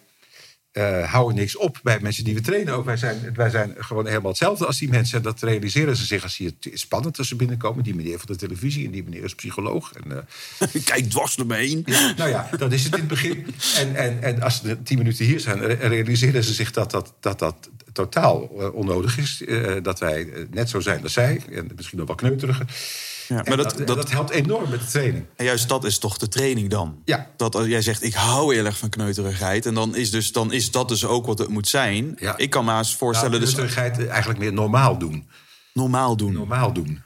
eh, 0.73 1.13
houden 1.13 1.37
niks 1.37 1.57
op 1.57 1.79
bij 1.83 1.99
mensen 2.01 2.25
die 2.25 2.35
we 2.35 2.41
trainen. 2.41 2.75
Ook 2.75 2.85
wij 2.85 2.97
zijn, 2.97 3.35
wij 3.35 3.51
zijn 3.51 3.75
gewoon 3.79 4.07
helemaal 4.07 4.29
hetzelfde 4.31 4.67
als 4.67 4.79
die 4.79 4.89
mensen. 4.89 5.17
En 5.17 5.23
dat 5.23 5.43
realiseren 5.43 5.97
ze 5.97 6.05
zich 6.05 6.23
als 6.23 6.35
ze 6.35 6.45
het 6.45 6.71
spannend 6.81 7.19
als 7.19 7.29
ze 7.29 7.37
binnenkomen. 7.37 7.85
Die 7.85 7.95
meneer 7.95 8.19
van 8.19 8.27
de 8.27 8.37
televisie 8.37 8.87
en 8.87 8.91
die 8.93 9.03
meneer 9.05 9.25
is 9.25 9.35
psycholoog. 9.35 9.93
En, 9.93 10.27
eh, 10.59 10.69
Kijk 10.85 11.11
dwars 11.11 11.37
er 11.37 11.47
me 11.47 11.57
heen. 11.57 11.85
nou 12.17 12.31
ja, 12.31 12.49
dat 12.57 12.73
is 12.73 12.85
het 12.85 12.93
in 12.93 12.99
het 12.99 13.09
begin. 13.09 13.47
En, 13.77 13.97
en, 13.97 14.23
en 14.23 14.43
als 14.43 14.61
ze 14.65 14.83
tien 14.83 14.99
minuten 14.99 15.25
hier 15.25 15.41
zijn, 15.41 15.59
re- 15.59 15.89
realiseren 15.89 16.45
ze 16.45 16.53
zich 16.53 16.71
dat 16.71 16.91
dat, 16.91 17.15
dat, 17.21 17.39
dat 17.39 17.69
totaal 17.93 18.51
eh, 18.59 18.75
onnodig 18.75 19.19
is. 19.19 19.45
Eh, 19.45 19.77
dat 19.83 19.99
wij 19.99 20.33
eh, 20.33 20.45
net 20.51 20.69
zo 20.69 20.81
zijn 20.81 21.03
als 21.03 21.13
zij. 21.13 21.43
En 21.51 21.71
misschien 21.77 21.99
nog 21.99 22.07
wel 22.07 22.17
kneuteriger. 22.17 22.67
Ja, 23.29 23.35
maar 23.35 23.45
dat, 23.45 23.57
dat, 23.57 23.79
en 23.81 23.87
dat, 23.87 23.97
dat 23.97 24.11
helpt 24.11 24.31
enorm 24.31 24.71
met 24.71 24.81
de 24.81 24.87
training. 24.87 25.27
En 25.37 25.45
juist 25.45 25.69
dat 25.69 25.85
is 25.85 25.99
toch 25.99 26.19
de 26.19 26.29
training 26.29 26.71
dan? 26.71 27.03
Ja. 27.05 27.31
Dat 27.37 27.55
als 27.55 27.67
jij 27.67 27.83
zegt, 27.83 28.03
ik 28.03 28.15
hou 28.15 28.55
heel 28.55 28.65
erg 28.65 28.79
van 28.79 28.89
kneuterigheid. 28.89 29.67
En 29.67 29.75
dan 29.75 29.97
is, 29.97 30.11
dus, 30.11 30.33
dan 30.33 30.53
is 30.53 30.71
dat 30.71 30.89
dus 30.89 31.05
ook 31.05 31.27
wat 31.27 31.39
het 31.39 31.49
moet 31.49 31.69
zijn. 31.69 32.17
Ja. 32.19 32.37
Ik 32.37 32.51
kan 32.51 32.65
me 32.65 32.71
haast 32.71 32.97
voorstellen, 32.97 33.33
Nou, 33.33 33.45
dus 33.45 33.55
kneuterigheid 33.55 34.09
eigenlijk 34.09 34.41
meer 34.41 34.53
normaal 34.53 34.99
doen. 34.99 35.29
normaal 35.73 36.17
doen. 36.17 36.33
Normaal 36.33 36.73
doen. 36.73 37.03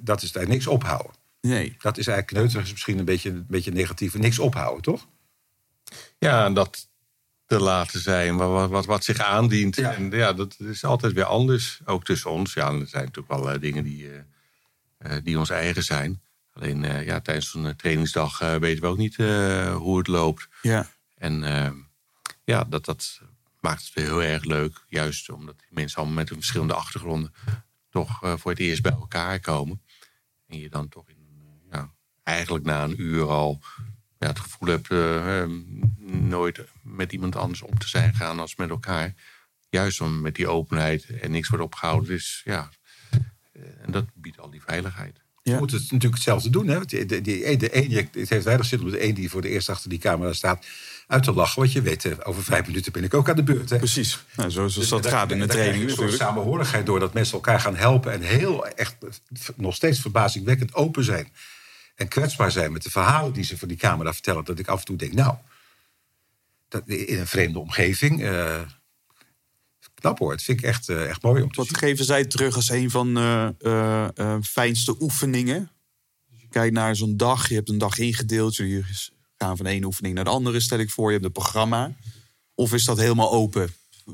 Dat 0.00 0.22
is 0.22 0.32
daar 0.32 0.48
niks 0.48 0.66
ophouden. 0.66 1.12
Nee. 1.40 1.76
Dat 1.78 1.98
is 1.98 2.06
eigenlijk 2.06 2.26
kneuterig 2.26 2.64
is 2.64 2.72
misschien 2.72 2.98
een 2.98 3.04
beetje, 3.04 3.30
een 3.30 3.46
beetje 3.48 3.72
negatief. 3.72 4.14
Niks 4.14 4.38
ophouden, 4.38 4.82
toch? 4.82 5.06
Ja, 6.18 6.44
en 6.44 6.54
dat 6.54 6.87
te 7.48 7.60
laten 7.60 8.00
zijn 8.00 8.36
wat, 8.36 8.70
wat, 8.70 8.86
wat, 8.86 9.04
zich 9.04 9.18
aandient. 9.18 9.76
Ja. 9.76 9.94
En 9.94 10.10
ja, 10.10 10.32
dat 10.32 10.56
is 10.58 10.84
altijd 10.84 11.12
weer 11.12 11.24
anders. 11.24 11.80
Ook 11.84 12.04
tussen 12.04 12.30
ons. 12.30 12.54
Ja, 12.54 12.72
er 12.72 12.86
zijn 12.86 13.04
natuurlijk 13.04 13.28
wel 13.28 13.52
eh, 13.52 13.60
dingen 13.60 13.84
die, 13.84 14.10
eh, 14.10 14.18
eh, 14.98 15.24
die 15.24 15.38
ons 15.38 15.50
eigen 15.50 15.84
zijn. 15.84 16.22
Alleen 16.52 17.04
ja, 17.04 17.20
tijdens 17.20 17.50
zo'n 17.50 17.76
trainingsdag 17.76 18.38
weten 18.38 18.82
we 18.82 18.86
ook 18.86 18.96
niet 18.96 19.16
hoe 19.72 19.98
het 19.98 20.06
loopt. 20.06 20.48
Ja. 20.62 20.90
En 21.14 21.44
eh, 21.44 21.70
ja, 22.44 22.64
dat, 22.64 22.84
dat 22.84 23.20
maakt 23.60 23.84
het 23.84 23.94
weer 23.94 24.04
heel 24.04 24.22
erg 24.22 24.44
leuk. 24.44 24.84
Juist 24.88 25.30
omdat 25.30 25.58
die 25.58 25.68
mensen 25.70 25.96
allemaal 25.96 26.16
met 26.16 26.28
hun 26.28 26.38
verschillende 26.38 26.74
achtergronden 26.74 27.34
toch 27.90 28.18
voor 28.38 28.50
het 28.50 28.60
eerst 28.60 28.82
bij 28.82 28.92
elkaar 28.92 29.40
komen. 29.40 29.82
En 30.46 30.58
je 30.58 30.68
dan 30.68 30.88
toch 30.88 31.08
in, 31.08 31.16
ja, 31.70 31.90
eigenlijk 32.22 32.64
na 32.64 32.84
een 32.84 33.02
uur 33.02 33.28
al 33.28 33.60
ja, 34.18 34.26
het 34.26 34.38
gevoel 34.38 34.68
hebt 34.68 34.90
eh, 34.90 35.42
eh, 35.42 35.50
nooit 36.06 36.64
met 36.88 37.12
iemand 37.12 37.36
anders 37.36 37.62
om 37.62 37.78
te 37.78 37.88
zijn 37.88 38.14
gaan 38.14 38.40
als 38.40 38.56
met 38.56 38.70
elkaar. 38.70 39.14
Juist 39.70 40.00
om 40.00 40.20
met 40.20 40.34
die 40.34 40.48
openheid 40.48 41.04
en 41.20 41.30
niks 41.30 41.48
wordt 41.48 41.64
opgehouden. 41.64 42.08
Dus 42.08 42.40
ja, 42.44 42.68
eh, 43.52 43.62
en 43.82 43.92
dat 43.92 44.04
biedt 44.14 44.40
al 44.40 44.50
die 44.50 44.62
veiligheid. 44.66 45.20
Je 45.42 45.54
moet 45.54 45.70
het 45.70 45.80
natuurlijk 45.82 46.14
hetzelfde 46.14 46.50
doen. 46.50 46.68
Hè? 46.68 46.84
De 46.84 47.00
een, 47.50 47.58
die- 47.88 48.08
het 48.12 48.28
heeft 48.28 48.44
weinig 48.44 48.66
zin 48.66 48.80
om 48.82 48.90
de 48.90 49.04
een 49.04 49.14
die 49.14 49.30
voor 49.30 49.42
de 49.42 49.48
eerst 49.48 49.68
achter 49.68 49.90
die 49.90 49.98
camera 49.98 50.32
staat 50.32 50.66
uit 51.06 51.22
te 51.22 51.32
lachen. 51.32 51.60
Want 51.60 51.72
je 51.72 51.82
weet, 51.82 52.04
eh, 52.04 52.12
over 52.22 52.42
vijf 52.42 52.66
minuten 52.66 52.92
ben 52.92 53.04
ik 53.04 53.14
ook 53.14 53.28
aan 53.28 53.36
de 53.36 53.42
beurt. 53.42 53.70
Hè? 53.70 53.76
Precies. 53.78 54.24
Nou, 54.36 54.50
zoals 54.50 54.74
Dus 54.74 54.88
dat 54.88 55.06
gaat 55.06 55.30
in 55.30 55.38
de 55.38 55.46
training 55.46 55.82
een 55.82 55.88
natuurlijk. 55.88 56.16
samenhorigheid 56.16 56.86
door 56.86 57.00
dat 57.00 57.12
mensen 57.14 57.34
elkaar 57.34 57.60
gaan 57.60 57.76
helpen. 57.76 58.12
En 58.12 58.20
heel 58.22 58.66
echt 58.68 58.96
nog 59.56 59.74
steeds 59.74 60.00
verbazingwekkend 60.00 60.74
open 60.74 61.04
zijn. 61.04 61.28
En 61.94 62.08
kwetsbaar 62.08 62.50
zijn 62.50 62.72
met 62.72 62.82
de 62.82 62.90
verhalen 62.90 63.32
die 63.32 63.44
ze 63.44 63.58
voor 63.58 63.68
die 63.68 63.76
camera 63.76 64.12
vertellen. 64.12 64.44
Dat 64.44 64.58
ik 64.58 64.66
af 64.68 64.78
en 64.78 64.84
toe 64.84 64.96
denk, 64.96 65.12
nou, 65.12 65.34
dat, 66.68 66.88
in 66.88 67.18
een 67.18 67.26
vreemde 67.26 67.58
omgeving. 67.58 68.22
eh, 68.22 68.60
knap 69.94 70.18
hoor, 70.18 70.30
het 70.32 70.42
vind 70.42 70.58
ik 70.58 70.64
echt, 70.64 70.88
eh, 70.88 71.08
echt 71.08 71.22
mooi 71.22 71.42
om 71.42 71.50
te 71.50 71.56
Wat 71.56 71.66
zien. 71.66 71.76
geven 71.78 72.04
zij 72.04 72.24
terug 72.24 72.54
als 72.56 72.68
een 72.70 72.90
van 72.90 73.14
de 73.14 73.54
eh, 74.14 74.36
fijnste 74.42 74.96
oefeningen? 75.02 75.70
Als 76.30 76.40
je 76.40 76.48
kijkt 76.48 76.74
naar 76.74 76.96
zo'n 76.96 77.16
dag, 77.16 77.48
je 77.48 77.54
hebt 77.54 77.68
een 77.68 77.78
dag 77.78 77.98
ingedeeld. 77.98 78.56
Jullie 78.56 78.84
gaan 79.36 79.56
van 79.56 79.66
de 79.66 79.72
ene 79.72 79.86
oefening 79.86 80.14
naar 80.14 80.24
de 80.24 80.30
andere, 80.30 80.60
stel 80.60 80.78
ik 80.78 80.90
voor. 80.90 81.06
Je 81.06 81.12
hebt 81.12 81.24
een 81.24 81.32
programma. 81.32 81.92
Of 82.54 82.72
is 82.72 82.84
dat 82.84 82.98
helemaal 82.98 83.32
open? 83.32 83.70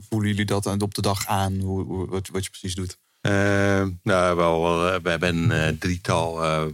Voelen 0.09 0.29
jullie 0.31 0.45
dat 0.45 0.67
aan- 0.67 0.81
op 0.81 0.95
de 0.95 1.03
dag 1.03 1.27
aan, 1.27 1.61
hoe, 1.61 1.85
hoe- 1.85 2.07
wat, 2.09 2.29
wat 2.29 2.45
je 2.45 2.51
precies 2.51 2.75
doet? 2.75 2.99
Nou, 4.03 4.37
wel, 4.37 4.63
we 5.03 5.11
hebben 5.11 5.37
een 5.37 5.51
eh, 5.53 5.69
drietal 5.79 6.43
eh, 6.45 6.67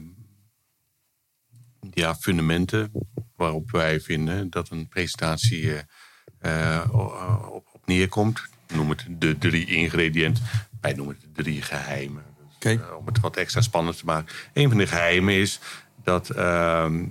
ja, 1.90 2.14
fundamenten 2.14 2.92
waarop 3.36 3.70
wij 3.70 4.00
vinden 4.00 4.50
dat 4.50 4.70
een 4.70 4.88
presentatie 4.88 5.72
eh, 6.38 6.76
eh, 6.76 6.88
op, 7.52 7.68
op 7.72 7.86
neerkomt. 7.86 8.40
Noem 8.74 8.90
het 8.90 9.04
de 9.08 9.38
drie 9.38 9.66
ingrediënten. 9.66 10.44
Wij 10.80 10.92
noemen 10.92 11.16
het 11.20 11.36
de 11.36 11.42
drie 11.42 11.62
geheimen. 11.62 12.24
Dus, 12.38 12.54
Oké. 12.72 12.82
eh, 12.82 12.96
om 12.96 13.06
het 13.06 13.20
wat 13.20 13.36
extra 13.36 13.60
spannend 13.60 13.98
te 13.98 14.04
maken. 14.04 14.34
Een 14.52 14.68
van 14.68 14.78
de 14.78 14.86
geheimen 14.86 15.34
is 15.34 15.60
dat 16.02 16.30
ehm, 16.30 17.04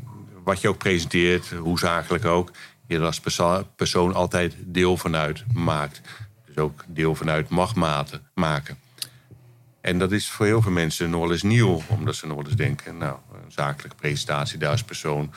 wat 0.43 0.61
je 0.61 0.67
ook 0.67 0.78
presenteert, 0.78 1.49
hoe 1.49 1.80
zakelijk 1.80 2.26
ook, 2.26 2.51
je 2.88 2.95
er 2.97 3.05
als 3.05 3.20
perso- 3.20 3.67
persoon 3.76 4.13
altijd 4.13 4.55
deel 4.59 4.97
van 4.97 5.15
uitmaakt. 5.15 6.01
Dus 6.45 6.57
ook 6.57 6.84
deel 6.88 7.15
vanuit 7.15 7.49
mag 7.49 7.76
maten, 7.76 8.28
maken. 8.34 8.78
En 9.82 9.99
dat 9.99 10.11
is 10.11 10.30
voor 10.30 10.45
heel 10.45 10.61
veel 10.61 10.72
mensen 10.72 11.09
nog 11.09 11.22
wel 11.22 11.32
eens 11.32 11.43
nieuw, 11.43 11.82
omdat 11.88 12.15
ze 12.15 12.28
nog 12.28 12.36
wel 12.36 12.45
eens 12.45 12.55
denken: 12.55 12.97
nou, 12.97 13.17
een 13.58 13.64
zakelijke 13.64 13.95
presentatie, 13.97 14.58
daar 14.58 14.72
als 14.72 14.84
persoon 14.84 15.34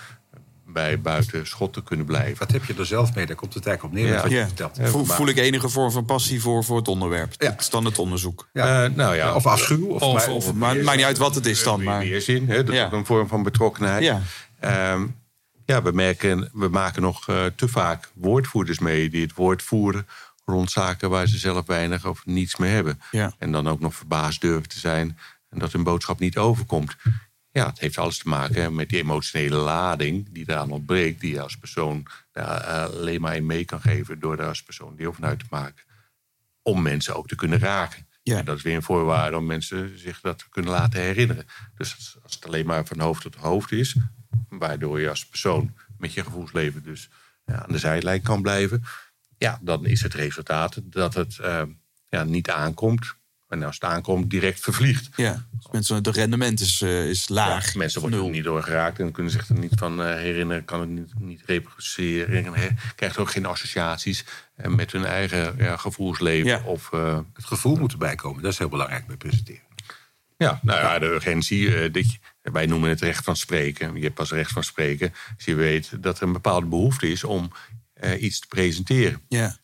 bij 0.66 1.00
buiten 1.00 1.46
schot 1.46 1.72
te 1.72 1.82
kunnen 1.82 2.06
blijven. 2.06 2.38
Wat 2.38 2.52
heb 2.52 2.64
je 2.64 2.74
er 2.74 2.86
zelf 2.86 3.14
mee? 3.14 3.26
Daar 3.26 3.36
komt 3.36 3.54
het 3.54 3.66
eigenlijk 3.66 3.96
op 3.96 4.00
neer. 4.02 4.08
Ja. 4.08 4.14
met 4.14 4.22
wat 4.22 4.30
je 4.32 4.36
Ja. 4.38 4.46
vertelt. 4.46 4.78
Voel, 5.12 5.28
ik 5.28 5.36
enige 5.38 5.68
vorm 5.68 5.90
van 5.90 6.04
passie 6.04 6.40
voor, 6.40 6.64
voor 6.64 6.76
het 6.76 6.88
onderwerp? 6.88 7.34
Ja. 7.38 7.48
Dat 7.50 7.60
is 7.60 7.70
dan 7.70 7.84
het 7.84 7.98
onderzoek. 7.98 8.48
Ja. 8.52 8.84
Eh, 8.84 8.90
nou 8.94 9.14
ja, 9.16 9.34
Of 9.34 9.46
afschuw, 9.46 9.86
of- 9.86 10.02
of, 10.02 10.14
maar- 10.26 10.34
of, 10.34 10.52
Maar 10.54 10.74
het 10.74 10.84
maakt 10.84 10.96
niet 10.96 11.06
uit 11.06 11.18
wat 11.18 11.34
het 11.34 11.46
is 11.46 11.62
dan. 11.62 11.82
Maar, 11.82 11.98
weerzin. 12.00 12.48
Hè? 12.48 12.64
Dat 12.64 12.74
Ja. 12.74 12.80
is 12.80 12.86
ook 12.86 12.92
een 12.98 13.06
vorm 13.06 13.28
van 13.28 13.42
betrokkenheid. 13.42 14.02
Ja. 14.02 14.20
Ehm, 14.60 15.06
ja, 15.64 15.82
we 15.82 15.92
merken, 15.92 16.50
we 16.52 16.68
maken 16.68 17.02
nog 17.02 17.28
eh, 17.28 17.44
te 17.56 17.68
vaak 17.68 18.10
woordvoerders 18.14 18.78
mee 18.78 19.10
die 19.10 19.22
het 19.22 19.34
woord 19.34 19.62
voeren 19.62 20.06
rond 20.44 20.70
zaken 20.70 21.10
waar 21.10 21.26
ze 21.26 21.38
zelf 21.38 21.66
weinig 21.66 22.06
of 22.06 22.22
niets 22.26 22.56
mee 22.56 22.70
hebben. 22.72 23.00
Ja. 23.10 23.32
En 23.38 23.52
dan 23.52 23.68
ook 23.68 23.80
nog 23.80 23.94
verbaasd 23.94 24.40
durven 24.40 24.68
te 24.68 24.78
zijn 24.78 25.18
en 25.50 25.58
dat 25.58 25.72
hun 25.72 25.82
boodschap 25.82 26.18
niet 26.18 26.38
overkomt. 26.38 26.96
Ja, 27.52 27.66
het 27.66 27.78
heeft 27.78 27.98
alles 27.98 28.18
te 28.18 28.28
maken 28.28 28.74
met 28.74 28.88
die 28.88 28.98
emotionele 28.98 29.56
lading 29.56 30.28
die 30.32 30.44
eraan 30.46 30.70
ontbreekt, 30.70 31.20
die 31.20 31.32
je 31.32 31.40
als 31.40 31.56
persoon 31.56 32.06
daar 32.32 32.60
eh, 32.60 32.84
alleen 32.84 33.20
maar 33.20 33.36
in 33.36 33.46
mee 33.46 33.64
kan 33.64 33.80
geven 33.80 34.20
door 34.20 34.36
daar 34.36 34.48
als 34.48 34.62
persoon 34.62 34.96
deel 34.96 35.12
van 35.12 35.24
uit 35.24 35.38
te 35.38 35.44
maken. 35.50 35.84
Om 36.62 36.82
mensen 36.82 37.16
ook 37.16 37.28
te 37.28 37.34
kunnen 37.36 37.58
raken. 37.58 38.06
Ja. 38.22 38.38
En 38.38 38.44
dat 38.44 38.56
is 38.56 38.62
weer 38.62 38.76
een 38.76 38.82
voorwaarde 38.82 39.36
om 39.36 39.46
mensen 39.46 39.98
zich 39.98 40.20
dat 40.20 40.38
te 40.38 40.48
kunnen 40.48 40.70
laten 40.70 41.00
herinneren. 41.00 41.46
Dus 41.74 42.18
als- 42.22 42.34
het 42.34 42.46
alleen 42.46 42.66
maar 42.66 42.86
van 42.86 43.00
hoofd 43.00 43.22
tot 43.22 43.34
hoofd 43.36 43.72
is, 43.72 43.96
waardoor 44.48 45.00
je 45.00 45.08
als 45.08 45.26
persoon 45.26 45.76
met 45.98 46.12
je 46.12 46.24
gevoelsleven 46.24 46.82
dus 46.82 47.10
ja, 47.44 47.62
aan 47.62 47.72
de 47.72 47.78
zijlijn 47.78 48.22
kan 48.22 48.42
blijven, 48.42 48.82
ja, 49.38 49.58
dan 49.62 49.86
is 49.86 50.02
het 50.02 50.14
resultaat 50.14 50.80
dat 50.84 51.14
het 51.14 51.38
eh, 51.38 51.62
ja, 52.08 52.24
niet 52.24 52.50
aankomt. 52.50 53.14
En 53.52 53.62
als 53.62 53.74
het 53.74 53.84
aankomt, 53.84 54.30
direct 54.30 54.60
vervliegt. 54.60 55.08
ja. 55.16 55.46
Dus 55.56 55.66
mensen, 55.72 55.96
het 55.96 56.06
rendement 56.06 56.60
is, 56.60 56.82
eh, 56.82 57.08
is 57.08 57.28
laag. 57.28 57.72
Ja, 57.72 57.78
mensen 57.78 58.00
worden 58.00 58.24
er 58.24 58.30
niet 58.30 58.44
door 58.44 58.62
geraakt 58.62 58.98
en 58.98 59.12
kunnen 59.12 59.32
zich 59.32 59.48
er 59.48 59.58
niet 59.58 59.72
van 59.76 60.02
eh, 60.02 60.14
herinneren, 60.14 60.64
kan 60.64 60.80
het 60.80 60.88
niet, 60.88 61.12
niet 61.18 61.42
reproduceren. 61.46 62.54
En, 62.54 62.78
krijgt 62.96 63.18
ook 63.18 63.30
geen 63.30 63.46
associaties 63.46 64.24
eh, 64.54 64.70
met 64.70 64.92
hun 64.92 65.04
eigen 65.04 65.54
ja, 65.58 65.76
gevoelsleven. 65.76 66.46
Ja. 66.46 66.62
Of, 66.64 66.90
Het 67.34 67.44
gevoel 67.44 67.76
moet 67.76 67.92
erbij 67.92 68.14
komen. 68.14 68.42
Dat 68.42 68.52
is 68.52 68.58
heel 68.58 68.68
belangrijk 68.68 69.06
bij 69.06 69.16
presenteren. 69.16 69.62
ja, 70.36 70.60
nou 70.62 70.80
ja, 70.80 70.98
de 70.98 71.06
urgentie. 71.06 71.90
dat 71.90 72.12
je, 72.12 72.18
wij 72.42 72.66
noemen 72.66 72.88
het 72.88 73.00
recht 73.00 73.24
van 73.24 73.36
spreken. 73.36 73.94
Je 73.96 74.02
hebt 74.02 74.14
pas 74.14 74.30
recht 74.30 74.52
van 74.52 74.64
spreken 74.64 75.12
als 75.36 75.44
je 75.44 75.54
weet 75.54 76.02
dat 76.02 76.16
er 76.16 76.22
een 76.22 76.32
bepaalde 76.32 76.66
behoefte 76.66 77.10
is 77.10 77.24
om 77.24 77.52
iets 78.18 78.40
te 78.40 78.46
presenteren. 78.46 79.20
Ja, 79.28 79.56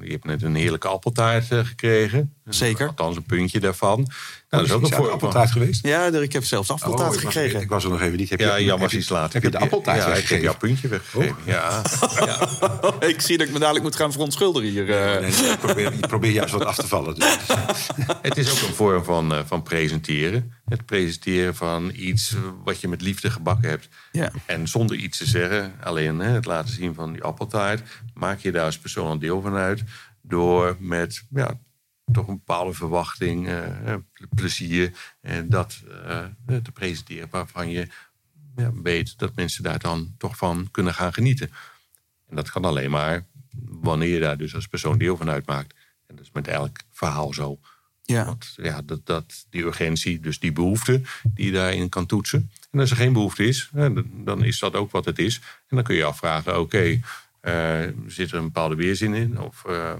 je 0.00 0.10
hebt 0.10 0.24
net 0.24 0.42
een 0.42 0.54
heerlijke 0.54 0.88
appeltaart 0.88 1.50
eh, 1.52 1.58
gekregen. 1.64 2.34
Zeker. 2.44 2.86
Althans, 2.86 3.16
een 3.16 3.22
puntje 3.24 3.60
daarvan. 3.60 3.96
Nou, 3.96 4.08
dat 4.50 4.50
dat 4.50 4.62
is 4.68 4.72
ook 4.72 4.78
een 4.80 4.84
een 4.86 4.92
voorbeeld. 4.92 5.12
appeltaart 5.12 5.50
geweest. 5.50 5.86
ja 5.86 6.06
ik 6.06 6.32
heb 6.32 6.44
zelfs 6.44 6.70
Oh, 6.70 6.76
appeltaart 6.76 7.14
was- 7.14 7.22
gekregen. 7.34 7.60
Ik 7.60 7.68
was 7.68 7.84
er 7.84 7.90
nog 7.90 8.00
even 8.00 8.16
niet. 8.16 8.30
Heb 8.30 8.40
Ja, 8.40 8.56
je, 8.56 8.64
je- 8.64 8.96
iets 8.96 9.08
later. 9.08 9.32
Heb 9.32 9.42
je 9.42 9.58
de 9.58 9.58
appeltaart 9.64 10.02
Ja, 10.02 10.14
ik 10.14 10.28
heb 10.28 10.42
jouw 10.42 10.56
puntje 10.56 10.88
weggegeven. 10.88 11.36
Ja. 11.44 11.82
ik 13.12 13.20
zie 13.20 13.38
dat 13.38 13.46
ik 13.46 13.52
me 13.52 13.58
dadelijk 13.58 13.84
moet 13.84 13.96
gaan 13.96 14.12
verontschuldigen 14.12 14.70
hier. 14.70 14.90
eh. 14.90 15.20
Nee, 15.20 15.30
nee, 15.30 15.50
ik 15.50 15.58
probeer, 15.58 15.92
ik 15.92 16.06
probeer 16.06 16.30
juist 16.30 16.52
wat 16.52 16.64
af 16.64 16.74
te 16.76 16.86
vallen. 16.86 17.14
Dus. 17.14 17.36
Het 18.22 18.36
is 18.36 18.50
ook 18.62 18.68
een 18.68 18.74
vorm 18.74 19.04
van, 19.04 19.34
eh, 19.34 19.40
van 19.46 19.62
presenteren. 19.62 20.52
Het 20.68 20.86
presenteren 20.86 21.54
van 21.54 21.90
iets 21.94 22.36
wat 22.64 22.80
je 22.80 22.88
met 22.88 23.00
liefde 23.00 23.30
gebakken 23.30 23.68
hebt. 23.68 23.88
Ja. 24.12 24.30
En 24.46 24.68
zonder 24.68 24.96
iets 24.96 25.18
te 25.18 25.26
zeggen, 25.26 25.74
alleen 25.80 26.18
hè, 26.18 26.28
het 26.30 26.44
laten 26.44 26.74
zien 26.74 26.94
van 26.94 27.12
die 27.12 27.22
appeltaart, 27.22 28.02
maak 28.14 28.38
je 28.38 28.52
daar 28.52 28.64
als 28.64 28.78
persoon 28.78 29.10
een 29.10 29.18
deel 29.18 29.40
van 29.40 29.54
uit. 29.54 29.82
Door 30.22 30.76
met 30.78 31.24
ja, 31.30 31.58
toch 32.12 32.28
een 32.28 32.36
bepaalde 32.36 32.72
verwachting, 32.72 33.46
eh, 33.46 33.92
eh, 33.92 34.00
plezier, 34.34 34.92
eh, 35.20 35.38
dat 35.44 35.82
eh, 36.06 36.24
te 36.62 36.72
presenteren 36.72 37.28
waarvan 37.30 37.70
je 37.70 37.88
ja, 38.56 38.72
weet 38.82 39.18
dat 39.18 39.34
mensen 39.34 39.62
daar 39.62 39.78
dan 39.78 40.14
toch 40.18 40.36
van 40.36 40.68
kunnen 40.70 40.94
gaan 40.94 41.12
genieten. 41.12 41.50
En 42.28 42.36
dat 42.36 42.50
kan 42.50 42.64
alleen 42.64 42.90
maar 42.90 43.26
wanneer 43.80 44.08
je 44.08 44.20
daar 44.20 44.36
dus 44.36 44.54
als 44.54 44.66
persoon 44.66 44.98
deel 44.98 45.16
van 45.16 45.30
uitmaakt. 45.30 45.74
En 46.06 46.16
dat 46.16 46.24
is 46.24 46.32
met 46.32 46.48
elk 46.48 46.76
verhaal 46.90 47.32
zo. 47.32 47.58
Ja. 48.06 48.36
Ja, 48.56 48.82
dat, 48.82 49.06
dat, 49.06 49.46
die 49.50 49.62
urgentie, 49.64 50.20
dus 50.20 50.38
die 50.38 50.52
behoefte 50.52 51.02
die 51.34 51.46
je 51.46 51.52
daarin 51.52 51.88
kan 51.88 52.06
toetsen. 52.06 52.50
En 52.70 52.80
als 52.80 52.90
er 52.90 52.96
geen 52.96 53.12
behoefte 53.12 53.44
is, 53.46 53.70
dan- 54.24 54.44
is 54.44 54.58
dat 54.58 54.74
ook 54.74 54.90
wat 54.90 55.04
het 55.04 55.18
is. 55.18 55.40
En 55.68 55.76
dan 55.76 55.84
kun 55.84 55.94
je 55.96 56.04
afvragen, 56.04 56.60
oké, 56.60 57.00
eh, 57.40 57.84
zit 58.06 58.30
er 58.30 58.36
een 58.38 58.44
bepaalde 58.44 58.74
weerzin 58.74 59.14
in? 59.14 59.40
Of 59.40 59.64
eh, 59.64 59.94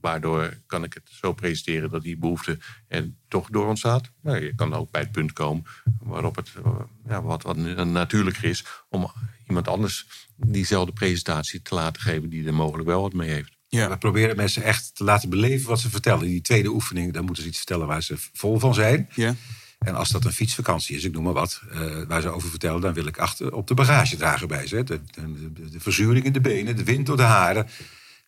waardoor 0.00 0.56
kan 0.66 0.84
ik 0.84 0.94
het 0.94 1.02
zo 1.10 1.32
presenteren 1.32 1.90
dat 1.90 2.02
die 2.02 2.16
behoefte 2.16 2.58
er 2.88 3.10
toch 3.28 3.48
door 3.50 3.66
ontstaat? 3.66 4.10
Nou, 4.22 4.44
je 4.44 4.54
kan 4.54 4.74
ook 4.74 4.90
bij 4.90 5.00
het 5.00 5.12
punt 5.12 5.32
komen 5.32 5.64
waarop 6.00 6.36
het 6.36 6.52
eh, 6.64 6.80
ja, 7.08 7.22
wat, 7.22 7.42
wat 7.42 7.56
natuurlijker 7.86 8.44
is... 8.44 8.64
om 8.88 9.12
iemand 9.48 9.68
anders 9.68 10.06
diezelfde 10.36 10.92
presentatie 10.92 11.62
te 11.62 11.74
laten 11.74 12.02
geven 12.02 12.28
die 12.28 12.46
er 12.46 12.54
mogelijk 12.54 12.88
wel 12.88 13.02
wat 13.02 13.12
mee 13.12 13.30
heeft. 13.30 13.57
Ja. 13.68 13.88
We 13.88 13.98
proberen 13.98 14.36
mensen 14.36 14.62
echt 14.62 14.90
te 14.94 15.04
laten 15.04 15.28
beleven 15.28 15.68
wat 15.68 15.80
ze 15.80 15.90
vertellen. 15.90 16.24
In 16.24 16.30
die 16.30 16.40
tweede 16.40 16.68
oefening, 16.68 17.12
dan 17.12 17.24
moeten 17.24 17.42
ze 17.42 17.48
iets 17.48 17.58
vertellen 17.58 17.86
waar 17.86 18.02
ze 18.02 18.14
vol 18.32 18.58
van 18.58 18.74
zijn. 18.74 19.08
Ja. 19.14 19.34
En 19.78 19.94
als 19.94 20.08
dat 20.08 20.24
een 20.24 20.32
fietsvakantie 20.32 20.96
is, 20.96 21.04
ik 21.04 21.12
noem 21.12 21.24
maar 21.24 21.32
wat, 21.32 21.62
eh, 21.72 22.02
waar 22.08 22.20
ze 22.22 22.28
over 22.28 22.50
vertellen, 22.50 22.80
dan 22.80 22.92
wil 22.92 23.06
ik 23.06 23.18
achter 23.18 23.52
op 23.52 23.66
de 23.66 23.74
bagagedrager 23.74 24.46
bij 24.46 24.66
ze. 24.66 24.84
De, 24.84 25.00
de, 25.10 25.52
de, 25.52 25.70
de 25.70 25.80
verzuring 25.80 26.24
in 26.24 26.32
de 26.32 26.40
benen, 26.40 26.76
de 26.76 26.84
wind 26.84 27.06
door 27.06 27.16
de 27.16 27.22
haren, 27.22 27.66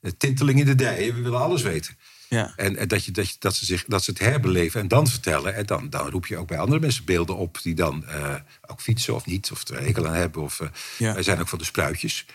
de 0.01 0.17
tinteling 0.17 0.59
in 0.61 0.67
de 0.67 0.75
dijen. 0.75 1.15
We 1.15 1.21
willen 1.21 1.41
alles 1.41 1.63
weten. 1.63 1.97
Ja. 2.29 2.53
En, 2.57 2.77
en 2.77 2.89
dat, 2.89 3.05
je, 3.05 3.11
dat, 3.13 3.29
je, 3.29 3.37
dat, 3.39 3.55
ze 3.55 3.65
zich, 3.65 3.85
dat 3.87 4.05
ze 4.05 4.11
het 4.11 4.21
herbeleven 4.21 4.81
en 4.81 4.89
dan 4.89 5.07
vertellen. 5.07 5.55
En 5.55 5.67
dan, 5.67 5.91
dan 5.91 6.09
roep 6.11 6.27
je 6.27 6.37
ook 6.37 6.47
bij 6.49 6.59
andere 6.59 6.81
mensen 6.81 7.05
beelden 7.05 7.37
op 7.37 7.59
die 7.63 7.75
dan 7.75 8.07
eh, 8.07 8.35
ook 8.67 8.81
fietsen 8.81 9.15
of 9.15 9.27
niet, 9.27 9.51
of 9.53 9.69
er 9.69 9.81
hekel 9.83 10.07
aan 10.07 10.15
hebben. 10.15 10.43
Of, 10.43 10.61
eh, 10.61 10.69
Ja. 10.99 11.13
Wij 11.15 11.23
zijn 11.23 11.41
ook 11.41 11.49
van 11.49 11.59
de 11.59 11.65
spruitjes. 11.65 12.27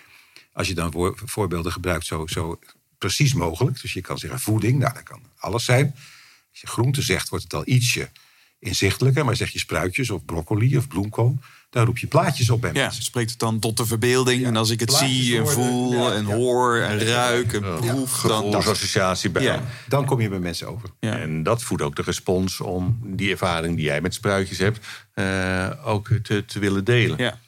Als 0.53 0.68
je 0.68 0.74
dan 0.74 0.91
voor- 0.91 1.20
voorbeelden 1.26 1.72
gebruikt, 1.72 2.06
zo, 2.06 2.28
zo 2.28 2.60
precies 2.98 3.34
mogelijk. 3.34 3.82
Dus 3.82 3.93
je 3.93 4.02
kan 4.02 4.18
zeggen 4.18 4.39
voeding, 4.39 4.80
nou, 4.80 4.93
dat 4.93 5.04
kan 5.04 5.22
alles 5.38 5.66
zijn. 5.66 5.93
Als 6.52 6.62
je 6.62 6.68
groente 6.68 7.02
zegt, 7.02 7.30
wordt 7.30 7.43
het 7.43 7.54
al 7.54 7.64
ietsje 7.66 8.10
inzichtelijker. 8.60 9.26
Maar 9.26 9.36
zeg 9.36 9.50
je 9.50 9.60
spruitjes 9.60 10.10
of 10.10 10.26
broccoli 10.26 10.78
of 10.78 10.88
bloemkool, 10.88 11.38
dan 11.70 11.86
roep 11.86 11.98
je 11.98 12.08
plaatjes 12.08 12.50
op 12.50 12.62
bij 12.62 12.74
Ja, 12.74 12.82
mensen. 12.82 13.04
spreekt 13.04 13.30
het 13.30 13.39
dan 13.39 13.60
tot 13.60 13.78
de 13.78 13.86
verbeelding. 13.86 14.46
En 14.46 14.56
als 14.56 14.70
ik 14.70 14.80
het 14.80 14.93
zie 14.93 15.38
en 15.38 15.43
worden, 15.43 15.64
voel 15.64 15.93
ja, 15.93 16.14
en 16.14 16.28
ja. 16.28 16.36
hoor 16.36 16.78
en 16.78 17.00
ruik 17.00 17.54
en 17.54 17.62
proef, 17.62 18.22
dan... 18.22 18.43
Gevoelsassociatie 18.43 19.30
bij. 19.30 19.43
Ja. 19.43 19.64
Dan 19.88 20.06
kom 20.06 20.22
je 20.22 20.30
bij 20.30 20.39
mensen 20.39 20.68
over. 20.68 20.89
Ja. 21.00 21.18
En 21.18 21.43
dat 21.43 21.64
voedt 21.64 21.82
ook 21.82 21.96
de 21.96 22.02
respons 22.02 22.62
om 22.62 23.00
die 23.04 23.32
ervaring 23.32 23.76
die 23.76 23.86
jij 23.86 24.02
met 24.02 24.14
spruitjes 24.14 24.58
hebt, 24.58 24.86
eh, 25.14 25.72
ook 25.84 26.10
te, 26.24 26.46
te 26.46 26.60
willen 26.60 26.84
delen. 26.84 27.18
Ja. 27.18 27.39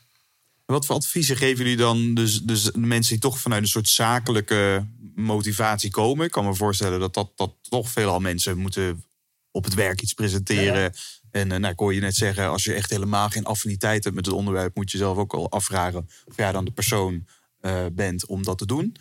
Wat 0.67 0.85
voor 0.85 0.95
adviezen 0.95 1.37
geven 1.37 1.57
jullie 1.63 1.77
dan 1.77 2.13
dus, 2.13 2.41
dus 2.41 2.63
de 2.63 2.77
mensen 2.77 3.11
die 3.11 3.21
toch 3.21 3.39
vanuit 3.39 3.61
een 3.61 3.67
soort 3.67 3.89
zakelijke 3.89 4.85
motivatie 5.15 5.89
komen? 5.91 6.25
Ik 6.25 6.31
kan 6.31 6.45
me 6.45 6.53
voorstellen 6.55 6.99
dat, 6.99 7.13
dat, 7.13 7.31
dat 7.35 7.53
toch 7.61 7.89
veelal 7.89 8.19
mensen 8.19 8.57
moeten 8.57 9.03
op 9.51 9.63
het 9.63 9.73
werk 9.73 10.01
iets 10.01 10.13
presenteren. 10.13 10.93
En 11.31 11.51
eh, 11.51 11.59
nou, 11.59 11.73
ik 11.73 11.79
hoor 11.79 11.93
je 11.93 11.99
net 12.01 12.15
zeggen, 12.15 12.49
als 12.49 12.63
je 12.63 12.73
echt 12.73 12.89
helemaal 12.89 13.29
geen 13.29 13.45
affiniteit 13.45 14.03
hebt 14.03 14.15
met 14.15 14.25
het 14.25 14.35
onderwerp, 14.35 14.75
moet 14.75 14.91
je 14.91 14.97
zelf 14.97 15.17
ook 15.17 15.33
al 15.33 15.51
afvragen 15.51 16.09
of 16.25 16.37
jij 16.37 16.51
dan 16.51 16.65
de 16.65 16.71
persoon 16.71 17.25
eh, 17.59 17.85
bent 17.91 18.25
om 18.25 18.43
dat 18.43 18.57
te 18.57 18.65
doen. 18.65 18.95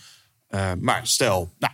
Eh, 0.47 0.73
maar 0.81 1.07
stel, 1.07 1.53
nou, 1.59 1.73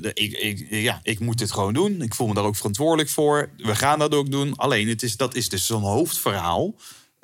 de- 0.00 0.10
ik, 0.14 0.32
ik, 0.32 0.66
ja, 0.70 1.00
ik 1.02 1.18
moet 1.20 1.38
dit 1.38 1.52
gewoon 1.52 1.74
doen. 1.74 2.02
Ik 2.02 2.14
voel 2.14 2.26
me 2.26 2.34
daar 2.34 2.44
ook 2.44 2.56
verantwoordelijk 2.56 3.08
voor. 3.08 3.50
We 3.56 3.74
gaan 3.74 3.98
dat 3.98 4.14
ook 4.14 4.30
doen. 4.30 4.56
Alleen, 4.56 4.88
het 4.88 5.02
is, 5.02 5.16
dat 5.16 5.34
is 5.34 5.48
dus 5.48 5.66
zo'n 5.66 5.82
hoofdverhaal. 5.82 6.74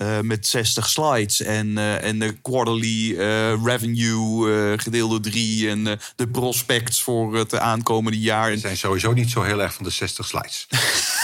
Eh, 0.00 0.20
met 0.20 0.46
60 0.46 0.88
slides 0.88 1.42
en, 1.42 1.78
eh, 1.78 2.04
en 2.04 2.18
de 2.18 2.32
quarterly 2.32 3.16
eh, 3.16 3.64
revenue 3.64 4.78
gedeeld 4.78 5.10
door 5.10 5.20
drie. 5.20 5.68
En 5.68 5.84
de 6.16 6.28
prospects 6.32 7.02
voor 7.02 7.36
het 7.36 7.58
aankomende 7.58 8.18
jaar. 8.18 8.50
En, 8.50 8.58
zijn 8.58 8.76
sowieso 8.76 9.12
niet 9.12 9.30
zo 9.30 9.42
heel 9.42 9.62
erg 9.62 9.74
van 9.74 9.84
de 9.84 9.90
60 9.90 10.26
slides. 10.26 10.66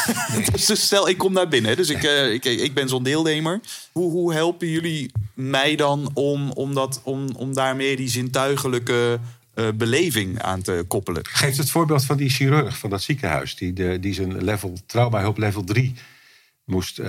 dus 0.66 0.84
stel, 0.84 1.08
ik 1.08 1.18
kom 1.18 1.34
daar 1.34 1.48
binnen. 1.48 1.76
Dus 1.76 1.88
ik, 1.88 2.02
ik, 2.32 2.44
ik 2.44 2.74
ben 2.74 2.88
zo'n 2.88 3.02
deelnemer. 3.02 3.60
Hoe, 3.92 4.10
hoe 4.10 4.32
helpen 4.32 4.68
jullie 4.68 5.12
mij 5.34 5.76
dan 5.76 6.10
om, 6.14 6.50
om, 6.50 6.74
dat, 6.74 7.00
om, 7.04 7.28
om 7.36 7.54
daarmee 7.54 7.96
die 7.96 8.08
zintuigelijke 8.08 9.20
beleving 9.74 10.42
aan 10.42 10.62
te 10.62 10.84
koppelen? 10.88 11.26
Geef 11.26 11.56
het 11.56 11.70
voorbeeld 11.70 12.04
van 12.04 12.16
die 12.16 12.30
chirurg 12.30 12.78
van 12.78 12.90
dat 12.90 13.02
ziekenhuis... 13.02 13.56
die, 13.56 13.72
de, 13.72 14.00
die 14.00 14.14
zijn 14.14 14.44
level, 14.44 14.78
traumahulp 14.86 15.38
level 15.38 15.64
3 15.64 15.94
moest 16.64 17.00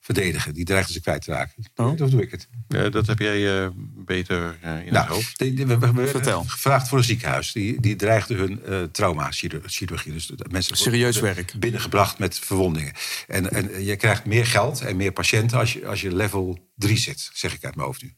verdedigen. 0.00 0.54
Die 0.54 0.64
dreigde 0.64 0.92
ze 0.92 1.00
kwijt 1.00 1.22
te 1.22 1.30
raken. 1.32 1.64
Oh. 1.74 2.00
Of 2.00 2.10
doe 2.10 2.22
ik 2.22 2.30
het? 2.30 2.48
Eh, 2.68 2.90
dat 2.90 3.06
heb 3.06 3.18
jij 3.18 3.62
eh, 3.64 3.68
beter 4.04 4.58
eh, 4.60 4.70
in 4.70 4.76
het 4.84 4.90
Nou, 4.90 5.08
hoofd. 5.08 5.38
die- 5.38 5.66
we 5.66 5.78
we- 5.78 5.92
we 5.92 6.06
Vertel. 6.06 6.44
gevraagd 6.44 6.88
voor 6.88 6.98
een 6.98 7.04
ziekenhuis. 7.04 7.52
Die, 7.52 7.80
die 7.80 7.96
dreigde 7.96 8.34
hun 8.34 8.64
eh 8.64 8.82
trauma-chirurgie. 8.82 10.12
Dus 10.12 10.26
dat 10.26 10.50
mensen 10.50 10.76
Serieus 10.76 11.20
werk. 11.20 11.52
Binnengebracht 11.58 12.18
met 12.18 12.38
verwondingen. 12.38 12.92
En, 13.26 13.50
en 13.50 13.84
je 13.84 13.96
krijgt 13.96 14.24
meer 14.24 14.46
geld 14.46 14.80
en 14.80 14.96
meer 14.96 15.12
patiënten 15.12 15.58
als 15.58 15.72
je, 15.72 15.86
als 15.86 16.00
je 16.00 16.14
level 16.14 16.68
3 16.74 16.98
zit. 16.98 17.30
Zeg 17.32 17.54
ik 17.54 17.64
uit 17.64 17.74
mijn 17.74 17.86
hoofd 17.86 18.02
nu. 18.02 18.14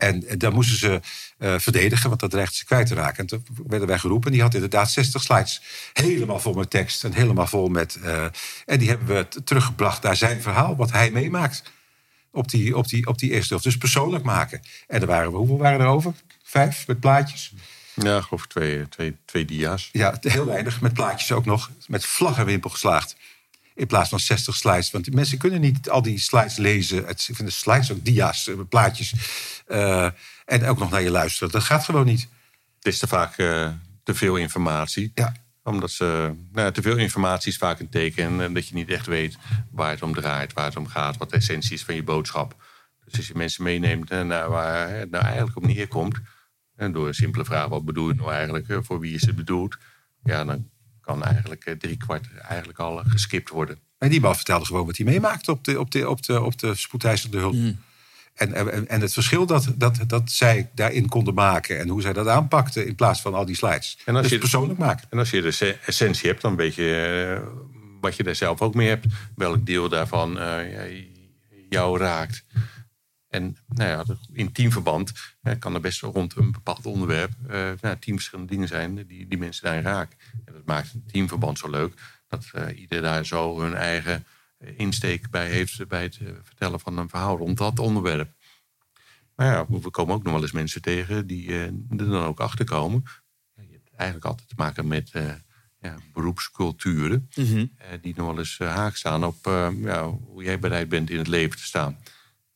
En 0.00 0.26
eh, 0.26 0.38
dan 0.38 0.52
moesten 0.52 0.76
ze 0.76 1.00
eh, 1.38 1.54
verdedigen, 1.58 2.08
want 2.08 2.20
dat 2.20 2.30
dreigde 2.30 2.56
ze 2.56 2.64
kwijt 2.64 2.86
te 2.86 2.94
raken. 2.94 3.18
En 3.18 3.26
toen 3.26 3.44
werden 3.66 3.88
wij 3.88 3.98
geroepen. 3.98 4.26
En 4.26 4.32
die 4.32 4.42
had 4.42 4.54
inderdaad 4.54 4.90
60 4.90 5.22
slides. 5.22 5.62
Helemaal 5.92 6.40
vol 6.40 6.52
met 6.52 6.70
tekst 6.70 7.04
en 7.04 7.12
helemaal 7.12 7.46
vol 7.46 7.68
met... 7.68 7.98
eh, 8.02 8.24
en 8.66 8.78
die 8.78 8.88
hebben 8.88 9.06
we 9.06 9.42
teruggebracht 9.44 10.02
naar 10.02 10.16
zijn 10.16 10.42
verhaal, 10.42 10.76
wat 10.76 10.92
hij 10.92 11.10
meemaakt. 11.10 11.62
Op 12.32 12.48
die, 12.50 12.76
op 12.76 12.88
die, 12.88 13.06
op 13.06 13.18
die 13.18 13.30
eerste 13.30 13.48
helft. 13.48 13.64
Dus 13.64 13.76
persoonlijk 13.76 14.24
maken. 14.24 14.60
En 14.86 15.00
er 15.00 15.06
waren 15.06 15.30
we, 15.30 15.36
hoeveel 15.36 15.58
waren 15.58 15.80
er 15.80 15.86
over? 15.86 16.12
Vijf 16.42 16.86
met 16.86 17.00
plaatjes. 17.00 17.52
Ja, 17.94 18.16
ik 18.16 18.22
geloof 18.22 18.46
twee, 18.46 18.88
twee, 18.88 19.16
twee 19.24 19.44
dia's. 19.44 19.88
Ja, 19.92 20.16
heel 20.20 20.46
weinig. 20.46 20.80
Met 20.80 20.92
plaatjes 20.92 21.32
ook 21.32 21.44
nog. 21.44 21.70
Met 21.86 22.04
vlag 22.04 22.38
en 22.38 22.46
wimpel 22.46 22.70
geslaagd. 22.70 23.16
In 23.80 23.86
plaats 23.86 24.08
van 24.08 24.20
60 24.20 24.56
slides. 24.56 24.90
Want 24.90 25.14
mensen 25.14 25.38
kunnen 25.38 25.60
niet 25.60 25.90
al 25.90 26.02
die 26.02 26.18
slides 26.18 26.56
lezen. 26.56 27.06
Het, 27.06 27.26
ik 27.28 27.36
vind 27.36 27.48
de 27.48 27.54
slides 27.54 27.92
ook 27.92 28.04
dia's, 28.04 28.48
eh, 28.48 28.54
plaatjes. 28.68 29.14
Eh, 29.66 30.08
en 30.44 30.64
ook 30.64 30.78
nog 30.78 30.90
naar 30.90 31.02
je 31.02 31.10
luisteren. 31.10 31.52
Dat 31.52 31.62
gaat 31.62 31.84
gewoon 31.84 32.06
niet. 32.06 32.28
Het 32.76 32.86
is 32.92 32.98
te 32.98 33.06
vaak 33.06 33.38
eh, 33.38 33.70
te 34.02 34.14
veel 34.14 34.36
informatie. 34.36 35.12
Ja. 35.14 35.34
Omdat 35.62 35.90
ze, 35.90 36.34
nou, 36.52 36.72
te 36.72 36.82
veel 36.82 36.96
informatie 36.96 37.50
is 37.50 37.58
vaak 37.58 37.80
een 37.80 37.88
teken 37.88 38.40
en 38.40 38.54
dat 38.54 38.68
je 38.68 38.74
niet 38.74 38.90
echt 38.90 39.06
weet 39.06 39.36
waar 39.70 39.90
het 39.90 40.02
om 40.02 40.14
draait, 40.14 40.52
waar 40.52 40.64
het 40.64 40.76
om 40.76 40.86
gaat, 40.86 41.16
wat 41.16 41.30
de 41.30 41.36
essentie 41.36 41.74
is 41.74 41.84
van 41.84 41.94
je 41.94 42.02
boodschap. 42.02 42.54
Dus 43.04 43.16
als 43.16 43.26
je 43.26 43.34
mensen 43.36 43.64
meeneemt 43.64 44.10
naar 44.10 44.48
waar 44.48 44.88
het 44.90 45.10
nou 45.10 45.24
eigenlijk 45.24 45.56
op 45.56 45.66
neerkomt, 45.66 46.20
en 46.76 46.92
door 46.92 47.06
een 47.06 47.14
simpele 47.14 47.44
vraag, 47.44 47.68
wat 47.68 47.84
bedoel 47.84 48.08
je 48.08 48.14
nou 48.14 48.32
eigenlijk, 48.32 48.66
voor 48.80 49.00
wie 49.00 49.14
is 49.14 49.26
het 49.26 49.36
bedoeld, 49.36 49.76
ja, 50.22 50.44
dan 50.44 50.68
kan 51.10 51.24
eigenlijk 51.24 51.64
eh, 51.64 51.74
drie 51.74 51.96
kwart 51.96 52.26
eigenlijk 52.48 52.78
al 52.78 52.98
eh, 53.00 53.10
geskipt 53.10 53.48
worden. 53.50 53.78
En 53.98 54.08
die 54.10 54.20
man 54.20 54.34
vertelde 54.36 54.64
gewoon 54.64 54.86
wat 54.86 54.96
hij 54.96 55.06
meemaakte 55.06 55.50
op 55.50 55.64
de, 55.64 55.80
op 55.80 55.90
de, 55.90 56.08
op 56.08 56.22
de, 56.22 56.42
op 56.42 56.58
de 56.58 56.74
spoedeisende 56.74 57.38
hulp. 57.38 57.54
En, 58.34 58.54
en, 58.54 58.88
en 58.88 59.00
het 59.00 59.12
verschil 59.12 59.46
dat, 59.46 59.72
dat, 59.76 59.98
dat 60.06 60.30
zij 60.30 60.70
daarin 60.74 61.08
konden 61.08 61.34
maken 61.34 61.78
en 61.78 61.88
hoe 61.88 62.02
zij 62.02 62.12
dat 62.12 62.26
aanpakten 62.28 62.86
in 62.86 62.94
plaats 62.94 63.20
van 63.20 63.34
al 63.34 63.44
die 63.44 63.56
slides. 63.56 63.98
En 64.04 64.14
als 64.14 64.22
dus 64.22 64.32
je- 64.32 64.38
persoonlijk 64.38 64.78
maken. 64.78 65.06
En 65.10 65.18
als 65.18 65.30
je 65.30 65.40
de 65.42 65.50
se- 65.50 65.78
essentie 65.86 66.28
hebt, 66.28 66.42
dan 66.42 66.56
weet 66.56 66.74
je 66.74 66.90
eh, 67.42 67.48
wat 68.00 68.16
je 68.16 68.22
daar 68.22 68.34
zelf 68.34 68.60
ook 68.62 68.74
mee 68.74 68.88
hebt. 68.88 69.06
Welk 69.36 69.66
deel 69.66 69.88
daarvan 69.88 70.38
eh, 70.40 70.72
ja, 70.72 71.04
jou 71.68 71.98
raakt. 71.98 72.44
En 73.30 73.56
nou 73.68 73.90
ja, 73.90 74.04
in 74.32 74.52
teamverband 74.52 75.12
eh, 75.42 75.58
kan 75.58 75.74
er 75.74 75.80
best 75.80 76.00
rond 76.00 76.36
een 76.36 76.52
bepaald 76.52 76.86
onderwerp 76.86 77.32
eh 77.48 77.70
nou, 77.80 77.98
tien 77.98 78.14
verschillende 78.14 78.52
dingen 78.52 78.68
zijn 78.68 79.06
die, 79.06 79.26
die 79.28 79.38
mensen 79.38 79.64
daarin 79.64 79.82
raken. 79.82 80.18
En 80.44 80.52
dat 80.52 80.64
maakt 80.64 80.94
een 80.94 81.04
teamverband 81.06 81.58
zo 81.58 81.70
leuk 81.70 81.94
dat 82.28 82.46
eh, 82.52 82.80
ieder 82.80 83.02
daar 83.02 83.26
zo 83.26 83.60
hun 83.60 83.74
eigen 83.74 84.24
eh, 84.58 84.78
insteek 84.78 85.30
bij 85.30 85.48
heeft 85.48 85.88
bij 85.88 86.02
het 86.02 86.18
eh, 86.20 86.28
vertellen 86.42 86.80
van 86.80 86.98
een 86.98 87.08
verhaal 87.08 87.36
rond 87.36 87.58
dat 87.58 87.78
onderwerp. 87.78 88.32
Maar 89.34 89.46
ja, 89.46 89.66
we 89.68 89.90
komen 89.90 90.14
ook 90.14 90.22
nog 90.22 90.32
wel 90.32 90.42
eens 90.42 90.52
mensen 90.52 90.82
tegen 90.82 91.26
die 91.26 91.48
eh, 91.48 91.62
er 91.64 91.80
dan 91.90 92.24
ook 92.24 92.40
achter 92.40 92.64
komen. 92.64 93.02
Ja, 93.54 93.62
je 93.62 93.72
hebt 93.72 93.90
eigenlijk 93.96 94.28
altijd 94.28 94.48
te 94.48 94.54
maken 94.56 94.88
met 94.88 95.10
eh, 95.12 95.32
ja, 95.80 95.96
beroepsculturen. 96.12 97.28
Mhm. 97.34 97.66
eh, 97.76 97.88
die 98.02 98.14
nog 98.16 98.26
wel 98.26 98.38
eens 98.38 98.58
eh, 98.58 98.74
haak 98.74 98.96
staan 98.96 99.24
op 99.24 99.46
eh, 99.46 99.68
ja, 99.76 100.08
hoe 100.08 100.44
jij 100.44 100.58
bereid 100.58 100.88
bent 100.88 101.10
in 101.10 101.18
het 101.18 101.28
leven 101.28 101.56
te 101.56 101.64
staan. 101.64 101.98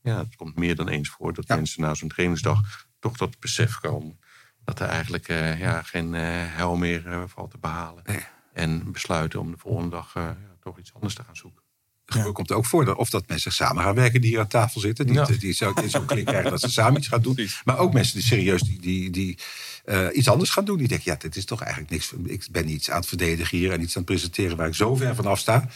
Ja, 0.04 0.18
het 0.18 0.36
komt 0.36 0.56
meer 0.56 0.76
dan 0.76 0.88
eens 0.88 1.08
voor 1.08 1.32
dat 1.32 1.46
Ja. 1.48 1.56
mensen 1.56 1.80
na 1.82 1.94
zo'n 1.94 2.08
trainingsdag 2.08 2.86
toch 2.98 3.16
tot 3.16 3.30
het 3.30 3.40
besef 3.40 3.78
komen. 3.80 4.18
Dat 4.64 4.80
er 4.80 4.86
eigenlijk 4.88 5.28
eh, 5.28 5.60
ja, 5.60 5.82
geen 5.82 6.14
eh 6.14 6.22
hel 6.36 6.76
meer 6.76 7.06
eh, 7.06 7.22
valt 7.26 7.50
te 7.50 7.58
behalen. 7.58 8.02
Nee. 8.06 8.20
En 8.52 8.92
besluiten 8.92 9.40
om 9.40 9.50
de 9.50 9.58
volgende 9.58 9.90
dag 9.90 10.12
eh, 10.16 10.22
ja, 10.22 10.36
toch 10.60 10.78
iets 10.78 10.94
anders 10.94 11.14
te 11.14 11.22
gaan 11.24 11.36
zoeken. 11.36 11.62
Het 12.04 12.32
komt 12.32 12.52
ook 12.52 12.66
voor 12.66 12.84
dat, 12.84 12.96
of 12.96 13.10
dat 13.10 13.28
mensen 13.28 13.52
samen 13.52 13.82
gaan 13.84 13.94
werken 13.94 14.20
die 14.20 14.30
hier 14.30 14.40
aan 14.40 14.46
tafel 14.48 14.80
zitten. 14.80 15.06
Die, 15.06 15.14
Ja. 15.14 15.24
die 15.24 15.52
zo, 15.52 15.72
die 15.72 16.04
klik 16.06 16.24
krijgen 16.26 16.50
dat 16.50 16.60
ze 16.60 16.70
samen 16.70 16.98
iets 16.98 17.08
gaan 17.08 17.22
doen. 17.22 17.34
Precies. 17.34 17.60
Maar 17.64 17.78
ook 17.78 17.92
mensen 17.92 18.14
die 18.14 18.26
serieus 18.26 18.62
die, 18.62 18.80
die, 18.80 19.10
die, 19.10 19.38
eh, 19.84 20.06
iets 20.12 20.28
anders 20.28 20.50
gaan 20.50 20.64
doen. 20.64 20.78
Die 20.78 20.88
denken, 20.88 21.12
ja, 21.12 21.18
dit 21.18 21.36
is 21.36 21.44
toch 21.44 21.60
eigenlijk 21.60 21.90
niks. 21.92 22.12
Ik 22.24 22.46
ben 22.50 22.68
iets 22.68 22.90
aan 22.90 22.96
het 22.98 23.06
verdedigen 23.08 23.58
hier 23.58 23.72
en 23.72 23.80
iets 23.80 23.96
aan 23.96 24.02
het 24.02 24.10
presenteren 24.10 24.56
waar 24.56 24.66
ik 24.68 24.74
zo 24.74 24.94
ver 24.96 25.14
vanaf 25.14 25.38
sta. 25.38 25.68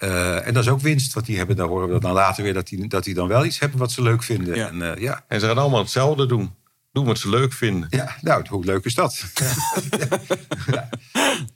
Eh, 0.00 0.46
en 0.46 0.54
dat 0.54 0.62
is 0.64 0.70
ook 0.70 0.80
winst, 0.80 1.12
want 1.12 1.26
die 1.26 1.36
hebben, 1.36 1.56
dan 1.56 1.68
horen 1.68 1.88
we 1.92 2.00
dan 2.00 2.12
later 2.12 2.42
weer 2.42 2.54
dat 2.54 2.68
die, 2.68 2.88
dat 2.88 3.04
die 3.04 3.14
dan 3.14 3.28
wel 3.28 3.44
iets 3.44 3.58
hebben 3.58 3.78
wat 3.78 3.92
ze 3.92 4.02
leuk 4.02 4.22
vinden. 4.22 4.54
Ja. 4.56 4.68
En, 4.68 4.94
eh, 4.94 5.02
ja. 5.02 5.24
En 5.28 5.40
ze 5.40 5.46
gaan 5.46 5.58
allemaal 5.58 5.80
hetzelfde 5.80 6.26
doen. 6.26 6.58
Doen 6.92 7.04
wat 7.04 7.18
ze 7.18 7.28
leuk 7.28 7.52
vinden. 7.52 7.88
ja, 7.90 8.16
nou, 8.20 8.44
hoe 8.48 8.64
leuk 8.64 8.84
is 8.84 8.94
dat? 8.94 9.24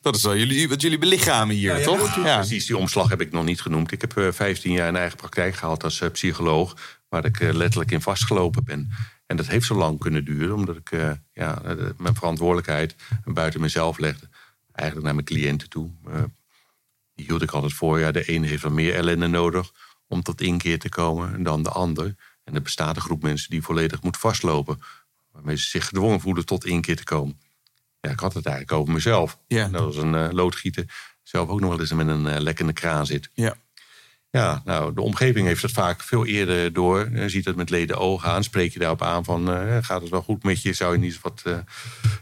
Dat 0.01 0.16
is 0.16 0.22
wel 0.22 0.36
jullie, 0.36 0.68
wat 0.68 0.80
jullie 0.80 0.99
belichamen 0.99 1.55
hier, 1.55 1.72
Ja, 1.72 1.78
ja, 1.78 1.84
toch? 1.84 2.16
Ja. 2.16 2.36
Precies, 2.36 2.66
die 2.66 2.76
omslag 2.76 3.09
heb 3.09 3.20
ik 3.20 3.32
nog 3.32 3.45
niet 3.45 3.61
genoemd. 3.61 3.92
Ik 3.92 4.01
heb 4.01 4.16
eh, 4.16 4.32
15 4.32 4.72
jaar 4.72 4.88
een 4.88 4.97
eigen 4.97 5.16
praktijk 5.16 5.55
gehad 5.55 5.84
als 5.84 6.01
eh, 6.01 6.11
psycholoog, 6.11 6.76
waar 7.09 7.24
ik 7.24 7.40
eh, 7.40 7.53
letterlijk 7.53 7.90
in 7.90 8.01
vastgelopen 8.01 8.64
ben. 8.64 8.90
En 9.26 9.36
dat 9.36 9.47
heeft 9.47 9.66
zo 9.66 9.74
lang 9.74 9.99
kunnen 9.99 10.24
duren, 10.24 10.55
omdat 10.55 10.76
ik 10.76 10.90
eh, 10.90 11.11
ja, 11.32 11.62
eh, 11.62 11.74
mijn 11.97 12.14
verantwoordelijkheid 12.14 12.95
buiten 13.24 13.61
mezelf 13.61 13.99
legde. 13.99 14.28
Eigenlijk 14.72 15.07
naar 15.07 15.14
mijn 15.14 15.26
cliënten 15.26 15.68
toe. 15.68 15.90
Die 17.15 17.27
hield 17.27 17.43
ik 17.43 17.51
altijd 17.51 17.73
voor. 17.73 17.99
Ja, 17.99 18.12
de 18.12 18.25
ene 18.25 18.47
heeft 18.47 18.62
wat 18.62 18.73
meer 18.73 18.95
ellende 18.95 19.27
nodig 19.27 19.73
om 20.07 20.23
tot 20.23 20.41
inkeer 20.41 20.79
te 20.79 20.89
komen 20.89 21.43
dan 21.43 21.62
de 21.62 21.71
ander. 21.71 22.15
En 22.45 22.55
er 22.55 22.62
bestaat 22.62 22.97
een 22.97 23.03
groep 23.03 23.23
mensen 23.23 23.51
die 23.51 23.62
volledig 23.62 24.03
moet 24.03 24.17
vastlopen. 24.17 24.81
Waarmee 25.31 25.57
ze 25.57 25.67
zich 25.69 25.87
gedwongen 25.87 26.21
voelen 26.21 26.47
tot 26.47 26.65
inkeer 26.65 26.97
te 26.97 27.05
komen. 27.05 27.41
Ja, 28.01 28.11
ik 28.11 28.21
had 28.21 28.35
het 28.35 28.47
eigenlijk 28.47 28.79
over 28.79 28.95
mezelf. 28.95 29.39
Ja. 29.47 29.69
Dat 29.69 29.85
was 29.85 29.97
een 29.97 30.15
eh, 30.15 30.29
loodgieter. 30.31 30.95
Zelf 31.23 31.49
ook 31.49 31.61
nog 31.61 31.71
wel 31.71 31.81
eens 31.81 31.93
met 31.93 32.09
een 32.09 32.27
eh, 32.27 32.41
lekkende 32.41 32.73
kraan 32.73 33.07
zit. 33.07 33.31
Ja. 33.33 33.57
Ja, 34.35 34.62
nou, 34.64 34.95
de 34.95 35.01
omgeving 35.01 35.47
heeft 35.47 35.62
het 35.62 35.72
vaak 35.72 36.03
veel 36.03 36.26
eerder 36.26 36.72
door. 36.72 37.09
Eh, 37.14 37.24
ziet 37.26 37.45
het 37.45 37.57
met 37.57 37.70
leden 37.70 37.99
ogen 37.99 38.28
aan. 38.28 38.45
Spreek 38.45 38.72
je 38.72 38.78
daarop 38.78 39.03
aan 39.03 39.24
van, 39.24 39.53
eh, 39.53 39.76
gaat 39.80 40.01
het 40.01 40.11
wel 40.11 40.22
goed 40.22 40.43
met 40.43 40.62
je? 40.62 40.72
Zou 40.72 40.93
je 40.93 40.99
niet 40.99 41.20
wat 41.20 41.43
eh, 41.45 41.57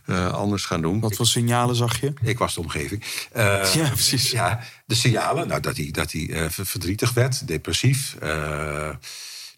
eh, 0.07 0.33
anders 0.33 0.65
gaan 0.65 0.81
doen? 0.83 1.01
Wat 1.01 1.17
voor 1.17 1.27
signalen 1.27 1.77
zag 1.77 2.01
je? 2.01 2.13
Ik 2.23 2.39
was 2.39 2.55
de 2.55 2.61
omgeving. 2.61 3.05
Ja, 3.75 3.89
precies. 3.89 4.31
Ja, 4.31 4.61
de 4.87 4.95
signalen. 4.95 5.49
Nou, 5.49 5.61
dat 5.61 5.77
hij, 5.77 5.89
dat 5.91 6.13
hij 6.13 6.51
ver- 6.51 6.67
verdrietig 6.67 7.13
werd, 7.13 7.47
depressief. 7.47 8.17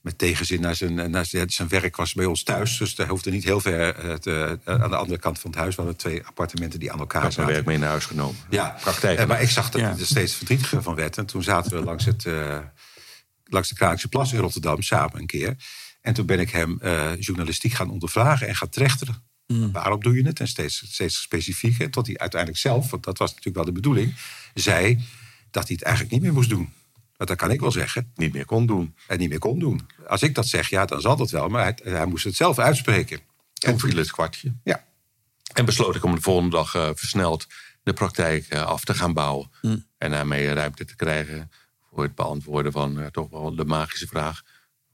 Eh, 0.05 0.11
met 0.11 0.19
tegenzin 0.19 0.61
naar 0.61 0.75
zijn, 0.75 1.11
naar 1.11 1.27
zijn, 1.27 1.51
zijn 1.51 1.69
werk 1.69 1.97
was 1.97 2.13
bij 2.13 2.25
ons 2.25 2.43
thuis. 2.43 2.79
Dus 2.79 2.97
hij 2.97 3.07
hoefde 3.07 3.31
niet 3.31 3.45
heel 3.45 3.61
ver 3.61 3.95
eh, 3.95 4.15
te- 4.15 4.59
eh, 4.65 4.83
aan 4.83 4.91
de 4.91 4.97
andere 4.97 5.19
kant 5.19 5.39
van 5.39 5.51
het 5.51 5.59
huis. 5.59 5.75
We 5.75 5.81
hadden 5.83 5.99
twee 6.01 6.25
appartementen 6.27 6.81
die 6.81 6.93
aan 6.93 6.99
elkaar 6.99 7.23
Ik 7.23 7.29
heb 7.29 7.37
mijn 7.37 7.49
zaten. 7.49 7.65
werk 7.65 7.67
mee 7.67 7.79
naar 7.79 7.89
huis 7.91 8.05
genomen. 8.07 8.37
Ja, 8.51 8.77
Praktijk. 8.81 9.19
Eh, 9.19 9.27
maar 9.27 9.43
ik 9.43 9.49
zag 9.51 9.71
dat 9.71 9.81
Ja. 9.81 9.91
hij 9.91 9.99
er 10.01 10.07
steeds 10.07 10.35
verdrietiger 10.35 10.83
van 10.83 10.95
werd. 10.95 11.19
En 11.19 11.27
toen 11.27 11.43
zaten 11.43 11.73
we 11.79 11.85
langs, 11.85 12.05
het, 12.05 12.25
eh, 12.27 12.59
langs 13.45 13.69
de 13.69 13.75
Kralingse 13.75 14.09
Plas 14.09 14.33
in 14.33 14.39
Rotterdam 14.41 14.83
samen 14.83 15.21
een 15.21 15.27
keer. 15.27 15.57
En 16.01 16.15
toen 16.15 16.27
ben 16.27 16.41
ik 16.41 16.51
hem 16.51 16.79
eh, 16.81 17.11
journalistiek 17.21 17.73
gaan 17.73 17.91
ondervragen 17.91 18.49
en 18.49 18.57
gaan 18.57 18.69
trechteren. 18.69 19.23
Waarom 19.73 20.01
doe 20.03 20.15
je 20.15 20.23
het? 20.27 20.41
En 20.41 20.49
steeds, 20.49 20.85
steeds 20.93 21.21
specifieker. 21.21 21.91
Tot 21.91 22.07
hij 22.07 22.19
uiteindelijk 22.19 22.61
zelf, 22.61 22.91
want 22.91 23.05
dat 23.05 23.19
was 23.19 23.29
natuurlijk 23.29 23.57
wel 23.57 23.65
de 23.65 23.73
bedoeling, 23.73 24.15
zei 24.55 24.95
dat 25.51 25.63
hij 25.67 25.75
het 25.75 25.83
eigenlijk 25.85 26.15
niet 26.15 26.23
meer 26.23 26.33
moest 26.33 26.49
doen. 26.49 26.73
Want 27.17 27.29
dat 27.29 27.39
kan 27.39 27.51
ik 27.51 27.61
wel 27.61 27.71
zeggen. 27.73 28.13
Niet 28.15 28.33
meer 28.33 28.45
kon 28.45 28.67
doen. 28.67 28.95
En 29.07 29.19
niet 29.19 29.29
meer 29.29 29.39
kon 29.39 29.59
doen. 29.59 29.89
Als 30.07 30.23
ik 30.23 30.35
dat 30.35 30.47
zeg, 30.47 30.69
ja, 30.69 30.85
dan 30.85 31.01
zal 31.01 31.17
dat 31.17 31.31
wel. 31.31 31.49
Maar 31.49 31.63
hij, 31.63 31.93
hij 31.93 32.07
moest 32.07 32.25
het 32.25 32.37
zelf 32.37 32.59
uitspreken. 32.59 33.21
Toen 33.53 33.79
viel 33.79 33.97
het 33.97 34.11
kwartje. 34.11 34.55
Ja, 34.65 34.85
En 35.53 35.65
besloot 35.65 35.95
ik 35.95 36.05
om 36.05 36.15
de 36.15 36.21
volgende 36.21 36.57
dag 36.57 36.75
eh, 36.75 36.91
versneld 36.95 37.47
de 37.83 37.93
praktijk 37.93 38.47
eh, 38.49 38.63
af 38.63 38.85
te 38.85 38.95
gaan 38.95 39.13
bouwen. 39.13 39.51
En 39.99 40.11
daarmee 40.11 40.53
ruimte 40.53 40.85
te 40.85 40.97
krijgen 40.97 41.51
voor 41.91 42.03
het 42.03 42.15
beantwoorden 42.15 42.73
van 42.73 43.01
eh, 43.01 43.07
toch 43.07 43.31
wel 43.31 43.55
de 43.55 43.65
magische 43.65 44.07
vraag. 44.07 44.43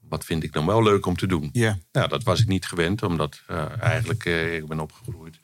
Wat 0.00 0.24
vind 0.24 0.42
ik 0.42 0.52
dan 0.52 0.66
wel 0.66 0.82
leuk 0.82 1.06
om 1.06 1.16
te 1.16 1.26
doen? 1.26 1.48
Ja. 1.52 1.78
Nou, 1.92 2.08
dat 2.08 2.22
was 2.22 2.40
ik 2.40 2.46
niet 2.46 2.66
gewend, 2.66 3.02
omdat 3.02 3.42
eh, 3.46 3.80
eigenlijk 3.80 4.24
eh, 4.24 4.54
ik 4.54 4.66
ben 4.66 4.80
opgegroeid 4.80 5.38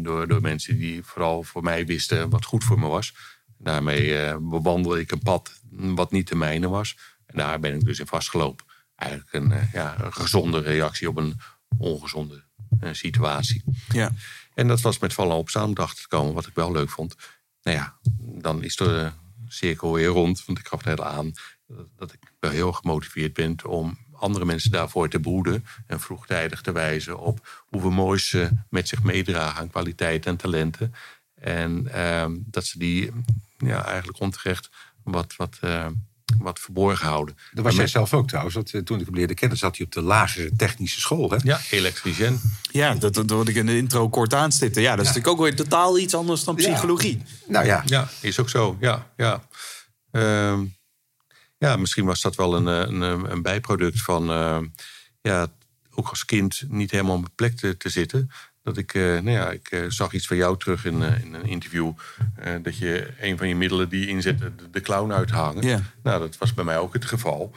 door, 0.00 0.28
door 0.28 0.40
mensen 0.40 0.78
die 0.78 1.02
vooral 1.02 1.42
voor 1.42 1.62
mij 1.62 1.86
wisten 1.86 2.30
wat 2.30 2.44
goed 2.44 2.64
voor 2.64 2.78
me 2.78 2.86
was. 2.86 3.14
Daarmee 3.58 4.18
eh, 4.18 4.36
bewandelde 4.40 5.00
ik 5.00 5.10
een 5.10 5.22
pad 5.22 5.60
wat 5.76 6.10
niet 6.10 6.28
de 6.28 6.34
mijne 6.34 6.68
was. 6.68 6.96
En 7.26 7.36
daar 7.38 7.60
ben 7.60 7.74
ik 7.74 7.84
dus 7.84 7.98
in 7.98 8.06
vastgelopen. 8.06 8.66
Eigenlijk 8.94 9.32
een, 9.32 9.52
eh, 9.52 9.72
ja, 9.72 10.00
een 10.00 10.12
gezonde 10.12 10.60
reactie 10.60 11.08
op 11.08 11.16
een 11.16 11.40
ongezonde 11.78 12.44
eh, 12.80 12.92
situatie. 12.92 13.62
Ja. 13.88 14.12
En 14.54 14.68
dat 14.68 14.80
was 14.80 14.98
met 14.98 15.12
vallen 15.12 15.36
opstaan 15.36 15.68
om 15.68 15.74
te 15.74 16.08
komen, 16.08 16.34
wat 16.34 16.46
ik 16.46 16.54
wel 16.54 16.72
leuk 16.72 16.90
vond. 16.90 17.16
Nou 17.62 17.76
ja, 17.76 17.96
dan 18.18 18.62
is 18.62 18.76
de 18.76 19.10
cirkel 19.48 19.92
weer 19.92 20.06
rond. 20.06 20.44
Want 20.44 20.58
ik 20.58 20.66
gaf 20.68 20.84
net 20.84 21.00
aan 21.00 21.32
dat- 21.96 22.12
ik 22.12 22.32
wel 22.40 22.50
heel 22.50 22.72
gemotiveerd 22.72 23.32
ben 23.32 23.56
om 23.66 23.98
andere 24.12 24.44
mensen 24.44 24.70
daarvoor 24.70 25.08
te 25.08 25.20
behoeden. 25.20 25.64
En 25.86 26.00
vroegtijdig 26.00 26.60
te 26.60 26.72
wijzen 26.72 27.18
op 27.18 27.64
hoeveel 27.68 27.90
moois 27.90 28.28
ze 28.28 28.50
met 28.70 28.88
zich 28.88 29.02
meedragen 29.02 29.60
aan 29.60 29.70
kwaliteit 29.70 30.26
en 30.26 30.36
talenten. 30.36 30.94
En 31.34 31.92
ehm, 31.92 32.36
dat 32.38 32.64
ze 32.64 32.78
die 32.78 33.10
ja, 33.58 33.84
eigenlijk 33.84 34.20
onterecht 34.20 34.70
wat, 35.04 35.34
wat, 35.36 35.56
eh, 35.60 35.86
wat 36.38 36.58
verborgen 36.60 37.06
houden. 37.06 37.34
dat 37.34 37.44
was 37.52 37.62
Maar 37.62 37.72
jij 37.72 37.82
met- 37.82 37.90
zelf 37.90 38.14
ook 38.14 38.28
trouwens. 38.28 38.54
Want, 38.54 38.74
eh, 38.74 38.80
toen 38.80 39.00
ik 39.00 39.06
hem 39.06 39.14
leerde 39.14 39.34
kennen, 39.34 39.58
zat 39.58 39.76
hij 39.76 39.86
op 39.86 39.92
de 39.92 40.02
lagere 40.02 40.56
technische 40.56 41.00
school. 41.00 41.30
Hè? 41.30 41.36
Ja, 41.42 41.60
elektricien. 41.70 42.40
Ja, 42.70 42.94
dat, 42.94 43.14
dat 43.14 43.30
wat 43.30 43.48
ik 43.48 43.54
in 43.56 43.66
de 43.66 43.76
intro 43.76 44.08
kort 44.08 44.34
aanstipte. 44.34 44.80
Ja, 44.80 44.90
dat 44.96 45.00
is 45.00 45.06
natuurlijk 45.06 45.34
ook 45.34 45.40
weer 45.46 45.56
totaal 45.56 45.98
iets 45.98 46.14
anders 46.14 46.44
dan 46.44 46.54
psychologie. 46.54 47.22
Nou 47.48 47.66
ja, 47.66 47.82
Ja, 47.86 48.08
is 48.20 48.38
ook 48.40 48.48
zo. 48.50 48.76
Ja, 48.80 49.10
ja. 49.16 49.42
Ehm, 50.10 50.64
ja, 51.58 51.76
misschien 51.76 52.04
was 52.04 52.20
dat 52.20 52.34
wel 52.36 52.56
een, 52.56 52.68
eh, 52.68 52.92
een, 52.94 53.30
een 53.32 53.42
bijproduct 53.42 54.02
van... 54.02 54.30
eh, 54.30 54.58
ja, 55.20 55.46
ook 55.94 56.08
als 56.08 56.24
kind 56.24 56.62
niet 56.68 56.90
helemaal 56.90 57.14
op 57.14 57.20
mijn 57.20 57.34
plek 57.34 57.56
te, 57.56 57.76
te 57.76 57.88
zitten. 57.88 58.30
Dat 58.62 58.76
ik, 58.76 58.94
eh, 58.94 59.02
nou 59.02 59.30
ja, 59.30 59.50
ik 59.50 59.70
eh, 59.70 59.80
zag 59.88 60.12
iets 60.12 60.26
van 60.26 60.36
jou 60.36 60.58
terug 60.58 60.84
in, 60.84 61.02
eh, 61.02 61.24
in 61.24 61.34
een 61.34 61.46
interview. 61.46 61.92
dat 62.62 62.78
je 62.78 63.08
een 63.20 63.38
van 63.38 63.48
je 63.48 63.54
middelen 63.54 63.88
die 63.88 64.00
je 64.00 64.06
inzet, 64.06 64.38
de, 64.38 64.52
de 64.70 64.80
clown 64.80 65.12
uithangen. 65.12 65.62
Ja. 65.66 65.80
Nou, 66.02 66.20
dat 66.20 66.38
was 66.38 66.54
bij 66.54 66.64
mij 66.64 66.78
ook 66.78 66.92
het 66.92 67.04
geval. 67.04 67.54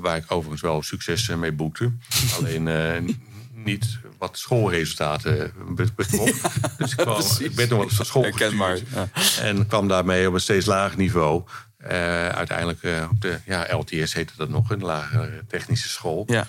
waar 0.00 0.16
ik 0.16 0.24
overigens 0.32 0.60
wel 0.60 0.82
succes 0.82 1.28
mee 1.28 1.52
boekte. 1.52 1.92
Alleen 2.38 2.68
niet 3.52 3.98
wat 4.18 4.38
schoolresultaten 4.38 5.52
be- 5.74 5.92
betrof. 5.96 6.40
dus 6.78 6.90
ik, 6.90 6.96
kwam, 6.96 7.22
ik 7.38 7.54
ben 7.54 7.68
nog 7.68 7.78
wel 7.78 7.86
eens 7.86 7.96
van 7.96 8.04
school 8.04 8.22
Herkenbaar, 8.22 8.78
gestuurd. 9.12 9.38
En 9.40 9.66
kwam 9.66 9.88
daarmee 9.88 10.28
op 10.28 10.34
een 10.34 10.40
steeds 10.40 10.66
lager 10.66 10.98
niveau. 10.98 11.44
Uiteindelijk 11.78 12.80
op 13.10 13.20
de 13.20 13.38
ja, 13.44 13.66
LTS 13.76 14.12
heette 14.14 14.32
dat 14.36 14.48
nog, 14.48 14.70
een 14.70 14.82
lagere 14.82 15.44
technische 15.48 15.88
school. 15.88 16.24
Ja. 16.26 16.46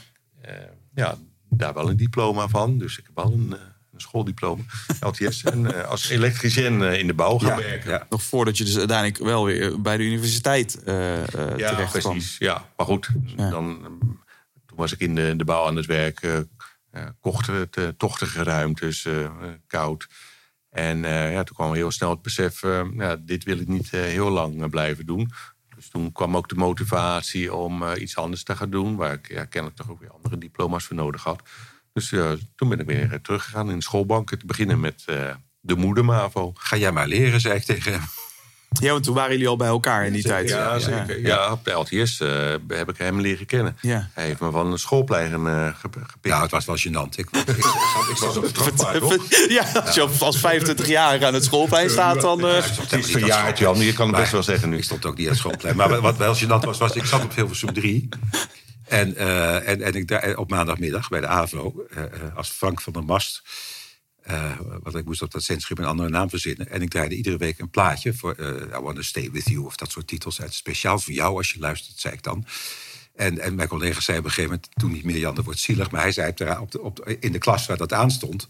Ja, 0.96 1.18
daar 1.50 1.74
wel 1.74 1.90
een 1.90 1.98
diploma 1.98 2.48
van. 2.48 2.78
Dus 2.78 2.98
ik 2.98 3.06
heb 3.06 3.16
wel 3.16 3.34
een, 3.34 3.56
een 3.98 4.02
schooldiploma, 4.10 4.64
LTS. 5.00 5.44
en 5.44 5.74
eh, 5.76 5.90
als 5.90 6.10
elektricien 6.10 6.82
eh, 6.84 7.00
in 7.00 7.08
de 7.08 7.14
bouw 7.14 7.38
gaan 7.38 7.58
werken. 7.58 7.92
ja. 7.92 8.06
Nog 8.10 8.24
voordat 8.24 8.58
je 8.58 8.64
dus 8.64 8.78
uiteindelijk 8.78 9.18
wel 9.18 9.46
weer 9.46 9.82
bij 9.82 9.98
de 9.98 10.04
universiteit 10.04 10.84
eh 10.84 11.22
eh 11.34 11.58
Ja, 11.58 11.70
terecht 11.70 11.98
kwam. 11.98 12.12
precies. 12.14 12.36
Ja, 12.40 12.70
maar 12.78 12.86
goed, 12.86 13.08
dan, 13.36 13.80
eh, 13.84 13.86
toen 14.66 14.78
was 14.78 14.94
ik 14.94 15.00
in 15.00 15.16
de, 15.16 15.34
de 15.36 15.44
bouw 15.46 15.66
aan 15.68 15.76
het 15.76 15.86
werk. 15.86 16.22
eh 16.22 16.40
eh, 16.92 17.04
kochten 17.20 17.54
het 17.54 17.78
eh, 17.78 17.88
tochtige 17.88 18.44
ruimtes, 18.44 19.06
eh, 19.06 19.24
eh, 19.26 19.32
koud. 19.68 20.08
En 20.70 21.06
eh, 21.06 21.32
ja, 21.34 21.44
toen 21.44 21.56
kwam 21.56 21.74
heel 21.74 21.92
snel 21.92 22.10
het 22.10 22.22
besef, 22.22 22.64
eh, 22.64 22.82
ja, 22.96 23.16
dit 23.16 23.44
wil 23.44 23.60
ik 23.60 23.68
niet 23.68 23.94
eh, 23.94 24.02
heel 24.02 24.30
lang 24.30 24.64
eh, 24.64 24.70
blijven 24.70 25.06
doen. 25.06 25.32
Dus 25.76 25.90
toen 25.90 26.12
kwam 26.12 26.38
ook 26.38 26.50
de 26.50 26.56
motivatie 26.56 27.54
om 27.54 27.84
eh, 27.84 28.02
iets 28.02 28.18
anders 28.18 28.44
te 28.44 28.56
gaan 28.56 28.70
doen. 28.70 28.96
Waar 28.96 29.14
ik 29.14 29.28
ja, 29.30 29.46
kennelijk 29.46 29.80
toch 29.80 29.90
ook 29.90 30.00
weer 30.00 30.12
andere 30.12 30.38
diploma's 30.38 30.84
voor 30.84 30.96
nodig 30.96 31.24
had. 31.24 31.42
Dus 31.98 32.12
eh, 32.12 32.32
toen 32.56 32.70
ben 32.70 32.80
ik 32.80 32.86
weer 32.86 33.12
eh, 33.14 33.20
teruggegaan 33.22 33.70
in 33.70 33.76
de 33.78 33.84
schoolbanken. 33.84 34.40
Te 34.40 34.46
beginnen 34.46 34.80
met 34.80 35.04
eh, 35.06 35.16
de 35.60 35.76
moedermavo. 35.76 36.52
Ga 36.58 36.78
jij 36.78 36.92
maar 36.92 37.08
leren, 37.08 37.42
zei 37.42 37.56
ik 37.56 37.64
tegen 37.64 37.92
hem. 37.92 38.02
Ja, 38.82 38.92
want 38.92 39.04
toen 39.04 39.16
waren 39.16 39.32
jullie 39.32 39.48
al 39.48 39.56
bij 39.56 39.68
elkaar 39.68 40.06
in 40.06 40.14
die 40.14 40.24
tijd. 40.24 40.50
Ja, 40.50 40.80
zeker. 40.80 41.22
Ja, 41.22 41.52
op 41.52 41.66
de 41.66 41.72
LTS 41.72 42.20
eh, 42.20 42.54
heb 42.68 42.90
ik 42.90 42.98
hem 42.98 43.22
leren 43.22 43.46
kennen. 43.46 43.78
Ja. 43.82 44.10
Hij 44.14 44.26
heeft 44.26 44.40
me 44.40 44.52
van 44.52 44.72
een 44.72 44.78
schoolplein 44.80 45.34
eh, 45.48 45.66
ge- 45.68 45.74
gepikt. 45.92 46.10
Ja, 46.22 46.42
het 46.42 46.52
was 46.52 46.66
wel 46.66 46.78
gênant. 46.78 47.16
Ik, 47.16 47.28
ik, 47.32 47.48
ik, 47.48 47.64
zat- 47.64 48.10
ik 48.10 48.18
was 48.18 48.38
op 48.38 48.44
het 48.44 48.54
trappaard, 48.54 49.00
toch? 49.00 49.26
Ja, 49.50 49.64
als 49.86 49.96
je 49.96 50.08
als 50.20 50.40
25 50.40 50.88
jaar 50.88 51.26
aan 51.26 51.34
het 51.34 51.44
schoolplein 51.44 51.90
staat, 51.90 52.22
dan... 52.22 52.48
eh, 52.48 52.54
het 52.56 52.94
is 52.94 53.12
verjaard, 53.12 53.58
Jan. 53.58 53.78
Je 53.80 53.94
kan 53.94 54.08
het 54.08 54.16
best 54.18 54.32
wel 54.32 54.44
zeggen 54.44 54.70
nu. 54.70 54.78
Ik 54.78 54.84
stond 54.84 55.06
ook 55.06 55.18
niet 55.18 55.26
aan 55.26 55.32
het 55.32 55.42
schoolplein. 55.42 55.76
Maar 55.76 56.02
wat 56.02 56.18
wel 56.18 56.36
gênant 56.36 56.66
was, 56.66 56.78
was 56.78 56.96
ik 56.96 57.06
zat 57.06 57.24
op 57.24 57.36
Hilversum 57.36 57.74
3. 57.74 58.10
En, 58.88 59.16
eh, 59.16 59.68
en, 59.68 59.82
en 59.82 59.94
ik 59.94 60.08
daar 60.08 60.38
op 60.38 60.50
maandagmiddag 60.50 61.10
bij 61.10 61.20
de 61.20 61.28
AVRO, 61.28 61.86
eh, 61.90 62.04
eh, 62.04 62.36
als 62.36 62.50
Frank 62.50 62.82
van 62.82 62.94
der 62.94 63.04
Mast. 63.04 63.42
eh, 64.24 64.60
want 64.84 64.96
ik 64.96 65.06
moest 65.06 65.22
op 65.22 65.32
dat 65.32 65.44
zendschip 65.44 65.78
een 65.78 65.86
andere 65.86 66.10
naam 66.10 66.30
verzinnen. 66.30 66.70
En 66.70 66.82
ik 66.82 66.90
draaide 66.90 67.16
iedere 67.16 67.38
week 67.38 67.60
een 67.60 67.70
plaatje 67.70 68.14
voor 68.14 68.36
I 68.76 68.80
Wanna 68.80 69.02
Stay 69.02 69.32
With 69.32 69.50
You... 69.50 69.66
of 69.66 69.76
dat 69.76 69.92
soort 69.92 70.08
titels. 70.08 70.42
uit 70.42 70.54
speciaal 70.54 71.00
voor 71.00 71.14
jou 71.14 71.38
als 71.38 71.52
je 71.52 71.60
luistert, 71.60 72.00
zei 72.00 72.14
ik 72.14 72.24
dan. 72.24 72.46
En, 73.16 73.40
en 73.40 73.56
mijn 73.56 73.68
collega 73.68 74.00
zei 74.00 74.18
op 74.18 74.24
een 74.24 74.30
gegeven 74.30 74.52
moment... 74.52 74.70
toen 74.74 74.92
niet 74.92 75.04
meer 75.04 75.18
Jan, 75.18 75.36
dat 75.36 75.46
wordt 75.46 75.60
zielig. 75.60 75.92
Maar 75.92 76.02
hij 76.02 76.12
zei 76.12 76.34
op 76.60 76.72
de, 76.72 76.82
op 76.82 77.10
in 77.20 77.32
de 77.32 77.38
klas 77.38 77.66
waar 77.66 77.78
dat 77.78 77.94
aan 77.94 78.12
stond... 78.12 78.48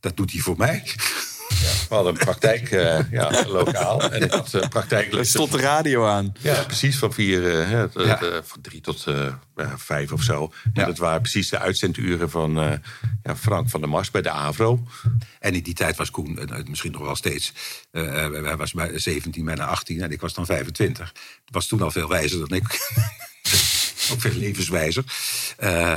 dat 0.00 0.16
doet 0.16 0.32
hij 0.32 0.40
voor 0.40 0.56
mij. 0.56 0.82
We 1.88 1.94
hadden 1.94 2.12
een 2.12 2.18
praktijk 2.24 2.70
eh, 2.70 3.10
ja, 3.10 3.44
lokaal. 3.46 4.10
En 4.10 4.22
ik 4.22 4.30
had 4.30 4.52
uh, 4.54 4.68
praktijk. 4.68 5.12
Er 5.14 5.26
stond 5.26 5.52
de 5.52 5.58
radio 5.58 6.06
aan. 6.06 6.34
Ja, 6.40 6.62
precies 6.62 6.98
van 6.98 7.12
vier, 7.12 7.60
eh, 7.60 7.68
hè, 7.70 7.88
t- 7.88 7.94
Ja. 7.94 8.20
eh, 8.22 8.38
van 8.42 8.60
drie 8.60 8.80
tot 8.80 9.04
eh, 9.06 9.32
vijf 9.76 10.12
of 10.12 10.22
zo. 10.22 10.52
En 10.64 10.70
Ja. 10.74 10.84
dat 10.86 10.98
waren 10.98 11.20
precies 11.20 11.48
de 11.48 11.58
uitzenduren 11.58 12.30
van 12.30 12.58
eh, 12.60 12.72
ja, 13.22 13.36
Frank 13.36 13.70
van 13.70 13.80
der 13.80 13.88
Mars 13.88 14.10
bij 14.10 14.22
de 14.22 14.30
AVRO. 14.30 14.82
En 15.40 15.54
in 15.54 15.62
die 15.62 15.74
tijd 15.74 15.96
was 15.96 16.10
Koen, 16.10 16.38
eh, 16.38 16.64
misschien 16.68 16.92
nog 16.92 17.02
wel 17.02 17.16
steeds, 17.16 17.52
eh, 17.90 18.24
eh, 18.24 18.44
hij 18.44 18.56
was 18.56 18.72
bij 18.72 18.98
17, 18.98 19.44
bijna 19.44 19.66
18 19.66 20.02
en 20.02 20.10
ik 20.12 20.20
was 20.20 20.34
dan 20.34 20.46
25. 20.46 21.12
Was 21.50 21.66
toen 21.66 21.82
al 21.82 21.90
veel 21.90 22.08
wijzer 22.08 22.38
dan 22.48 22.58
ik. 22.58 22.64
Ook 24.12 24.20
veel 24.20 24.34
levenswijzer. 24.34 25.04
Eh, 25.56 25.92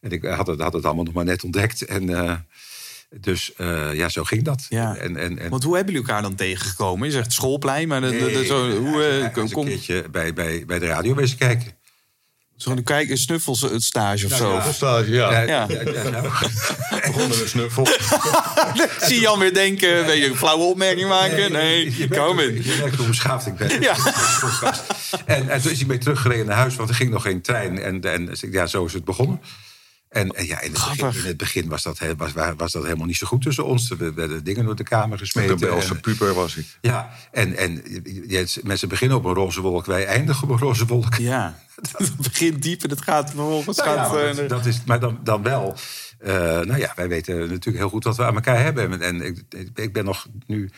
en 0.00 0.10
ik 0.10 0.24
had 0.24 0.46
het, 0.46 0.60
had 0.60 0.72
het 0.72 0.84
allemaal 0.84 1.04
nog 1.04 1.14
maar 1.14 1.24
net 1.24 1.44
ontdekt. 1.44 1.82
En, 1.82 2.08
eh, 2.16 2.34
dus 3.20 3.52
eh, 3.56 3.94
ja, 3.94 4.08
zo 4.08 4.24
ging 4.24 4.44
dat. 4.44 4.66
Ja. 4.68 4.96
En, 4.96 5.16
en, 5.16 5.38
en, 5.38 5.50
Want 5.50 5.62
hoe 5.62 5.76
hebben 5.76 5.92
jullie 5.94 6.08
elkaar 6.08 6.22
dan 6.22 6.34
tegengekomen? 6.34 7.06
Je 7.06 7.12
zegt 7.14 7.32
schoolplein, 7.32 7.88
maar 7.88 8.00
de, 8.00 8.10
de- 8.10 8.18
de- 8.18 8.24
Nee, 8.30 8.46
zo, 8.46 8.70
hoe, 8.78 9.04
eh, 9.04 9.42
een 9.42 9.50
kom, 9.50 9.64
keertje 9.64 10.04
bij, 10.10 10.32
bij, 10.32 10.64
bij 10.66 10.78
de 10.78 10.86
radio 10.86 11.14
wezen 11.14 11.38
kijken. 11.38 11.72
zo 12.56 12.74
kijken, 12.84 13.18
snuffels 13.18 13.60
het 13.60 13.82
stage 13.82 14.26
of 14.26 14.32
zo. 14.36 14.52
ja. 14.52 14.72
Stage, 14.72 15.10
ja. 15.10 15.30
Ja, 15.32 15.40
Ja. 15.42 15.66
ja, 15.68 15.90
ja, 15.92 16.08
nou. 16.10 16.22
Begonnen 17.06 17.38
we 17.38 17.46
snuffel. 17.48 17.86
Zie 19.08 19.20
Jan 19.20 19.38
weer 19.38 19.54
denken, 19.54 20.06
weet 20.06 20.18
je, 20.18 20.26
een 20.28 20.36
flauwe 20.36 20.64
opmerking 20.64 21.08
maken? 21.08 21.52
Nee, 21.52 21.84
je 21.96 22.06
merkt 22.08 22.16
kom 22.26 22.36
hoe- 22.38 22.54
in. 22.54 22.62
Je 22.64 22.76
merkt 22.80 22.96
hoe 22.96 23.06
beschaafd 23.06 23.46
ik 23.46 23.56
ben. 23.56 23.80
Ja. 23.80 23.96
En, 25.26 25.48
en 25.48 25.62
toen 25.62 25.70
is 25.70 25.78
hij 25.78 25.86
mee 25.86 25.98
teruggereden 25.98 26.46
naar 26.46 26.56
huis, 26.56 26.76
want 26.76 26.88
er 26.88 26.94
ging 26.94 27.10
nog 27.10 27.22
geen 27.22 27.42
trein. 27.42 27.78
En, 27.78 28.00
en 28.12 28.30
ja, 28.50 28.66
zo 28.66 28.84
is 28.84 28.92
het 28.92 29.04
begonnen. 29.04 29.40
En, 30.14 30.28
en 30.30 30.46
ja, 30.46 30.60
in 30.60 30.72
het, 30.72 30.80
begin, 30.80 31.20
in 31.20 31.26
het 31.26 31.36
begin 31.36 31.68
was 31.68 31.82
dat, 31.82 31.98
was, 32.16 32.32
was 32.56 32.72
dat 32.72 32.82
helemaal 32.82 33.06
niet 33.06 33.16
zo 33.16 33.26
goed 33.26 33.42
tussen 33.42 33.64
ons. 33.64 33.90
Er 33.90 34.14
werden 34.14 34.44
dingen 34.44 34.64
door 34.64 34.76
de 34.76 34.82
kamer 34.82 35.18
gesmeten. 35.18 35.52
Een 35.52 35.58
Belse 35.58 36.00
puber 36.00 36.34
was 36.34 36.56
ik. 36.56 36.66
ja, 36.80 37.10
en, 37.32 37.56
en 37.56 37.82
mensen 38.62 38.88
beginnen 38.88 39.16
op 39.16 39.24
een 39.24 39.34
roze 39.34 39.60
wolk, 39.60 39.86
wij 39.86 40.06
eindigen 40.06 40.42
op 40.42 40.50
een 40.50 40.58
roze 40.58 40.86
wolk. 40.86 41.14
Ja, 41.14 41.58
het 41.96 42.16
begint 42.16 42.62
diep 42.62 42.82
en 42.82 42.90
het 42.90 43.02
gaat 43.02 43.30
vervolgens... 43.30 43.76
Nou 43.76 43.90
ja, 43.90 44.02
gaat, 44.04 44.12
maar 44.12 44.24
eh, 44.24 44.36
dat, 44.36 44.48
dat 44.48 44.66
is, 44.66 44.84
maar 44.86 45.00
dan, 45.00 45.18
dan 45.22 45.42
wel. 45.42 45.76
eh, 46.18 46.32
nou 46.60 46.76
ja, 46.76 46.92
wij 46.96 47.08
weten 47.08 47.38
natuurlijk 47.38 47.76
heel 47.76 47.88
goed 47.88 48.04
wat 48.04 48.16
we 48.16 48.24
aan 48.24 48.34
elkaar 48.34 48.62
hebben. 48.62 48.92
En, 48.92 49.02
en 49.02 49.22
ik, 49.22 49.42
ik 49.74 49.92
ben 49.92 50.04
nog 50.04 50.26
nu 50.46 50.70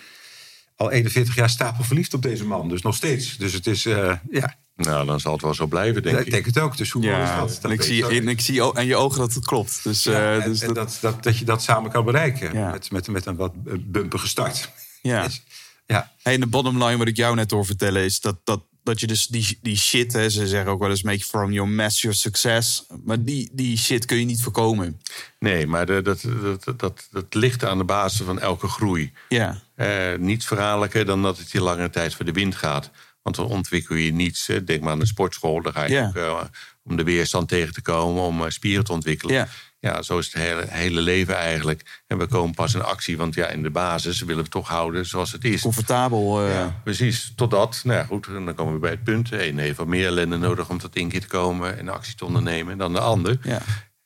al 0.77 0.91
41 0.91 1.35
jaar 1.35 1.51
stapelverliefd 1.51 2.15
op 2.15 2.23
deze 2.23 2.45
man. 2.45 2.69
Dus 2.69 2.83
nog 2.83 2.95
steeds. 2.95 3.37
Dus 3.37 3.53
het 3.53 3.67
is, 3.67 3.87
eh, 3.87 4.13
ja, 4.31 4.55
Nou, 4.77 5.07
dan 5.07 5.21
zal 5.21 5.33
het 5.33 5.43
wel 5.43 5.55
zo 5.55 5.67
blijven, 5.67 6.03
denk 6.03 6.19
ik 6.19 6.27
ik. 6.27 6.33
denk 6.33 6.45
het 6.47 6.59
ook. 6.59 6.77
Dus 6.77 6.91
hoe 6.91 7.03
mooi 7.03 7.23
is 7.23 7.29
dat? 7.29 7.49
Dat 7.49 7.65
en 7.65 7.71
ik 7.71 7.83
zie, 7.83 8.07
en 8.07 8.29
ik 8.29 8.41
zie 8.41 8.63
aan 8.63 8.87
je 8.87 8.97
ogen 8.97 9.19
dat 9.19 9.35
het 9.35 9.45
klopt. 9.45 9.81
Dus, 9.85 10.03
Ja, 10.05 10.13
eh, 10.13 10.43
en, 10.45 10.51
dus 10.51 10.61
en 10.61 10.67
dat, 10.75 10.77
dat, 10.77 10.99
dat, 11.01 11.23
dat 11.23 11.39
je 11.39 11.45
dat 11.45 11.63
samen 11.63 11.91
kan 11.91 12.05
bereiken. 12.05 12.53
Ja. 12.53 12.71
Met, 12.71 12.91
met, 12.91 13.09
met 13.09 13.27
een 13.27 13.37
wat 13.37 13.53
eh, 13.67 13.73
bumpige 13.79 14.29
start. 14.29 14.71
ja. 15.03 15.23
Dus, 15.27 15.43
ja. 15.87 16.13
Hey, 16.23 16.35
en 16.35 16.41
de 16.41 16.47
bottom 16.47 16.83
line 16.85 16.97
wat 16.97 17.07
ik 17.07 17.17
jou 17.17 17.35
net 17.35 17.51
hoor 17.51 17.67
vertellen 17.67 18.03
is 18.05 18.21
dat, 18.21 18.37
dat, 18.45 18.61
dat 18.83 19.01
je 19.01 19.07
dus 19.07 19.27
die, 19.27 19.59
die 19.63 19.77
shit, 19.77 20.13
hè, 20.13 20.31
ze 20.31 20.47
zeggen 20.49 20.71
ook 20.71 20.81
wel 20.81 20.91
eens 20.91 21.03
make 21.03 21.25
from 21.25 21.53
your 21.53 21.69
mess 21.71 22.01
your 22.01 22.17
success. 22.17 22.87
Maar 23.05 23.23
die, 23.23 23.51
die 23.53 23.79
shit 23.79 24.05
kun 24.05 24.19
je 24.19 24.25
niet 24.25 24.43
voorkomen. 24.43 25.01
Nee, 25.39 25.67
maar 25.67 25.87
de- 25.87 26.03
dat, 26.03 26.25
dat, 26.65 26.79
dat, 26.79 27.09
dat 27.11 27.35
ligt 27.35 27.65
aan 27.65 27.79
de 27.79 27.85
basis 27.85 28.27
van 28.27 28.41
elke 28.41 28.69
groei. 28.69 29.13
Ja, 29.29 29.61
Eh, 29.75 30.15
niets 30.19 30.47
verhaaldelijker 30.47 31.05
dan 31.05 31.23
dat 31.23 31.39
het 31.39 31.51
je 31.51 31.61
langere 31.63 31.91
tijd 31.91 32.15
voor 32.15 32.25
de 32.25 32.33
wind 32.33 32.55
gaat. 32.57 32.91
Want 33.27 33.39
dan 33.39 33.47
ontwikkel 33.47 33.95
je 33.97 34.13
niets. 34.13 34.51
Denk 34.65 34.81
maar 34.81 34.93
aan 34.93 34.99
de 34.99 35.07
sportschool. 35.07 35.63
Daar 35.63 35.73
ga 35.73 35.85
je 35.85 35.93
Ja. 35.95 36.07
ook, 36.09 36.15
eh, 36.17 36.41
om 36.85 36.97
de 36.97 37.03
weerstand 37.05 37.49
tegen 37.49 37.73
te 37.73 37.83
komen, 37.83 38.23
om 38.23 38.45
eh, 38.45 38.51
spieren 38.51 38.85
te 38.85 38.93
ontwikkelen. 38.93 39.35
Ja. 39.35 39.49
Ja, 39.81 40.03
zo 40.03 40.19
is 40.19 40.25
het 40.27 40.35
hele, 40.43 40.65
hele 40.69 41.01
leven 41.01 41.37
eigenlijk. 41.37 42.03
En 42.07 42.19
we 42.19 42.27
komen 42.27 42.55
pas 42.55 42.75
in 42.75 42.83
actie, 42.83 43.17
want 43.17 43.35
ja, 43.35 43.47
in 43.49 43.63
de 43.63 43.71
basis 43.71 44.21
willen 44.21 44.45
we 44.45 44.51
toch 44.51 44.69
houden 44.69 45.07
zoals 45.07 45.33
het 45.33 45.45
is. 45.45 45.61
comfortabel. 45.61 46.47
Ja, 46.49 46.81
precies. 46.85 47.33
Totdat, 47.37 47.81
nou 47.85 47.99
ja, 47.99 48.05
goed, 48.05 48.27
en 48.27 48.45
dan 48.45 48.55
komen 48.55 48.73
we 48.73 48.79
bij 48.79 48.91
het 48.91 49.05
punt. 49.05 49.29
De 49.29 49.49
een 49.49 49.59
heeft 49.59 49.77
wat 49.77 49.87
meer 49.87 50.07
ellende 50.07 50.37
nodig 50.37 50.69
om 50.69 50.79
tot 50.79 50.97
één 50.97 51.09
keer 51.09 51.21
te 51.21 51.27
komen 51.27 51.79
en 51.79 51.89
actie 51.89 52.15
te 52.15 52.25
ondernemen 52.25 52.79
dan 52.79 52.93
de 52.93 53.01
ander. 53.01 53.39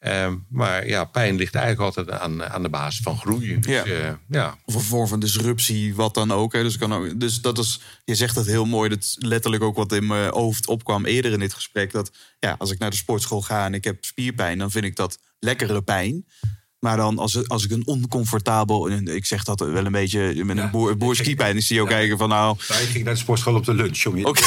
Ehm, 0.00 0.36
maar 0.48 0.88
ja, 0.88 1.04
pijn 1.04 1.36
ligt 1.36 1.54
eigenlijk 1.54 1.96
altijd 1.96 2.20
aan, 2.20 2.44
aan 2.44 2.62
de 2.62 2.68
basis 2.68 3.00
van 3.00 3.18
groei. 3.18 3.60
Dus, 3.60 3.72
Ja. 3.72 3.86
ja. 3.86 4.18
ja, 4.28 4.56
Of 4.64 4.74
een 4.74 4.80
vorm 4.80 5.08
van 5.08 5.20
disruptie, 5.20 5.94
wat 5.94 6.14
dan 6.14 6.32
ook. 6.32 6.52
Hè. 6.52 6.62
Dus, 6.62 6.78
kan 6.78 6.94
ook 6.94 7.20
dus 7.20 7.40
dat 7.40 7.58
is, 7.58 7.80
je 8.04 8.14
zegt 8.14 8.36
het 8.36 8.46
heel 8.46 8.64
mooi. 8.64 8.88
Dat 8.88 8.98
is 8.98 9.16
letterlijk 9.18 9.62
ook 9.62 9.76
wat 9.76 9.92
in 9.92 10.06
mijn 10.06 10.32
hoofd 10.32 10.66
opkwam 10.66 11.04
eerder 11.04 11.32
in 11.32 11.38
dit 11.38 11.54
gesprek. 11.54 11.92
Dat 11.92 12.10
ja, 12.38 12.54
als 12.58 12.70
ik 12.70 12.78
naar 12.78 12.90
de 12.90 12.96
sportschool 12.96 13.42
ga 13.42 13.64
en 13.64 13.74
ik 13.74 13.84
heb 13.84 14.04
spierpijn, 14.04 14.58
dan 14.58 14.70
vind 14.70 14.84
ik 14.84 14.96
dat 14.96 15.18
lekkere 15.38 15.82
pijn. 15.82 16.26
Maar 16.80 16.96
dan 16.96 17.18
als, 17.18 17.48
als 17.48 17.64
ik 17.64 17.70
een 17.70 17.86
oncomfortabel, 17.86 18.90
ik 18.90 19.26
zeg 19.26 19.44
dat 19.44 19.60
wel 19.60 19.84
een 19.86 19.92
beetje 19.92 20.44
met 20.44 20.56
een 20.56 20.62
Ja. 20.62 20.70
boer, 20.70 20.96
boerskiepijn, 20.96 21.56
is 21.56 21.66
die 21.66 21.80
ook 21.80 21.88
kijken 21.88 22.18
van 22.18 22.28
nou. 22.28 22.56
Ik 22.58 22.74
ging 22.74 23.04
naar 23.04 23.14
de 23.14 23.20
sportschool 23.20 23.54
op 23.54 23.64
de 23.64 23.74
lunch. 23.74 23.98
Je... 24.16 24.24
Oké. 24.26 24.40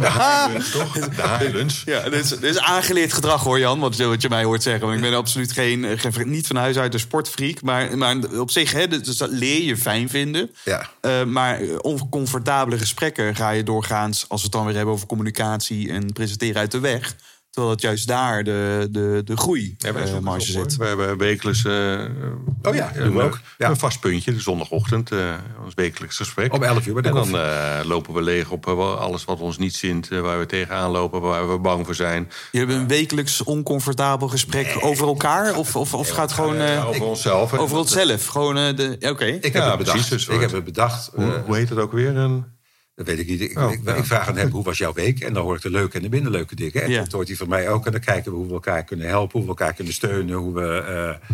de 0.00 0.10
Highlands, 0.10 0.70
toch? 0.70 0.92
De 1.16 1.36
Highlands. 1.38 1.82
Ja, 1.84 2.02
dit 2.08 2.24
is, 2.24 2.28
dit 2.28 2.42
is 2.42 2.58
aangeleerd 2.58 3.12
gedrag 3.12 3.42
hoor, 3.44 3.58
Jan, 3.58 3.78
wat, 3.80 3.96
je- 3.96 4.06
wat 4.06 4.22
je 4.22 4.28
mij 4.28 4.44
hoort 4.44 4.62
zeggen. 4.62 4.82
Want 4.86 4.94
ik 4.96 5.02
ben 5.02 5.14
absoluut 5.14 5.52
geen, 5.52 5.84
eh, 5.84 5.98
geen 5.98 6.30
niet 6.30 6.46
van 6.46 6.56
huis 6.56 6.76
uit 6.76 6.94
een 6.94 7.00
sportfreak. 7.00 7.62
Maar, 7.62 7.98
maar 7.98 8.16
op 8.38 8.50
zich, 8.50 8.72
hè, 8.72 8.88
dus 8.88 9.16
dat 9.16 9.30
leer 9.30 9.62
je 9.62 9.76
fijn 9.76 10.08
vinden. 10.08 10.50
Ja. 10.64 10.88
Eh, 11.00 11.24
maar 11.24 11.60
eh, 11.60 11.68
oncomfortabele 11.80 12.78
gesprekken 12.78 13.34
ga 13.36 13.50
je 13.50 13.62
doorgaans, 13.62 14.24
als 14.28 14.40
we 14.40 14.46
het 14.46 14.56
dan 14.56 14.64
weer 14.66 14.74
hebben 14.76 14.94
over 14.94 15.06
communicatie 15.06 15.88
en 15.90 16.12
presenteren 16.12 16.56
uit 16.60 16.70
de 16.70 16.80
weg. 16.80 17.16
Terwijl 17.52 17.72
het 17.74 17.82
juist 17.82 18.06
daar 18.06 18.44
de, 18.44 18.88
de, 18.90 19.22
de 19.24 19.36
groei 19.36 19.74
Ja, 19.78 19.92
wij 19.92 20.02
eh, 20.02 20.34
zit. 20.38 20.76
We 20.76 20.84
hebben 20.84 21.18
wekelijks 21.18 21.64
eh, 21.64 21.72
Oh 22.62 22.74
ja, 22.74 22.90
doen 22.94 23.02
een, 23.06 23.12
we 23.14 23.22
ook. 23.22 23.40
Ja. 23.58 23.68
een 23.68 23.76
vast 23.76 24.00
puntje, 24.00 24.32
de 24.32 24.40
zondagochtend, 24.40 25.10
eh, 25.10 25.34
ons 25.64 25.74
wekelijks 25.74 26.16
gesprek. 26.16 26.52
Om 26.52 26.62
11 26.62 26.86
uur 26.86 26.92
bij 26.92 27.02
de 27.02 27.08
En 27.08 27.14
dan 27.14 27.36
eh, 27.38 27.80
lopen 27.84 28.14
we 28.14 28.22
leeg 28.22 28.50
op 28.50 28.66
eh, 28.66 28.96
alles 28.98 29.24
wat 29.24 29.40
ons 29.40 29.58
niet 29.58 29.74
zint, 29.74 30.10
eh, 30.10 30.20
waar 30.20 30.38
we 30.38 30.46
tegenaan 30.46 30.90
lopen, 30.90 31.20
waar 31.20 31.50
we 31.50 31.58
bang 31.58 31.84
voor 31.86 31.94
zijn. 31.94 32.28
Jullie 32.52 32.66
hebben 32.66 32.76
een 32.76 32.88
wekelijks 32.98 33.42
oncomfortabel 33.42 34.28
gesprek 34.28 34.76
over 34.80 35.06
elkaar? 35.06 35.56
Of, 35.56 35.76
of, 35.76 35.94
of 35.94 36.08
gaat 36.16 36.30
het 36.30 36.32
gewoon 36.32 36.56
eh, 36.56 36.88
over 36.88 37.02
onszelf. 37.02 37.52
over 37.58 37.76
onszelf? 37.78 38.26
Gewoon, 38.26 38.56
eh, 38.58 38.76
de, 38.76 38.96
ja, 38.98 39.10
oké. 39.10 39.24
Ik 39.24 39.42
heb 39.42 39.54
Ja, 39.54 39.68
het 39.68 39.78
bedacht. 39.78 40.10
dus 40.10 40.28
ik 40.28 40.40
heb 40.40 40.52
het 40.52 40.64
bedacht. 40.64 41.10
Hoe, 41.14 41.24
Eh, 41.34 41.42
hoe 41.46 41.56
heet 41.56 41.68
het 41.68 41.78
ook 41.78 41.92
weer? 41.92 42.16
Een, 42.16 42.44
Dat 43.04 43.14
weet 43.16 43.18
ik 43.18 43.28
niet. 43.30 43.40
Ik, 43.50 43.58
Oh, 43.58 43.72
ik, 43.72 43.80
ja. 43.84 43.94
ik 43.94 44.04
vraag 44.04 44.28
aan 44.28 44.36
hem, 44.36 44.50
hoe 44.50 44.64
was 44.64 44.78
jouw 44.78 44.92
week? 44.92 45.20
En 45.20 45.32
dan 45.32 45.42
hoor 45.42 45.56
ik 45.56 45.62
de 45.62 45.70
leuke 45.70 45.96
en 45.96 46.02
de 46.02 46.08
minder 46.08 46.32
leuke 46.32 46.54
dingen. 46.54 46.82
En 46.82 46.90
Ja. 46.90 46.98
dat 47.00 47.12
hoort 47.12 47.28
hij 47.28 47.36
van 47.36 47.48
mij 47.48 47.68
ook. 47.68 47.86
En 47.86 47.92
dan 47.92 48.00
kijken 48.00 48.30
we 48.32 48.36
hoe 48.38 48.46
we 48.46 48.52
elkaar 48.52 48.84
kunnen 48.84 49.06
helpen, 49.06 49.32
hoe 49.32 49.42
we 49.42 49.48
elkaar 49.48 49.74
kunnen 49.74 49.92
steunen. 49.92 50.36
Hoe 50.36 50.54
we, 50.54 50.78
eh, 50.78 51.28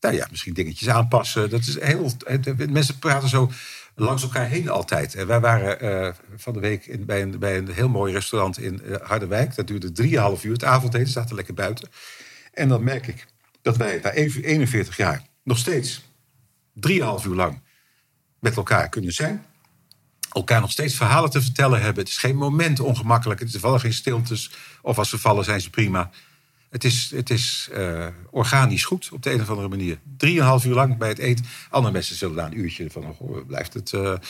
nou 0.00 0.14
ja, 0.14 0.26
misschien 0.30 0.52
dingetjes 0.54 0.88
aanpassen. 0.88 1.50
Dat 1.50 1.60
is 1.60 1.80
heel, 1.80 2.10
het- 2.24 2.70
mensen 2.70 2.98
praten 2.98 3.28
zo 3.28 3.50
langs 3.94 4.22
elkaar 4.22 4.46
heen 4.48 4.68
altijd. 4.68 5.14
En 5.14 5.26
wij 5.26 5.40
waren 5.40 5.80
eh, 5.80 6.12
van 6.36 6.52
de 6.52 6.60
week 6.60 6.86
in, 6.86 7.04
bij, 7.04 7.22
een, 7.22 7.38
bij 7.38 7.56
een 7.56 7.68
heel 7.72 7.88
mooi 7.88 8.12
restaurant 8.12 8.58
in 8.58 8.82
eh, 8.82 8.96
Harderwijk. 9.02 9.54
Dat 9.54 9.66
duurde 9.66 9.92
3,5 9.92 10.42
uur. 10.44 10.52
Het 10.52 10.64
avondeten 10.64 11.12
zaten 11.12 11.36
lekker 11.36 11.54
buiten. 11.54 11.88
En 12.52 12.68
dan 12.68 12.84
merk 12.84 13.06
ik 13.06 13.26
dat 13.62 13.76
wij 13.76 14.00
na 14.02 14.10
41 14.12 14.96
jaar 14.96 15.22
nog 15.44 15.58
steeds 15.58 16.04
3,5 16.74 17.24
uur 17.26 17.34
lang 17.34 17.60
met 18.40 18.56
elkaar 18.56 18.88
kunnen 18.88 19.12
zijn 19.12 19.44
elkaar 20.36 20.60
nog 20.60 20.70
steeds 20.70 20.94
verhalen 20.94 21.30
te 21.30 21.42
vertellen 21.42 21.80
hebben. 21.80 22.02
Het 22.02 22.12
is 22.12 22.18
geen 22.18 22.36
moment 22.36 22.80
ongemakkelijk. 22.80 23.40
Het 23.40 23.54
is 23.54 23.60
vallen 23.60 23.80
geen 23.80 23.92
stiltes. 23.92 24.50
Of 24.82 24.98
als 24.98 25.08
ze 25.08 25.18
vallen 25.18 25.44
zijn 25.44 25.60
ze 25.60 25.70
prima. 25.70 26.10
Het 26.70 26.84
is, 26.84 27.10
het 27.10 27.30
is 27.30 27.68
eh, 27.72 28.06
organisch 28.30 28.84
goed 28.84 29.08
op 29.12 29.22
de 29.22 29.32
een 29.32 29.40
of 29.40 29.48
andere 29.48 29.68
manier. 29.68 29.98
Drieënhalf 30.16 30.64
uur 30.64 30.74
lang 30.74 30.98
bij 30.98 31.08
het 31.08 31.18
eten. 31.18 31.44
Andere 31.70 31.92
mensen 31.92 32.16
zullen 32.16 32.36
na 32.36 32.46
een 32.46 32.58
uurtje 32.58 32.90
van... 32.90 33.16
Oh, 33.18 33.46
blijft 33.46 33.74
het, 33.74 33.90
waar 33.90 34.20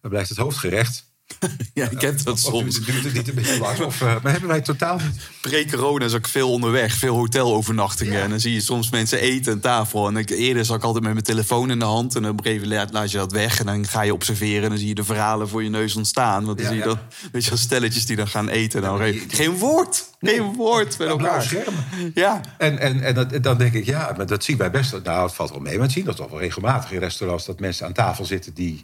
blijft 0.00 0.28
het 0.28 0.38
hoofdgerecht? 0.38 1.12
Ja, 1.74 1.90
ik 1.90 2.00
heb 2.00 2.22
dat 2.22 2.38
soms. 2.38 2.74
duurt, 2.74 2.86
duurt 2.86 3.04
het 3.04 3.14
niet 3.14 3.28
een 3.28 3.34
beetje 3.34 3.58
lang? 3.58 3.80
Of, 3.80 4.00
eh, 4.00 4.22
maar 4.22 4.32
hebben 4.32 4.48
wij 4.50 4.60
totaal 4.60 4.96
niet. 4.98 5.30
Pre-corona 5.40 6.04
is 6.04 6.14
ook 6.14 6.28
veel 6.28 6.50
onderweg, 6.50 6.94
veel 6.94 7.14
hotelovernachtingen. 7.16 8.22
En 8.22 8.30
dan 8.30 8.40
zie 8.40 8.52
je 8.52 8.60
soms 8.60 8.90
mensen 8.90 9.18
eten 9.20 9.52
aan 9.52 9.60
tafel. 9.60 10.06
En 10.08 10.16
ik, 10.16 10.30
eerder 10.30 10.64
zat 10.64 10.76
ik 10.76 10.82
altijd 10.82 11.04
met 11.04 11.12
mijn 11.12 11.24
telefoon 11.24 11.70
in 11.70 11.78
de 11.78 11.84
hand. 11.84 12.14
En 12.14 12.28
op 12.28 12.38
een 12.38 12.44
gegeven 12.44 12.68
moment 12.68 12.92
laat 12.92 13.10
je 13.10 13.16
dat 13.16 13.32
weg. 13.32 13.58
En 13.60 13.66
dan 13.66 13.86
ga 13.86 14.02
je 14.02 14.12
observeren. 14.12 14.62
En 14.62 14.68
dan 14.68 14.78
zie 14.78 14.88
je 14.88 14.94
de 14.94 15.04
verhalen 15.04 15.48
voor 15.48 15.62
je 15.62 15.68
neus 15.70 15.96
ontstaan. 15.96 16.44
Want 16.44 16.58
dan 16.58 16.66
Ja, 16.66 16.72
zie 16.72 16.82
je 16.82 16.88
ja. 16.88 16.94
dan, 16.94 16.98
weet 17.32 17.44
je 17.44 17.50
wel, 17.50 17.58
stelletjes 17.58 18.06
die 18.06 18.16
dan 18.16 18.28
gaan 18.28 18.48
eten. 18.48 18.82
Nou, 18.82 18.98
maar 18.98 19.12
geen, 19.28 19.56
woord. 19.56 20.04
Geen 20.20 20.52
woord 20.54 20.98
met 20.98 21.08
elkaar. 21.08 21.42
schermen. 21.42 21.84
Ja, 22.14 22.40
En, 22.58 22.78
en, 22.78 23.00
en 23.00 23.14
dat, 23.14 23.42
dan 23.42 23.58
denk 23.58 23.72
ik, 23.72 23.84
ja, 23.84 24.14
maar 24.16 24.26
dat 24.26 24.44
zien 24.44 24.56
wij 24.56 24.70
best. 24.70 25.02
Nou, 25.02 25.24
het 25.26 25.34
valt 25.34 25.50
wel 25.50 25.60
mee. 25.60 25.74
Maar 25.74 25.82
het 25.82 25.92
zien 25.92 26.04
dat 26.04 26.16
toch 26.16 26.30
wel 26.30 26.40
regelmatig 26.40 26.92
in 26.92 26.98
restaurants... 26.98 27.46
dat 27.46 27.60
mensen 27.60 27.86
aan 27.86 27.92
tafel 27.92 28.24
zitten 28.24 28.54
die 28.54 28.82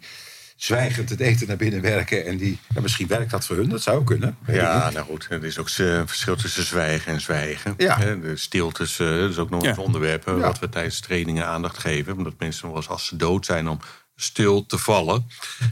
zwijgend 0.64 1.10
het 1.10 1.20
eten 1.20 1.46
naar 1.48 1.56
binnen 1.56 1.80
werken. 1.80 2.26
En 2.26 2.36
die, 2.36 2.58
ja, 2.74 2.80
misschien 2.80 3.06
werkt 3.06 3.30
dat 3.30 3.46
voor 3.46 3.56
hun, 3.56 3.68
dat 3.68 3.82
zou 3.82 4.04
kunnen. 4.04 4.36
Ja, 4.46 4.90
nou 4.90 5.06
goed. 5.06 5.26
Er 5.30 5.44
is 5.44 5.58
ook 5.58 5.68
een 5.76 6.08
verschil 6.08 6.36
tussen 6.36 6.64
zwijgen 6.66 7.12
en 7.12 7.20
zwijgen. 7.20 7.74
Ja. 7.76 7.98
Hè, 7.98 8.20
De 8.20 8.36
stiltes, 8.36 8.98
eh, 8.98 9.06
dat 9.08 9.30
is 9.30 9.38
ook 9.38 9.50
nog 9.50 9.62
Ja. 9.64 9.70
een 9.70 9.78
onderwerp 9.78 10.26
eh, 10.26 10.34
Ja. 10.34 10.40
wat 10.40 10.58
we 10.58 10.68
tijdens 10.68 11.00
trainingen 11.00 11.46
aandacht 11.46 11.78
geven. 11.78 12.16
Omdat 12.16 12.34
mensen 12.38 12.66
wel 12.68 12.76
eens 12.76 12.88
als 12.88 13.06
ze 13.06 13.16
dood 13.16 13.46
zijn 13.46 13.68
om 13.68 13.78
stil 14.16 14.66
te 14.66 14.78
vallen. 14.78 15.26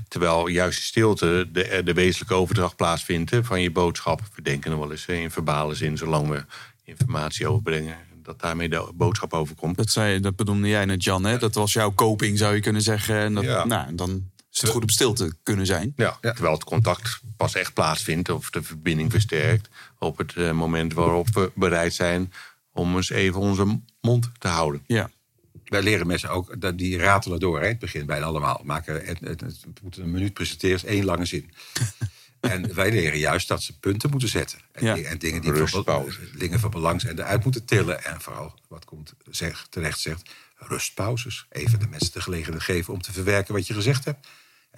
Terwijl 0.09 0.47
juist 0.47 0.83
stilte 0.83 1.49
de, 1.53 1.65
eh, 1.65 1.85
de 1.85 1.93
wezenlijke 1.93 2.35
overdracht 2.35 2.77
plaatsvindt 2.77 3.33
van 3.43 3.61
je 3.61 3.71
boodschap. 3.71 4.21
We 4.35 4.43
denken 4.43 4.71
nog 4.71 4.81
wel 4.81 4.91
eens 4.91 5.07
eh, 5.07 5.21
in 5.21 5.31
verbale 5.31 5.75
zin, 5.75 5.97
zolang 5.97 6.29
we 6.29 6.45
informatie 6.85 7.49
overbrengen, 7.49 7.97
dat 8.23 8.41
daarmee 8.41 8.69
de 8.69 8.91
boodschap 8.95 9.33
overkomt. 9.33 9.77
Dat, 9.77 9.91
zei, 9.91 10.21
dat 10.21 10.37
bedoelde 10.37 10.69
jij 10.69 10.85
net, 10.85 11.05
Jan. 11.05 11.25
Hè? 11.25 11.39
Dat 11.39 11.55
was 11.55 11.73
jouw 11.73 11.95
coping, 11.95 12.39
zou 12.39 12.55
je 12.55 12.61
kunnen 12.61 12.83
zeggen. 12.83 13.17
En 13.19 13.35
dat, 13.35 13.45
Ja. 13.45 13.65
nou, 13.65 13.95
dan 13.95 14.31
is 14.59 14.63
het 14.63 14.71
goed 14.71 14.83
op 14.83 14.91
stil 14.91 15.13
te 15.13 15.35
kunnen 15.43 15.67
zijn. 15.67 15.93
Ja, 15.97 16.19
terwijl 16.21 16.53
het 16.55 16.65
contact 16.65 17.21
pas 17.37 17.55
echt 17.55 17.75
plaatsvindt 17.75 18.29
of 18.29 18.51
de 18.51 18.63
verbinding 18.63 19.11
versterkt 19.11 19.69
op 19.99 20.19
het 20.19 20.35
eh, 20.37 20.53
moment 20.53 20.93
waarop 20.93 21.35
we 21.35 21.53
bereid 21.55 21.95
zijn 21.95 22.33
om 22.73 22.97
eens 22.97 23.11
even 23.11 23.41
onze 23.41 23.81
mond 24.01 24.31
te 24.39 24.49
houden. 24.49 24.83
Ja. 24.87 25.11
Wij 25.65 25.83
leren 25.83 26.07
mensen 26.07 26.31
ook, 26.31 26.61
dat 26.61 26.79
die 26.79 26.99
ratelen 26.99 27.41
door. 27.41 27.61
Hè? 27.61 27.67
Het 27.67 27.79
begint 27.79 28.07
bijna 28.07 28.25
allemaal. 28.27 28.61
Maken, 28.65 29.05
het, 29.07 29.21
het, 29.21 29.65
een 29.91 30.11
minuut 30.11 30.33
presenteren, 30.33 30.77
is 30.77 30.85
één 30.85 31.05
lange 31.05 31.25
zin. 31.25 31.51
en 32.41 32.75
wij 32.75 32.91
leren 32.91 33.19
juist 33.19 33.49
dat 33.49 33.63
ze 33.63 33.79
punten 33.79 34.11
moeten 34.11 34.29
zetten. 34.29 34.59
En, 34.73 34.85
Ja. 34.85 34.95
di- 34.95 35.03
en 35.03 35.19
dingen 35.19 35.41
die 35.43 35.53
van, 35.67 36.07
dingen 36.39 36.61
van 36.61 36.71
belang 36.71 37.01
zijn 37.01 37.19
eruit 37.19 37.45
moeten 37.45 37.65
tillen. 37.65 38.05
En 38.05 38.21
vooral, 38.21 38.55
wat 38.69 38.85
komt 38.85 39.15
zeg, 39.31 39.67
terecht 39.71 40.01
zegt, 40.01 40.31
rustpauzes. 40.57 41.47
Even 41.51 41.79
de 41.79 41.87
mensen 41.89 42.13
de 42.13 42.21
gelegenheid 42.21 42.63
geven 42.63 42.93
om 42.95 43.01
te 43.03 43.13
verwerken 43.13 43.55
wat 43.55 43.67
je 43.67 43.75
gezegd 43.75 44.05
hebt. 44.05 44.27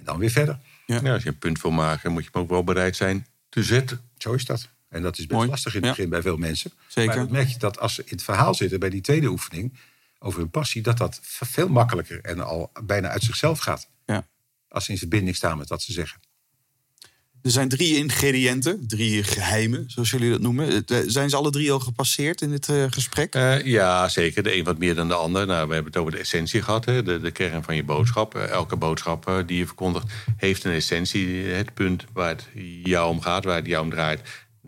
En 0.01 0.07
dan 0.07 0.19
weer 0.19 0.31
verder. 0.31 0.59
Ja. 0.87 1.01
Ja, 1.03 1.13
als 1.13 1.23
je 1.23 1.29
een 1.29 1.39
punt 1.39 1.61
wil 1.63 1.71
maken, 1.71 2.13
moet 2.13 2.25
je 2.25 2.29
hem 2.33 2.43
ook 2.43 2.49
wel 2.49 2.65
bereid 2.65 2.97
zijn 2.97 3.27
te 3.49 3.63
zetten. 3.63 4.01
Zo 4.19 4.33
is 4.33 4.45
dat. 4.45 4.69
En 4.89 5.03
dat 5.03 5.19
is 5.19 5.27
best 5.27 5.39
Mooi. 5.39 5.49
lastig 5.51 5.75
in 5.75 5.79
het 5.81 5.89
Ja. 5.89 5.95
begin 5.95 6.11
bij 6.11 6.23
veel 6.23 6.37
mensen. 6.37 6.73
Zeker. 6.87 7.15
Maar 7.15 7.25
dan 7.25 7.33
merk 7.33 7.49
je 7.49 7.59
dat 7.59 7.79
als 7.79 7.95
ze 7.95 8.01
in 8.03 8.09
het 8.11 8.23
verhaal 8.23 8.55
zitten 8.55 8.81
bij 8.81 8.91
die 8.91 9.01
tweede 9.01 9.27
oefening 9.27 9.79
over 10.19 10.39
hun 10.41 10.51
passie, 10.51 10.83
dat 10.83 10.99
dat 10.99 11.19
veel 11.23 11.69
makkelijker 11.69 12.21
en 12.21 12.41
al 12.41 12.73
bijna 12.85 13.09
uit 13.09 13.23
zichzelf 13.23 13.59
gaat. 13.59 13.89
Ja. 14.07 14.27
Als 14.69 14.85
ze 14.85 14.93
in 14.93 14.99
verbinding 14.99 15.37
staan 15.37 15.59
met 15.59 15.69
wat 15.69 15.83
ze 15.83 15.93
zeggen. 15.93 16.21
Er 17.43 17.51
zijn 17.51 17.69
drie 17.69 17.97
ingrediënten, 17.97 18.87
drie 18.87 19.23
geheimen, 19.23 19.85
zoals 19.87 20.11
jullie 20.11 20.31
dat 20.31 20.41
noemen. 20.41 20.69
Het, 20.69 20.91
eh, 20.91 20.99
Zijn 21.07 21.31
ze 21.31 21.37
alle 21.37 21.51
drie 21.51 21.73
al 21.73 21.79
gepasseerd 21.79 22.41
in 22.41 22.51
dit 22.51 22.69
eh, 22.69 22.85
gesprek? 22.91 23.35
Eh, 23.35 23.65
ja, 23.65 24.09
zeker. 24.09 24.43
De 24.43 24.57
een 24.57 24.65
wat 24.65 24.79
meer 24.79 24.95
dan 24.95 25.09
de 25.09 25.15
ander. 25.15 25.47
Nou, 25.47 25.69
we 25.69 25.75
hebben 25.75 25.93
het 25.93 26.01
over 26.01 26.13
de 26.13 26.19
essentie 26.19 26.63
gehad, 26.63 26.85
hè? 26.85 27.03
De, 27.03 27.21
de 27.21 27.31
kern 27.31 27.63
van 27.63 27.77
je 27.77 27.85
boodschap. 27.85 28.35
Eh, 28.35 28.49
elke 28.49 28.77
boodschap 28.77 29.29
eh, 29.29 29.37
die 29.47 29.59
je 29.59 29.67
verkondigt 29.67 30.07
heeft 30.37 30.65
een 30.65 30.73
essentie. 30.73 31.45
Het 31.45 31.75
punt 31.75 32.05
waar 32.13 32.29
het 32.29 32.49
jou 32.83 33.11
om 33.11 33.21
gaat, 33.21 33.45
waar 33.45 33.57
het 33.57 33.67
jou 33.67 33.85
om 33.85 33.91
draait. 33.91 34.21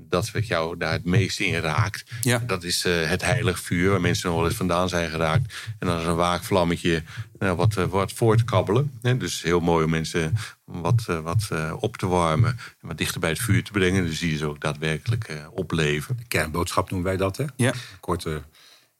Dat 0.08 0.30
wat 0.30 0.46
jou 0.46 0.76
daar 0.76 0.92
het 0.92 1.04
meest 1.04 1.40
in 1.40 1.54
raakt. 1.60 2.04
Ja. 2.20 2.38
Dat 2.38 2.62
is 2.64 2.84
eh, 2.84 3.08
het 3.08 3.22
heilig 3.22 3.60
vuur 3.60 3.90
waar 3.90 4.00
mensen 4.00 4.28
nog 4.28 4.36
wel 4.38 4.46
eens 4.48 4.56
vandaan 4.56 4.88
zijn 4.88 5.10
geraakt. 5.10 5.54
En 5.78 5.86
dan 5.86 5.98
is 6.00 6.06
een 6.06 6.14
waakvlammetje 6.16 7.02
nou, 7.38 7.56
wat, 7.56 7.76
eh, 7.76 7.84
wat 7.84 8.12
voor 8.12 8.36
te 8.36 8.44
kabbelen. 8.44 8.92
Hè? 9.02 9.16
Dus 9.16 9.42
heel 9.42 9.60
mooi 9.60 9.84
om 9.84 9.90
mensen 9.90 10.36
wat, 10.64 11.04
eh, 11.06 11.20
wat 11.20 11.48
eh, 11.50 11.74
op 11.80 11.96
te 11.96 12.06
warmen. 12.06 12.58
En 12.80 12.88
wat 12.88 12.98
dichter 12.98 13.20
bij 13.20 13.30
het 13.30 13.38
vuur 13.38 13.64
te 13.64 13.70
brengen. 13.72 14.06
Dus 14.06 14.18
die 14.18 14.36
ze 14.36 14.46
ook 14.46 14.60
daadwerkelijk 14.60 15.24
eh, 15.24 15.46
opleven. 15.50 16.16
De 16.16 16.24
kernboodschap 16.28 16.90
noemen 16.90 17.08
wij 17.08 17.16
dat, 17.16 17.36
hè? 17.36 17.44
Ja. 17.56 17.72
Korte. 18.00 18.42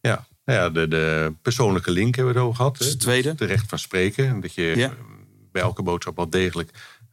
Ja, 0.01 0.27
nou 0.45 0.59
ja 0.59 0.71
de, 0.71 0.89
de 0.89 1.35
persoonlijke 1.43 1.91
link 1.91 2.15
hebben 2.15 2.33
we 2.35 2.39
het 2.41 2.49
over 2.49 2.59
gehad. 2.61 2.81
Is 2.81 2.87
hè. 2.87 2.91
het 2.93 3.01
tweede. 3.01 3.31
Dus 3.31 3.39
het 3.41 3.49
recht 3.49 3.69
van 3.69 3.79
spreken. 3.79 4.41
Dat 4.41 4.55
je 4.55 4.73
Ja. 4.77 4.89
eh, 4.89 4.95
bij 5.53 5.63
elke 5.63 5.83
boodschap 5.83 6.17
wel 6.17 6.31
degelijk 6.31 6.71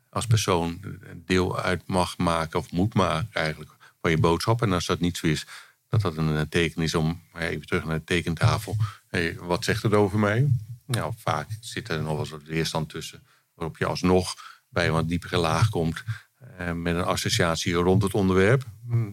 als 0.09 0.27
persoon 0.27 0.79
deel 1.25 1.59
uit 1.59 1.81
mag 1.85 2.17
maken, 2.17 2.59
of 2.59 2.71
moet 2.71 2.93
maken 2.93 3.27
eigenlijk, 3.31 3.71
van 4.01 4.11
je 4.11 4.17
boodschap. 4.17 4.61
En 4.61 4.73
als 4.73 4.85
dat 4.85 4.99
niet 4.99 5.17
zo 5.17 5.27
is, 5.27 5.45
dat 5.87 6.01
dat 6.01 6.17
een 6.17 6.37
eh, 6.37 6.41
teken 6.49 6.81
is 6.81 6.95
om 6.95 7.21
hey, 7.31 7.49
even 7.49 7.67
terug 7.67 7.85
naar 7.85 7.97
de 7.97 8.03
tekentafel. 8.03 8.75
Hey, 9.07 9.37
wat 9.39 9.63
zegt 9.63 9.83
het 9.83 9.93
over 9.93 10.19
mij? 10.19 10.47
Nou, 10.85 11.13
vaak 11.17 11.47
zit 11.59 11.89
er 11.89 12.01
nog 12.01 12.11
wel 12.11 12.19
eens 12.19 12.29
wat 12.29 12.43
weerstand 12.43 12.89
tussen, 12.89 13.23
waarop 13.53 13.77
je 13.77 13.85
alsnog 13.85 14.35
bij 14.69 14.87
een 14.87 14.93
wat 14.93 15.07
diepere 15.07 15.37
laag 15.37 15.69
komt 15.69 16.03
eh, 16.57 16.71
met 16.71 16.95
een 16.95 17.03
associatie 17.03 17.73
rond 17.73 18.03
het 18.03 18.13
onderwerp. 18.13 18.65
Hm. 18.87 19.11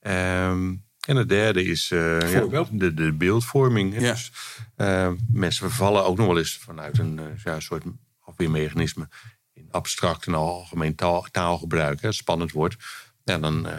Ehm, 0.00 0.74
en 1.08 1.16
het 1.16 1.28
derde 1.28 1.64
is 1.64 1.90
eh, 1.90 2.32
ja, 2.50 2.66
de, 2.70 2.94
de 2.94 3.12
beeldvorming. 3.12 4.00
Ja. 4.00 4.10
Dus, 4.10 4.32
eh, 4.76 5.12
mensen 5.32 5.68
vervallen 5.68 6.04
ook 6.04 6.16
nog 6.16 6.26
wel 6.26 6.38
eens 6.38 6.56
vanuit 6.56 6.98
een 6.98 7.18
eh, 7.18 7.44
ja, 7.44 7.60
soort 7.60 7.84
afweermechanisme 8.20 9.08
in 9.52 9.68
abstract 9.70 10.26
en 10.26 10.34
algemeen 10.34 10.94
taal, 10.94 11.26
taalgebruik. 11.30 12.00
Hè, 12.00 12.12
spannend 12.12 12.52
wordt. 12.52 12.76
Ja, 13.28 13.38
dan 13.38 13.66
eh, 13.68 13.76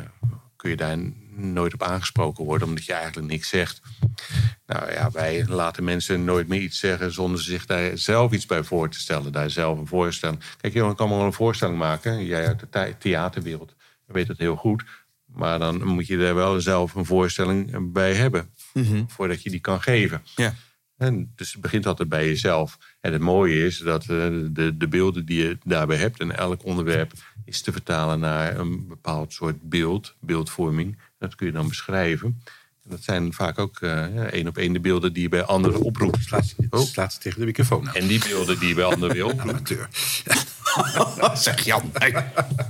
kun 0.55 0.69
je 0.69 0.75
daar 0.75 0.97
nooit 1.35 1.73
op 1.73 1.83
aangesproken 1.83 2.45
worden, 2.45 2.67
omdat 2.67 2.85
je 2.85 2.93
eigenlijk 2.93 3.27
niks 3.27 3.49
zegt. 3.49 3.81
Nou 4.65 4.91
ja, 4.91 5.11
wij 5.11 5.45
laten 5.47 5.83
mensen 5.83 6.23
nooit 6.23 6.47
meer 6.47 6.61
iets 6.61 6.79
zeggen 6.79 7.11
zonder 7.13 7.41
zich 7.41 7.65
daar 7.65 7.97
zelf 7.97 8.31
iets 8.31 8.45
bij 8.45 8.63
voor 8.63 8.89
te 8.89 8.99
stellen. 8.99 9.31
Daar 9.31 9.49
zelf 9.49 9.79
een 9.79 9.87
voorstelling. 9.87 10.39
Kijk, 10.57 10.73
je 10.73 10.95
kan 10.95 11.09
wel 11.09 11.21
een 11.21 11.33
voorstelling 11.33 11.77
maken. 11.77 12.25
Jij 12.25 12.47
uit 12.47 12.59
de 12.59 12.69
the- 12.69 12.95
theaterwereld 12.99 13.75
weet 14.05 14.27
het 14.27 14.37
heel 14.37 14.55
goed. 14.55 14.83
Maar 15.25 15.59
dan 15.59 15.83
moet 15.87 16.07
je 16.07 16.17
er 16.25 16.35
wel 16.35 16.61
zelf 16.61 16.93
een 16.95 17.05
voorstelling 17.05 17.91
bij 17.91 18.13
hebben. 18.13 18.53
Voordat 19.07 19.43
je 19.43 19.49
die 19.49 19.59
kan 19.59 19.81
geven. 19.81 20.21
Ja. 20.35 20.53
En 20.99 21.31
dus 21.35 21.51
het 21.51 21.61
begint 21.61 21.85
altijd 21.85 22.09
bij 22.09 22.25
jezelf. 22.27 22.77
En 23.01 23.13
het 23.13 23.21
mooie 23.21 23.65
is 23.65 23.77
dat 23.77 24.01
eh, 24.01 24.07
de, 24.07 24.77
de 24.77 24.87
beelden 24.87 25.25
die 25.25 25.43
je 25.43 25.57
daarbij 25.63 25.97
hebt... 25.97 26.19
en 26.19 26.37
elk 26.37 26.65
onderwerp 26.65 27.11
is 27.45 27.61
te 27.61 27.71
vertalen 27.71 28.19
naar 28.19 28.57
een 28.57 28.87
bepaald 28.87 29.33
soort 29.33 29.69
beeld, 29.69 30.15
beeldvorming. 30.19 30.97
Dat 31.17 31.35
kun 31.35 31.45
je 31.45 31.53
dan 31.53 31.67
beschrijven. 31.67 32.41
Dat 32.89 32.99
zijn 33.03 33.33
vaak 33.33 33.59
ook 33.59 33.77
eh, 33.81 34.03
één 34.03 34.47
op 34.47 34.57
één 34.57 34.73
de 34.73 34.79
beelden 34.79 35.13
die 35.13 35.21
je 35.21 35.29
bij 35.29 35.43
anderen 35.43 35.81
oproept. 35.81 36.17
Slaat, 36.25 36.45
Oh. 36.69 36.79
slaat 36.79 37.13
ze 37.13 37.19
tegen 37.19 37.39
de 37.39 37.45
microfoon 37.45 37.87
aan. 37.87 37.95
En 37.95 38.07
die 38.07 38.19
beelden 38.27 38.59
die 38.59 38.67
je 38.67 38.73
bij 38.75 38.83
anderen 38.83 39.15
wil 39.15 39.27
oproepen. 39.29 39.49
Amateur. 39.55 39.87
zeg 41.37 41.65
Jan. 41.65 41.91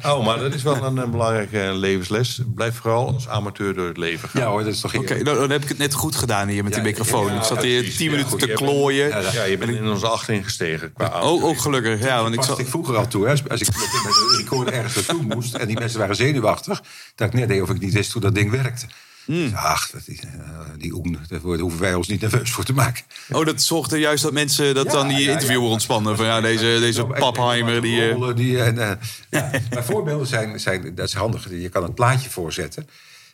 Oh, 0.05 0.25
maar 0.25 0.39
dat 0.39 0.53
is 0.53 0.63
wel 0.63 0.83
een, 0.83 0.97
een 0.97 1.11
belangrijke 1.11 1.71
levensles. 1.73 2.41
Blijf 2.55 2.75
vooral 2.75 3.13
als 3.13 3.27
amateur 3.27 3.73
door 3.73 3.87
het 3.87 3.97
leven 3.97 4.29
gaan. 4.29 4.41
Ja 4.41 4.47
hoor, 4.47 4.63
dat 4.63 4.73
is 4.73 4.79
toch 4.79 4.95
Oké, 4.95 5.23
dan, 5.23 5.35
dan 5.35 5.49
heb 5.49 5.61
ik 5.63 5.69
het 5.69 5.77
net 5.77 5.93
goed 5.93 6.15
gedaan 6.15 6.47
hier 6.47 6.63
met 6.63 6.73
die 6.73 6.81
microfoon. 6.81 7.25
ja, 7.25 7.37
ik 7.37 7.43
zat 7.43 7.61
hier 7.61 7.79
precies. 7.79 7.97
tien 7.97 8.09
minuten 8.09 8.29
goed, 8.31 8.39
te 8.39 8.45
bent- 8.45 8.57
klooien. 8.59 9.07
Ja, 9.09 9.31
Ja, 9.33 9.43
je 9.43 9.57
bent 9.57 9.71
in 9.71 9.87
onze 9.87 10.07
achterin 10.07 10.43
gestegen. 10.43 10.93
Qua 10.93 11.21
Oh, 11.21 11.43
ook 11.43 11.59
gelukkig. 11.59 11.99
Ja, 12.03 12.21
want 12.21 12.33
ik 12.35 12.43
zat... 12.43 12.59
ik 12.59 12.67
vroeger 12.67 12.95
al 12.97 13.07
toe. 13.07 13.23
Hè? 13.25 13.29
Als 13.31 13.39
ik 13.41 13.47
met, 13.49 13.59
met 13.59 14.15
een 14.31 14.37
recorder 14.37 14.73
ergens 14.73 14.95
naartoe 14.95 15.21
moest 15.35 15.53
en 15.55 15.67
die 15.67 15.79
mensen 15.79 15.99
waren 15.99 16.15
zenuwachtig, 16.15 16.81
dat 17.15 17.27
ik 17.27 17.33
net 17.33 17.47
deed 17.47 17.61
of 17.61 17.69
ik 17.69 17.79
niet 17.79 17.93
wist 17.93 18.11
hoe 18.11 18.21
dat 18.21 18.35
ding 18.35 18.51
werkte. 18.51 18.85
Hmm. 19.30 19.51
Ach, 19.56 19.89
dat 19.89 20.06
die, 20.06 20.19
eh, 20.22 20.60
die 20.77 20.93
oen, 20.93 21.18
daar 21.27 21.39
hoeven 21.39 21.80
wij 21.80 21.93
ons 21.93 22.07
niet 22.07 22.22
nerveus 22.22 22.51
voor 22.51 22.64
te 22.64 22.73
maken. 22.73 23.03
Oh, 23.31 23.45
dat 23.45 23.61
zorgde 23.61 23.99
juist 23.99 24.23
dat 24.23 24.34
mensen 24.34 24.76
dat 24.76 24.85
Ja, 24.85 24.91
dan 24.91 25.07
die 25.07 25.18
ja, 25.18 25.23
ja. 25.23 25.31
interviewer 25.31 25.69
ontspannen. 25.69 26.18
Van 26.18 26.26
ja, 26.26 26.41
deze, 26.41 26.77
deze 26.80 27.06
papheimer 27.06 27.81
die... 27.81 28.11
rollen 28.11 28.35
die 28.35 28.64
en, 28.64 28.77
eh, 28.77 28.91
ja. 29.30 29.51
Maar 29.73 29.85
voorbeelden 29.85 30.27
zijn, 30.27 30.60
zijn, 30.60 30.95
dat 30.95 31.07
is 31.07 31.14
handig. 31.14 31.49
Je 31.49 31.69
kan 31.69 31.84
een 31.84 31.93
plaatje 31.93 32.30
voorzetten 32.30 32.88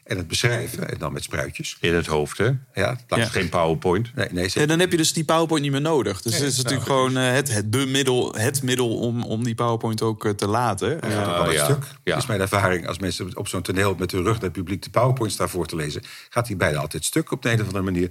en 0.06 0.18
het 0.18 0.27
beschrijven 0.27 0.90
en 0.90 0.98
dan 0.98 1.14
met 1.14 1.23
spruitjes. 1.23 1.77
In 1.80 1.94
het 1.94 2.06
hoofd, 2.06 2.38
hè? 2.38 2.52
Ja. 2.73 2.98
Dat 3.07 3.19
is 3.19 3.27
geen 3.27 3.49
PowerPoint. 3.49 4.15
Nee, 4.15 4.27
nee, 4.32 4.49
zeker. 4.49 4.68
dan 4.68 4.80
heb 4.80 4.91
je 4.91 4.98
dus 4.98 5.14
die 5.14 5.26
PowerPoint 5.26 5.64
niet 5.64 5.72
meer 5.72 5.82
nodig. 5.82 6.22
Dus 6.22 6.34
het 6.34 6.44
is 6.44 6.49
nou, 6.49 6.64
natuurlijk 6.64 6.88
gewoon 6.88 7.18
eh, 7.18 7.34
het, 7.34 7.53
het, 7.53 7.69
bemiddel, 7.69 8.36
het 8.36 8.64
middel 8.64 8.98
om, 8.98 9.23
om 9.23 9.44
die 9.44 9.56
PowerPoint 9.56 10.02
ook 10.02 10.26
eh, 10.26 10.32
te 10.32 10.48
laten. 10.48 11.02
Eh, 11.02 11.10
Ja, 11.11 11.26
wel 11.26 11.48
een 11.48 11.53
ja. 11.53 11.64
stuk. 11.64 11.84
Ja. 12.03 12.18
is 12.18 12.26
mijn 12.26 12.41
ervaring. 12.41 12.88
Als 12.88 12.99
mensen 12.99 13.38
op 13.38 13.48
zo'n 13.48 13.61
toneel 13.61 13.95
met 13.98 14.11
hun 14.11 14.23
rug 14.23 14.34
naar 14.34 14.44
het 14.44 14.52
publiek 14.52 14.84
de 14.84 14.90
PowerPoint 14.90 15.34
staan 15.34 15.49
voor 15.49 15.65
te 15.65 15.76
lezen, 15.76 16.02
gaat 16.30 16.48
die 16.48 16.56
bijna 16.56 16.80
altijd 16.80 17.06
stuk 17.06 17.32
op 17.32 17.41
de 17.41 17.52
een 17.52 17.61
of 17.61 17.65
andere 17.65 17.84
manier. 17.84 18.10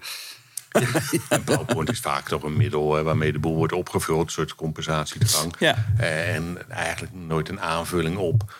En 1.29 1.45
PowerPoint 1.45 1.91
is 1.91 2.01
vaak 2.01 2.29
toch 2.29 2.43
een 2.43 2.57
middel 2.57 3.03
waarmee 3.03 3.33
de 3.33 3.39
boel 3.39 3.57
wordt 3.57 3.73
opgevuld. 3.73 4.27
Een 4.27 4.33
soort 4.33 4.55
compensatiedrang. 4.55 5.55
Ja. 5.59 5.87
En 5.97 6.59
eigenlijk 6.69 7.12
nooit 7.15 7.49
een 7.49 7.61
aanvulling 7.61 8.16
op. 8.16 8.55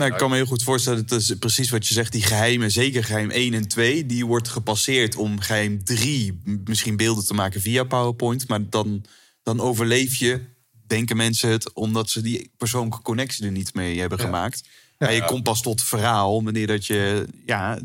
Nou, 0.00 0.12
ik 0.12 0.18
kan 0.18 0.30
me 0.30 0.36
heel 0.36 0.46
goed 0.46 0.62
voorstellen, 0.62 1.06
dat 1.06 1.20
is 1.20 1.34
precies 1.38 1.70
wat 1.70 1.86
je 1.86 1.94
zegt. 1.94 2.12
Die 2.12 2.22
geheimen, 2.22 2.70
zeker 2.70 3.04
geheim 3.04 3.30
1 3.30 3.54
en 3.54 3.68
2, 3.68 4.06
die 4.06 4.26
wordt 4.26 4.48
gepasseerd 4.48 5.16
om 5.16 5.40
geheim 5.40 5.84
3 5.84 6.40
misschien 6.64 6.96
beelden 6.96 7.24
te 7.24 7.34
maken 7.34 7.60
via 7.60 7.84
PowerPoint. 7.84 8.48
Maar 8.48 8.68
dan, 8.68 9.04
dan 9.42 9.60
overleef 9.60 10.16
je, 10.16 10.40
denken 10.86 11.16
mensen 11.16 11.50
het, 11.50 11.72
omdat 11.72 12.10
ze 12.10 12.22
die 12.22 12.52
persoonlijke 12.56 13.02
connectie 13.02 13.44
er 13.44 13.50
niet 13.52 13.74
mee 13.74 14.00
hebben 14.00 14.18
gemaakt. 14.18 14.68
En 14.98 15.14
je 15.14 15.24
komt 15.24 15.42
pas 15.42 15.62
tot 15.62 15.82
verhaal 15.82 16.44
wanneer 16.44 16.66
dat 16.66 16.86
je 16.86 17.26
ja, 17.46 17.78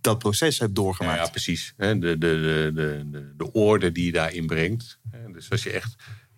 dat 0.00 0.18
proces 0.18 0.58
hebt 0.58 0.76
Ja, 0.76 0.82
doorgemaakt. 0.82 1.24
ja, 1.24 1.30
precies. 1.30 1.74
Hè, 1.76 1.98
De, 1.98 2.18
de, 2.18 2.18
de, 2.18 2.70
de, 2.74 3.04
de, 3.10 3.34
de 3.36 3.52
orde 3.52 3.92
die 3.92 4.04
je 4.04 4.12
daarin 4.12 4.46
brengt. 4.46 4.98
Dus 5.32 5.50
als 5.50 5.62
je 5.62 5.70
echt 5.70 5.94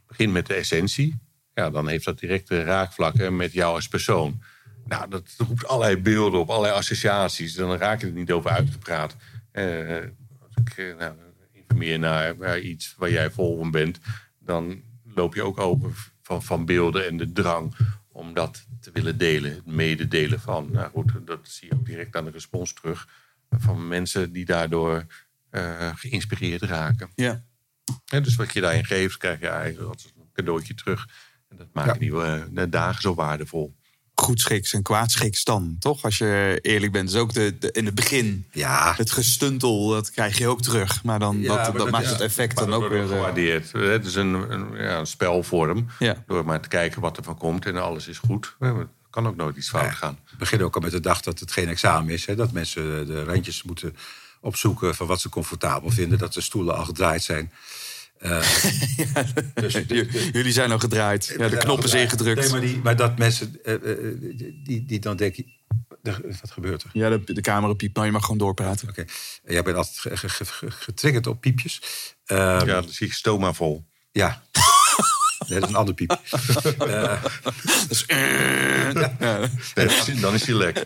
begint 0.07 0.33
met 0.33 0.47
de 0.47 0.55
essentie, 0.55 1.19
ja, 1.55 1.71
dan 1.71 1.89
heeft 1.89 2.05
dat 2.05 2.19
directe 2.19 2.63
raakvlakken 2.63 3.37
met 3.37 3.53
jou 3.53 3.75
als 3.75 3.89
persoon. 3.89 4.43
Nou, 4.91 5.11
dat 5.11 5.35
roept 5.49 5.67
allerlei 5.67 5.97
beelden 5.97 6.41
op, 6.41 6.51
allerlei 6.51 6.75
associaties. 6.75 7.55
Dan 7.55 7.77
raak 7.77 8.01
je 8.01 8.07
er 8.07 8.13
niet 8.13 8.33
over 8.33 8.51
uitgepraat. 8.51 9.17
Eh, 9.51 9.97
als 10.43 10.55
ik 10.65 10.77
eh, 10.79 10.97
nou, 10.97 11.15
informeer 11.53 11.99
naar, 11.99 12.37
naar 12.37 12.61
iets 12.61 12.95
waar 12.99 13.11
jij 13.11 13.31
vol 13.31 13.59
van 13.59 13.71
bent, 13.71 13.99
dan 14.39 14.83
loop 15.15 15.35
je 15.35 15.43
ook 15.43 15.59
over 15.59 16.13
van, 16.23 16.43
van 16.43 16.65
beelden 16.65 17.07
en 17.07 17.17
de 17.17 17.33
drang 17.33 17.75
om 18.13 18.35
dat 18.35 18.67
te 18.81 18.91
willen 18.93 19.19
delen. 19.19 19.51
Het 19.55 19.67
mededelen 19.67 20.41
van. 20.41 20.69
Nou 20.73 20.91
goed, 20.91 21.13
dat 21.25 21.41
zie 21.43 21.69
je 21.69 21.75
ook 21.75 21.87
direct 21.87 22.17
aan 22.17 22.25
de 22.25 22.31
respons 22.31 22.73
terug. 22.75 23.09
Van 23.51 23.89
mensen 23.89 24.33
die 24.33 24.45
daardoor 24.45 25.07
eh, 25.51 25.91
geïnspireerd 25.95 26.63
raken. 26.63 27.11
Ja. 27.15 27.43
Dus 28.05 28.37
wat 28.37 28.53
je 28.53 28.61
daarin 28.61 28.85
geeft, 28.85 29.17
krijg 29.17 29.41
je 29.41 29.49
eigenlijk 29.49 29.93
als 29.93 30.05
een 30.05 30.31
cadeautje 30.33 30.75
terug. 30.75 31.09
En 31.49 31.57
dat 31.57 31.67
maakt 31.73 31.93
Ja. 31.93 31.99
die 31.99 32.23
eh, 32.23 32.71
dagen 32.71 33.03
zo 33.03 33.15
waardevol. 33.15 33.79
Goed 34.21 34.41
schiks 34.41 34.73
en 34.73 34.83
kwaad 34.83 35.11
schiks 35.11 35.45
dan, 35.45 35.77
toch? 35.79 36.03
Als 36.05 36.19
je 36.19 36.59
eerlijk 36.63 36.93
bent. 36.93 37.11
Dus 37.11 37.21
ook 37.21 37.33
de, 37.33 37.59
de- 37.59 37.73
in 37.73 37.85
het 37.87 37.95
begin, 37.95 38.47
Ja, 38.53 38.95
het 38.97 39.11
gestuntel, 39.11 39.89
dat 39.89 40.11
krijg 40.11 40.39
je 40.39 40.49
ook 40.49 40.63
terug. 40.63 41.05
Maar 41.05 41.19
dan 41.19 41.39
Ja, 41.41 41.47
dat, 41.49 41.57
maar 41.57 41.67
dat, 41.67 41.77
dat- 41.77 41.91
maakt 41.91 42.05
ja. 42.05 42.11
het 42.13 42.21
effect 42.21 42.57
dan 42.57 42.73
ook 42.73 42.89
weer... 42.89 43.03
eh, 43.03 43.09
gewaardeerd. 43.09 43.73
Het 43.73 44.07
is 44.07 44.15
een, 44.15 44.35
een, 44.53 44.67
ja, 44.77 44.99
een 44.99 45.07
spelvorm. 45.07 45.87
ja. 45.99 46.25
Door 46.27 46.45
maar 46.45 46.61
te 46.61 46.69
kijken 46.69 47.01
wat 47.01 47.17
er 47.17 47.23
van 47.23 47.37
komt 47.39 47.67
en 47.67 47.77
alles 47.77 48.09
is 48.09 48.19
goed. 48.19 48.57
Er 48.59 48.87
kan 49.11 49.27
ook 49.27 49.37
nooit 49.37 49.57
iets 49.57 49.69
fout 49.69 49.85
Ja. 49.85 49.91
gaan. 49.93 50.19
we 50.31 50.37
beginnen 50.37 50.67
ook 50.67 50.75
al 50.75 50.81
met 50.81 50.91
de 50.91 51.01
dag 51.01 51.21
dat 51.21 51.39
het 51.39 51.53
geen 51.53 51.69
examen 51.69 52.13
is. 52.13 52.27
Hè, 52.27 52.35
dat 52.35 52.53
mensen 52.53 53.07
de 53.07 53.25
randjes 53.25 53.63
moeten 53.63 53.97
opzoeken 54.41 54.95
van 54.95 55.07
wat 55.07 55.21
ze 55.21 55.29
comfortabel 55.29 55.91
vinden. 55.91 56.19
Dat 56.19 56.33
de 56.33 56.41
stoelen 56.41 56.77
al 56.77 56.85
gedraaid 56.85 57.23
zijn. 57.23 57.53
Eh, 58.21 58.55
dus, 59.55 59.73
J- 59.75 60.31
Jullie 60.33 60.53
zijn 60.53 60.71
al 60.73 60.79
gedraaid. 60.79 61.35
Ja, 61.39 61.49
de 61.49 61.57
knoppen 61.57 61.89
zijn 61.89 62.03
ingedrukt. 62.03 62.41
Nee, 62.41 62.51
maar, 62.51 62.61
die, 62.61 62.77
maar 62.83 62.97
dat 62.97 63.19
mensen 63.19 63.59
eh, 63.65 63.75
eh, 63.75 63.81
die, 64.65 64.85
die 64.85 64.99
dan 64.99 65.17
denken... 65.17 65.45
er- 66.03 66.21
Wat 66.41 66.51
gebeurt 66.51 66.83
er? 66.83 66.91
Ja, 66.93 67.09
de, 67.11 67.33
de 67.33 67.41
camera 67.41 67.73
piept. 67.73 67.95
Nou, 67.95 68.07
je 68.07 68.13
mag 68.13 68.23
gewoon 68.23 68.39
doorpraten. 68.39 68.89
Oké, 68.89 69.05
jij 69.45 69.63
bent 69.63 69.77
altijd 69.77 69.99
ge- 70.19 70.29
ge- 70.29 70.45
ge- 70.45 70.71
getriggerd 70.71 71.27
op 71.27 71.41
piepjes. 71.41 71.81
Eh, 72.25 72.37
Ja, 72.37 72.65
dan 72.65 72.89
zie 72.89 73.07
ik 73.07 73.13
stoma 73.13 73.53
vol. 73.53 73.87
ja. 74.13 74.43
Nee, 75.49 75.59
dat 75.61 75.69
is 75.69 75.75
een 75.75 75.81
ander 75.81 75.95
piep. 75.95 76.19
Eh, 76.79 77.13
Dus, 77.89 78.05
ja. 78.07 79.39
Nee, 79.75 79.87
dan 80.21 80.35
is- 80.35 80.45
hij 80.47 80.55
lek. 80.55 80.83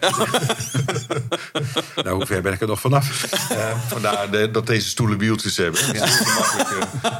nou, 2.03 2.09
hoe 2.17 2.27
ver 2.27 2.43
ben 2.43 2.53
ik 2.53 2.61
er 2.61 2.67
nog 2.67 2.81
vanaf? 2.81 3.25
Eh, 3.51 3.77
Vandaar 3.89 4.31
de- 4.31 4.51
dat 4.51 4.67
deze 4.67 4.89
stoelen 4.89 5.19
wieltjes 5.19 5.57
hebben. 5.57 5.81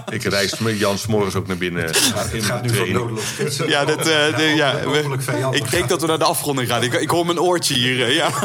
Ik 0.09 0.23
reis 0.23 0.59
met 0.59 0.79
Jan 0.79 0.99
's 0.99 1.07
morgens 1.07 1.35
ook 1.35 1.47
naar 1.47 1.57
binnen. 1.57 1.85
het 1.85 1.97
gaat 1.97 2.33
nu 2.63 2.75
van 2.75 3.19
schetsen. 3.35 3.69
Ja, 3.69 3.85
dat, 3.85 3.99
eh, 3.99 4.37
de- 4.37 4.43
ja, 4.57 4.81
we- 4.91 5.17
ik 5.57 5.71
denk 5.71 5.89
dat 5.89 6.01
we 6.01 6.07
naar 6.07 6.19
de 6.19 6.25
afronding 6.25 6.69
gaan. 6.69 6.83
Ik, 6.83 6.93
ik 6.93 7.11
hoor 7.11 7.27
mijn 7.27 7.41
oortje 7.41 7.75
hier. 7.75 8.13
ja. 8.13 8.29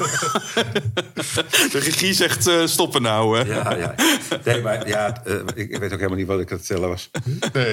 De 1.71 1.79
regie 1.79 2.13
zegt 2.13 2.47
eh, 2.47 2.55
stoppen 2.65 3.01
nou. 3.01 3.37
hè. 3.39 3.53
Ja, 3.53 3.75
ja. 3.75 3.95
Nee, 4.43 4.61
maar 4.61 4.87
ja, 4.87 5.21
ik, 5.55 5.69
ik 5.69 5.77
weet 5.79 5.93
ook 5.93 5.97
helemaal 5.97 6.17
niet 6.17 6.27
wat 6.27 6.39
ik 6.39 6.51
aan 6.51 6.57
het 6.57 6.65
vertellen 6.65 6.89
was. 6.89 7.09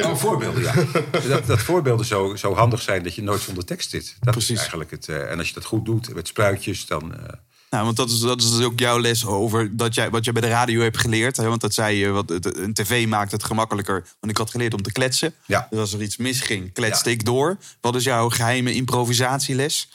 oh, 0.02 0.16
voorbeelden, 0.16 0.62
ja. 0.62 0.72
Dat, 1.28 1.46
dat 1.46 1.58
voorbeelden 1.60 2.06
zo, 2.06 2.36
zo 2.36 2.54
handig 2.54 2.82
zijn 2.82 3.02
dat 3.02 3.14
je 3.14 3.22
nooit 3.22 3.40
zonder 3.42 3.64
tekst 3.64 3.90
zit. 3.90 4.16
Dat 4.20 4.32
Precies. 4.32 4.50
is 4.54 4.58
eigenlijk 4.58 4.90
het. 4.90 5.08
eh, 5.08 5.30
en 5.30 5.38
als 5.38 5.48
je 5.48 5.54
dat 5.54 5.64
goed 5.64 5.84
doet 5.84 6.14
met 6.14 6.28
spruitjes, 6.28 6.86
dan. 6.86 7.14
eh, 7.14 7.32
Nou, 7.70 7.84
want 7.84 7.96
dat 7.96 8.10
is, 8.10 8.18
dat 8.20 8.40
is 8.42 8.50
dus 8.56 8.64
ook 8.64 8.78
jouw 8.78 8.98
les 9.00 9.26
over 9.26 9.76
dat 9.76 9.94
jij, 9.94 10.10
wat 10.10 10.24
je 10.24 10.32
bij 10.32 10.42
de 10.42 10.48
radio 10.48 10.80
hebt 10.80 10.98
geleerd. 10.98 11.36
Hè? 11.36 11.48
Want 11.48 11.60
dat 11.60 11.74
zei 11.74 11.96
je, 11.96 12.08
wat, 12.10 12.30
een 12.56 12.74
tv 12.74 13.06
maakt 13.06 13.32
het 13.32 13.44
gemakkelijker. 13.44 14.04
Want 14.20 14.32
ik 14.32 14.36
had 14.38 14.50
geleerd 14.50 14.74
om 14.74 14.82
te 14.82 14.92
kletsen. 14.92 15.34
Ja. 15.46 15.66
Dus 15.70 15.78
als 15.78 15.92
er 15.92 16.02
iets 16.02 16.16
misging, 16.16 16.72
kletste 16.72 17.08
Ja. 17.08 17.14
ik 17.14 17.24
door. 17.24 17.56
Wat 17.80 17.94
is 17.96 18.04
jouw 18.04 18.28
geheime 18.30 18.74
improvisatieles? 18.74 19.88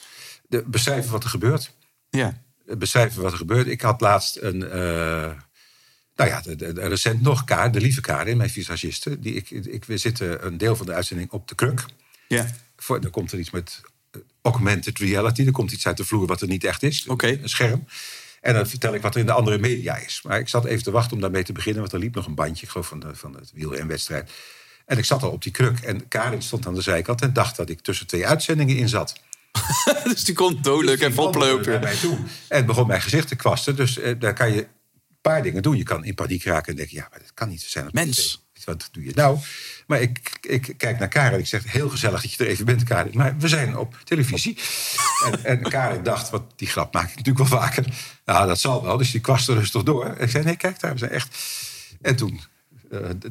de, 0.47 0.63
beschrijven 0.67 1.11
wat 1.11 1.23
er 1.23 1.29
gebeurt. 1.29 1.71
Ja. 2.09 2.41
beschrijven 2.65 3.21
wat 3.21 3.31
er 3.31 3.38
gebeurt. 3.38 3.67
Ik 3.67 3.81
had 3.81 4.01
laatst 4.01 4.38
een. 4.38 4.69
eh, 4.71 5.29
nou 6.26 6.35
ja, 6.35 6.41
de, 6.41 6.56
de- 6.56 6.73
de- 6.73 6.88
recent 6.88 7.22
nog 7.22 7.43
Kaar, 7.43 7.72
de 7.72 7.80
lieve 7.81 8.02
Karin, 8.02 8.38
mijn 8.38 8.49
visagiste. 8.49 9.19
Die, 9.19 9.34
ik, 9.34 9.49
ik, 9.49 9.85
we 9.85 9.98
zitten 9.98 10.45
een 10.45 10.57
deel 10.57 10.76
van 10.76 10.85
de 10.85 10.93
uitzending 10.93 11.31
op 11.31 11.48
de 11.48 11.56
kruk. 11.56 11.85
Ja. 12.27 12.48
Voor, 12.77 13.02
dan 13.02 13.11
komt 13.11 13.31
er 13.31 13.39
iets 13.39 13.52
met 13.52 13.81
eh, 14.11 14.22
augmented 14.41 14.99
reality. 14.99 15.45
Er 15.45 15.52
komt 15.52 15.72
iets 15.72 15.88
uit 15.88 15.98
de 15.98 16.06
vloer 16.06 16.27
wat 16.27 16.41
er 16.41 16.48
niet 16.48 16.64
echt 16.64 16.84
is. 16.84 17.07
Oké. 17.07 17.27
Een 17.27 17.49
scherm. 17.49 17.85
En 18.41 18.53
dan 18.53 18.68
vertel 18.68 18.93
ik 18.93 19.02
wat 19.02 19.14
er 19.14 19.19
in 19.19 19.26
de 19.26 19.31
andere 19.31 19.57
media 19.57 19.98
is. 19.98 20.22
Maar 20.23 20.39
ik 20.39 20.49
zat 20.49 20.65
even 20.65 20.84
te 20.84 20.91
wachten 20.91 21.14
om 21.15 21.22
daarmee 21.22 21.43
te 21.43 21.53
beginnen. 21.53 21.81
Want 21.81 21.93
er 21.93 21.99
liep 21.99 22.15
nog 22.15 22.26
een 22.26 22.35
bandje, 22.35 22.64
ik 22.65 22.72
geloof 22.72 22.88
van, 22.88 22.99
de, 22.99 23.15
van 23.15 23.35
het 23.35 23.52
wiel- 23.53 23.76
en 23.76 23.88
wedstrijd. 23.88 24.31
En 24.85 24.98
ik 24.98 25.06
zat 25.06 25.23
al 25.23 25.31
op 25.31 25.43
die 25.43 25.52
kruk. 25.52 25.80
En 25.80 26.07
Karin 26.07 26.41
stond 26.41 26.68
aan 26.68 26.76
de 26.76 26.81
zijkant 26.81 27.22
en 27.22 27.34
dacht 27.34 27.56
dat 27.56 27.69
ik 27.69 27.81
tussen 27.81 28.07
twee 28.07 28.27
uitzendingen 28.27 28.77
in 28.77 28.89
zat. 28.89 29.14
dus 30.03 30.23
die 30.23 30.35
komt 30.35 30.64
dodelijk 30.64 31.02
even 31.02 31.15
wandelde 31.15 31.48
oplopen. 31.52 31.72
naar 31.72 31.80
mij 31.81 31.95
toe. 31.95 32.18
En 32.48 32.65
begon 32.65 32.88
mijn 32.88 33.02
gezicht 33.02 33.27
te 33.27 33.35
kwasten. 33.35 33.76
Dus 33.76 33.98
eh, 33.99 34.19
daar 34.19 34.34
kan 34.34 34.53
je 34.53 34.68
paar 35.22 35.43
dingen 35.43 35.61
doen. 35.61 35.77
Je 35.77 35.84
kan 35.84 36.03
in 36.06 36.15
paniek 36.15 36.43
raken 36.43 36.72
en 36.72 36.76
denken... 36.76 36.95
ja, 36.95 37.07
maar 37.10 37.19
dat 37.19 37.34
kan 37.34 37.49
niet 37.49 37.61
zijn. 37.61 37.88
op 37.88 37.93
Mens. 37.93 38.45
Wat 38.65 38.89
doe 38.91 39.03
je 39.03 39.11
nou? 39.15 39.38
Maar 39.88 40.02
ik, 40.02 40.38
ik 40.41 40.73
kijk 40.77 40.99
naar 40.99 41.07
Karin 41.07 41.34
en 41.34 41.39
ik 41.39 41.48
zeg... 41.48 41.72
heel 41.72 41.89
gezellig 41.89 42.22
dat 42.22 42.34
je 42.34 42.43
er 42.43 42.49
even 42.49 42.65
bent, 42.65 42.84
Karin. 42.84 43.18
Maar 43.18 43.38
we 43.38 43.48
zijn 43.48 43.77
op 43.77 43.98
televisie. 44.03 44.57
en, 45.26 45.43
en 45.45 45.61
Karin 45.61 46.03
dacht, 46.03 46.30
wat, 46.30 46.43
die 46.56 46.68
grap 46.68 46.93
maak 46.93 47.10
ik 47.10 47.15
natuurlijk 47.15 47.49
wel 47.49 47.60
vaker. 47.60 47.85
Nou, 48.26 48.48
dat 48.48 48.60
zal 48.60 48.84
wel. 48.84 48.98
Dus 48.98 49.11
die 49.11 49.22
kwaste 49.22 49.53
rustig 49.53 49.84
door. 49.84 50.06
En 50.06 50.23
ik 50.23 50.30
zei, 50.30 50.43
nee, 50.43 50.56
kijk 50.56 50.80
daar, 50.80 50.91
we 50.91 50.98
zijn 50.98 51.11
echt... 51.11 51.38
En 52.02 52.15
toen 52.15 52.41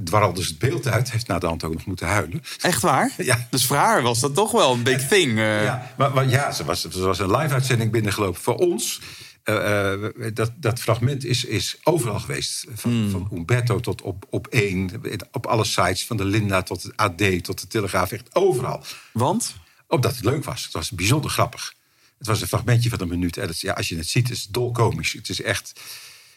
dwarrelde 0.04 0.42
ze 0.42 0.48
het 0.48 0.58
beeld 0.58 0.86
uit. 0.88 1.10
Heeft 1.12 1.26
na 1.26 1.38
de 1.38 1.46
hand 1.46 1.64
ook 1.64 1.72
nog 1.72 1.86
moeten 1.86 2.06
huilen. 2.06 2.42
Echt 2.60 2.82
waar? 2.82 3.12
Ja. 3.30 3.46
Dus 3.50 3.66
voor 3.66 3.76
haar 3.76 4.02
was 4.02 4.20
dat 4.20 4.34
toch 4.34 4.50
wel 4.50 4.72
een 4.72 4.82
big 4.82 5.08
thing. 5.08 5.38
eh. 5.38 5.64
Ja, 5.64 5.92
maar, 5.96 6.14
maar 6.14 6.28
ja, 6.28 6.52
ze 6.52 6.64
was, 6.64 6.80
ze 6.88 7.00
was 7.00 7.18
een 7.18 7.36
live-uitzending 7.36 7.90
binnengelopen. 7.90 8.40
Voor 8.40 8.56
ons, 8.56 9.00
eh, 9.42 9.92
eh, 9.92 10.34
dat, 10.34 10.52
dat 10.56 10.80
fragment 10.80 11.24
is, 11.24 11.44
is 11.44 11.76
overal 11.82 12.20
geweest. 12.20 12.66
Van, 12.74 12.90
Hmm. 12.90 13.10
van 13.10 13.28
Umberto 13.32 13.80
tot 13.80 14.02
op, 14.02 14.26
op 14.30 14.46
één. 14.46 14.90
Op 15.32 15.46
alle 15.46 15.64
sites, 15.64 16.06
van 16.06 16.16
de 16.16 16.24
Linda 16.24 16.62
tot 16.62 16.82
het 16.82 16.96
AD 16.96 17.44
tot 17.44 17.60
de 17.60 17.66
Telegraaf. 17.66 18.12
Echt 18.12 18.34
overal. 18.34 18.84
Want? 19.12 19.54
Omdat 19.86 20.16
het 20.16 20.24
leuk 20.24 20.44
was. 20.44 20.64
Het 20.64 20.72
was 20.72 20.90
bijzonder 20.90 21.30
grappig. 21.30 21.74
Het 22.18 22.26
was 22.26 22.40
een 22.40 22.48
fragmentje 22.48 22.90
van 22.90 23.00
een 23.00 23.08
minuut. 23.08 23.36
En 23.36 23.48
het, 23.48 23.60
ja, 23.60 23.72
als 23.72 23.88
je 23.88 23.96
het 23.96 24.08
ziet, 24.08 24.30
is 24.30 24.42
het 24.42 24.52
dolkomisch. 24.52 25.12
Het 25.12 25.28
is 25.28 25.42
echt... 25.42 25.80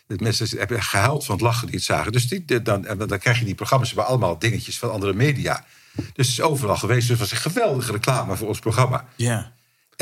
De 0.08 0.16
mensen 0.20 0.58
hebben 0.58 0.84
gehuild 0.84 1.26
van 1.26 1.36
het 1.36 1.44
lachen 1.44 1.68
die 1.68 1.76
het 1.76 1.86
zagen. 1.86 2.12
Dus 2.12 2.28
die, 2.28 2.62
dan, 2.62 2.82
dan 2.82 3.20
krijg 3.20 3.40
je 3.40 3.46
die 3.46 3.56
programma's 3.56 3.88
hebben 3.88 4.08
allemaal 4.08 4.40
dingetjes 4.40 4.80
van 4.80 4.92
andere 4.92 5.14
media. 5.14 5.66
Dus 5.94 6.06
het 6.08 6.28
is 6.28 6.42
overal 6.42 6.78
geweest. 6.78 7.08
Dus 7.08 7.20
het 7.20 7.30
was 7.30 7.32
een 7.32 7.52
geweldige 7.52 7.92
reclame 7.92 8.36
voor 8.36 8.48
ons 8.48 8.60
programma. 8.60 9.06
Ja. 9.16 9.54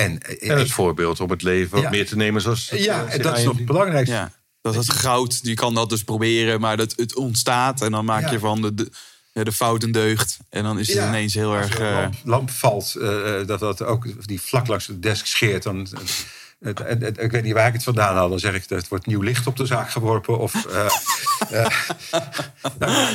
En, 0.04 0.20
eh, 0.22 0.50
En 0.52 0.58
het 0.58 0.72
voorbeeld 0.72 1.20
om 1.20 1.30
het 1.30 1.42
leven 1.42 1.72
wat 1.72 1.82
Ja. 1.82 1.90
meer 1.90 2.08
te 2.08 2.16
nemen 2.16 2.42
zoals... 2.42 2.70
het, 2.70 2.84
ja, 2.84 3.06
eh, 3.06 3.14
en 3.14 3.22
dat 3.22 3.38
is 3.38 3.44
nog 3.44 3.58
het 3.58 3.66
belangrijkste. 3.66 4.16
ja. 4.16 4.32
Dat 4.62 4.76
het 4.76 4.90
goud, 4.92 5.40
je 5.42 5.54
kan 5.54 5.74
dat 5.74 5.90
dus 5.90 6.04
proberen, 6.04 6.60
maar 6.60 6.78
dat, 6.78 6.94
het 6.96 7.16
ontstaat. 7.16 7.82
En 7.82 7.92
dan 7.92 8.06
maak 8.06 8.22
Ja. 8.22 8.32
je 8.32 8.40
van 8.40 8.62
de, 8.62 8.90
de, 9.34 9.52
fout 9.52 9.84
een 9.84 9.92
deugd. 9.92 10.38
En 10.50 10.64
dan 10.64 10.80
is 10.80 10.88
het 10.88 10.98
Ja, 10.98 11.08
ineens 11.08 11.34
heel 11.34 11.56
als 11.56 11.66
erg... 11.66 11.80
er 11.80 11.86
een 11.86 11.94
eh, 11.94 12.02
lamp, 12.02 12.16
lamp 12.24 12.50
valt, 12.50 12.96
eh, 12.96 13.46
dat 13.46 13.60
dat 13.60 13.82
ook 13.82 14.28
die 14.28 14.42
vlak 14.42 14.68
langs 14.68 14.86
de 14.86 15.00
desk 15.00 15.26
scheert. 15.26 15.64
Dan, 15.64 15.88
het- 16.64 16.80
het- 16.80 17.02
het- 17.02 17.20
ik 17.22 17.32
weet 17.32 17.44
niet 17.44 17.54
waar 17.54 17.68
ik 17.68 17.74
het 17.74 17.84
vandaan 17.84 18.16
haal. 18.16 18.30
Dan 18.30 18.40
zeg 18.40 18.54
ik, 18.54 18.64
het 18.70 18.88
wordt 18.88 19.06
nieuw 19.06 19.22
licht 19.22 19.48
op 19.48 19.56
de 19.58 19.66
zaak 19.66 19.90
geworpen. 19.90 20.38
Of, 20.40 20.66
eh, 20.66 20.86
eh, 21.52 21.72
nou, 22.80 23.08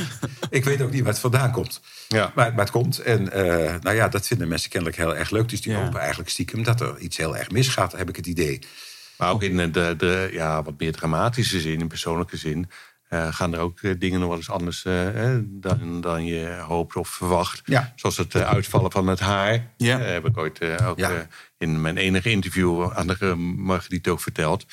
ik 0.50 0.64
weet 0.64 0.82
ook 0.82 0.90
niet 0.90 1.02
waar 1.02 1.12
het 1.12 1.20
vandaan 1.20 1.52
komt. 1.52 1.80
Ja. 2.08 2.32
Maar, 2.34 2.50
maar 2.50 2.60
het 2.64 2.70
komt. 2.70 2.98
En 2.98 3.32
eh, 3.32 3.74
nou 3.80 3.96
ja, 3.96 4.08
dat 4.08 4.26
vinden 4.26 4.48
mensen 4.48 4.70
kennelijk 4.70 4.98
heel 4.98 5.16
erg 5.16 5.30
leuk. 5.30 5.48
Dus 5.48 5.60
die 5.62 5.72
Ja. 5.72 5.82
hopen 5.84 6.00
eigenlijk 6.00 6.30
stiekem 6.30 6.62
dat 6.62 6.80
er 6.80 6.98
iets 6.98 7.16
heel 7.16 7.36
erg 7.36 7.50
misgaat, 7.50 7.92
heb 7.92 8.08
ik 8.08 8.16
het 8.16 8.26
idee. 8.26 8.58
Maar 9.16 9.30
ook 9.30 9.42
in 9.42 9.72
de, 9.72 9.94
de 9.96 10.28
ja, 10.32 10.62
wat 10.62 10.74
meer 10.78 10.92
dramatische 10.92 11.60
zin, 11.60 11.80
in 11.80 11.88
persoonlijke 11.88 12.36
zin... 12.36 12.70
eh, 13.08 13.34
gaan 13.34 13.52
er 13.54 13.60
ook 13.60 13.80
eh, 13.80 13.94
dingen 13.98 14.18
nog 14.20 14.28
wel 14.28 14.36
eens 14.36 14.50
anders 14.50 14.84
eh, 14.84 15.36
dan, 15.42 16.00
dan 16.00 16.24
je 16.24 16.64
hoopt 16.66 16.96
of 16.96 17.08
verwacht. 17.08 17.62
Ja. 17.64 17.92
Zoals 17.96 18.16
het 18.16 18.34
uitvallen 18.36 18.92
van 18.92 19.06
het 19.06 19.20
haar. 19.20 19.66
Ja. 19.76 19.98
Heb 19.98 20.26
ik 20.26 20.36
ooit 20.36 20.80
ook 20.82 20.98
Ja. 20.98 21.26
in 21.58 21.80
mijn 21.80 21.96
enige 21.96 22.30
interview 22.30 22.90
aan 22.92 23.06
de 23.06 23.34
Margriet 23.56 24.08
ook 24.08 24.20
verteld. 24.20 24.64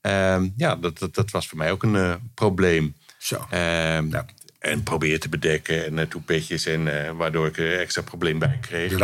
Ehm, 0.00 0.48
ja, 0.56 0.76
dat, 0.76 0.98
dat, 0.98 1.14
dat 1.14 1.30
was 1.30 1.48
voor 1.48 1.58
mij 1.58 1.70
ook 1.70 1.82
een 1.82 2.30
probleem. 2.34 2.94
Zo. 3.18 3.46
Ehm, 3.50 4.08
Ja. 4.10 4.24
En 4.58 4.82
probeer 4.82 5.20
te 5.20 5.28
bedekken 5.28 5.84
en 5.86 5.96
uh, 5.98 6.02
toepetjes. 6.02 6.66
En 6.66 6.86
uh, 6.86 7.10
waardoor 7.10 7.46
ik 7.46 7.58
er 7.58 7.78
extra 7.78 8.02
probleem 8.02 8.38
bij 8.38 8.58
kreeg. 8.60 8.98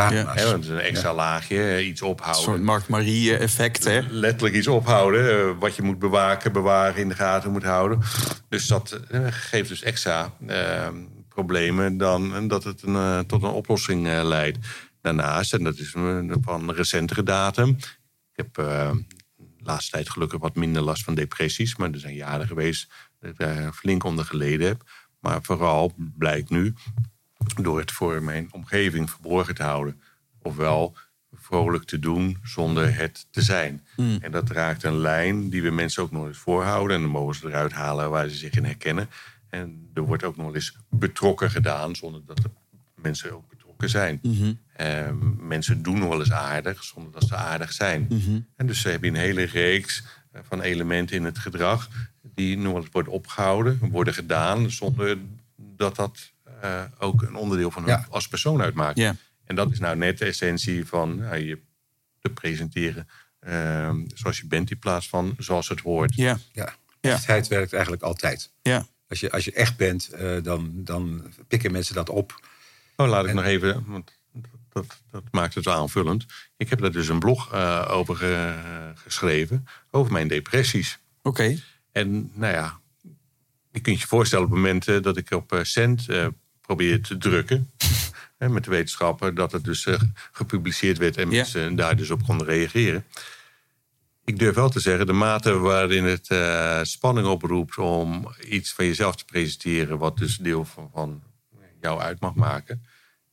Want 0.50 0.68
een 0.68 0.78
extra 0.78 1.14
laagje, 1.14 1.56
uh, 1.56 1.86
iets 1.86 2.00
Een 2.00 2.06
ophouden. 2.06 2.42
soort 2.42 2.62
Mark 2.62 2.88
Marie 2.88 3.36
effect, 3.36 3.84
hè? 3.84 4.00
Letterlijk 4.10 4.54
iets 4.54 4.66
ophouden. 4.66 5.48
uh, 5.48 5.58
wat 5.58 5.76
je 5.76 5.82
moet 5.82 5.98
bewaken, 5.98 6.52
bewaren, 6.52 7.00
in 7.00 7.08
de 7.08 7.14
gaten 7.14 7.50
moet 7.52 7.62
houden. 7.62 8.00
Dus 8.48 8.66
dat 8.66 9.00
uh, 9.10 9.26
geeft 9.30 9.68
dus 9.68 9.82
extra 9.82 10.32
ehm, 10.46 10.96
problemen 11.28 11.96
dan 11.96 12.48
dat 12.48 12.64
het 12.64 12.82
een, 12.82 12.94
uh, 12.94 13.18
tot 13.18 13.42
een 13.42 13.48
oplossing 13.48 14.06
uh, 14.06 14.22
leidt. 14.22 14.58
Daarnaast, 15.00 15.52
en 15.52 15.64
dat 15.64 15.78
is 15.78 15.94
van 16.40 16.70
recentere 16.70 17.22
datum. 17.22 17.68
Ik 18.32 18.44
heb 18.44 18.58
uh, 18.58 18.90
de 19.36 19.64
laatste 19.64 19.90
tijd 19.90 20.10
gelukkig 20.10 20.40
wat 20.40 20.54
minder 20.56 20.82
last 20.82 21.04
van 21.04 21.14
depressies. 21.14 21.76
Maar 21.76 21.90
er 21.90 21.98
zijn 21.98 22.14
jaren 22.14 22.46
geweest 22.46 22.92
dat 23.20 23.30
ik 23.30 23.38
daar 23.38 23.72
flink 23.72 24.04
onder 24.04 24.24
geleden 24.24 24.66
heb. 24.66 24.82
Maar 25.24 25.42
vooral 25.42 25.92
blijkt 25.96 26.50
nu, 26.50 26.74
door 27.62 27.78
het 27.78 27.92
voor 27.92 28.22
mijn 28.22 28.48
omgeving 28.50 29.10
verborgen 29.10 29.54
te 29.54 29.62
houden. 29.62 30.00
Ofwel 30.42 30.96
vrolijk 31.32 31.84
te 31.84 31.98
doen 31.98 32.38
zonder 32.42 32.96
het 32.96 33.26
te 33.30 33.42
zijn. 33.42 33.86
Hmm. 33.94 34.18
En 34.20 34.30
dat 34.30 34.50
raakt 34.50 34.82
een 34.82 34.96
lijn 34.96 35.50
die 35.50 35.62
we 35.62 35.70
mensen 35.70 36.02
ook 36.02 36.10
nog 36.10 36.26
eens 36.26 36.38
voorhouden. 36.38 36.96
En 36.96 37.02
dan 37.02 37.10
mogen 37.10 37.34
ze 37.34 37.46
eruit 37.46 37.72
halen 37.72 38.10
waar 38.10 38.28
ze 38.28 38.36
zich 38.36 38.52
in 38.52 38.64
herkennen. 38.64 39.08
En 39.50 39.90
er 39.94 40.02
wordt 40.02 40.24
ook 40.24 40.36
nog 40.36 40.54
eens 40.54 40.76
betrokken 40.90 41.50
gedaan, 41.50 41.96
zonder 41.96 42.20
dat 42.26 42.36
de 42.36 42.50
mensen 42.94 43.32
ook 43.32 43.48
betrokken 43.48 43.90
zijn. 43.90 44.20
Eh, 44.72 45.10
mensen 45.38 45.82
doen 45.82 45.98
nog 45.98 46.08
wel 46.08 46.18
eens 46.18 46.32
aardig 46.32 46.84
zonder 46.84 47.12
dat 47.12 47.28
ze 47.28 47.36
aardig 47.36 47.72
zijn. 47.72 48.06
En 48.56 48.66
dus 48.66 48.82
heb 48.84 49.02
je 49.02 49.08
een 49.08 49.16
hele 49.16 49.44
reeks 49.44 50.04
eh, 50.32 50.40
van 50.48 50.60
elementen 50.60 51.16
in 51.16 51.24
het 51.24 51.38
gedrag 51.38 51.88
die 52.34 52.58
nog 52.58 52.76
eens 52.76 52.88
worden 52.92 53.12
opgehouden, 53.12 53.78
worden 53.90 54.14
gedaan 54.14 54.70
zonder 54.70 55.18
dat 55.56 55.96
dat 55.96 56.32
eh, 56.60 56.82
ook 56.98 57.22
een 57.22 57.34
onderdeel 57.34 57.70
van 57.70 57.82
hun 57.82 57.92
Ja. 57.92 58.06
als 58.10 58.28
persoon 58.28 58.60
uitmaakt. 58.62 58.98
Ja. 58.98 59.16
En 59.44 59.56
dat 59.56 59.70
is 59.72 59.78
nou 59.78 59.96
net 59.96 60.18
de 60.18 60.24
essentie 60.24 60.86
van 60.86 61.16
nou, 61.16 61.36
je 61.36 61.58
te 62.20 62.30
presenteren 62.30 63.08
eh, 63.38 63.94
zoals 64.14 64.38
je 64.40 64.46
bent 64.46 64.70
in 64.70 64.78
plaats 64.78 65.08
van 65.08 65.34
zoals 65.38 65.68
het 65.68 65.80
hoort. 65.80 66.14
Ja, 66.14 66.38
Ja, 66.52 66.74
Ja. 67.00 67.10
echtheid 67.12 67.48
werkt 67.48 67.72
eigenlijk 67.72 68.02
altijd. 68.02 68.50
ja. 68.62 68.86
Als 69.08 69.20
je, 69.20 69.30
als 69.30 69.44
je 69.44 69.52
echt 69.52 69.76
bent, 69.76 70.08
eh, 70.08 70.36
dan, 70.42 70.70
dan 70.74 71.32
pikken 71.48 71.72
mensen 71.72 71.94
dat 71.94 72.08
op. 72.08 72.46
Oh, 72.96 73.08
laat 73.08 73.26
ik 73.26 73.34
nog 73.34 73.44
even, 73.44 73.84
want 73.86 74.18
dat, 74.72 75.00
dat 75.10 75.22
maakt 75.30 75.54
het 75.54 75.64
wel 75.64 75.74
aanvullend. 75.74 76.26
Ik 76.56 76.70
heb 76.70 76.78
daar 76.80 76.92
dus 76.92 77.08
een 77.08 77.18
blog 77.18 77.52
eh, 77.52 77.86
over 77.90 78.16
ge- 78.16 78.92
geschreven, 78.94 79.66
over 79.90 80.12
mijn 80.12 80.28
depressies. 80.28 80.98
Oké. 81.22 81.56
En 81.94 82.30
nou 82.34 82.52
ja, 82.52 82.80
je 83.70 83.80
kunt 83.80 84.00
je 84.00 84.06
voorstellen 84.06 84.44
op 84.44 84.50
het 84.50 84.60
moment 84.60 84.88
eh, 84.88 85.02
dat 85.02 85.16
ik 85.16 85.30
op 85.30 85.52
eh, 85.52 85.62
cent 85.62 86.08
eh, 86.08 86.26
probeer 86.60 87.02
te 87.02 87.16
drukken. 87.16 87.70
hè, 88.38 88.48
met 88.48 88.64
de 88.64 88.70
wetenschapper, 88.70 89.34
dat 89.34 89.52
het 89.52 89.64
dus 89.64 89.88
gepubliceerd 90.32 90.98
werd 90.98 91.16
en 91.16 91.30
Ja. 91.30 91.36
mensen 91.36 91.74
daar 91.74 91.96
dus 91.96 92.10
op 92.10 92.22
konden 92.22 92.46
reageren. 92.46 93.04
Ik 94.24 94.38
durf 94.38 94.54
wel 94.54 94.68
te 94.68 94.80
zeggen, 94.80 95.06
de 95.06 95.12
mate 95.12 95.58
waarin 95.58 96.04
het 96.04 96.26
spanning 96.88 97.26
oproept 97.26 97.78
om 97.78 98.34
iets 98.48 98.72
van 98.72 98.84
jezelf 98.84 99.16
te 99.16 99.24
presenteren, 99.24 99.98
wat 99.98 100.16
dus 100.16 100.36
deel 100.36 100.64
van, 100.64 100.90
van 100.92 101.22
jou 101.80 102.00
uit 102.00 102.20
mag 102.20 102.34
maken, 102.34 102.84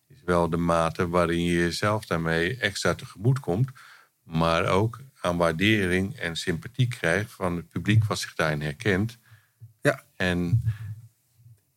is 0.08 0.22
wel 0.26 0.50
de 0.50 0.58
mate 0.58 1.10
waarin 1.10 1.44
je 1.44 1.54
jezelf 1.54 2.06
daarmee 2.06 2.58
extra 2.58 2.94
tegemoet 2.96 3.40
komt, 3.40 3.70
maar 4.24 4.66
ook 4.66 5.00
aan 5.22 5.38
waardering 5.38 6.16
en 6.16 6.36
sympathie 6.36 6.88
krijgt 6.88 7.32
van 7.32 7.56
het 7.56 7.70
publiek 7.70 8.06
wat 8.06 8.20
zich 8.20 8.34
daarin 8.34 8.62
herkent. 8.62 9.18
Ja. 9.82 10.04
En 10.16 10.64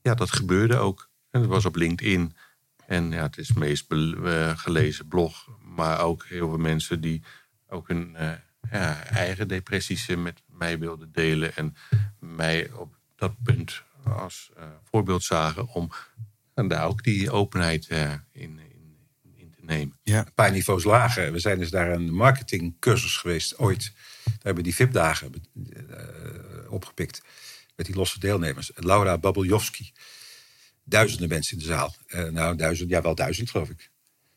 ja, 0.03 0.15
dat 0.15 0.31
gebeurde 0.31 0.77
ook. 0.77 1.11
En 1.31 1.41
dat 1.41 1.51
was 1.51 1.65
op 1.65 1.77
LinkedIn. 1.77 2.37
En 2.87 3.11
ja, 3.11 3.23
het 3.23 3.39
is 3.39 3.49
het 3.49 3.57
meest 3.57 3.93
eh, 3.93 4.59
gelezen 4.59 5.09
blog. 5.09 5.49
Maar 5.61 6.01
ook 6.01 6.25
heel 6.25 6.49
veel 6.49 6.59
mensen 6.59 7.01
die 7.01 7.23
ook 7.67 7.89
hun 7.89 8.17
eh, 8.17 8.33
ja, 8.71 9.05
eigen 9.05 9.49
depressies 9.49 10.09
eh, 10.09 10.17
met 10.17 10.43
mij 10.47 10.79
wilden 10.79 11.13
delen. 11.13 11.57
En 11.57 11.75
mij 12.19 12.73
op 12.73 12.97
dat 13.17 13.43
punt 13.43 13.83
als 14.05 14.51
voorbeeld 14.83 15.23
zagen 15.23 15.69
om 15.69 15.91
en 16.55 16.69
daar 16.69 16.87
ook 16.87 17.03
die 17.03 17.31
openheid 17.31 17.89
eh, 17.89 18.13
in, 18.33 18.61
nemen. 19.67 19.99
Ja. 20.03 20.19
Een 20.19 20.33
paar 20.35 20.51
niveaus 20.51 20.85
lager. 20.85 21.33
We 21.33 21.39
zijn 21.39 21.59
dus 21.59 21.71
daar 21.71 21.91
een 21.91 22.15
marketingcursus 22.15 23.17
geweest 23.17 23.59
ooit. 23.59 23.93
Daar 24.25 24.35
hebben 24.35 24.55
we 24.57 24.63
die 24.63 24.75
VIP-dagen 24.75 25.33
eh, 25.91 26.73
opgepikt. 26.73 27.23
Met 27.77 27.87
die 27.87 27.95
losse 27.95 28.19
deelnemers. 28.21 28.71
Laura 28.75 29.19
Babeljowski. 29.19 29.93
Duizenden 30.85 31.29
mensen 31.29 31.53
in 31.57 31.63
de 31.63 31.69
zaal. 31.69 31.95
Eh, 32.07 32.25
nou, 32.25 32.57
duizend, 32.57 32.91
ja, 32.91 33.03
wel 33.03 33.15
duizend 33.15 33.51
geloof 33.51 33.69
ik. 33.69 33.91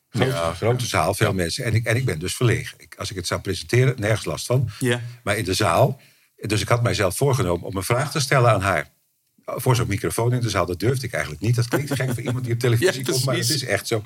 Grote, 0.09 0.29
Ja. 0.31 0.53
grote 0.53 0.85
zaal, 0.85 1.13
veel 1.13 1.33
mensen. 1.33 1.63
En 1.63 1.73
ik, 1.73 1.85
en 1.85 1.95
ik 1.95 2.05
ben 2.05 2.19
dus 2.19 2.35
verlegen. 2.35 2.79
Ik, 2.79 2.95
als 2.97 3.09
ik 3.09 3.15
het 3.15 3.27
zou 3.27 3.41
presenteren, 3.41 3.95
nergens 3.99 4.25
last 4.25 4.45
van. 4.45 4.69
Ja. 4.79 5.01
Maar 5.23 5.37
in 5.37 5.43
de 5.43 5.53
zaal. 5.53 6.01
Dus 6.41 6.61
ik 6.61 6.67
had 6.67 6.83
mijzelf 6.83 7.17
voorgenomen 7.17 7.67
om 7.67 7.75
een 7.77 7.83
vraag 7.83 8.11
te 8.11 8.19
stellen 8.19 8.51
aan 8.51 8.61
haar. 8.61 8.89
Voor 9.45 9.75
zo'n 9.75 9.87
microfoon 9.87 10.33
in 10.33 10.41
de 10.41 10.49
zaal, 10.49 10.65
dat 10.65 10.79
durfde 10.79 11.05
ik 11.05 11.13
eigenlijk 11.13 11.43
niet. 11.43 11.55
Dat 11.55 11.67
klinkt 11.67 11.93
gek 11.93 12.13
voor 12.13 12.21
iemand 12.23 12.43
die 12.43 12.53
op 12.53 12.59
televisie 12.67 13.05
Ja, 13.05 13.11
komt, 13.11 13.25
maar 13.25 13.35
het 13.35 13.49
is 13.49 13.63
echt 13.65 13.87
zo. 13.87 14.03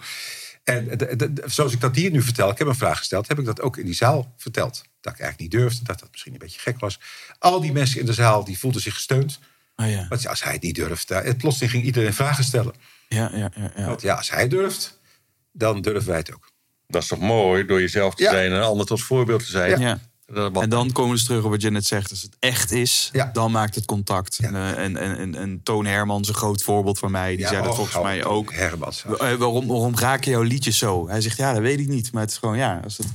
En 0.64 0.88
de- 0.98 1.16
de- 1.16 1.34
de- 1.34 1.44
zoals 1.46 1.74
ik 1.74 1.80
dat 1.82 1.96
hier 1.96 2.12
nu 2.12 2.22
vertel, 2.22 2.50
ik 2.50 2.58
heb 2.58 2.68
een 2.68 2.76
vraag 2.76 2.98
gesteld, 2.98 3.28
heb 3.28 3.40
ik 3.40 3.46
dat 3.46 3.62
ook 3.62 3.78
in 3.78 3.86
die 3.86 3.94
zaal 3.94 4.34
verteld. 4.38 4.84
Dat 5.02 5.14
ik 5.14 5.20
eigenlijk 5.20 5.40
niet 5.40 5.62
durfde, 5.62 5.84
dat 5.84 6.00
dat 6.00 6.08
misschien 6.12 6.34
een 6.34 6.40
beetje 6.40 6.60
gek 6.60 6.80
was. 6.80 7.00
Al 7.40 7.62
die 7.62 7.72
mensen 7.72 8.00
in 8.00 8.06
de 8.06 8.14
zaal 8.14 8.44
die 8.44 8.60
voelden 8.60 8.82
zich 8.82 8.94
gesteund. 8.94 9.40
Oh, 9.76 9.90
ja. 9.90 10.06
Want 10.10 10.28
als 10.28 10.44
hij 10.44 10.54
het 10.54 10.62
niet 10.62 10.76
durft, 10.76 11.08
daar- 11.08 11.24
het 11.24 11.38
plotseling 11.38 11.72
ging 11.72 11.84
iedereen 11.86 12.14
vragen 12.14 12.44
stellen. 12.44 12.74
Ja, 13.08 13.32
ja, 13.34 13.52
ja, 13.56 13.72
ja. 13.76 13.86
Want 13.86 14.02
ja, 14.02 14.16
als 14.16 14.30
hij 14.30 14.48
durft, 14.48 15.00
dan 15.52 15.82
durven 15.82 16.08
wij 16.10 16.18
het 16.18 16.34
ook. 16.34 16.50
Dat 16.88 17.02
is 17.02 17.08
toch 17.08 17.20
mooi 17.20 17.66
door 17.66 17.80
jezelf 17.82 18.16
te 18.16 18.24
Ja. 18.24 18.32
zijn 18.32 18.52
en 18.52 18.58
een 18.58 18.64
ander 18.64 18.86
tot 18.86 19.02
voorbeeld 19.02 19.40
te 19.46 19.52
zijn. 19.52 19.80
Ja. 19.80 20.00
En 20.34 20.70
dan 20.70 20.92
komen 20.92 21.12
we 21.12 21.18
dus 21.18 21.26
terug 21.26 21.44
op 21.44 21.50
wat 21.52 21.62
je 21.62 21.72
net 21.72 21.86
zegt. 21.86 22.10
Als 22.10 22.22
het 22.22 22.36
echt 22.40 22.72
is, 22.72 23.10
Ja. 23.14 23.30
dan 23.34 23.52
maakt 23.52 23.76
het 23.76 23.86
contact. 23.86 24.38
Ja. 24.42 24.48
En, 24.48 24.56
eh, 24.56 24.84
en, 24.84 24.98
en, 24.98 25.18
en, 25.18 25.36
en 25.36 25.64
Toon 25.64 25.86
Hermans, 25.86 26.28
een 26.28 26.34
groot 26.34 26.64
voorbeeld 26.64 27.00
van 27.00 27.12
mij, 27.12 27.30
die 27.30 27.40
Ja, 27.40 27.48
zei 27.48 27.62
dat 27.62 27.70
oh, 27.70 27.76
volgens 27.76 28.04
mij 28.04 28.26
ook. 28.26 28.54
Hermans. 28.54 29.04
Eh, 29.06 29.18
waarom, 29.18 29.68
waarom 29.68 29.98
raken 29.98 30.32
jouw 30.32 30.42
liedjes 30.42 30.78
zo? 30.78 31.08
Hij 31.08 31.22
zegt, 31.22 31.38
ja, 31.38 31.54
dat 31.54 31.62
weet 31.62 31.80
ik 31.80 31.88
niet. 31.88 32.12
Maar 32.12 32.22
het 32.22 32.32
is 32.32 32.38
gewoon, 32.38 32.58
ja, 32.58 32.80
als 32.84 32.98
het, 32.98 33.08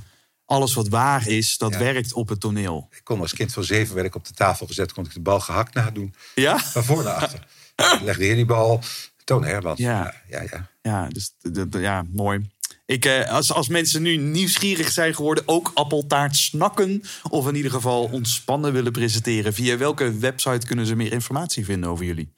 alles 0.45 0.75
wat 0.75 0.89
waar 0.89 1.29
is, 1.29 1.59
dat 1.59 1.77
werkt 1.77 2.13
op 2.13 2.29
het 2.29 2.41
toneel. 2.41 2.89
Ik 2.91 3.05
kon 3.05 3.21
als 3.21 3.35
kind 3.35 3.53
van 3.53 3.65
zeven, 3.65 3.95
werd 3.95 4.07
ik 4.07 4.15
op 4.15 4.27
de 4.27 4.35
tafel 4.35 4.67
gezet, 4.67 4.93
kon 4.93 5.05
ik 5.05 5.15
de 5.15 5.21
bal 5.21 5.41
gehakt 5.41 5.75
nadoen. 5.75 6.15
Ja? 6.35 6.59
Van 6.59 6.85
voor 6.85 7.05
naar 7.05 7.15
achter. 7.15 7.47
Legde 8.05 8.25
hier 8.25 8.35
die 8.35 8.45
bal. 8.45 8.81
Toon 9.25 9.45
Hermans. 9.45 9.79
Ja. 9.79 10.15
ja, 10.29 10.43
ja. 10.43 10.69
Ja, 10.83 11.09
dus 11.09 11.35
ja, 11.71 12.05
mooi. 12.13 12.51
Ik, 12.87 13.05
eh, 13.05 13.31
als, 13.31 13.53
als 13.53 13.69
mensen 13.69 14.03
nu 14.03 14.17
nieuwsgierig 14.17 14.91
zijn 14.91 15.15
geworden, 15.15 15.43
ook 15.47 15.71
appeltaart 15.75 16.37
snakken. 16.37 17.03
Of 17.31 17.49
in 17.49 17.55
ieder 17.55 17.71
geval 17.71 18.05
ontspannen 18.05 18.73
willen 18.73 18.93
presenteren. 18.93 19.55
Via 19.55 19.77
welke 19.77 20.19
website 20.19 20.67
kunnen 20.67 20.87
ze 20.87 20.97
meer 20.97 21.13
informatie 21.13 21.65
vinden 21.65 21.91
over 21.91 22.05
jullie? 22.05 22.33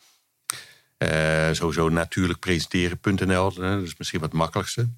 Eh, 0.99 1.49
sowieso 1.53 1.89
natuurlijkpresenteren.nl, 1.89 3.51
eh, 3.51 3.55
dat 3.57 3.83
is 3.83 3.97
misschien 3.97 4.21
wat 4.21 4.33
makkelijkste. 4.33 4.89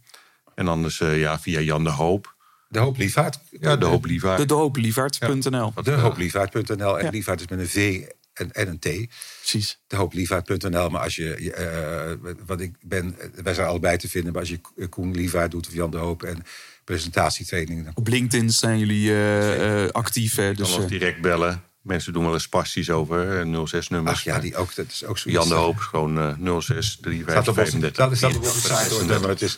En 0.54 0.68
anders 0.68 1.00
eh, 1.00 1.20
ja, 1.20 1.40
via 1.40 1.60
Jan 1.60 1.84
de 1.84 1.90
Hoop. 1.90 2.34
De 2.68 2.78
Hoop 2.78 2.96
Liefvaart. 2.96 3.38
Ja, 3.60 3.76
de 3.76 3.86
Hoop 3.86 4.04
Lievaart. 4.04 4.38
De 4.38 4.46
dehoopliefvaart.nl. 4.46 5.72
De 5.82 5.90
Hoopliefvaart.nl. 5.90 6.98
En 6.98 7.04
Ja. 7.04 7.10
Liefvaart 7.10 7.40
is 7.40 7.46
met 7.48 7.58
een 7.58 7.68
V 7.68 8.06
en, 8.32 8.52
en 8.52 8.68
een 8.68 8.78
T. 8.78 9.10
Precies. 9.50 9.78
De 9.86 9.96
Hoopliefvaart.nl. 9.96 10.88
Maar 10.88 11.02
als 11.02 11.16
je, 11.16 11.52
eh, 11.52 12.32
wat 12.46 12.60
ik 12.60 12.74
ben, 12.80 13.16
wij 13.42 13.54
zijn 13.54 13.66
allebei 13.66 13.96
te 13.96 14.08
vinden. 14.08 14.32
Maar 14.32 14.40
als 14.40 14.50
je 14.50 14.88
Koen 14.88 15.14
Liefvaart 15.14 15.50
doet 15.50 15.66
of 15.66 15.74
Jan 15.74 15.90
de 15.90 15.96
Hoop 15.96 16.22
en 16.22 16.42
presentatietraining. 16.84 17.84
Dan 17.84 17.92
Op 17.96 18.08
LinkedIn 18.08 18.50
zijn 18.50 18.78
jullie 18.78 19.10
eh, 19.10 19.84
eh, 19.84 19.90
actief. 19.90 20.34
Hè? 20.34 20.54
Dan 20.54 20.66
Dus, 20.66 20.86
direct 20.86 21.20
bellen. 21.20 21.62
Mensen 21.82 22.12
doen 22.12 22.24
wel 22.24 22.32
eens 22.32 22.42
spastisch 22.42 22.90
over, 22.90 23.40
eh, 23.40 23.46
06-nummers. 23.64 24.16
Ach 24.18 24.24
ja, 24.24 24.38
die 24.38 24.56
ook, 24.56 24.74
dat 24.74 24.86
is 24.88 25.04
ook 25.04 25.18
zoiets. 25.18 25.40
Jan 25.40 25.48
de 25.48 25.54
Hoop 25.54 25.76
is 25.78 25.84
gewoon 25.84 26.18
eh 26.18 26.60
06 26.60 26.98
Staat 27.26 27.48
op 27.48 27.58
onze, 27.58 27.70
35 27.70 28.08
dat 28.08 28.16
staat 28.16 28.36
op 28.36 28.42
onze 28.42 28.60
site 28.60 29.44
is, 29.44 29.56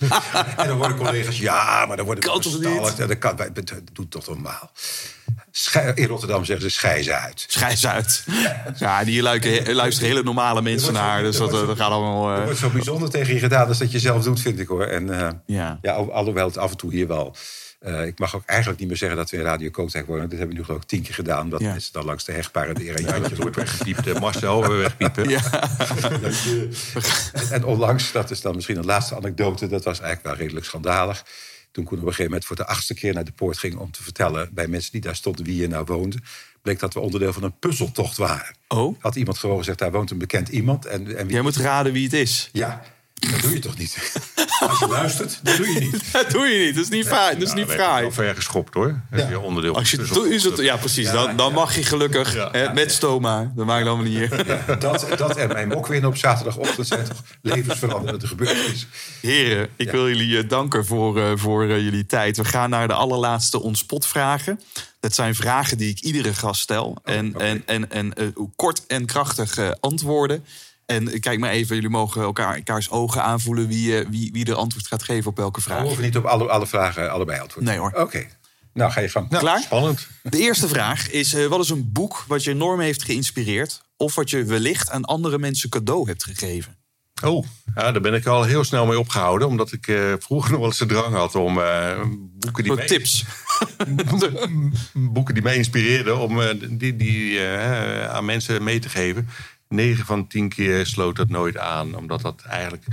En 0.56 0.66
dan 0.68 0.76
worden 0.76 0.96
collega's, 0.96 1.38
ja, 1.38 1.84
maar 1.86 1.96
dan 1.96 2.06
worden 2.06 2.24
Kan 2.24 2.40
toch 2.40 2.58
niet? 2.60 2.96
dat 2.96 3.18
kan, 3.18 3.36
dat 3.36 3.72
doet 3.92 4.10
toch 4.10 4.26
normaal. 4.26 4.70
Schij- 5.50 5.92
in 5.94 6.06
Rotterdam 6.06 6.44
zeggen 6.44 6.70
ze 6.70 6.76
schij 6.76 7.02
ze 7.02 7.14
uit. 7.14 7.44
Schijs 7.48 7.86
uit. 7.86 8.24
Ja, 8.78 9.04
die 9.04 9.22
luisteren, 9.22 9.74
luisteren 9.74 10.08
hele 10.10 10.22
normale 10.22 10.62
mensen 10.62 10.92
naar. 10.92 11.22
Dus 11.22 11.34
er 11.34 11.40
dat, 11.40 11.50
wordt 11.50 11.66
dat 11.66 11.76
zo- 11.76 11.82
gaat 11.82 11.92
allemaal... 11.92 12.30
Er 12.30 12.38
eh, 12.38 12.44
wordt 12.44 12.58
zo 12.58 12.68
bijzonder 12.70 13.10
tegen 13.10 13.34
je 13.34 13.40
gedaan 13.40 13.68
als 13.68 13.78
dat 13.78 13.92
je 13.92 13.98
zelf 13.98 14.22
doet, 14.24 14.40
vind 14.40 14.58
ik 14.58 14.68
hoor. 14.68 14.84
En 14.84 15.20
eh, 15.20 15.28
ja. 15.46 15.78
ja, 15.82 15.92
al- 15.92 16.12
alhoewel 16.12 16.46
het 16.46 16.56
af 16.58 16.70
en 16.70 16.76
toe 16.76 16.92
hier 16.92 17.06
wel... 17.08 17.36
eh, 17.82 18.06
ik 18.06 18.18
mag 18.18 18.36
ook 18.36 18.42
eigenlijk 18.46 18.78
niet 18.80 18.88
meer 18.88 18.96
zeggen 18.96 19.18
dat 19.18 19.30
we 19.30 19.36
in 19.36 19.42
Radio 19.42 19.70
Kootwijk 19.70 20.06
wonen. 20.06 20.22
Dat 20.22 20.30
hebben 20.38 20.48
we 20.48 20.54
nu 20.54 20.64
geloof 20.64 20.80
ik 20.82 20.88
tien 20.88 21.02
keer 21.02 21.14
gedaan. 21.14 21.48
Dat 21.50 21.60
Ja. 21.60 21.74
is 21.74 21.90
dan 21.90 22.04
langs 22.04 22.24
de 22.24 22.32
hechtparen 22.32 22.74
de 22.74 22.84
Ja, 22.84 23.18
dat 23.18 23.36
wordt 23.36 23.56
weggepiept. 23.56 24.20
Marcel 24.20 24.68
weer 24.68 24.78
wegpiepen. 24.78 25.28
Ja. 25.28 25.40
En 27.50 27.64
onlangs, 27.64 28.12
dat 28.12 28.30
is 28.30 28.40
dan 28.40 28.54
misschien 28.54 28.76
een 28.76 28.84
laatste 28.84 29.16
anekdote... 29.16 29.66
dat 29.68 29.84
was 29.84 30.00
eigenlijk 30.00 30.28
wel 30.28 30.36
redelijk 30.46 30.66
schandalig. 30.66 31.24
Toen 31.70 31.84
Koen 31.84 31.98
op 31.98 32.02
een 32.02 32.08
gegeven 32.08 32.24
moment 32.30 32.44
voor 32.44 32.56
de 32.56 32.66
achtste 32.66 32.94
keer 32.94 33.14
naar 33.14 33.24
de 33.24 33.32
poort 33.32 33.58
ging... 33.58 33.76
om 33.76 33.90
te 33.90 34.02
vertellen 34.02 34.48
bij 34.52 34.66
mensen 34.66 34.92
die 34.92 35.00
daar 35.00 35.16
stonden 35.16 35.44
wie 35.44 35.54
hier 35.54 35.68
nou 35.68 35.84
woonde... 35.84 36.16
bleek 36.62 36.78
dat 36.78 36.94
we 36.94 37.00
onderdeel 37.00 37.32
van 37.32 37.42
een 37.42 37.58
puzzeltocht 37.58 38.16
waren. 38.16 38.54
Oh, 38.68 38.96
Had 39.00 39.16
iemand 39.16 39.38
gewoon 39.38 39.58
gezegd, 39.58 39.78
daar 39.78 39.92
woont 39.92 40.10
een 40.10 40.18
bekend 40.18 40.48
iemand. 40.48 40.86
En, 40.86 41.16
en 41.16 41.24
wie... 41.26 41.32
jij 41.32 41.42
moet 41.42 41.56
raden 41.56 41.92
wie 41.92 42.04
het 42.04 42.12
is. 42.12 42.48
Ja, 42.52 42.82
dat 43.30 43.40
doe 43.40 43.52
je 43.52 43.58
toch 43.58 43.76
niet? 43.78 43.96
Als 44.68 44.78
je 44.78 44.86
luistert, 44.88 45.40
dat 45.42 45.56
doe 45.56 45.68
je 45.72 45.80
niet. 45.80 46.02
Dat 46.12 46.30
doe 46.30 46.46
je 46.46 46.64
niet. 46.64 46.74
Dat 46.74 46.84
is 46.84 46.90
niet 46.90 47.06
fraai. 47.06 47.32
Dat 47.38 47.42
is 47.42 47.48
Nou, 47.48 47.58
niet 47.58 47.66
dan 47.68 47.76
heb 47.76 47.78
je 47.78 47.84
fraai. 47.84 48.02
wel 48.02 48.12
ver 48.12 48.34
geschopt 48.34 48.74
hoor. 48.74 49.00
Als 49.12 49.28
je 49.28 49.38
onderdeel 49.40 49.74
Als 49.76 49.90
je 49.90 49.96
van 49.96 50.04
het 50.04 50.14
de 50.14 50.20
doet, 50.20 50.28
is 50.28 50.42
het, 50.42 50.54
puzzeltocht- 50.54 50.68
ja, 50.68 50.76
precies. 50.76 51.10
Dan, 51.10 51.36
dan 51.36 51.52
mag 51.52 51.74
je 51.74 51.82
gelukkig 51.84 52.48
hè, 52.52 52.72
met 52.72 52.92
stoma. 52.92 53.52
Dat 53.56 53.66
maakt 53.66 53.86
allemaal 53.86 54.04
niet 54.04 54.16
hier. 54.16 54.44
Dat, 54.78 55.06
dat 55.16 55.36
en 55.36 55.48
mijn 55.48 55.68
mok 55.68 55.86
winnen 55.86 56.10
op 56.10 56.16
zaterdagochtend 56.16 56.86
zijn 56.86 57.04
toch 57.08 57.22
levensveranderende 57.42 58.26
gebeurtenissen. 58.26 58.88
Heren, 59.20 59.68
ik 59.76 59.90
wil 59.90 60.08
jullie 60.08 60.38
eh, 60.38 60.48
danken 60.48 60.86
voor, 60.86 61.20
eh, 61.20 61.32
voor 61.34 61.62
eh, 61.68 61.78
jullie 61.80 62.06
tijd. 62.06 62.36
We 62.36 62.44
gaan 62.44 62.70
naar 62.70 62.88
de 62.88 62.94
allerlaatste 62.94 63.60
onspot-vragen. 63.60 64.60
Dat 65.00 65.14
zijn 65.14 65.34
vragen 65.34 65.78
die 65.78 65.90
ik 65.90 66.00
iedere 66.00 66.34
gast 66.34 66.60
stel. 66.60 66.96
En, 67.04 67.34
oké. 67.34 67.44
en, 67.44 67.62
en, 67.66 67.90
en 67.90 68.14
eh, 68.14 68.26
kort 68.56 68.86
en 68.86 69.06
krachtig 69.06 69.56
eh, 69.56 69.70
antwoorden. 69.80 70.44
En 70.86 71.20
kijk 71.20 71.38
maar 71.38 71.50
even, 71.50 71.74
jullie 71.74 71.90
mogen 71.90 72.22
elkaar, 72.22 72.54
elkaars 72.54 72.90
ogen 72.90 73.22
aanvoelen... 73.22 73.68
Wie, 73.68 73.98
eh, 73.98 74.06
wie, 74.10 74.30
wie 74.32 74.44
er 74.44 74.54
antwoord 74.54 74.86
gaat 74.86 75.02
geven 75.02 75.30
op 75.30 75.36
welke 75.36 75.60
We 75.60 75.64
vraag. 75.64 75.82
hoeven 75.82 76.02
niet 76.02 76.16
op 76.16 76.24
alle, 76.24 76.48
alle 76.48 76.66
vragen 76.66 77.10
allebei 77.10 77.40
antwoord. 77.40 77.66
Nee, 77.66 77.78
hoor. 77.78 77.92
Oké, 77.94 78.26
nou 78.72 78.92
ga 78.92 79.00
je 79.00 79.08
gang. 79.08 79.28
Klaar? 79.28 79.60
Spannend. 79.60 80.08
De 80.22 80.38
eerste 80.38 80.68
vraag 80.68 81.10
is: 81.10 81.34
eh, 81.34 81.46
wat 81.46 81.60
is 81.60 81.70
een 81.70 81.92
boek 81.92 82.24
wat 82.26 82.44
je 82.44 82.50
enorm 82.50 82.80
heeft 82.80 83.02
geïnspireerd? 83.02 83.82
Of 83.96 84.14
wat 84.14 84.30
je 84.30 84.44
wellicht 84.44 84.90
aan 84.90 85.04
andere 85.04 85.38
mensen 85.38 85.68
cadeau 85.68 86.08
hebt 86.08 86.24
gegeven? 86.24 86.76
Oh, 87.24 87.46
ja, 87.74 87.92
daar 87.92 88.00
ben 88.00 88.14
ik 88.14 88.26
al 88.26 88.42
heel 88.42 88.64
snel 88.64 88.86
mee 88.86 88.98
opgehouden. 88.98 89.48
Omdat 89.48 89.72
ik 89.72 89.88
eh, 89.88 90.12
vroeger 90.18 90.50
nog 90.50 90.60
wel 90.60 90.68
eens 90.68 90.78
de 90.78 90.86
drang 90.86 91.14
had 91.14 91.34
om 91.34 91.60
eh, 91.60 92.00
boeken, 92.38 92.64
die 92.64 92.84
tips. 92.84 93.24
boeken 94.92 95.34
die 95.34 95.42
mij 95.42 95.56
inspireerden... 95.56 96.18
om 96.18 96.40
die, 96.70 96.96
die 96.96 97.40
aan 98.08 98.24
mensen 98.24 98.62
mee 98.62 98.78
te 98.78 98.88
geven. 98.88 99.28
9 99.72 100.04
van 100.04 100.26
10 100.26 100.48
keer 100.48 100.86
sloot 100.86 101.16
dat 101.16 101.28
nooit 101.28 101.58
aan. 101.58 101.94
Omdat 101.94 102.20
dat 102.20 102.42
eigenlijk 102.42 102.84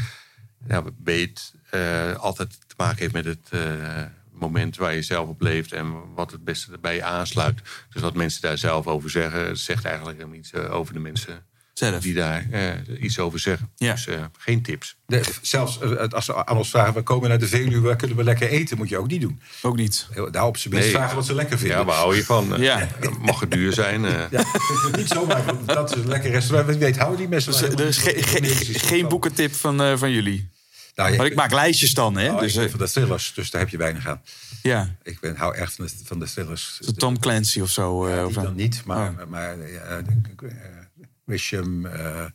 ja, 0.67 0.83
beet 0.97 1.53
eh, 1.69 2.15
altijd 2.15 2.49
te 2.67 2.75
maken 2.77 2.97
heeft 2.97 3.13
met 3.13 3.25
het 3.25 3.47
eh, 3.49 4.03
moment 4.31 4.77
waar 4.77 4.93
je 4.93 5.01
zelf 5.01 5.27
op 5.27 5.41
leeft... 5.41 5.71
en 5.71 6.13
wat 6.13 6.31
het 6.31 6.43
beste 6.43 6.77
bij 6.77 6.95
je 6.95 7.03
aansluit. 7.03 7.61
Dus 7.89 8.01
wat 8.01 8.13
mensen 8.15 8.41
daar 8.41 8.57
zelf 8.57 8.87
over 8.87 9.09
zeggen... 9.09 9.57
zegt 9.57 9.85
eigenlijk 9.85 10.33
iets 10.33 10.51
eh, 10.51 10.73
over 10.73 10.93
de 10.93 10.99
mensen 10.99 11.45
Zelf. 11.79 12.01
die 12.03 12.13
daar 12.13 12.45
eh, 12.51 12.69
iets 12.99 13.19
over 13.19 13.39
zeggen. 13.39 13.69
Ja. 13.77 13.91
Dus 13.93 14.07
eh, 14.07 14.21
geen 14.37 14.61
tips. 14.61 14.95
De- 15.05 15.23
zelfs 15.41 15.79
eh, 15.79 16.07
als 16.07 16.25
ze 16.25 16.45
aan 16.45 16.57
ons 16.57 16.69
vragen, 16.69 16.93
we 16.93 17.01
komen 17.01 17.29
naar 17.29 17.39
de 17.39 17.47
Veluwe, 17.47 17.79
waar 17.87 17.95
kunnen 17.95 18.17
we 18.17 18.23
lekker 18.23 18.49
eten? 18.49 18.77
Moet 18.77 18.89
je 18.89 18.97
ook 18.97 19.07
niet 19.07 19.21
doen. 19.21 19.41
Ook 19.61 19.75
niet. 19.75 20.07
Heel- 20.11 20.31
Daarop 20.31 20.57
ze 20.57 20.69
best 20.69 20.81
Nee. 20.83 20.91
vragen 20.91 21.15
wat 21.15 21.25
ze 21.25 21.33
lekker 21.35 21.57
vinden. 21.59 21.77
Ja, 21.77 21.85
waar 21.85 21.95
hou 21.95 22.15
je 22.15 22.25
van? 22.25 22.55
Eh, 22.55 22.61
Ja. 22.61 22.87
Mag 23.21 23.39
het 23.39 23.51
duur 23.51 23.73
zijn? 23.73 24.05
eh. 24.05 24.21
Ja, 24.31 24.43
niet 24.97 25.07
zomaar, 25.07 25.43
dat 25.65 25.91
is 25.95 25.97
een 26.03 26.07
lekker 26.07 26.31
restaurant. 26.31 26.69
Wie 26.69 26.77
weet, 26.77 26.97
houden 26.97 27.17
die 27.19 27.27
mensen 27.27 27.51
Dus, 27.51 27.61
er 27.61 27.79
is 27.87 27.97
ge- 27.97 28.23
ge- 28.23 28.79
geen 28.79 29.07
boekentip 29.07 29.53
van, 29.53 29.81
eh, 29.81 29.97
van 29.97 30.11
jullie. 30.11 30.49
Nou, 30.95 31.15
Maar 31.15 31.25
ik 31.25 31.35
maak 31.35 31.51
lijstjes 31.53 31.93
dan, 31.93 32.17
hè? 32.17 32.31
oh, 32.31 32.39
dus, 32.39 32.55
ik 32.55 32.69
van 32.69 32.79
de 32.79 32.89
thrillers, 32.89 33.31
dus 33.35 33.51
daar 33.51 33.61
heb 33.61 33.69
je 33.69 33.77
weinig 33.77 34.07
aan. 34.07 34.21
ja, 34.61 34.95
Ik 35.03 35.19
ben, 35.19 35.35
hou 35.35 35.55
echt 35.55 35.75
van 35.75 35.85
de, 35.85 35.91
van 36.05 36.19
de 36.19 36.25
thrillers. 36.25 36.77
de 36.85 36.93
Tom 36.93 37.19
Clancy 37.19 37.59
of 37.61 37.69
zo. 37.69 38.05
eh, 38.05 38.15
Ja, 38.15 38.25
of, 38.25 38.33
die 38.33 38.43
dan 38.43 38.55
niet, 38.55 38.81
maar, 38.85 39.09
Oh. 39.19 39.25
maar 39.29 39.59
eh, 39.59 39.97
Grisham, 41.29 41.85
eh, 41.85 42.25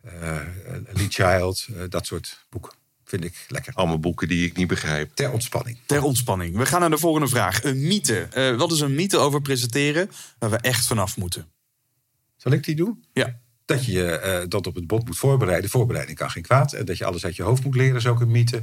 eh, 0.00 0.46
Lee 0.92 1.08
Child, 1.08 1.66
eh, 1.74 1.82
dat 1.88 2.06
soort 2.06 2.46
boeken 2.50 2.72
vind 3.10 3.24
ik 3.24 3.44
lekker. 3.48 3.74
Allemaal 3.74 3.98
boeken 3.98 4.28
die 4.28 4.46
ik 4.46 4.56
niet 4.56 4.66
begrijp. 4.68 5.10
Ter 5.14 5.32
ontspanning. 5.32 5.78
Ter 5.86 6.02
ontspanning. 6.02 6.56
We 6.56 6.66
gaan 6.66 6.80
naar 6.80 6.90
de 6.90 6.98
volgende 6.98 7.28
vraag. 7.28 7.64
Een 7.64 7.86
mythe. 7.86 8.28
Eh, 8.30 8.56
wat 8.56 8.72
is 8.72 8.80
een 8.80 8.94
mythe 8.94 9.18
over 9.18 9.40
presenteren 9.40 10.10
waar 10.38 10.50
we 10.50 10.56
echt 10.56 10.86
vanaf 10.86 11.16
moeten? 11.16 11.46
Zal 12.36 12.52
ik 12.52 12.64
die 12.64 12.74
doen? 12.74 13.04
Ja. 13.12 13.40
Dat 13.64 13.84
je 13.84 13.92
je 13.92 14.18
eh, 14.18 14.48
dat 14.48 14.66
op 14.66 14.74
het 14.74 14.86
bot 14.86 15.06
moet 15.06 15.18
voorbereiden. 15.18 15.70
Voorbereiding 15.70 16.18
kan 16.18 16.30
geen 16.30 16.42
kwaad. 16.42 16.72
En 16.72 16.84
dat 16.84 16.98
je 16.98 17.04
alles 17.04 17.24
uit 17.24 17.36
je 17.36 17.42
hoofd 17.42 17.64
moet 17.64 17.74
leren 17.74 17.96
is 17.96 18.06
ook 18.06 18.20
een 18.20 18.30
mythe. 18.30 18.62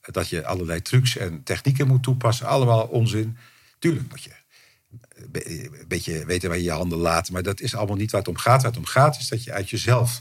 Dat 0.00 0.28
je 0.28 0.46
allerlei 0.46 0.82
trucs 0.82 1.16
en 1.16 1.42
technieken 1.42 1.86
moet 1.86 2.02
toepassen. 2.02 2.46
Allemaal 2.46 2.86
onzin. 2.86 3.36
Tuurlijk 3.78 4.08
moet 4.10 4.22
je 4.22 4.30
een 5.22 5.30
be- 5.30 5.64
een 5.64 5.84
beetje 5.88 6.24
weten 6.24 6.48
waar 6.48 6.58
je 6.58 6.64
je 6.64 6.70
handen 6.70 6.98
laat. 6.98 7.30
Maar 7.30 7.42
dat 7.42 7.60
is 7.60 7.74
allemaal 7.74 7.96
niet 7.96 8.10
waar 8.10 8.20
het 8.20 8.30
om 8.30 8.36
gaat. 8.36 8.62
Waar 8.62 8.70
het 8.70 8.80
om 8.80 8.86
gaat 8.86 9.18
is 9.18 9.28
dat 9.28 9.44
je 9.44 9.52
uit 9.52 9.70
jezelf 9.70 10.20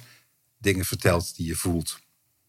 dingen 0.57 0.85
vertelt 0.85 1.35
die 1.35 1.47
je 1.47 1.55
voelt. 1.55 1.99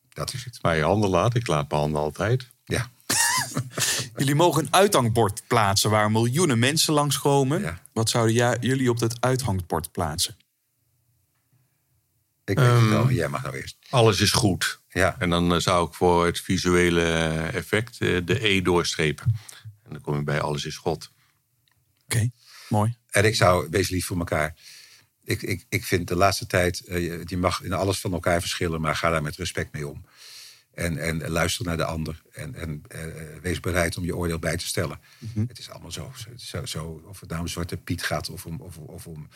Dat 0.08 0.32
is 0.32 0.44
het. 0.44 0.58
Maar 0.62 0.76
je 0.76 0.82
handen 0.82 1.10
laat, 1.10 1.34
ik 1.34 1.46
laat 1.46 1.68
mijn 1.70 1.80
handen 1.80 2.00
altijd. 2.00 2.48
Ja. 2.64 2.90
Jullie 4.16 4.34
mogen 4.34 4.62
een 4.62 4.72
uithangbord 4.74 5.42
plaatsen 5.46 5.90
waar 5.90 6.10
miljoenen 6.10 6.58
mensen 6.58 6.94
langskomen. 6.94 7.60
Ja. 7.60 7.82
Wat 7.92 8.10
zouden 8.10 8.34
jij- 8.34 8.56
jullie 8.60 8.90
op 8.90 8.98
dat 8.98 9.20
uithangbord 9.20 9.92
plaatsen? 9.92 10.36
Ik 12.44 12.58
weet 12.58 12.66
het 12.66 12.76
Ehm. 12.76 12.88
wel. 12.88 13.10
Jij 13.10 13.28
mag 13.28 13.42
nou 13.42 13.56
eerst. 13.56 13.76
Alles 13.90 14.20
is 14.20 14.32
goed. 14.32 14.80
Ja. 14.88 15.16
En 15.18 15.30
dan 15.30 15.52
eh, 15.54 15.58
zou 15.60 15.88
ik 15.88 15.94
voor 15.94 16.26
het 16.26 16.40
visuele 16.40 17.02
effect 17.52 18.00
eh, 18.00 18.20
de 18.24 18.46
E 18.48 18.62
doorstrepen. 18.62 19.34
En 19.84 19.92
dan 19.92 20.00
kom 20.00 20.16
je 20.16 20.22
bij 20.22 20.40
alles 20.40 20.64
is 20.64 20.76
God. 20.76 21.10
Oké, 22.08 22.30
mooi. 22.68 22.96
En 23.10 23.24
ik 23.24 23.34
zou, 23.34 23.68
wees 23.70 23.88
lief 23.88 24.06
voor 24.06 24.18
elkaar. 24.18 24.54
Ik, 25.24 25.42
ik, 25.42 25.64
ik 25.68 25.84
vind 25.84 26.08
de 26.08 26.16
laatste 26.16 26.46
tijd, 26.46 26.84
eh, 26.84 27.22
je, 27.24 27.36
mag 27.36 27.62
in 27.62 27.72
alles 27.72 28.00
van 28.00 28.12
elkaar 28.12 28.40
verschillen, 28.40 28.80
maar 28.80 28.96
ga 28.96 29.10
daar 29.10 29.22
met 29.22 29.36
respect 29.36 29.72
mee 29.72 29.88
om. 29.88 30.04
En, 30.74 30.98
en 30.98 31.28
luister 31.28 31.64
naar 31.64 31.76
de 31.76 31.84
ander. 31.84 32.22
En, 32.32 32.54
en 32.54 32.82
eh, 32.88 33.00
wees 33.42 33.60
bereid 33.60 33.96
om 33.96 34.04
je 34.04 34.16
oordeel 34.16 34.38
bij 34.38 34.56
te 34.56 34.66
stellen. 34.66 35.00
Het 35.48 35.58
is 35.58 35.70
allemaal 35.70 35.92
zo, 35.92 36.12
zo, 36.36 36.64
zo. 36.64 37.02
Of 37.06 37.20
het 37.20 37.28
nou 37.28 37.40
om 37.40 37.48
Zwarte 37.48 37.76
Piet 37.76 38.02
gaat 38.02 38.30
of 38.30 38.46
om, 38.46 38.60
of, 38.60 38.76
of 38.76 39.06
om 39.06 39.28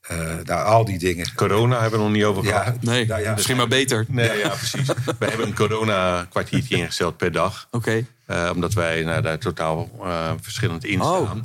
eh, 0.00 0.36
nou, 0.44 0.64
al 0.64 0.84
die 0.84 0.98
dingen. 0.98 1.34
Corona 1.34 1.80
hebben 1.80 1.98
we 1.98 2.04
nog 2.04 2.14
niet 2.14 2.24
over 2.24 2.44
Ja, 2.44 2.62
gehad. 2.62 2.82
Nee, 2.82 3.06
nou 3.06 3.22
ja, 3.22 3.34
misschien 3.34 3.56
maar 3.56 3.68
beter. 3.68 4.04
Nee, 4.08 4.38
ja, 4.38 4.48
precies. 4.48 4.86
We 5.18 5.26
hebben 5.26 5.46
een 5.46 5.54
corona-kwartiertje 5.54 6.76
ingesteld 6.76 7.16
per 7.16 7.32
dag. 7.32 7.68
Oké. 7.70 8.06
Eh, 8.26 8.50
omdat 8.54 8.74
wij 8.74 9.02
nou, 9.02 9.22
daar 9.22 9.38
totaal 9.38 9.90
eh, 10.02 10.32
verschillend 10.40 10.84
in 10.84 11.00
Oh, 11.00 11.22
staan. 11.22 11.42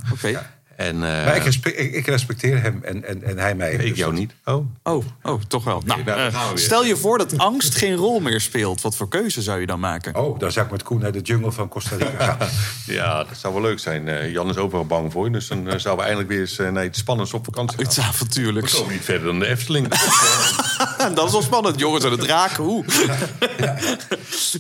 En, 0.76 0.96
eh, 0.96 1.02
Maar 1.26 1.36
ik, 1.36 1.44
respe- 1.44 1.76
ik, 1.76 1.94
ik 1.94 2.06
respecteer 2.06 2.62
hem 2.62 2.80
en, 2.84 3.04
en, 3.04 3.24
en 3.24 3.38
hij 3.38 3.56
mij. 3.56 3.72
ik 3.74 3.80
Dus 3.90 3.98
jou 3.98 4.12
dat- 4.12 4.20
niet. 4.20 4.34
Oh, 4.46 4.66
Oh, 4.84 5.06
oh, 5.24 5.42
toch 5.48 5.64
wel. 5.64 5.82
Nou, 5.86 6.04
nou, 6.04 6.20
eh, 6.20 6.34
gaan 6.34 6.44
we 6.48 6.54
weer. 6.56 6.64
stel 6.64 6.86
je 6.86 6.96
voor 6.96 7.18
dat 7.18 7.38
angst 7.38 7.76
geen 7.76 7.96
rol 7.96 8.20
meer 8.20 8.42
speelt. 8.42 8.82
Wat 8.82 8.96
voor 8.96 9.08
keuze 9.10 9.42
zou 9.42 9.60
je 9.60 9.66
dan 9.66 9.80
maken? 9.80 10.16
Oh, 10.16 10.40
dan 10.40 10.52
zou 10.52 10.66
ik 10.66 10.72
met 10.72 10.84
Koen 10.84 11.00
naar 11.00 11.12
de 11.12 11.22
jungle 11.22 11.52
van 11.52 11.68
Costa 11.68 11.96
Rica 11.96 12.24
gaan. 12.38 12.48
ja, 12.96 13.24
dat 13.24 13.38
zou 13.38 13.54
wel 13.54 13.62
leuk 13.64 13.80
zijn. 13.80 14.08
Eh, 14.08 14.32
Jan 14.32 14.50
is 14.50 14.58
overal 14.58 14.86
bang 14.86 15.12
voor. 15.12 15.32
Dus 15.32 15.48
dan 15.48 15.64
zouden 15.80 15.96
we 15.96 16.02
eindelijk 16.02 16.30
weer 16.30 16.40
eens 16.40 16.58
naar 16.58 16.86
iets 16.86 17.00
spannends 17.00 17.34
op 17.34 17.46
vakantie 17.46 17.78
gaan. 17.78 17.86
Iets 17.86 17.96
We 17.96 18.02
avontuurlijks. 18.02 18.74
komen 18.78 18.92
niet 18.94 19.04
verder 19.04 19.26
dan 19.26 19.40
de 19.40 19.48
Efteling. 19.48 19.88
dat 21.16 21.26
is 21.26 21.32
wel 21.32 21.42
spannend, 21.42 21.80
jongens 21.80 22.06
aan 22.06 22.12
het 22.12 22.24
raken. 22.24 22.64
Hoe? 22.64 22.86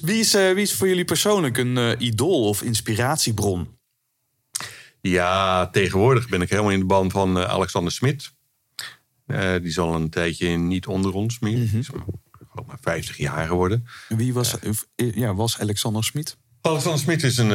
Wie, 0.01 0.19
is, 0.19 0.33
eh, 0.33 0.51
wie 0.53 0.61
is 0.63 0.73
voor 0.73 0.87
jullie 0.87 1.05
persoonlijk 1.05 1.57
een 1.57 1.95
idool 1.97 2.47
of 2.47 2.61
inspiratiebron? 2.61 3.67
Ja, 5.07 5.67
tegenwoordig 5.67 6.29
ben 6.29 6.41
ik 6.41 6.49
helemaal 6.49 6.71
in 6.71 6.79
de 6.79 6.85
band 6.85 7.11
van 7.11 7.39
eh, 7.39 7.43
Alexander 7.43 7.91
Smit. 7.91 8.31
Eh, 9.25 9.51
die 9.51 9.69
is 9.69 9.79
al 9.79 9.95
een 9.95 10.09
tijdje 10.09 10.47
niet 10.47 10.87
onder 10.87 11.13
ons 11.13 11.39
meer. 11.39 11.55
Die 11.55 11.79
is 11.79 11.89
ook 12.55 12.67
maar 12.67 12.77
50 12.81 13.17
jaar 13.17 13.47
geworden. 13.47 13.87
Wie 14.07 14.33
was, 14.33 14.59
eh, 14.59 15.15
ja, 15.15 15.35
was 15.35 15.59
Alexander 15.59 16.03
Smit? 16.03 16.37
Alexander 16.61 16.99
Smit 17.01 17.23
is 17.23 17.37
een, 17.37 17.49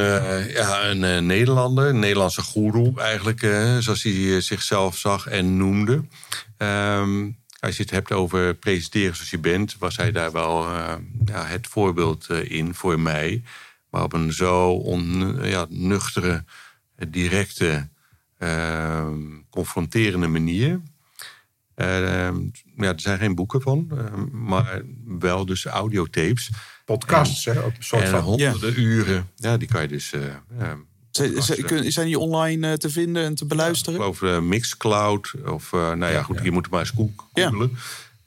ja, 0.53 0.89
een 0.89 1.25
Nederlander, 1.25 1.87
een 1.87 1.99
Nederlandse 1.99 2.41
goeroe 2.41 3.01
eigenlijk, 3.01 3.39
zoals 3.79 4.03
hij 4.03 4.41
zichzelf 4.41 4.97
zag 4.97 5.27
en 5.27 5.57
noemde. 5.57 6.03
Ehm, 6.57 7.29
als 7.59 7.77
je 7.77 7.81
het 7.81 7.91
hebt 7.91 8.11
over 8.11 8.55
presenteren 8.55 9.15
zoals 9.15 9.29
je 9.29 9.39
bent, 9.39 9.75
was 9.79 9.97
hij 9.97 10.11
daar 10.11 10.31
wel 10.31 10.63
ja, 11.25 11.45
het 11.45 11.67
voorbeeld 11.67 12.29
in 12.29 12.73
voor 12.73 12.99
mij. 12.99 13.43
Maar 13.89 14.03
op 14.03 14.13
een 14.13 14.33
zo 14.33 14.71
on, 14.71 15.37
ja, 15.43 15.65
nuchtere, 15.69 16.43
directe, 17.09 17.89
ehm, 18.37 19.19
confronterende 19.49 20.27
manier. 20.27 20.81
Ehm, 21.75 22.37
ja, 22.77 22.87
er 22.93 22.99
zijn 22.99 23.17
geen 23.17 23.35
boeken 23.35 23.61
van, 23.61 23.87
ehm, 23.97 24.45
maar 24.45 24.81
wel 25.05 25.45
dus 25.45 25.65
audiotapes. 25.65 26.49
Podcasts, 26.85 27.45
hè, 27.45 27.59
op 27.59 27.77
een 27.77 27.83
soort 27.83 28.03
En 28.03 28.09
van. 28.09 28.19
honderden 28.21 28.79
uren. 28.79 29.29
Ja, 29.35 29.57
die 29.57 29.67
kan 29.67 29.81
je 29.81 29.87
dus... 29.87 30.13
eh 30.13 30.21
ja, 30.59 30.77
Zijn, 31.11 31.91
zijn- 31.91 32.05
die 32.07 32.19
online 32.19 32.67
eh, 32.71 32.73
te 32.73 32.89
vinden 32.89 33.23
en 33.23 33.35
te 33.35 33.45
beluisteren? 33.45 33.99
over 33.99 34.33
uh, 34.35 34.39
Mixcloud. 34.41 35.33
Of, 35.45 35.73
eh, 35.73 35.79
nou 35.93 36.11
ja, 36.11 36.23
goed, 36.23 36.39
je 36.43 36.51
moet 36.51 36.63
het 36.63 36.71
maar 36.71 36.79
eens 36.81 36.89
goog- 36.89 37.27
Ja. 37.33 37.49
googlen. 37.49 37.77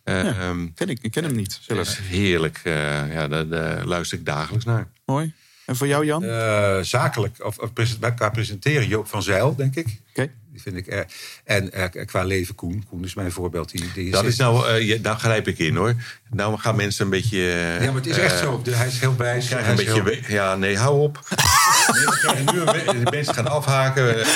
Eh, 0.02 0.48
ehm, 0.48 0.68
Ken 0.74 0.88
ik, 0.88 0.98
ik 1.02 1.10
ken 1.10 1.24
hem 1.24 1.34
niet. 1.34 1.60
is 1.68 1.98
heerlijk. 1.98 2.60
eh, 2.64 3.12
ja, 3.12 3.28
daar, 3.28 3.48
daar 3.48 3.84
luister 3.86 4.18
ik 4.18 4.24
dagelijks 4.26 4.64
naar. 4.64 4.88
Mooi. 5.04 5.32
En 5.66 5.76
voor 5.76 5.86
jou, 5.86 6.04
Jan? 6.06 6.24
Eh, 6.24 6.78
zakelijk, 6.80 7.44
of, 7.44 7.58
of 7.58 7.72
qua 8.14 8.30
presenteren, 8.30 8.88
Joop 8.88 9.08
van 9.08 9.22
Zijl, 9.22 9.54
denk 9.56 9.74
ik. 9.76 9.86
Oké. 10.10 10.30
Die 10.52 10.62
vind 10.62 10.76
ik. 10.76 10.86
eh, 10.86 11.00
en 11.44 11.72
eh, 11.72 12.06
qua 12.06 12.22
leven, 12.24 12.54
Koen. 12.54 12.84
Koen 12.88 13.04
is 13.04 13.14
mijn 13.14 13.32
voorbeeld. 13.32 13.70
Die, 13.70 13.92
die 13.94 14.10
Dat 14.10 14.24
is 14.24 14.36
nou, 14.36 14.68
eh, 14.68 14.88
je- 14.88 15.00
daar 15.00 15.18
grijp 15.18 15.48
ik 15.48 15.58
in 15.58 15.76
hoor. 15.76 15.94
Nou 16.30 16.58
gaan 16.58 16.76
mensen 16.76 17.04
een 17.04 17.10
beetje... 17.10 17.38
Ja, 17.80 17.86
maar 17.86 17.94
het 17.94 18.06
is 18.06 18.18
echt 18.18 18.38
zo. 18.38 18.62
Hij 18.70 18.86
is 18.86 18.98
heel 19.00 19.16
wijs. 19.16 19.46
krijgen 19.46 19.66
hij 19.68 19.84
een 19.84 19.86
is 20.00 20.02
beetje... 20.04 20.20
heel- 20.26 20.34
Ja, 20.36 20.56
nee, 20.56 20.76
hou 20.78 21.00
op. 21.00 21.18
mensen 21.92 22.18
krijgen 22.18 22.54
nu 22.54 22.60
een 22.60 22.66
we- 22.66 23.04
de 23.04 23.10
mensen 23.10 23.34
gaan 23.34 23.48
afhaken. 23.48 24.20
Eh, 24.20 24.26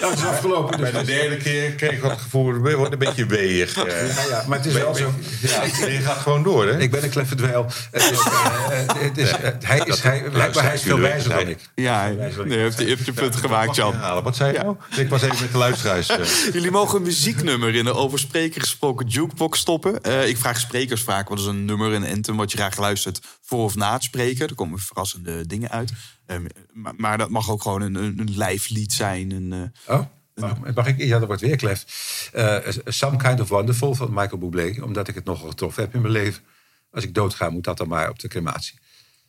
Dat 0.00 0.12
is 0.12 0.24
afgelopen. 0.24 0.80
Bij 0.80 0.90
Dus 0.90 1.00
de 1.00 1.06
derde 1.06 1.36
keer 1.36 1.70
kreeg 1.72 1.90
ik 1.92 2.00
wat 2.00 2.10
het 2.10 2.20
gevoel, 2.20 2.62
het 2.62 2.74
wordt 2.74 2.92
een 2.92 2.98
beetje 2.98 3.26
weeg. 3.26 3.76
eh. 3.76 4.14
ja, 4.16 4.22
ja, 4.30 4.44
maar 4.48 4.58
het 4.58 4.66
is 4.66 4.72
wel 4.72 4.94
zo. 4.94 5.12
Ja, 5.40 5.62
je 5.86 6.00
gaat 6.04 6.16
gewoon 6.16 6.42
door, 6.42 6.66
hè? 6.66 6.78
Ik 6.80 6.90
ben 6.90 7.02
een 7.04 7.10
kleffe 7.10 7.34
dwijl. 7.34 7.66
Het 7.90 8.02
is, 8.10 8.18
eh, 8.18 8.80
eh, 8.80 8.88
het 9.02 9.18
is, 9.18 9.30
eh, 9.30 9.50
hij 9.60 9.78
is, 9.84 10.00
hij, 10.02 10.22
blijkbaar 10.32 10.64
hij 10.64 10.74
is 10.74 10.82
veel 10.82 10.98
wijzer 10.98 11.30
dan 11.30 11.48
ik. 11.48 11.58
Ja, 11.74 12.08
nee, 12.08 12.16
je 12.48 12.56
hebt, 12.56 12.78
je 12.78 12.86
hebt 12.86 13.06
je 13.06 13.12
punt 13.12 13.36
gemaakt, 13.36 13.76
Jan. 13.76 14.22
Wat 14.22 14.36
zei 14.36 14.52
je 14.52 14.58
nou? 14.58 14.76
Ik 14.96 15.08
was 15.08 15.22
even 15.22 15.36
met 15.40 15.52
de 15.52 15.58
luisteraars. 15.58 16.08
eh. 16.08 16.18
Jullie 16.52 16.70
mogen 16.70 16.96
een 16.96 17.02
muzieknummer 17.02 17.74
in 17.74 17.84
de 17.84 17.92
over 17.94 18.18
spreker 18.18 18.60
gesproken 18.60 19.06
jukebox 19.06 19.58
stoppen. 19.58 20.02
Eh, 20.02 20.28
ik 20.28 20.36
vraag 20.36 20.60
sprekers 20.60 21.02
vaak 21.02 21.28
wat 21.28 21.38
is 21.38 21.44
een 21.44 21.64
nummer, 21.64 21.92
een 21.92 22.06
anthem 22.06 22.36
wat 22.36 22.50
je 22.52 22.56
graag 22.58 22.76
luistert 22.78 23.20
voor 23.42 23.64
of 23.64 23.74
na 23.74 23.92
het 23.92 24.02
spreken. 24.02 24.48
Er 24.48 24.54
komen 24.54 24.78
verrassende 24.78 25.46
dingen 25.46 25.70
uit. 25.70 25.92
Eh, 26.26 26.36
maar, 26.72 26.92
maar 26.96 27.18
dat 27.18 27.30
mag 27.30 27.50
ook 27.50 27.62
gewoon 27.62 27.82
een, 27.82 27.94
een, 27.94 28.18
een 28.18 28.36
lijflied 28.36 28.92
zijn. 28.92 29.30
Een, 29.30 29.72
eh, 29.86 29.94
Oh, 29.96 30.04
mag- 30.34 30.74
mag 30.74 30.86
ik? 30.86 30.98
Ja, 30.98 31.18
dat 31.18 31.26
wordt 31.26 31.42
weer 31.42 31.56
klef. 31.56 31.84
Eh, 32.32 32.56
Some 32.84 33.16
Kind 33.16 33.40
of 33.40 33.48
Wonderful 33.48 33.94
van 33.94 34.08
Michael 34.12 34.38
Bublé. 34.38 34.82
Omdat 34.82 35.08
ik 35.08 35.14
het 35.14 35.24
nogal 35.24 35.48
getroffen 35.48 35.82
heb 35.82 35.94
in 35.94 36.00
mijn 36.00 36.12
leven. 36.12 36.42
Als 36.90 37.04
ik 37.04 37.14
doodga, 37.14 37.50
moet 37.50 37.64
dat 37.64 37.76
dan 37.78 37.88
maar 37.88 38.08
op 38.10 38.18
de 38.18 38.28
crematie. 38.28 38.78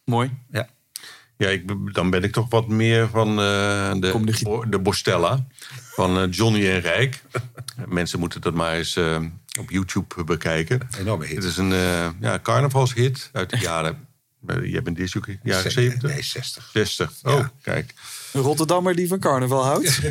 mooi. 0.06 0.32
Ja. 0.50 0.68
Ja, 1.38 1.48
ik, 1.50 1.94
dan 1.94 2.10
ben 2.10 2.24
ik 2.24 2.32
toch 2.32 2.50
wat 2.50 2.68
meer 2.68 3.10
van 3.10 3.30
eh, 3.30 3.92
de, 3.94 4.00
de 4.24 4.66
de, 4.70 4.80
Bostella. 4.80 5.46
Van 5.96 6.30
Johnny 6.30 6.70
en 6.70 6.80
Rijk. 6.80 7.22
Mensen 7.88 8.20
moeten 8.20 8.42
dat 8.42 8.54
maar 8.54 8.74
eens 8.74 8.96
eh, 8.96 9.22
op 9.60 9.70
YouTube 9.70 10.24
bekijken. 10.24 10.88
Enorme 11.00 11.26
hit. 11.26 11.36
Het 11.36 11.44
is 11.44 11.58
een 11.58 11.72
eh, 11.72 12.10
ja, 12.20 12.40
carnavalshit 12.44 13.30
uit 13.34 13.50
de 13.50 13.58
jaren... 13.58 14.08
Jij 14.64 14.82
bent 14.82 14.98
dit 14.98 15.18
ook 15.18 15.28
jaren 15.44 15.72
70? 15.72 16.10
Nee, 16.10 16.24
60. 16.24 16.70
60. 16.74 17.12
Oh, 17.24 17.46
kijk. 17.62 17.94
Een 18.34 18.42
Rotterdammer 18.42 18.96
die 18.96 19.08
van 19.08 19.20
carnaval 19.20 19.66
houdt. 19.66 20.00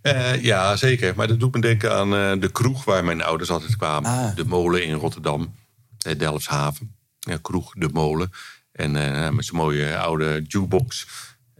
Eh, 0.00 0.42
ja, 0.42 0.76
zeker. 0.76 1.12
Maar 1.16 1.28
dat 1.28 1.40
doet 1.40 1.54
me 1.54 1.60
denken 1.60 1.94
aan 1.94 2.14
eh, 2.14 2.40
de 2.40 2.50
kroeg 2.52 2.84
waar 2.84 3.04
mijn 3.04 3.22
ouders 3.22 3.50
altijd 3.50 3.76
kwamen. 3.76 4.10
Ah. 4.10 4.36
De 4.36 4.44
molen 4.44 4.84
in 4.84 4.94
Rotterdam, 4.94 5.54
eh, 5.98 6.18
Delfshaven. 6.18 6.94
Ja, 7.18 7.38
kroeg 7.42 7.72
De 7.74 7.88
Molen. 7.92 8.30
En 8.72 8.96
eh, 8.96 9.30
met 9.30 9.44
zo'n 9.44 9.56
mooie 9.56 9.98
oude 9.98 10.44
jukebox. 10.48 11.06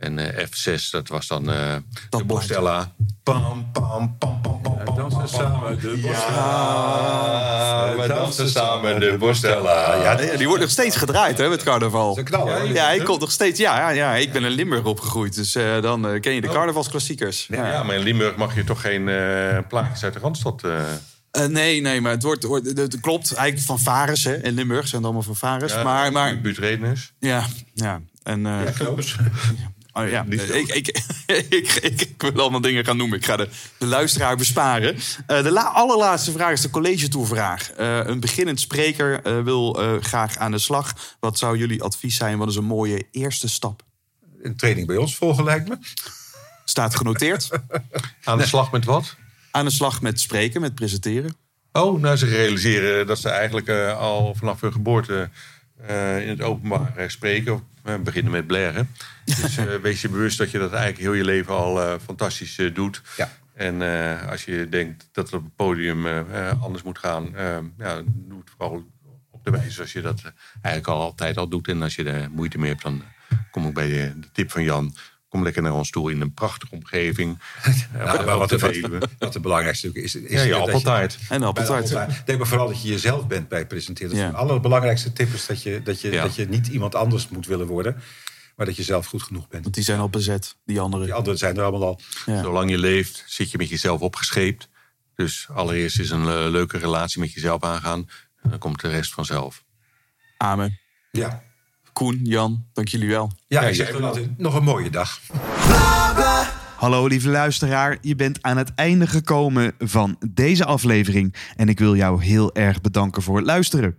En 0.00 0.18
eh, 0.18 0.46
F6, 0.46 0.90
dat 0.90 1.08
was 1.08 1.26
dan 1.26 1.50
eh, 1.50 1.74
de 2.10 2.24
Bostella. 2.24 2.92
Pam, 3.22 3.68
pam, 3.72 4.16
pam, 4.18 4.40
pam, 4.42 4.60
pam, 4.62 4.82
pam, 4.84 4.96
dansen 4.96 5.28
samen 5.28 5.80
de 5.80 6.00
Ja, 6.02 7.94
we 8.00 8.06
dansen 8.08 8.48
samen 8.50 9.00
de 9.00 9.16
Bostella. 9.18 9.94
Ja, 9.94 10.14
die- 10.14 10.36
die 10.36 10.46
wordt 10.46 10.62
nog 10.62 10.70
steeds 10.70 10.96
gedraaid 10.96 11.38
hè, 11.38 11.48
met 11.48 11.62
carnaval. 11.62 12.18
een 12.18 12.24
knal, 12.24 12.46
hè? 12.48 12.56
Ja, 12.58 12.84
hij 12.84 12.98
komt 13.02 13.20
nog 13.20 13.30
steeds. 13.30 13.58
Ja, 13.58 13.78
ja, 13.78 13.88
ja, 13.90 14.14
ik 14.14 14.32
ben 14.32 14.44
in 14.44 14.50
Limburg 14.50 14.84
opgegroeid, 14.84 15.34
dus 15.34 15.54
eh, 15.54 15.82
dan 15.82 16.18
ken 16.20 16.32
je 16.32 16.40
de 16.40 16.48
carnavalsklassiekers. 16.48 17.46
Ja. 17.50 17.70
Ja, 17.72 17.82
maar 17.82 17.96
in 17.96 18.02
Limburg 18.02 18.36
mag 18.36 18.54
je 18.54 18.64
toch 18.64 18.80
geen 18.80 19.08
eh 19.08 19.58
plaatjes 19.68 20.04
uit 20.04 20.12
de 20.12 20.18
Randstad... 20.18 20.62
nee, 21.48 21.80
nee, 21.80 22.00
maar 22.00 22.12
het 22.12 22.22
wordt, 22.22 22.44
wordt 22.44 22.66
het, 22.66 22.78
het 22.78 23.00
klopt. 23.00 23.32
Eigenlijk 23.34 23.66
van 23.66 23.78
Vares, 23.78 24.24
hè. 24.24 24.42
In 24.42 24.52
Limburg 24.54 24.82
zijn 24.88 24.94
het 24.96 25.04
allemaal 25.04 25.22
van 25.34 25.36
Vares. 25.36 25.72
ja, 25.72 25.82
maar, 25.82 26.12
maar 26.12 26.40
Buurt 26.40 26.58
Redenus. 26.58 27.12
ja, 27.18 27.46
ja. 27.74 28.00
En, 28.22 28.46
eh, 28.46 28.60
Oh, 29.92 30.08
ja, 30.08 30.22
Niet 30.22 30.54
ik, 30.54 30.68
ik, 30.80 30.88
ik, 31.50 31.72
ik, 31.82 32.14
wil 32.18 32.32
allemaal 32.40 32.60
dingen 32.60 32.84
gaan 32.84 32.96
noemen. 32.96 33.18
Ik 33.18 33.24
ga 33.24 33.36
de, 33.36 33.48
de 33.78 33.86
luisteraar 33.86 34.36
besparen. 34.36 34.96
Eh, 35.26 35.42
de 35.42 35.50
la- 35.50 35.62
allerlaatste 35.72 36.32
vraag 36.32 36.52
is 36.52 36.60
de 36.60 36.70
college 36.70 37.08
tourvraag. 37.08 37.70
Eh, 37.70 38.00
een 38.04 38.20
beginnend 38.20 38.60
spreker 38.60 39.22
eh, 39.22 39.42
wil 39.42 39.80
eh, 39.82 40.02
graag 40.02 40.36
aan 40.36 40.50
de 40.50 40.58
slag. 40.58 41.16
Wat 41.20 41.38
zou 41.38 41.56
jullie 41.58 41.82
advies 41.82 42.16
zijn? 42.16 42.38
Wat 42.38 42.48
is 42.48 42.56
een 42.56 42.64
mooie 42.64 43.06
eerste 43.10 43.48
stap? 43.48 43.82
Een 44.42 44.56
training 44.56 44.86
bij 44.86 44.96
ons 44.96 45.16
volgen 45.16 45.44
lijkt 45.44 45.68
me. 45.68 45.78
Staat 46.64 46.96
genoteerd. 46.96 47.48
Aan 48.24 48.38
de 48.38 48.46
slag 48.46 48.72
met 48.72 48.84
wat? 48.84 49.16
aan 49.50 49.64
de 49.64 49.70
slag 49.70 50.02
met 50.02 50.20
spreken, 50.20 50.60
met 50.60 50.74
presenteren. 50.74 51.36
Oh, 51.72 52.00
nou 52.00 52.16
ze 52.16 52.26
realiseren 52.26 53.06
dat 53.06 53.18
ze 53.18 53.28
eigenlijk 53.28 53.66
eh, 53.68 53.98
al 53.98 54.34
vanaf 54.34 54.60
hun 54.60 54.72
geboorte 54.72 55.20
eh, 55.20 55.28
in 56.22 56.28
het 56.28 56.42
openbaar 56.42 56.96
eh, 56.96 57.08
spreken. 57.08 57.62
We 57.82 57.98
beginnen 57.98 58.32
met 58.32 58.46
blaren. 58.46 58.88
Dus 59.42 59.56
eh, 59.56 59.74
wees 59.74 60.00
je 60.00 60.08
bewust 60.08 60.38
dat 60.38 60.50
je 60.50 60.58
dat 60.58 60.72
eigenlijk 60.72 61.02
heel 61.02 61.12
je 61.12 61.24
leven 61.24 61.54
al 61.54 61.82
eh, 61.82 61.94
fantastisch 62.04 62.58
eh, 62.58 62.74
doet. 62.74 63.02
Ja. 63.16 63.30
En 63.54 63.82
eh, 63.82 64.28
als 64.30 64.44
je 64.44 64.66
denkt 64.68 65.08
dat 65.12 65.24
het 65.24 65.34
op 65.34 65.44
het 65.44 65.56
podium 65.56 66.06
eh, 66.06 66.48
eh, 66.48 66.62
anders 66.62 66.82
moet 66.82 66.98
gaan, 66.98 67.36
eh, 67.36 67.58
ja, 67.78 68.02
doe 68.04 68.40
het 68.40 68.50
vooral 68.56 68.84
op 69.30 69.44
de 69.44 69.50
wijze 69.50 69.70
zoals 69.70 69.92
je 69.92 70.00
dat 70.00 70.18
eh, 70.18 70.30
eigenlijk 70.62 70.86
al 70.94 71.00
altijd 71.00 71.36
al 71.36 71.48
doet. 71.48 71.68
En 71.68 71.82
als 71.82 71.94
je 71.94 72.04
er 72.04 72.30
moeite 72.30 72.58
mee 72.58 72.70
hebt, 72.70 72.82
dan 72.82 73.02
kom 73.50 73.66
ik 73.66 73.74
bij 73.74 73.88
de, 73.88 74.20
de 74.20 74.30
tip 74.32 74.50
van 74.50 74.62
Jan. 74.62 74.94
Kom 75.30 75.42
lekker 75.42 75.62
naar 75.62 75.72
ons 75.72 75.90
toe 75.90 76.10
in 76.10 76.20
een 76.20 76.32
prachtige 76.34 76.74
omgeving. 76.74 77.38
Maar 77.92 78.38
wat, 78.38 78.48
de 78.48 78.58
wat, 78.58 79.08
wat 79.18 79.34
het 79.34 79.42
belangrijkste 79.42 79.90
is, 79.92 80.14
is 80.14 80.30
Ja, 80.32 80.42
je 80.42 80.54
appeltaart. 80.54 81.18
En 81.28 81.40
de 81.40 81.46
appeltaart. 81.46 82.26
Denk 82.26 82.38
maar 82.38 82.46
vooral 82.48 82.66
dat 82.68 82.82
je 82.82 82.88
jezelf 82.88 83.26
bent 83.26 83.48
bij 83.48 83.58
het 83.58 83.68
presenteren. 83.68 84.08
Dat 84.10 84.18
is 84.18 84.24
Ja. 84.24 84.30
het 84.30 84.40
allerbelangrijkste 84.40 85.12
tip 85.12 85.32
is 85.32 85.46
dat 85.46 85.62
je, 85.62 85.82
dat, 85.82 86.00
je, 86.00 86.10
Ja. 86.10 86.22
dat 86.22 86.34
je 86.34 86.48
niet 86.48 86.66
iemand 86.66 86.94
anders 86.94 87.28
moet 87.28 87.46
willen 87.46 87.66
worden. 87.66 88.02
Maar 88.56 88.66
dat 88.66 88.76
je 88.76 88.82
zelf 88.82 89.06
goed 89.06 89.22
genoeg 89.22 89.48
bent. 89.48 89.62
Want 89.62 89.74
die 89.74 89.84
zijn 89.84 90.00
al 90.00 90.08
bezet, 90.08 90.56
die 90.64 90.80
anderen. 90.80 91.06
Die 91.06 91.14
anderen 91.14 91.38
zijn 91.38 91.56
er 91.56 91.62
allemaal 91.62 91.88
al. 91.88 92.00
Ja. 92.26 92.42
Zolang 92.42 92.70
je 92.70 92.78
leeft, 92.78 93.24
zit 93.26 93.50
je 93.50 93.58
met 93.58 93.68
jezelf 93.68 94.00
opgescheept. 94.00 94.68
Dus 95.14 95.46
allereerst 95.52 95.98
is 96.00 96.10
een 96.10 96.26
eh, 96.26 96.50
leuke 96.50 96.78
relatie 96.78 97.20
met 97.20 97.32
jezelf 97.32 97.62
aangaan. 97.62 98.08
En 98.42 98.50
dan 98.50 98.58
komt 98.58 98.80
de 98.80 98.88
rest 98.88 99.12
vanzelf. 99.12 99.64
Amen. 100.36 100.78
Ja, 101.10 101.42
Koen, 102.00 102.20
Jan, 102.22 102.64
dank 102.72 102.88
jullie 102.88 103.08
wel. 103.08 103.32
ja 103.46 103.62
ik 103.62 103.74
zeg 103.74 103.98
nog 104.36 104.54
een 104.54 104.64
mooie 104.64 104.90
dag. 104.90 105.20
Hallo 106.76 107.06
lieve 107.06 107.28
luisteraar, 107.28 107.98
je 108.00 108.16
bent 108.16 108.42
aan 108.42 108.56
het 108.56 108.74
einde 108.74 109.06
gekomen 109.06 109.72
van 109.78 110.16
deze 110.28 110.64
aflevering 110.64 111.34
en 111.56 111.68
ik 111.68 111.78
wil 111.78 111.96
jou 111.96 112.24
heel 112.24 112.54
erg 112.54 112.80
bedanken 112.80 113.22
voor 113.22 113.36
het 113.36 113.46
luisteren. 113.46 113.98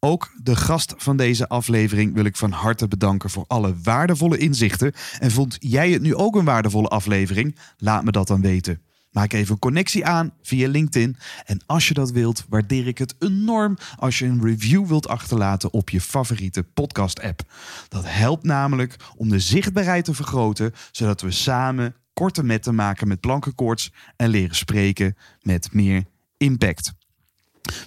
Ook 0.00 0.30
de 0.42 0.56
gast 0.56 0.94
van 0.96 1.16
deze 1.16 1.48
aflevering 1.48 2.14
wil 2.14 2.24
ik 2.24 2.36
van 2.36 2.50
harte 2.50 2.88
bedanken 2.88 3.30
voor 3.30 3.44
alle 3.46 3.74
waardevolle 3.82 4.38
inzichten. 4.38 4.92
En 5.18 5.30
vond 5.30 5.56
jij 5.60 5.90
het 5.90 6.02
nu 6.02 6.14
ook 6.14 6.36
een 6.36 6.44
waardevolle 6.44 6.88
aflevering? 6.88 7.56
Laat 7.76 8.04
me 8.04 8.10
dat 8.10 8.26
dan 8.26 8.40
weten. 8.40 8.80
Maak 9.18 9.32
even 9.32 9.52
een 9.52 9.58
connectie 9.58 10.06
aan 10.06 10.32
via 10.42 10.68
LinkedIn. 10.68 11.16
En 11.44 11.60
als 11.66 11.88
je 11.88 11.94
dat 11.94 12.10
wilt, 12.10 12.44
waardeer 12.48 12.86
ik 12.86 12.98
het 12.98 13.14
enorm 13.18 13.76
als 13.96 14.18
je 14.18 14.24
een 14.24 14.42
review 14.42 14.86
wilt 14.86 15.08
achterlaten 15.08 15.72
op 15.72 15.90
je 15.90 16.00
favoriete 16.00 16.62
podcast-app. 16.62 17.42
Dat 17.88 18.04
helpt 18.06 18.44
namelijk 18.44 18.96
om 19.16 19.28
de 19.28 19.38
zichtbaarheid 19.38 20.04
te 20.04 20.14
vergroten, 20.14 20.72
zodat 20.92 21.20
we 21.20 21.30
samen 21.30 21.94
korte 22.12 22.44
metten 22.44 22.74
maken 22.74 23.08
met 23.08 23.20
plankenkoorts 23.20 23.92
en 24.16 24.28
leren 24.28 24.56
spreken 24.56 25.16
met 25.42 25.72
meer 25.72 26.04
impact. 26.36 26.92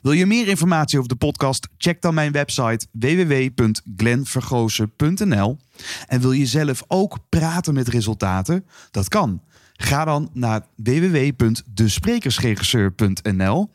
Wil 0.01 0.11
je 0.11 0.25
meer 0.25 0.47
informatie 0.47 0.97
over 0.97 1.09
de 1.09 1.15
podcast? 1.15 1.67
Check 1.77 2.01
dan 2.01 2.13
mijn 2.13 2.31
website 2.31 2.87
www.glenvergozen.nl. 2.91 5.57
En 6.07 6.21
wil 6.21 6.31
je 6.31 6.45
zelf 6.45 6.83
ook 6.87 7.17
praten 7.29 7.73
met 7.73 7.87
resultaten? 7.87 8.65
Dat 8.91 9.07
kan. 9.07 9.41
Ga 9.81 10.05
dan 10.05 10.29
naar 10.33 10.65
www.desprekersregisseur.nl 10.75 13.71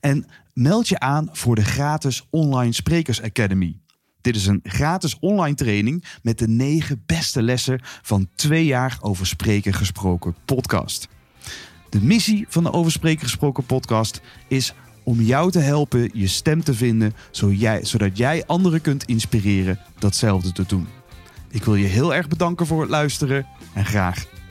en 0.00 0.26
meld 0.52 0.88
je 0.88 0.98
aan 0.98 1.28
voor 1.32 1.54
de 1.54 1.64
gratis 1.64 2.26
Online 2.30 2.72
Sprekers 2.72 3.22
Academy. 3.22 3.78
Dit 4.20 4.36
is 4.36 4.46
een 4.46 4.60
gratis 4.62 5.18
online 5.18 5.54
training 5.54 6.04
met 6.22 6.38
de 6.38 6.48
negen 6.48 7.02
beste 7.06 7.42
lessen 7.42 7.80
van 8.02 8.28
twee 8.34 8.64
jaar 8.64 8.98
over 9.00 9.26
spreken 9.26 9.72
gesproken 9.72 10.36
podcast. 10.44 11.08
De 11.88 12.02
missie 12.02 12.46
van 12.48 12.62
de 12.62 12.72
Over 12.72 12.92
Spreken 12.92 13.24
Gesproken 13.24 13.66
podcast 13.66 14.20
is 14.48 14.74
om 15.02 15.20
jou 15.20 15.50
te 15.50 15.58
helpen 15.58 16.10
je 16.12 16.26
stem 16.26 16.64
te 16.64 16.74
vinden, 16.74 17.14
zodat 17.82 18.16
jij 18.16 18.46
anderen 18.46 18.80
kunt 18.80 19.04
inspireren 19.04 19.78
datzelfde 19.98 20.52
te 20.52 20.64
doen. 20.66 20.88
Ik 21.50 21.64
wil 21.64 21.74
je 21.74 21.86
heel 21.86 22.14
erg 22.14 22.28
bedanken 22.28 22.66
voor 22.66 22.80
het 22.80 22.90
luisteren 22.90 23.46
en 23.74 23.84
graag 23.84 24.26